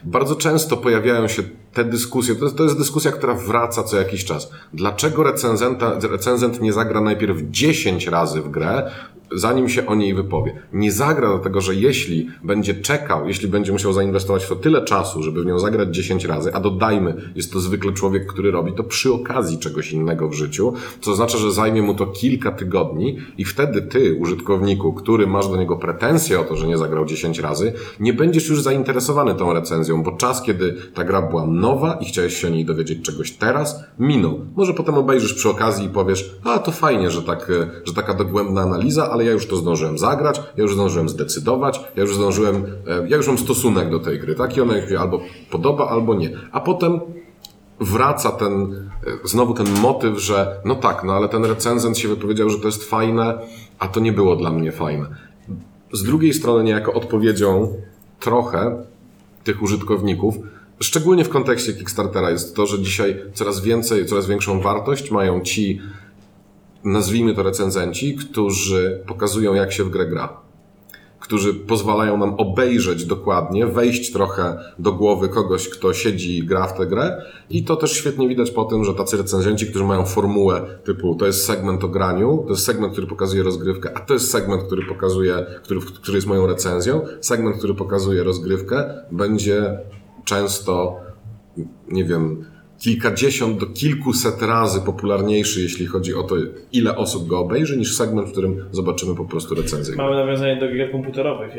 Bardzo 0.05 0.37
często 0.37 0.77
pojawiają 0.77 1.29
się 1.29 1.43
te 1.73 1.85
dyskusje, 1.85 2.35
to 2.35 2.45
jest, 2.45 2.57
to 2.57 2.65
jest 2.65 2.79
dyskusja, 2.79 3.13
która 3.13 3.35
wraca 3.35 3.83
co 3.83 3.97
jakiś 3.97 4.25
czas. 4.25 4.51
Dlaczego 4.75 5.23
recenzenta, 5.23 5.99
recenzent 6.11 6.61
nie 6.61 6.73
zagra 6.73 7.01
najpierw 7.01 7.39
10 7.51 8.07
razy 8.07 8.43
w 8.43 8.51
grę, 8.51 8.91
zanim 9.33 9.69
się 9.69 9.87
o 9.87 9.95
niej 9.95 10.15
wypowie. 10.15 10.63
Nie 10.73 10.93
zagra 10.93 11.29
dlatego, 11.29 11.61
że 11.61 11.75
jeśli 11.75 12.29
będzie 12.45 12.75
czekał, 12.75 13.29
jeśli 13.29 13.49
będzie 13.49 13.73
musiał 13.73 13.93
zainwestować 13.93 14.45
w 14.45 14.49
to 14.49 14.57
tyle 14.57 14.85
czasu, 14.85 15.23
żeby 15.23 15.43
w 15.43 15.47
nią 15.47 15.59
zagrać 15.59 15.95
10 15.95 16.25
razy, 16.25 16.55
a 16.55 16.61
dodajmy, 16.61 17.15
jest 17.35 17.53
to 17.53 17.61
zwykle 17.61 17.93
człowiek, 17.93 18.27
który 18.27 18.51
robi 18.51 18.73
to 18.73 18.85
przy 18.85 19.13
okazji 19.13 19.59
czegoś 19.59 19.93
innego 19.93 20.29
w 20.29 20.35
życiu, 20.35 20.73
co 21.01 21.13
oznacza, 21.13 21.39
że 21.39 21.53
zajmie 21.53 21.83
mu 21.83 21.95
to 21.95 22.07
kilka 22.07 22.53
tygodni 22.53 23.19
i 23.39 23.45
wtedy 23.45 23.83
ty, 23.83 24.15
użytkowniku, 24.15 24.93
który 24.93 25.27
masz 25.27 25.49
do 25.49 25.57
niego 25.57 25.77
pretensje 25.77 26.41
o 26.41 26.45
to, 26.45 26.57
że 26.57 26.67
nie 26.67 26.79
zagrał 26.79 27.05
10 27.05 27.39
razy, 27.39 27.73
nie 28.01 28.13
będziesz 28.13 28.49
już 28.49 28.63
zainteresowany 28.63 29.35
tą 29.35 29.53
recenzją, 29.53 30.03
bo 30.03 30.13
czas, 30.13 30.43
kiedy 30.43 30.77
ta 30.95 31.05
gra 31.05 31.23
była 31.23 31.47
nowa 31.47 31.99
i 32.01 32.05
chciałeś 32.05 32.37
się 32.37 32.47
o 32.47 32.51
niej 32.51 32.65
dowiedzieć 32.65 33.05
czegoś 33.05 33.31
teraz, 33.31 33.85
minął. 33.99 34.41
Może 34.57 34.75
potem 34.75 34.95
obejrzysz 34.95 35.35
przy 35.35 35.49
okazji 35.49 35.87
i 35.87 35.89
powiesz, 35.89 36.35
a 36.45 36.59
to 36.59 36.71
fajnie, 36.71 37.11
że, 37.11 37.23
tak, 37.23 37.51
e, 37.51 37.71
że 37.85 37.95
taka 37.95 38.15
dogłębna 38.15 38.61
analiza, 38.61 39.11
ale 39.19 39.27
ja 39.27 39.33
już 39.33 39.47
to 39.47 39.57
zdążyłem 39.57 39.99
zagrać, 39.99 40.41
ja 40.57 40.63
już 40.63 40.75
zdążyłem 40.75 41.09
zdecydować, 41.09 41.81
ja 41.97 42.03
już 42.03 42.15
zdążyłem, 42.15 42.57
e, 42.87 43.09
ja 43.09 43.17
już 43.17 43.27
mam 43.27 43.39
stosunek 43.39 43.91
do 43.91 43.99
tej 43.99 44.19
gry, 44.19 44.35
tak? 44.35 44.57
I 44.57 44.61
ona 44.61 44.89
się 44.89 44.99
albo 44.99 45.21
podoba, 45.51 45.89
albo 45.89 46.15
nie. 46.15 46.31
A 46.53 46.61
potem 46.61 47.01
wraca 47.81 48.31
ten, 48.31 48.53
e, 49.07 49.29
znowu 49.29 49.55
ten 49.55 49.81
motyw, 49.81 50.19
że 50.19 50.61
no 50.65 50.75
tak, 50.75 51.05
no 51.05 51.13
ale 51.13 51.29
ten 51.29 51.45
recenzent 51.45 51.99
się 51.99 52.09
wypowiedział, 52.09 52.51
że 52.51 52.59
to 52.59 52.67
jest 52.67 52.85
fajne, 52.85 53.39
a 53.79 53.89
to 53.89 54.01
nie 54.01 54.13
było 54.13 54.37
dla 54.37 54.51
mnie 54.51 54.73
fajne. 54.73 55.07
Z 55.93 56.03
drugiej 56.03 56.35
strony 56.35 56.65
niejako 56.65 56.93
odpowiedzią 56.93 57.75
trochę 58.21 58.85
tych 59.45 59.63
użytkowników, 59.63 60.35
szczególnie 60.81 61.25
w 61.25 61.29
kontekście 61.29 61.73
Kickstartera 61.73 62.31
jest 62.31 62.57
to, 62.57 62.67
że 62.67 62.79
dzisiaj 62.79 63.23
coraz 63.35 63.61
więcej, 63.61 64.07
coraz 64.07 64.27
większą 64.27 64.61
wartość 64.61 65.11
mają 65.11 65.41
ci, 65.41 65.81
nazwijmy 66.85 67.35
to 67.35 67.43
recenzenci, 67.43 68.17
którzy 68.17 69.03
pokazują 69.07 69.55
jak 69.55 69.73
się 69.73 69.85
w 69.85 69.91
grę 69.91 70.07
gra 70.07 70.49
którzy 71.21 71.55
pozwalają 71.55 72.17
nam 72.17 72.35
obejrzeć 72.35 73.05
dokładnie, 73.05 73.67
wejść 73.67 74.13
trochę 74.13 74.59
do 74.79 74.93
głowy 74.93 75.29
kogoś, 75.29 75.69
kto 75.69 75.95
siedzi 75.95 76.39
i 76.39 76.45
gra 76.45 76.67
w 76.67 76.79
tę 76.79 76.87
grę. 76.87 77.23
I 77.51 77.65
to 77.65 77.77
też 77.77 77.93
świetnie 77.93 78.29
widać 78.29 78.51
po 78.51 78.65
tym, 78.65 78.85
że 78.85 78.95
tacy 78.95 79.17
recenzenci, 79.17 79.67
którzy 79.67 79.85
mają 79.85 80.05
formułę 80.05 80.79
typu 80.85 81.15
to 81.15 81.27
jest 81.27 81.45
segment 81.45 81.85
o 81.85 81.89
graniu, 81.89 82.45
to 82.47 82.51
jest 82.51 82.65
segment, 82.65 82.93
który 82.93 83.07
pokazuje 83.07 83.43
rozgrywkę, 83.43 83.91
a 83.97 84.01
to 84.01 84.15
jest 84.15 84.31
segment, 84.31 84.63
który 84.63 84.87
pokazuje, 84.87 85.47
który, 85.63 85.81
który 85.81 86.19
jest 86.19 86.27
moją 86.27 86.47
recenzją, 86.47 87.01
segment, 87.21 87.57
który 87.57 87.75
pokazuje 87.75 88.23
rozgrywkę, 88.23 88.85
będzie 89.11 89.79
często, 90.25 90.97
nie 91.89 92.05
wiem, 92.05 92.45
kilkadziesiąt 92.79 93.61
do 93.61 93.67
kilkuset 93.67 94.43
razy 94.43 94.81
popularniejszy, 94.81 95.61
jeśli 95.61 95.87
chodzi 95.87 96.15
o 96.15 96.23
to, 96.23 96.37
ile 96.73 96.97
osób 96.97 97.27
go 97.27 97.39
obejrzy, 97.39 97.77
niż 97.77 97.97
segment, 97.97 98.29
w 98.29 98.33
którym 98.33 98.65
zobaczymy 98.73 99.15
po 99.15 99.25
prostu 99.25 99.55
recenzję. 99.55 99.97
Mamy 99.97 100.17
nawiązanie 100.17 100.57
do 100.57 100.69
gier 100.69 100.93
komputerowych. 100.93 101.51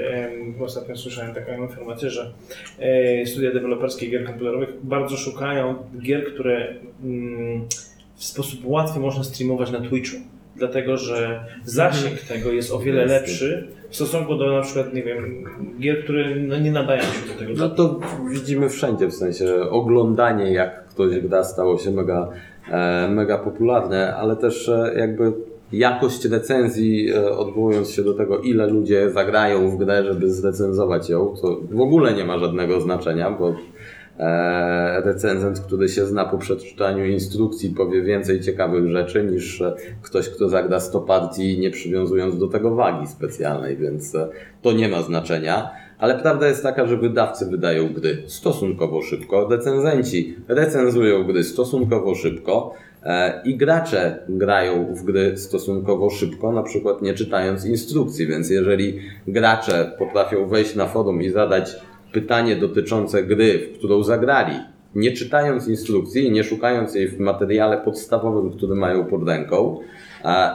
Ostatnio 0.60 0.96
słyszałem 0.96 1.36
taką 1.36 1.64
informację, 1.64 2.10
że 2.10 2.34
e, 2.80 3.26
studia 3.26 3.54
deweloperskie 3.54 4.08
gier 4.08 4.26
komputerowych 4.26 4.70
bardzo 4.84 5.18
szukają 5.18 5.76
gier, 6.02 6.34
które 6.34 6.76
mm, 7.04 7.66
w 8.16 8.24
sposób 8.24 8.60
łatwy 8.64 9.00
można 9.00 9.24
streamować 9.24 9.72
na 9.72 9.82
Twitchu. 9.82 10.18
Dlatego, 10.60 10.98
że 10.98 11.40
zasięg 11.66 12.20
tego 12.20 12.52
jest 12.52 12.72
o 12.72 12.80
wiele 12.80 13.06
lepszy 13.06 13.68
w 13.90 13.96
stosunku 13.96 14.36
do 14.36 14.58
na 14.58 14.62
przykład, 14.62 14.94
nie 14.94 15.04
wiem, 15.04 15.44
gier, 15.80 16.04
które 16.04 16.36
no, 16.36 16.60
nie 16.60 16.72
nadają 16.72 17.02
się 17.02 17.34
do 17.34 17.40
tego. 17.40 17.54
No 17.58 17.70
to 17.70 18.00
widzimy 18.32 18.70
wszędzie, 18.70 19.08
w 19.08 19.14
sensie 19.14 19.70
oglądanie 19.70 20.54
jak 20.54 20.86
ktoś 20.86 21.20
gra 21.20 21.44
stało 21.44 21.78
się 21.78 21.92
mega, 21.92 22.30
e, 22.72 23.08
mega 23.12 23.38
popularne, 23.38 24.16
ale 24.16 24.36
też 24.36 24.70
e, 24.70 24.94
jakby 24.98 25.34
jakość 25.72 26.26
recenzji, 26.26 27.12
e, 27.14 27.32
odwołując 27.38 27.92
się 27.92 28.04
do 28.04 28.14
tego, 28.14 28.40
ile 28.40 28.68
ludzie 28.68 29.12
zagrają 29.12 29.70
w 29.70 29.78
grę, 29.78 30.04
żeby 30.04 30.32
zrecenzować 30.32 31.10
ją, 31.10 31.36
to 31.42 31.58
w 31.72 31.82
ogóle 31.82 32.14
nie 32.14 32.26
ma 32.26 32.40
żadnego 32.40 32.82
znaczenia, 32.82 33.32
bo 33.32 33.56
recenzent, 35.04 35.60
który 35.60 35.90
się 35.90 36.06
zna 36.06 36.26
po 36.26 36.38
przeczytaniu 36.38 37.06
instrukcji, 37.06 37.70
powie 37.70 38.02
więcej 38.02 38.42
ciekawych 38.42 38.92
rzeczy 38.92 39.24
niż 39.24 39.62
e, 39.62 39.76
ktoś, 40.02 40.30
kto 40.30 40.50
zagra 40.50 40.80
100 40.80 41.02
partii, 41.02 41.60
nie 41.60 41.72
przywiązując 41.72 42.38
do 42.38 42.48
tego 42.48 42.76
wagi 42.76 43.08
specjalnej, 43.08 43.78
więc 43.78 44.16
e, 44.16 44.30
to 44.62 44.72
nie 44.72 44.90
ma 44.90 45.02
znaczenia. 45.02 45.70
Ale 46.00 46.20
prawda 46.20 46.48
jest 46.48 46.64
taka, 46.64 46.86
że 46.86 46.98
wydawcy 46.98 47.46
wydają 47.46 47.94
gry 47.94 48.24
stosunkowo 48.28 49.02
szybko, 49.02 49.48
recenzenci 49.50 50.36
recenzują 50.48 51.24
gry 51.24 51.44
stosunkowo 51.44 52.16
szybko 52.16 52.74
e, 53.04 53.42
i 53.46 53.58
gracze 53.58 54.20
grają 54.30 54.96
w 54.96 55.04
gry 55.04 55.38
stosunkowo 55.38 56.10
szybko, 56.10 56.52
na 56.52 56.64
przykład 56.64 57.02
nie 57.02 57.14
czytając 57.14 57.66
instrukcji. 57.66 58.28
Więc 58.28 58.50
jeżeli 58.50 59.00
gracze 59.28 59.92
potrafią 59.98 60.48
wejść 60.48 60.76
na 60.76 60.86
forum 60.86 61.22
i 61.22 61.30
zadać 61.30 61.76
pytanie 62.12 62.56
dotyczące 62.56 63.24
gry, 63.24 63.70
w 63.74 63.78
którą 63.78 64.04
zagrali, 64.04 64.54
nie 64.96 65.12
czytając 65.12 65.68
instrukcji 65.68 66.32
nie 66.32 66.44
szukając 66.44 66.96
jej 66.96 67.08
w 67.08 67.20
materiale 67.20 67.78
podstawowym, 67.78 68.52
który 68.52 68.76
mają 68.76 69.06
pod 69.06 69.28
ręką, 69.28 69.80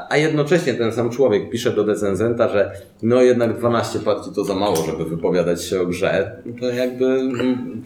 a 0.08 0.16
jednocześnie 0.16 0.74
ten 0.74 0.92
sam 0.92 1.10
człowiek 1.10 1.50
pisze 1.50 1.72
do 1.72 1.84
recenzenta, 1.84 2.48
że 2.48 2.72
no 3.02 3.22
jednak 3.22 3.58
12 3.58 3.98
partii 3.98 4.30
to 4.34 4.44
za 4.44 4.54
mało, 4.54 4.76
żeby 4.76 5.04
wypowiadać 5.04 5.64
się 5.64 5.80
o 5.80 5.86
grze, 5.86 6.42
to 6.60 6.66
jakby 6.66 7.04
mm, 7.04 7.82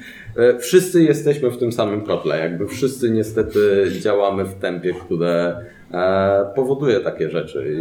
wszyscy 0.60 1.02
jesteśmy 1.02 1.50
w 1.50 1.58
tym 1.58 1.72
samym 1.72 2.00
kotle, 2.00 2.38
jakby 2.38 2.66
wszyscy 2.66 3.10
niestety 3.10 3.86
działamy 4.00 4.44
w 4.44 4.54
tempie, 4.54 4.94
które 4.94 5.56
e, 5.90 6.50
powoduje 6.54 7.00
takie 7.00 7.30
rzeczy 7.30 7.74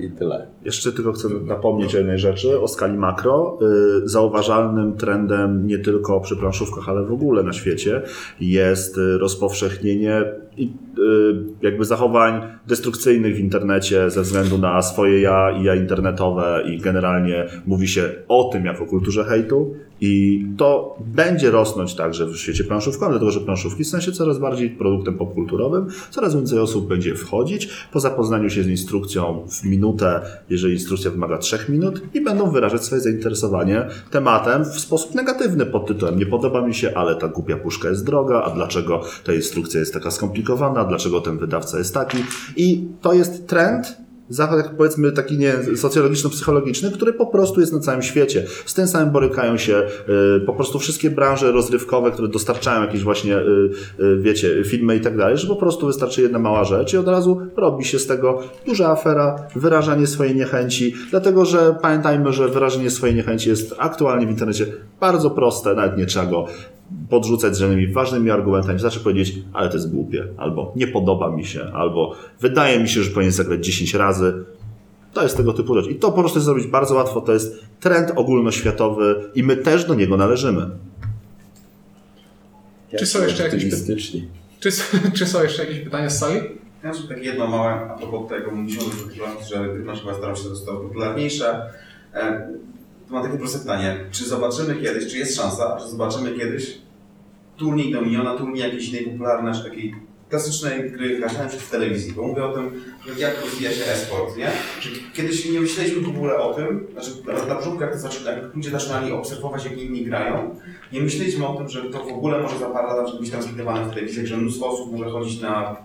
i, 0.00 0.04
i 0.04 0.10
tyle. 0.10 0.46
Jeszcze 0.64 0.92
tylko 0.92 1.12
chcę 1.12 1.28
napomnieć 1.28 1.94
o 1.94 1.98
jednej 1.98 2.18
rzeczy, 2.18 2.60
o 2.60 2.68
skali 2.68 2.98
makro. 2.98 3.58
Y, 4.04 4.08
Zauważalnym 4.08 4.96
trendem 4.96 5.66
nie 5.66 5.78
tylko 5.78 6.20
przy 6.20 6.36
planszówkach, 6.36 6.88
ale 6.88 7.02
w 7.02 7.12
ogóle 7.12 7.42
na 7.42 7.52
świecie 7.52 8.02
jest 8.40 9.00
rozpowszechnienie 9.18 10.24
jakby 11.62 11.84
zachowań 11.84 12.42
destrukcyjnych 12.66 13.36
w 13.36 13.38
internecie 13.38 14.10
ze 14.10 14.22
względu 14.22 14.58
na 14.58 14.82
swoje 14.82 15.20
ja 15.20 15.50
i 15.60 15.64
ja 15.64 15.74
internetowe 15.74 16.62
i 16.66 16.78
generalnie 16.78 17.46
mówi 17.66 17.88
się 17.88 18.12
o 18.28 18.44
tym 18.44 18.64
jako 18.64 18.86
kulturze 18.86 19.24
hejtu 19.24 19.74
i 20.06 20.46
to 20.56 20.96
będzie 21.00 21.50
rosnąć 21.50 21.94
także 21.94 22.26
w 22.26 22.36
świecie 22.36 22.64
planszówkowym, 22.64 23.12
dlatego 23.12 23.30
że 23.30 23.40
planszówki 23.40 23.84
stają 23.84 24.00
się 24.00 24.12
coraz 24.12 24.38
bardziej 24.38 24.70
produktem 24.70 25.18
popkulturowym, 25.18 25.86
coraz 26.10 26.34
więcej 26.34 26.58
osób 26.58 26.88
będzie 26.88 27.14
wchodzić. 27.14 27.68
Po 27.92 28.00
zapoznaniu 28.00 28.50
się 28.50 28.62
z 28.62 28.68
instrukcją 28.68 29.46
w 29.48 29.64
minutę, 29.64 30.20
jeżeli 30.50 30.74
instrukcja 30.74 31.10
wymaga 31.10 31.38
trzech 31.38 31.68
minut 31.68 32.02
i 32.14 32.20
będą 32.20 32.50
wyrażać 32.50 32.84
swoje 32.84 33.00
zainteresowanie 33.00 33.86
tematem 34.10 34.64
w 34.64 34.80
sposób 34.80 35.14
negatywny 35.14 35.66
pod 35.66 35.86
tytułem 35.86 36.18
nie 36.18 36.26
podoba 36.26 36.66
mi 36.66 36.74
się, 36.74 36.94
ale 36.94 37.16
ta 37.16 37.28
głupia 37.28 37.56
puszka 37.56 37.88
jest 37.88 38.06
droga, 38.06 38.42
a 38.42 38.50
dlaczego 38.50 39.02
ta 39.24 39.32
instrukcja 39.32 39.80
jest 39.80 39.94
taka 39.94 40.10
skomplikowana, 40.10 40.84
dlaczego 40.84 41.20
ten 41.20 41.38
wydawca 41.38 41.78
jest 41.78 41.94
taki. 41.94 42.18
I 42.56 42.88
to 43.00 43.12
jest 43.12 43.46
trend, 43.46 44.03
Zachód, 44.28 44.64
powiedzmy, 44.76 45.12
taki 45.12 45.38
nie 45.38 45.52
socjologiczno-psychologiczny, 45.76 46.90
który 46.90 47.12
po 47.12 47.26
prostu 47.26 47.60
jest 47.60 47.72
na 47.72 47.80
całym 47.80 48.02
świecie. 48.02 48.44
Z 48.66 48.74
tym 48.74 48.86
samym 48.86 49.10
borykają 49.10 49.56
się 49.56 49.82
y, 50.36 50.40
po 50.40 50.52
prostu 50.52 50.78
wszystkie 50.78 51.10
branże 51.10 51.52
rozrywkowe, 51.52 52.10
które 52.10 52.28
dostarczają 52.28 52.82
jakieś 52.82 53.02
właśnie, 53.02 53.36
y, 53.36 53.70
y, 54.00 54.18
wiecie, 54.20 54.64
filmy 54.64 54.96
i 54.96 55.00
tak 55.00 55.16
dalej, 55.16 55.38
że 55.38 55.46
po 55.46 55.56
prostu 55.56 55.86
wystarczy 55.86 56.22
jedna 56.22 56.38
mała 56.38 56.64
rzecz 56.64 56.92
i 56.92 56.96
od 56.96 57.08
razu 57.08 57.40
robi 57.56 57.84
się 57.84 57.98
z 57.98 58.06
tego 58.06 58.42
duża 58.66 58.90
afera, 58.90 59.36
wyrażanie 59.56 60.06
swojej 60.06 60.36
niechęci, 60.36 60.94
dlatego 61.10 61.44
że 61.44 61.76
pamiętajmy, 61.82 62.32
że 62.32 62.48
wyrażenie 62.48 62.90
swojej 62.90 63.16
niechęci 63.16 63.48
jest 63.48 63.74
aktualnie 63.78 64.26
w 64.26 64.30
internecie 64.30 64.66
bardzo 65.00 65.30
proste, 65.30 65.74
nawet 65.74 65.98
nie 65.98 66.06
trzeba 66.06 66.26
go 66.26 66.46
podrzucać 67.10 67.54
z 67.56 67.58
żadnymi 67.58 67.86
ważnymi 67.86 68.30
argumentami, 68.30 68.74
wystarczy 68.74 69.00
powiedzieć, 69.00 69.38
ale 69.52 69.68
to 69.68 69.74
jest 69.74 69.90
głupie, 69.90 70.24
albo 70.36 70.72
nie 70.76 70.86
podoba 70.86 71.30
mi 71.30 71.44
się, 71.44 71.64
albo 71.74 72.14
wydaje 72.40 72.80
mi 72.80 72.88
się, 72.88 73.02
że 73.02 73.10
powinien 73.10 73.32
zagrać 73.32 73.66
10 73.66 73.94
razy. 73.94 74.44
To 75.12 75.22
jest 75.22 75.36
tego 75.36 75.52
typu 75.52 75.74
rzecz. 75.74 75.86
I 75.86 75.94
to 75.94 76.12
po 76.12 76.18
prostu 76.18 76.38
jest 76.38 76.46
zrobić 76.46 76.66
bardzo 76.66 76.94
łatwo. 76.94 77.20
To 77.20 77.32
jest 77.32 77.64
trend 77.80 78.12
ogólnoświatowy 78.16 79.30
i 79.34 79.42
my 79.42 79.56
też 79.56 79.84
do 79.84 79.94
niego 79.94 80.16
należymy. 80.16 80.70
Czy 82.98 83.06
są 83.06 83.22
jeszcze 83.22 83.42
jakieś, 83.42 83.64
czy, 84.60 84.70
czy 85.16 85.26
są 85.26 85.42
jeszcze 85.42 85.64
jakieś 85.64 85.80
pytania 85.80 86.10
z 86.10 86.18
sali? 86.18 86.40
Ja 86.84 86.92
mam 86.92 87.08
takie 87.08 87.22
jedno 87.22 87.46
małe, 87.46 87.70
a 87.70 87.96
propos 87.98 88.28
tego, 88.28 88.50
mówiliśmy 88.50 88.84
o 88.84 89.44
że 89.44 90.14
starają 90.14 90.36
się 90.36 90.42
zostały 90.42 90.88
popularniejsze. 90.88 91.62
To 93.08 93.14
mam 93.14 93.24
takie 93.24 93.38
proste 93.38 93.58
pytanie, 93.58 93.96
czy 94.10 94.24
zobaczymy 94.28 94.76
kiedyś, 94.76 95.12
czy 95.12 95.18
jest 95.18 95.36
szansa, 95.36 95.78
że 95.78 95.88
zobaczymy 95.88 96.38
kiedyś 96.38 96.78
turniej 97.56 97.92
Dominiona, 97.92 98.36
turniej 98.36 98.62
jakiejś 98.64 98.88
innej 98.88 99.04
popularnej, 99.06 99.62
takiej 99.64 99.94
klasycznej 100.30 100.90
gry 100.90 101.18
grania 101.18 101.48
w 101.48 101.70
telewizji, 101.70 102.12
bo 102.12 102.22
mówię 102.22 102.44
o 102.44 102.52
tym, 102.52 102.84
jak 103.18 103.40
rozwija 103.44 103.70
się 103.70 103.84
e-sport, 103.84 104.36
nie? 104.36 104.50
Czy 104.80 104.88
kiedyś 105.14 105.50
nie 105.50 105.60
myśleliśmy 105.60 106.00
w 106.02 106.08
ogóle 106.08 106.36
o 106.38 106.54
tym, 106.54 106.86
znaczy 106.92 107.10
na, 107.48 107.54
początku 107.54 107.82
jak, 107.82 107.92
to 107.92 107.98
zaczę- 107.98 108.26
jak 108.26 108.54
ludzie 108.54 108.70
zaczynali 108.70 109.12
obserwować, 109.12 109.64
jak 109.64 109.78
inni 109.78 110.04
grają, 110.04 110.56
nie 110.92 111.00
myśleliśmy 111.00 111.46
o 111.46 111.54
tym, 111.54 111.68
że 111.68 111.82
to 111.82 112.04
w 112.04 112.08
ogóle 112.12 112.40
może 112.42 112.58
za 112.58 112.66
parę 112.66 112.94
lat 112.94 113.20
być 113.20 113.30
transmitowane 113.30 113.84
w 113.84 113.94
telewizji, 113.94 114.26
że 114.26 114.36
mnóstwo 114.36 114.68
osób 114.68 114.92
może 114.92 115.10
chodzić 115.10 115.40
na 115.40 115.76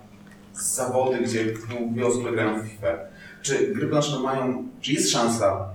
zawody, 0.54 1.18
gdzie 1.18 1.46
dwie 1.92 2.06
osoby 2.06 2.32
grają 2.32 2.64
w 2.64 2.68
FIFA. 2.68 2.88
Czy 3.42 3.74
gry 3.74 3.88
planszowe 3.88 4.24
mają, 4.24 4.68
czy 4.82 4.94
jest 4.94 5.12
szansa, 5.12 5.70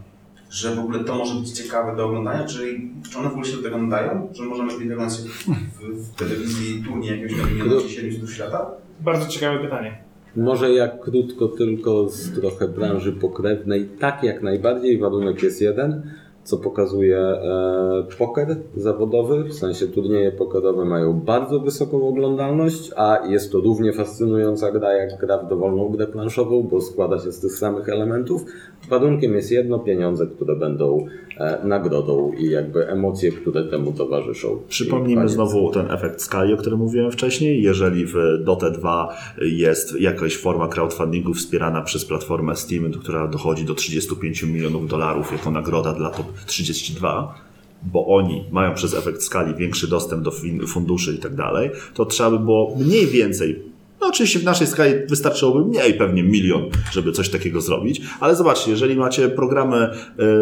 że 0.54 0.74
w 0.74 0.78
ogóle 0.78 1.04
to 1.04 1.14
może 1.14 1.34
być 1.34 1.50
ciekawe 1.50 1.96
do 1.96 2.06
oglądania, 2.06 2.44
czyli 2.44 2.90
czy 3.10 3.18
one 3.18 3.28
w 3.28 3.32
ogóle 3.32 3.46
się 3.46 3.56
do 3.56 3.62
tego 3.62 3.78
nadają, 3.78 4.28
że 4.32 4.42
możemy 4.42 4.72
oglądać 4.74 5.12
w, 5.12 5.46
w 5.80 6.14
telewizji 6.14 6.82
turniej 6.84 7.20
jakiegoś 7.20 7.38
tam 7.38 7.82
czy 7.82 7.88
700 7.88 8.30
świata? 8.30 8.70
Bardzo 9.00 9.26
ciekawe 9.26 9.58
pytanie. 9.58 9.98
Może 10.36 10.72
jak 10.72 11.00
krótko 11.00 11.48
tylko 11.48 12.08
z 12.08 12.34
trochę 12.34 12.68
branży 12.68 13.12
pokrewnej, 13.12 13.88
tak 13.98 14.22
jak 14.22 14.42
najbardziej, 14.42 14.98
warunek 14.98 15.42
jest 15.42 15.60
jeden, 15.60 16.10
co 16.44 16.58
pokazuje 16.58 17.18
e, 17.18 18.04
poker 18.18 18.56
zawodowy, 18.76 19.44
w 19.44 19.54
sensie 19.54 19.86
turnieje 19.86 20.32
pokerowe 20.32 20.84
mają 20.84 21.12
bardzo 21.12 21.60
wysoką 21.60 22.08
oglądalność, 22.08 22.90
a 22.96 23.18
jest 23.28 23.52
to 23.52 23.60
równie 23.60 23.92
fascynująca 23.92 24.72
gra 24.72 24.92
jak 24.92 25.20
gra 25.20 25.38
w 25.38 25.48
dowolną 25.48 25.88
grę 25.88 26.06
planszową, 26.06 26.62
bo 26.62 26.80
składa 26.80 27.18
się 27.18 27.32
z 27.32 27.40
tych 27.40 27.52
samych 27.52 27.88
elementów. 27.88 28.44
Warunkiem 28.90 29.34
jest 29.34 29.52
jedno, 29.52 29.78
pieniądze, 29.78 30.26
które 30.26 30.56
będą 30.56 31.06
e, 31.38 31.58
nagrodą 31.66 32.32
i 32.38 32.50
jakby 32.50 32.88
emocje, 32.88 33.32
które 33.32 33.64
temu 33.64 33.92
towarzyszą. 33.92 34.58
Przypomnijmy 34.68 35.28
znowu 35.28 35.70
ten 35.70 35.90
efekt 35.90 36.22
skali, 36.22 36.54
o 36.54 36.56
którym 36.56 36.78
mówiłem 36.78 37.10
wcześniej. 37.10 37.62
Jeżeli 37.62 38.06
w 38.06 38.14
Dota 38.44 38.70
2 38.70 39.16
jest 39.38 40.00
jakaś 40.00 40.36
forma 40.36 40.68
crowdfundingu 40.68 41.34
wspierana 41.34 41.82
przez 41.82 42.04
platformę 42.04 42.56
Steam, 42.56 42.92
która 42.92 43.28
dochodzi 43.28 43.64
do 43.64 43.74
35 43.74 44.42
milionów 44.42 44.88
dolarów 44.88 45.32
jako 45.32 45.50
nagroda 45.50 45.92
dla 45.92 46.10
top 46.10 46.33
32, 46.46 47.34
bo 47.82 48.06
oni 48.06 48.44
mają 48.50 48.74
przez 48.74 48.94
efekt 48.94 49.22
skali 49.22 49.54
większy 49.54 49.88
dostęp 49.88 50.22
do 50.22 50.30
funduszy 50.66 51.14
i 51.14 51.18
tak 51.18 51.34
dalej, 51.34 51.70
to 51.94 52.06
trzeba 52.06 52.30
by 52.30 52.38
było 52.38 52.76
mniej 52.76 53.06
więcej 53.06 53.73
no 54.04 54.08
oczywiście 54.08 54.38
w 54.38 54.44
naszej 54.44 54.66
skali 54.66 54.92
wystarczyłoby 55.08 55.64
mniej, 55.64 55.94
pewnie 55.94 56.22
milion, 56.22 56.62
żeby 56.92 57.12
coś 57.12 57.28
takiego 57.28 57.60
zrobić, 57.60 58.00
ale 58.20 58.36
zobaczcie, 58.36 58.70
jeżeli 58.70 58.96
macie 58.96 59.28
programy 59.28 59.76
e, 59.76 59.90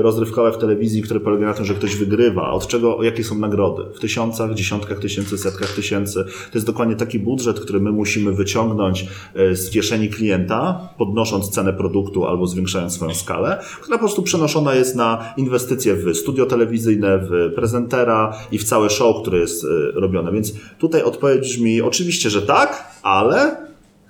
rozrywkowe 0.02 0.52
w 0.52 0.58
telewizji, 0.58 1.02
które 1.02 1.20
polegają 1.20 1.48
na 1.48 1.54
tym, 1.54 1.64
że 1.64 1.74
ktoś 1.74 1.96
wygrywa, 1.96 2.50
od 2.50 2.66
czego, 2.66 3.02
jakie 3.02 3.24
są 3.24 3.38
nagrody? 3.38 3.82
W 3.94 4.00
tysiącach, 4.00 4.54
dziesiątkach 4.54 4.98
tysięcy, 4.98 5.38
setkach 5.38 5.74
tysięcy. 5.74 6.24
To 6.24 6.50
jest 6.54 6.66
dokładnie 6.66 6.96
taki 6.96 7.18
budżet, 7.18 7.60
który 7.60 7.80
my 7.80 7.92
musimy 7.92 8.32
wyciągnąć 8.32 9.06
e, 9.34 9.56
z 9.56 9.70
kieszeni 9.70 10.08
klienta, 10.08 10.88
podnosząc 10.98 11.50
cenę 11.50 11.72
produktu 11.72 12.26
albo 12.26 12.46
zwiększając 12.46 12.92
swoją 12.92 13.14
skalę, 13.14 13.58
która 13.80 13.98
po 13.98 14.00
prostu 14.00 14.22
przenoszona 14.22 14.74
jest 14.74 14.96
na 14.96 15.34
inwestycje 15.36 15.94
w 15.94 16.14
studio 16.14 16.46
telewizyjne, 16.46 17.18
w 17.18 17.54
prezentera 17.54 18.36
i 18.52 18.58
w 18.58 18.64
całe 18.64 18.90
show, 18.90 19.22
które 19.22 19.38
jest 19.38 19.64
e, 19.64 20.00
robione. 20.00 20.32
Więc 20.32 20.52
tutaj 20.78 21.02
odpowiedź 21.02 21.40
brzmi 21.40 21.82
oczywiście, 21.82 22.30
że 22.30 22.42
tak, 22.42 22.91
ale 23.02 23.56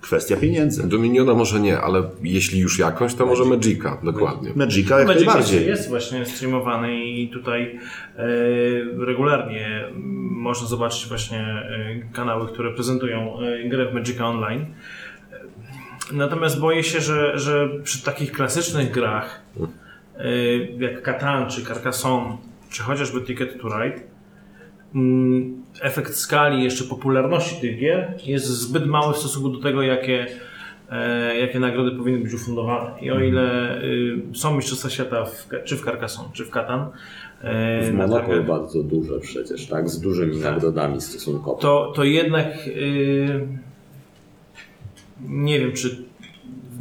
kwestia 0.01 0.37
pieniędzy. 0.37 0.89
Do 0.89 0.99
Miniona 0.99 1.35
może 1.35 1.61
nie, 1.61 1.81
ale 1.81 2.03
jeśli 2.23 2.61
już 2.61 2.79
jakąś, 2.79 3.15
to 3.15 3.27
może 3.27 3.45
Magica, 3.45 3.99
dokładnie. 4.03 4.53
Magica 4.55 4.99
jak 4.99 5.09
Magic 5.09 5.27
najbardziej. 5.27 5.67
jest, 5.67 5.89
właśnie 5.89 6.27
streamowany 6.27 7.05
i 7.05 7.29
tutaj 7.29 7.79
e, 8.17 8.25
regularnie 9.07 9.85
można 10.31 10.67
zobaczyć 10.67 11.07
właśnie 11.09 11.39
e, 11.41 12.13
kanały, 12.13 12.49
które 12.49 12.71
prezentują 12.75 13.39
e, 13.41 13.69
grę 13.69 13.87
w 13.91 13.95
Magica 13.95 14.27
Online. 14.27 14.67
Natomiast 16.13 16.61
boję 16.61 16.83
się, 16.83 17.01
że, 17.01 17.39
że 17.39 17.69
przy 17.85 18.03
takich 18.05 18.33
klasycznych 18.33 18.91
grach 18.91 19.41
e, 20.19 20.57
jak 20.79 21.03
Catan, 21.03 21.51
czy 21.51 21.65
Carcassonne, 21.65 22.37
czy 22.71 22.83
chociażby 22.83 23.21
Ticket 23.23 23.61
to 23.63 23.69
Ride, 23.69 24.01
efekt 25.83 26.15
skali 26.15 26.65
jeszcze 26.65 26.85
popularności 26.85 27.61
tych 27.61 27.79
gier 27.79 28.15
jest 28.25 28.47
zbyt 28.47 28.87
mały 28.87 29.15
w 29.15 29.17
stosunku 29.17 29.49
do 29.49 29.61
tego, 29.61 29.83
jakie, 29.83 30.27
e, 30.91 31.37
jakie 31.39 31.61
nagrody 31.61 31.91
powinny 31.91 32.19
być 32.19 32.35
ufundowane. 32.35 33.01
I 33.01 33.11
o 33.11 33.21
ile 33.21 33.77
y, 33.83 34.23
są 34.35 34.57
mistrzostwa 34.57 34.91
świata 34.91 35.25
w, 35.25 35.49
czy 35.65 35.77
w 35.77 35.85
Carcassonne, 35.85 36.31
czy 36.33 36.45
w 36.45 36.51
Catan, 36.51 36.87
e, 37.43 37.93
W 37.93 38.11
targach, 38.11 38.47
bardzo 38.47 38.83
duże 38.83 39.21
przecież, 39.21 39.67
tak? 39.67 39.89
Z 39.89 40.01
dużymi 40.01 40.37
nagrodami 40.37 41.01
stosunkowo. 41.01 41.59
to, 41.59 41.93
to 41.97 42.05
jednak 42.05 42.47
y, 42.67 43.47
nie 45.29 45.61
wiem, 45.61 45.73
czy 45.73 46.12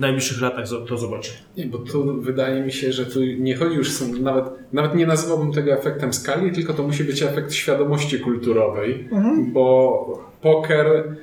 najbliższych 0.02 0.42
latach 0.42 0.66
to 0.90 0.98
zobaczymy. 0.98 1.38
Nie, 1.58 1.66
bo 1.66 1.78
tu 1.78 2.22
wydaje 2.22 2.62
mi 2.62 2.72
się, 2.72 2.92
że 2.94 3.06
tu 3.06 3.20
nie 3.24 3.56
chodzi 3.56 3.76
już 3.76 3.92
są, 3.92 4.14
nawet, 4.14 4.46
nawet 4.74 4.96
nie 4.96 5.06
nazywałbym 5.06 5.54
tego 5.54 5.72
efektem 5.74 6.14
skali, 6.14 6.52
tylko 6.52 6.74
to 6.74 6.84
musi 6.84 7.04
być 7.04 7.24
efekt 7.24 7.54
świadomości 7.54 8.20
kulturowej, 8.20 9.10
bo 9.54 10.32
poker, 10.42 11.16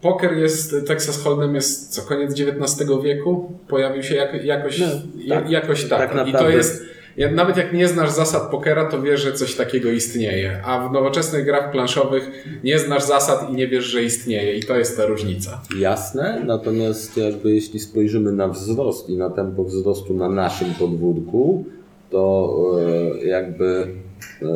poker 0.00 0.36
jest, 0.36 0.76
Texas 0.86 1.24
Hold'em 1.24 1.54
jest 1.54 1.88
co, 1.94 2.02
koniec 2.02 2.40
XIX 2.40 2.90
wieku? 3.04 3.58
Pojawił 3.68 4.02
się 4.02 4.14
jak, 4.14 4.44
jakoś, 4.44 4.78
No, 4.78 4.86
tak. 5.28 5.50
jakoś 5.50 5.84
tak. 5.84 6.12
Tak 6.14 6.28
I 6.28 6.32
to 6.32 6.48
jest, 6.50 6.84
nawet 7.16 7.56
jak 7.56 7.72
nie 7.72 7.88
znasz 7.88 8.10
zasad 8.10 8.50
pokera, 8.50 8.84
to 8.84 9.02
wiesz, 9.02 9.20
że 9.20 9.32
coś 9.32 9.54
takiego 9.54 9.90
istnieje, 9.90 10.62
a 10.64 10.88
w 10.88 10.92
nowoczesnych 10.92 11.44
grach 11.44 11.70
planszowych 11.70 12.44
nie 12.64 12.78
znasz 12.78 13.02
zasad 13.04 13.50
i 13.50 13.54
nie 13.54 13.68
wiesz, 13.68 13.84
że 13.84 14.02
istnieje 14.02 14.58
i 14.58 14.62
to 14.62 14.76
jest 14.76 14.96
ta 14.96 15.06
różnica. 15.06 15.60
Jasne, 15.78 16.42
natomiast 16.46 17.16
jakby 17.16 17.54
jeśli 17.54 17.78
spojrzymy 17.78 18.32
na 18.32 18.48
wzrost 18.48 19.10
i 19.10 19.16
na 19.16 19.30
tempo 19.30 19.64
wzrostu 19.64 20.14
na 20.14 20.28
naszym 20.28 20.74
podwórku, 20.74 21.64
to 22.10 22.54
e, 23.22 23.26
jakby 23.26 23.86
e, 24.42 24.46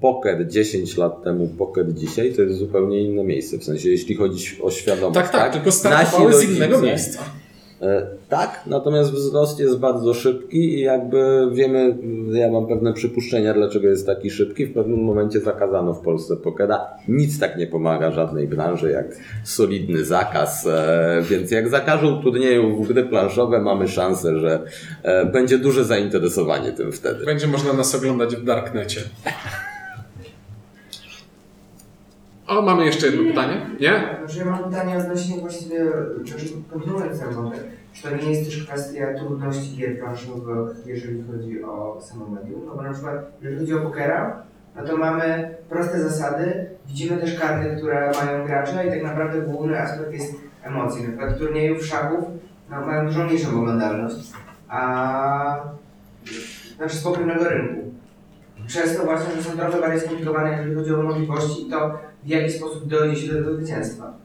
poker 0.00 0.48
10 0.48 0.96
lat 0.96 1.22
temu, 1.24 1.48
poker 1.58 1.94
dzisiaj 1.94 2.32
to 2.32 2.42
jest 2.42 2.58
zupełnie 2.58 3.02
inne 3.02 3.24
miejsce. 3.24 3.58
W 3.58 3.64
sensie 3.64 3.88
jeśli 3.90 4.14
chodzi 4.14 4.62
o 4.62 4.70
świadomość. 4.70 5.14
Tak, 5.14 5.30
tak, 5.30 5.52
tylko 5.52 5.72
startowały 5.72 6.34
z 6.34 6.50
innego 6.50 6.82
miejsca. 6.82 7.20
E, 7.82 8.06
Tak, 8.28 8.62
natomiast 8.66 9.12
wzrost 9.12 9.60
jest 9.60 9.78
bardzo 9.78 10.14
szybki 10.14 10.74
i 10.74 10.80
jakby 10.80 11.48
wiemy, 11.52 11.96
ja 12.32 12.50
mam 12.50 12.66
pewne 12.66 12.92
przypuszczenia, 12.92 13.54
dlaczego 13.54 13.88
jest 13.88 14.06
taki 14.06 14.30
szybki. 14.30 14.66
W 14.66 14.74
pewnym 14.74 15.04
momencie 15.04 15.40
zakazano 15.40 15.94
w 15.94 16.00
Polsce 16.00 16.36
pokera. 16.36 16.86
Nic 17.08 17.40
tak 17.40 17.58
nie 17.58 17.66
pomaga 17.66 18.10
żadnej 18.10 18.48
branży 18.48 18.90
jak 18.90 19.06
solidny 19.44 20.04
zakaz, 20.04 20.66
e, 20.66 21.22
więc 21.30 21.50
jak 21.50 21.68
zakażą 21.68 22.22
turniejów 22.22 22.84
w 22.84 22.92
gry 22.92 23.04
planszowe, 23.04 23.60
mamy 23.60 23.88
szansę, 23.88 24.38
że 24.38 24.62
e, 25.02 25.26
będzie 25.26 25.58
duże 25.58 25.84
zainteresowanie 25.84 26.72
tym 26.72 26.92
wtedy. 26.92 27.24
Będzie 27.24 27.46
można 27.46 27.72
nas 27.72 27.94
oglądać 27.94 28.36
w 28.36 28.44
Darknecie. 28.44 29.00
O, 32.48 32.62
mamy 32.62 32.86
jeszcze 32.86 33.06
jedno 33.06 33.22
pytanie? 33.30 33.66
Nie? 33.80 34.18
Znaczy 34.18 34.38
ja 34.38 34.44
mam 34.44 34.64
pytanie 34.64 34.98
odnośnie 34.98 35.40
właściwie, 35.40 35.84
kontynuując 36.70 37.20
wątek, 37.20 37.60
czy 37.92 38.02
to 38.02 38.16
nie 38.16 38.30
jest 38.30 38.44
też 38.44 38.66
kwestia 38.66 39.14
trudności 39.18 39.76
gier 39.76 39.98
planszowych, 39.98 40.76
jeżeli 40.86 41.24
chodzi 41.32 41.64
o 41.64 42.00
samo 42.00 42.28
medium? 42.28 42.60
No 42.66 42.74
bo 42.74 42.82
na 42.82 42.92
przykład, 42.92 43.14
jeżeli 43.42 43.60
chodzi 43.60 43.74
o 43.74 43.80
pokera, 43.80 44.42
no 44.76 44.84
to 44.84 44.96
mamy 44.96 45.54
proste 45.68 46.00
zasady, 46.00 46.66
widzimy 46.86 47.16
też 47.16 47.38
karty, 47.38 47.76
które 47.76 48.12
mają 48.24 48.46
gracze 48.46 48.86
i 48.86 48.90
tak 48.90 49.02
naprawdę 49.02 49.42
główny 49.42 49.82
aspekt 49.82 50.12
jest 50.12 50.34
emocji. 50.62 51.02
Na 51.02 51.08
przykład 51.08 51.38
turniejów 51.38 51.86
szachów 51.86 52.24
no, 52.70 52.86
mają 52.86 53.06
dużo 53.06 53.24
mniejszą 53.24 53.60
oglądalność, 53.60 54.32
a 54.68 55.60
znaczy 56.76 56.96
z 56.96 57.02
pokrewnego 57.02 57.48
rynku. 57.48 57.88
Przez 58.66 58.96
to 58.96 59.04
właśnie, 59.04 59.34
że 59.34 59.42
są 59.42 59.56
trochę 59.56 59.80
bardziej 59.80 60.00
skomplikowane, 60.00 60.50
jeżeli 60.50 60.74
chodzi 60.74 60.94
o 60.94 61.02
możliwości 61.02 61.70
to, 61.70 62.07
w 62.28 62.30
jaki 62.30 62.52
sposób 62.52 62.88
dojdzie 62.88 63.16
się 63.16 63.28
do 63.28 63.34
tego 63.34 63.54
zwycięstwa. 63.54 64.18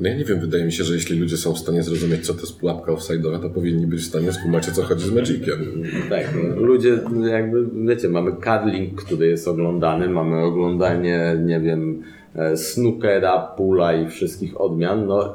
No 0.00 0.08
ja 0.08 0.16
nie 0.16 0.24
wiem, 0.24 0.40
wydaje 0.40 0.64
mi 0.64 0.72
się, 0.72 0.84
że 0.84 0.94
jeśli 0.94 1.18
ludzie 1.18 1.36
są 1.36 1.54
w 1.54 1.58
stanie 1.58 1.82
zrozumieć, 1.82 2.26
co 2.26 2.34
to 2.34 2.40
jest 2.40 2.58
pułapka 2.58 2.92
offside'owa, 2.92 3.42
to 3.42 3.50
powinni 3.50 3.86
być 3.86 4.00
w 4.00 4.06
stanie 4.06 4.32
skumać, 4.32 4.68
o 4.68 4.72
co 4.72 4.82
chodzi 4.82 5.06
z 5.06 5.12
Magiciem. 5.12 5.82
Tak, 6.10 6.34
no, 6.34 6.60
ludzie 6.66 6.98
jakby, 7.30 7.66
wiecie, 7.86 8.08
mamy 8.08 8.32
cuddling, 8.32 9.02
który 9.02 9.26
jest 9.26 9.48
oglądany, 9.48 10.08
mamy 10.08 10.42
oglądanie, 10.42 11.36
nie 11.44 11.60
wiem, 11.60 12.02
e, 12.34 12.56
snookera, 12.56 13.38
pula 13.38 13.92
i 13.92 14.08
wszystkich 14.08 14.60
odmian, 14.60 15.06
no 15.06 15.34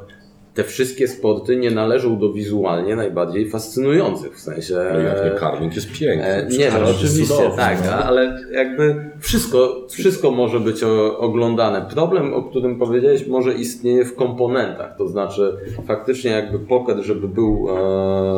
te 0.53 0.63
wszystkie 0.63 1.07
sporty 1.07 1.55
nie 1.55 1.71
należą 1.71 2.19
do 2.19 2.33
wizualnie 2.33 2.95
najbardziej 2.95 3.49
fascynujących, 3.49 4.37
w 4.37 4.39
sensie... 4.39 4.73
No 4.93 4.99
jak 4.99 5.17
nie 5.17 5.33
e, 5.33 5.39
carving 5.39 5.75
jest 5.75 5.91
piękny. 5.91 6.25
E, 6.25 6.47
nie, 6.47 6.71
no 6.71 6.89
oczywiście, 6.89 7.35
cudowny, 7.35 7.57
tak, 7.57 7.77
no. 7.85 7.91
ale 7.91 8.39
jakby 8.51 9.11
wszystko, 9.19 9.87
wszystko 9.89 10.31
może 10.31 10.59
być 10.59 10.83
o, 10.83 11.17
oglądane. 11.19 11.85
Problem, 11.93 12.33
o 12.33 12.43
którym 12.43 12.79
powiedziałeś, 12.79 13.27
może 13.27 13.53
istnieje 13.53 14.05
w 14.05 14.15
komponentach, 14.15 14.97
to 14.97 15.07
znaczy 15.07 15.57
faktycznie 15.87 16.31
jakby 16.31 16.59
poker, 16.59 16.97
żeby 17.03 17.27
był 17.27 17.67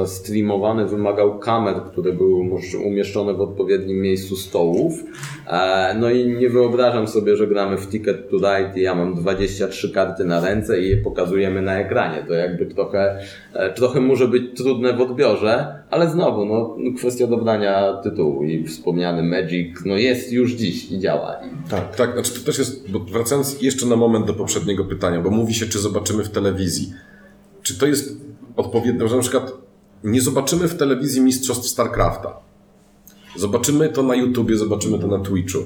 e, 0.01 0.07
streamowany, 0.07 0.85
wymagał 0.85 1.39
kamer, 1.39 1.75
które 1.91 2.13
były 2.13 2.49
umieszczone 2.85 3.33
w 3.33 3.41
odpowiednim 3.41 4.01
miejscu 4.01 4.35
stołów. 4.35 4.93
E, 5.47 5.95
no 5.99 6.09
i 6.09 6.27
nie 6.27 6.49
wyobrażam 6.49 7.07
sobie, 7.07 7.35
że 7.35 7.47
gramy 7.47 7.77
w 7.77 7.87
Ticket 7.87 8.29
to 8.29 8.35
Ride 8.35 8.79
i 8.79 8.81
ja 8.81 8.95
mam 8.95 9.15
23 9.15 9.89
karty 9.89 10.25
na 10.25 10.41
ręce 10.41 10.81
i 10.81 10.89
je 10.89 10.97
pokazujemy 10.97 11.61
na 11.61 11.79
ekranie. 11.79 12.04
To 12.27 12.33
jakby 12.33 12.65
trochę, 12.65 13.19
e, 13.53 13.73
trochę 13.73 14.01
może 14.01 14.27
być 14.27 14.57
trudne 14.57 14.93
w 14.93 15.01
odbiorze, 15.01 15.83
ale 15.89 16.09
znowu, 16.09 16.45
no, 16.45 16.75
kwestia 16.97 17.27
dobrania 17.27 17.93
tytułu 18.03 18.43
i 18.43 18.67
wspomniany 18.67 19.23
Magic, 19.23 19.85
no 19.85 19.95
jest 19.95 20.31
już 20.31 20.51
dziś 20.51 20.91
i 20.91 20.99
działa. 20.99 21.35
Tak, 21.69 21.95
tak, 21.95 22.13
znaczy 22.13 22.39
to 22.39 22.45
też 22.45 22.57
jest, 22.57 22.91
bo 22.91 22.99
wracając 22.99 23.61
jeszcze 23.61 23.85
na 23.85 23.95
moment 23.95 24.25
do 24.25 24.33
poprzedniego 24.33 24.85
pytania, 24.85 25.21
bo 25.21 25.29
mówi 25.29 25.53
się, 25.53 25.65
czy 25.65 25.79
zobaczymy 25.79 26.23
w 26.23 26.29
telewizji. 26.29 26.93
Czy 27.61 27.79
to 27.79 27.85
jest 27.85 28.17
odpowiednio, 28.55 29.07
że 29.07 29.15
na 29.15 29.21
przykład 29.21 29.51
nie 30.03 30.21
zobaczymy 30.21 30.67
w 30.67 30.77
telewizji 30.77 31.21
mistrzostw 31.21 31.67
StarCrafta. 31.67 32.39
Zobaczymy 33.35 33.89
to 33.89 34.03
na 34.03 34.15
YouTubie, 34.15 34.57
zobaczymy 34.57 34.99
to 34.99 35.07
na 35.07 35.19
Twitchu. 35.19 35.59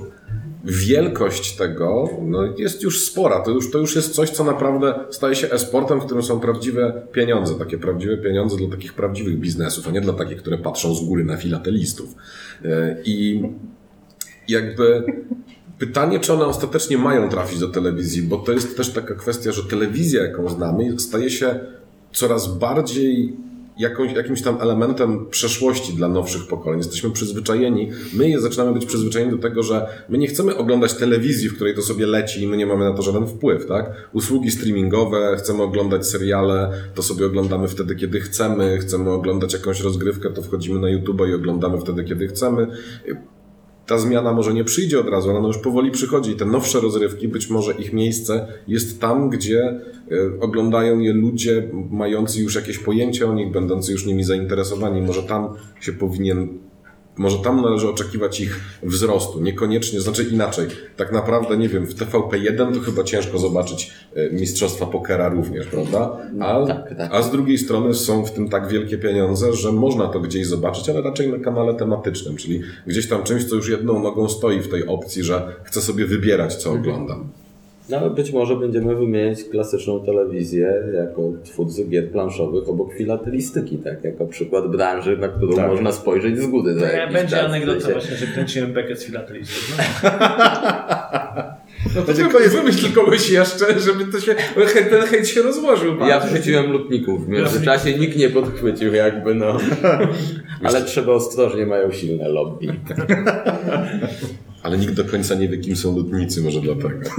Wielkość 0.64 1.56
tego 1.56 2.10
no, 2.22 2.44
jest 2.58 2.84
już 2.84 3.06
spora. 3.06 3.40
To 3.40 3.52
już, 3.52 3.72
to 3.72 3.78
już 3.78 3.96
jest 3.96 4.14
coś, 4.14 4.30
co 4.30 4.44
naprawdę 4.44 5.00
staje 5.10 5.36
się 5.36 5.52
e-sportem, 5.52 6.00
w 6.00 6.06
którym 6.06 6.24
są 6.24 6.40
prawdziwe 6.40 7.02
pieniądze. 7.12 7.56
Takie 7.56 7.78
prawdziwe 7.78 8.18
pieniądze 8.18 8.58
dla 8.58 8.70
takich 8.70 8.94
prawdziwych 8.94 9.40
biznesów, 9.40 9.88
a 9.88 9.92
nie 9.92 10.02
dla 10.02 10.14
takich, 10.14 10.38
które 10.38 10.58
patrzą 10.58 10.96
z 10.96 11.06
góry 11.06 11.24
na 11.24 11.38
filatelistów. 11.38 12.16
E, 12.66 12.98
I 13.06 13.44
jakby 14.48 15.04
pytanie, 15.80 16.20
czy 16.20 16.34
one 16.34 16.46
ostatecznie 16.46 16.98
mają 16.98 17.30
trafić 17.30 17.60
do 17.60 17.68
telewizji, 17.68 18.22
bo 18.22 18.38
to 18.38 18.52
jest 18.52 18.78
też 18.78 18.94
taka 18.94 19.16
kwestia, 19.16 19.52
że 19.52 19.64
telewizja, 19.64 20.24
jaką 20.24 20.50
znamy, 20.50 21.00
staje 21.00 21.30
się 21.30 21.60
coraz 22.12 22.58
bardziej 22.58 23.38
jakąś, 23.80 24.14
jakimś 24.14 24.42
tam 24.42 24.58
elementem 24.62 25.26
przeszłości 25.30 25.94
dla 25.94 26.08
nowszych 26.08 26.48
pokoleń. 26.48 26.80
Jesteśmy 26.80 27.12
przyzwyczajeni, 27.12 27.92
my 28.14 28.30
je 28.30 28.40
zaczynamy 28.40 28.74
być 28.74 28.86
przyzwyczajeni 28.86 29.32
do 29.32 29.38
tego, 29.38 29.64
że 29.64 29.88
my 30.10 30.18
nie 30.18 30.28
chcemy 30.28 30.58
oglądać 30.58 30.94
telewizji, 30.94 31.50
w 31.50 31.56
której 31.56 31.76
to 31.76 31.82
sobie 31.82 32.08
leci 32.08 32.44
i 32.44 32.48
my 32.48 32.58
nie 32.58 32.66
mamy 32.66 32.86
na 32.86 32.94
to 32.94 33.02
żaden 33.02 33.28
wpływ, 33.28 33.66
tak? 33.66 34.10
Usługi 34.14 34.52
streamingowe, 34.52 35.36
chcemy 35.38 35.64
oglądać 35.64 36.08
seriale, 36.08 36.72
to 36.96 37.04
sobie 37.04 37.26
oglądamy 37.26 37.68
wtedy, 37.68 37.96
kiedy 37.96 38.20
chcemy, 38.20 38.78
chcemy 38.78 39.10
oglądać 39.12 39.54
jakąś 39.54 39.82
rozgrywkę, 39.82 40.30
to 40.30 40.42
wchodzimy 40.42 40.80
na 40.80 40.90
YouTube 40.90 41.22
i 41.30 41.34
oglądamy 41.34 41.78
wtedy, 41.78 42.04
kiedy 42.04 42.28
chcemy 42.28 42.68
ta 43.90 43.98
zmiana 43.98 44.34
może 44.34 44.54
nie 44.54 44.64
przyjdzie 44.64 45.00
od 45.00 45.10
razu, 45.10 45.30
ale 45.30 45.40
ona 45.40 45.48
już 45.48 45.58
powoli 45.58 45.92
przychodzi 45.92 46.32
i 46.32 46.36
te 46.36 46.46
nowsze 46.46 46.80
rozrywki, 46.80 47.28
być 47.28 47.50
może 47.50 47.74
ich 47.74 47.94
miejsce 47.94 48.48
jest 48.68 49.02
tam, 49.02 49.30
gdzie 49.30 49.62
e, 49.62 49.80
oglądają 50.42 51.00
je 51.00 51.14
ludzie 51.14 51.70
mający 51.90 52.42
już 52.42 52.56
jakieś 52.56 52.78
pojęcie 52.78 53.30
o 53.30 53.34
nich, 53.34 53.52
będący 53.52 53.92
już 53.92 54.06
nimi 54.06 54.24
zainteresowani. 54.24 55.02
Może 55.02 55.24
tam 55.24 55.48
się 55.80 55.94
powinien, 55.94 56.48
może 57.20 57.38
tam 57.38 57.62
należy 57.62 57.90
oczekiwać 57.90 58.40
ich 58.40 58.60
wzrostu. 58.84 59.42
Niekoniecznie, 59.42 60.02
znaczy 60.02 60.24
inaczej. 60.24 60.68
Tak 60.98 61.12
naprawdę, 61.12 61.58
nie 61.58 61.70
wiem, 61.70 61.86
w 61.86 61.96
TVP1 61.96 62.74
to 62.74 62.80
chyba 62.80 63.04
ciężko 63.04 63.38
zobaczyć 63.38 63.92
e, 64.16 64.30
mistrzostwa 64.30 64.86
pokera 64.86 65.30
również, 65.30 65.68
prawda? 65.68 66.18
A, 66.40 66.66
tak, 66.66 66.96
tak. 66.98 67.14
a 67.14 67.22
z 67.22 67.32
drugiej 67.32 67.58
strony 67.58 67.94
są 67.94 68.26
w 68.26 68.32
tym 68.32 68.50
tak 68.50 68.68
wielkie 68.68 68.98
pieniądze, 68.98 69.54
że 69.54 69.72
można 69.72 70.08
to 70.08 70.20
gdzieś 70.20 70.48
zobaczyć, 70.48 70.90
ale 70.90 71.02
raczej 71.02 71.32
na 71.32 71.40
kanale 71.40 71.74
tematycznym, 71.74 72.36
czyli 72.38 72.62
gdzieś 72.88 73.10
tam 73.10 73.24
czymś, 73.24 73.46
co 73.46 73.56
już 73.56 73.70
jedną 73.70 74.00
nogą 74.00 74.30
stoi 74.30 74.60
w 74.60 74.70
tej 74.70 74.88
opcji, 74.88 75.24
że 75.24 75.56
chcę 75.64 75.82
sobie 75.82 76.06
wybierać, 76.06 76.56
co 76.56 76.72
oglądam. 76.72 77.30
No, 77.90 77.98
ale 77.98 78.10
być 78.10 78.32
może 78.32 78.56
będziemy 78.56 78.96
wymieniać 78.96 79.44
klasyczną 79.44 80.06
telewizję 80.06 80.74
jako 80.94 81.22
twórcy 81.44 81.86
gier 81.86 82.12
planszowych 82.12 82.70
obok 82.70 82.94
filatelistyki, 82.94 83.78
tak? 83.78 84.04
Jako 84.04 84.26
przykład 84.26 84.68
branży, 84.72 85.18
na 85.18 85.28
którą 85.28 85.56
Tak. 85.56 85.68
można 85.70 85.92
spojrzeć 85.92 86.40
z 86.40 86.48
góry 86.48 86.74
za 86.74 86.86
Ja, 86.86 86.98
jakiś 86.98 87.14
będzie 87.16 87.36
czas. 87.36 87.46
anegdota 87.46 87.80
sensie- 87.80 87.94
właśnie, 87.94 88.16
że 88.18 88.26
kręciłem 88.28 88.74
bekę 88.74 88.96
z 88.96 89.04
filatelistów. 89.06 89.78
No. 89.78 90.10
No 91.96 92.02
to 92.02 92.14
tylko 92.14 92.40
wymyśl 92.40 92.94
kogoś 92.94 93.30
jeszcze, 93.30 93.80
żeby 93.80 94.06
to 94.12 94.20
się, 94.20 94.36
ten 94.90 95.02
hejt 95.02 95.28
się 95.28 95.42
rozłożył. 95.42 95.98
Ja 96.00 96.20
patrz. 96.20 96.34
wrzuciłem 96.34 96.72
lutników. 96.72 97.26
W 97.26 97.30
międzyczasie 97.30 97.94
nikt 98.00 98.18
nie 98.18 98.30
podchwycił 98.30 98.94
jakby, 98.94 99.36
no. 99.36 99.58
Ale 100.64 100.82
trzeba 100.82 101.14
ostrożnie, 101.14 101.66
mają 101.66 101.92
silne 101.92 102.28
lobby. 102.30 102.68
Ale 104.64 104.78
nikt 104.78 104.94
do 104.94 105.06
końca 105.06 105.36
nie 105.36 105.48
wie, 105.48 105.58
kim 105.58 105.76
są 105.76 105.96
lutnicy, 105.96 106.42
może 106.42 106.62
dlatego. 106.62 107.10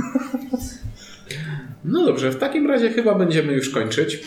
No 1.84 2.04
dobrze, 2.06 2.30
w 2.30 2.36
takim 2.38 2.66
razie 2.66 2.90
chyba 2.90 3.14
będziemy 3.14 3.52
już 3.52 3.70
kończyć. 3.70 4.22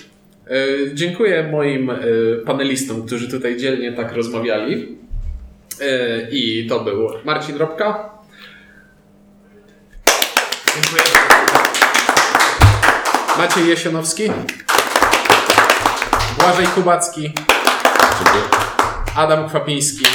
E, 0.48 0.68
Dziękuję 0.94 1.50
moim 1.52 1.90
e, 1.90 1.96
panelistom, 2.46 3.06
którzy 3.06 3.28
tutaj 3.32 3.58
dzielnie 3.58 3.94
tak 3.94 4.14
rozmawiali. 4.14 4.98
E, 5.82 6.30
I 6.32 6.68
to 6.70 6.80
był 6.80 7.10
Marcin 7.26 7.58
Robka, 7.58 8.10
Dziękuję. 10.76 11.04
Maciej 13.38 13.68
Jesionowski, 13.68 14.24
Błażej 16.40 16.66
Kubacki, 16.68 17.34
Adam 19.16 19.50
Kwapiński, 19.50 20.06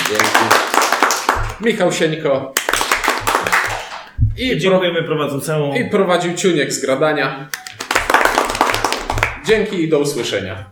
Michał 1.61 1.93
Sieńko 1.93 2.55
i, 4.39 4.59
Dziękujemy 4.59 5.02
prowadzącemu. 5.02 5.74
i 5.74 5.90
prowadził 5.90 6.35
Ciuniek 6.35 6.73
z 6.73 6.81
Gradania. 6.81 7.48
Dzięki 9.47 9.82
i 9.82 9.89
do 9.89 9.98
usłyszenia. 9.98 10.65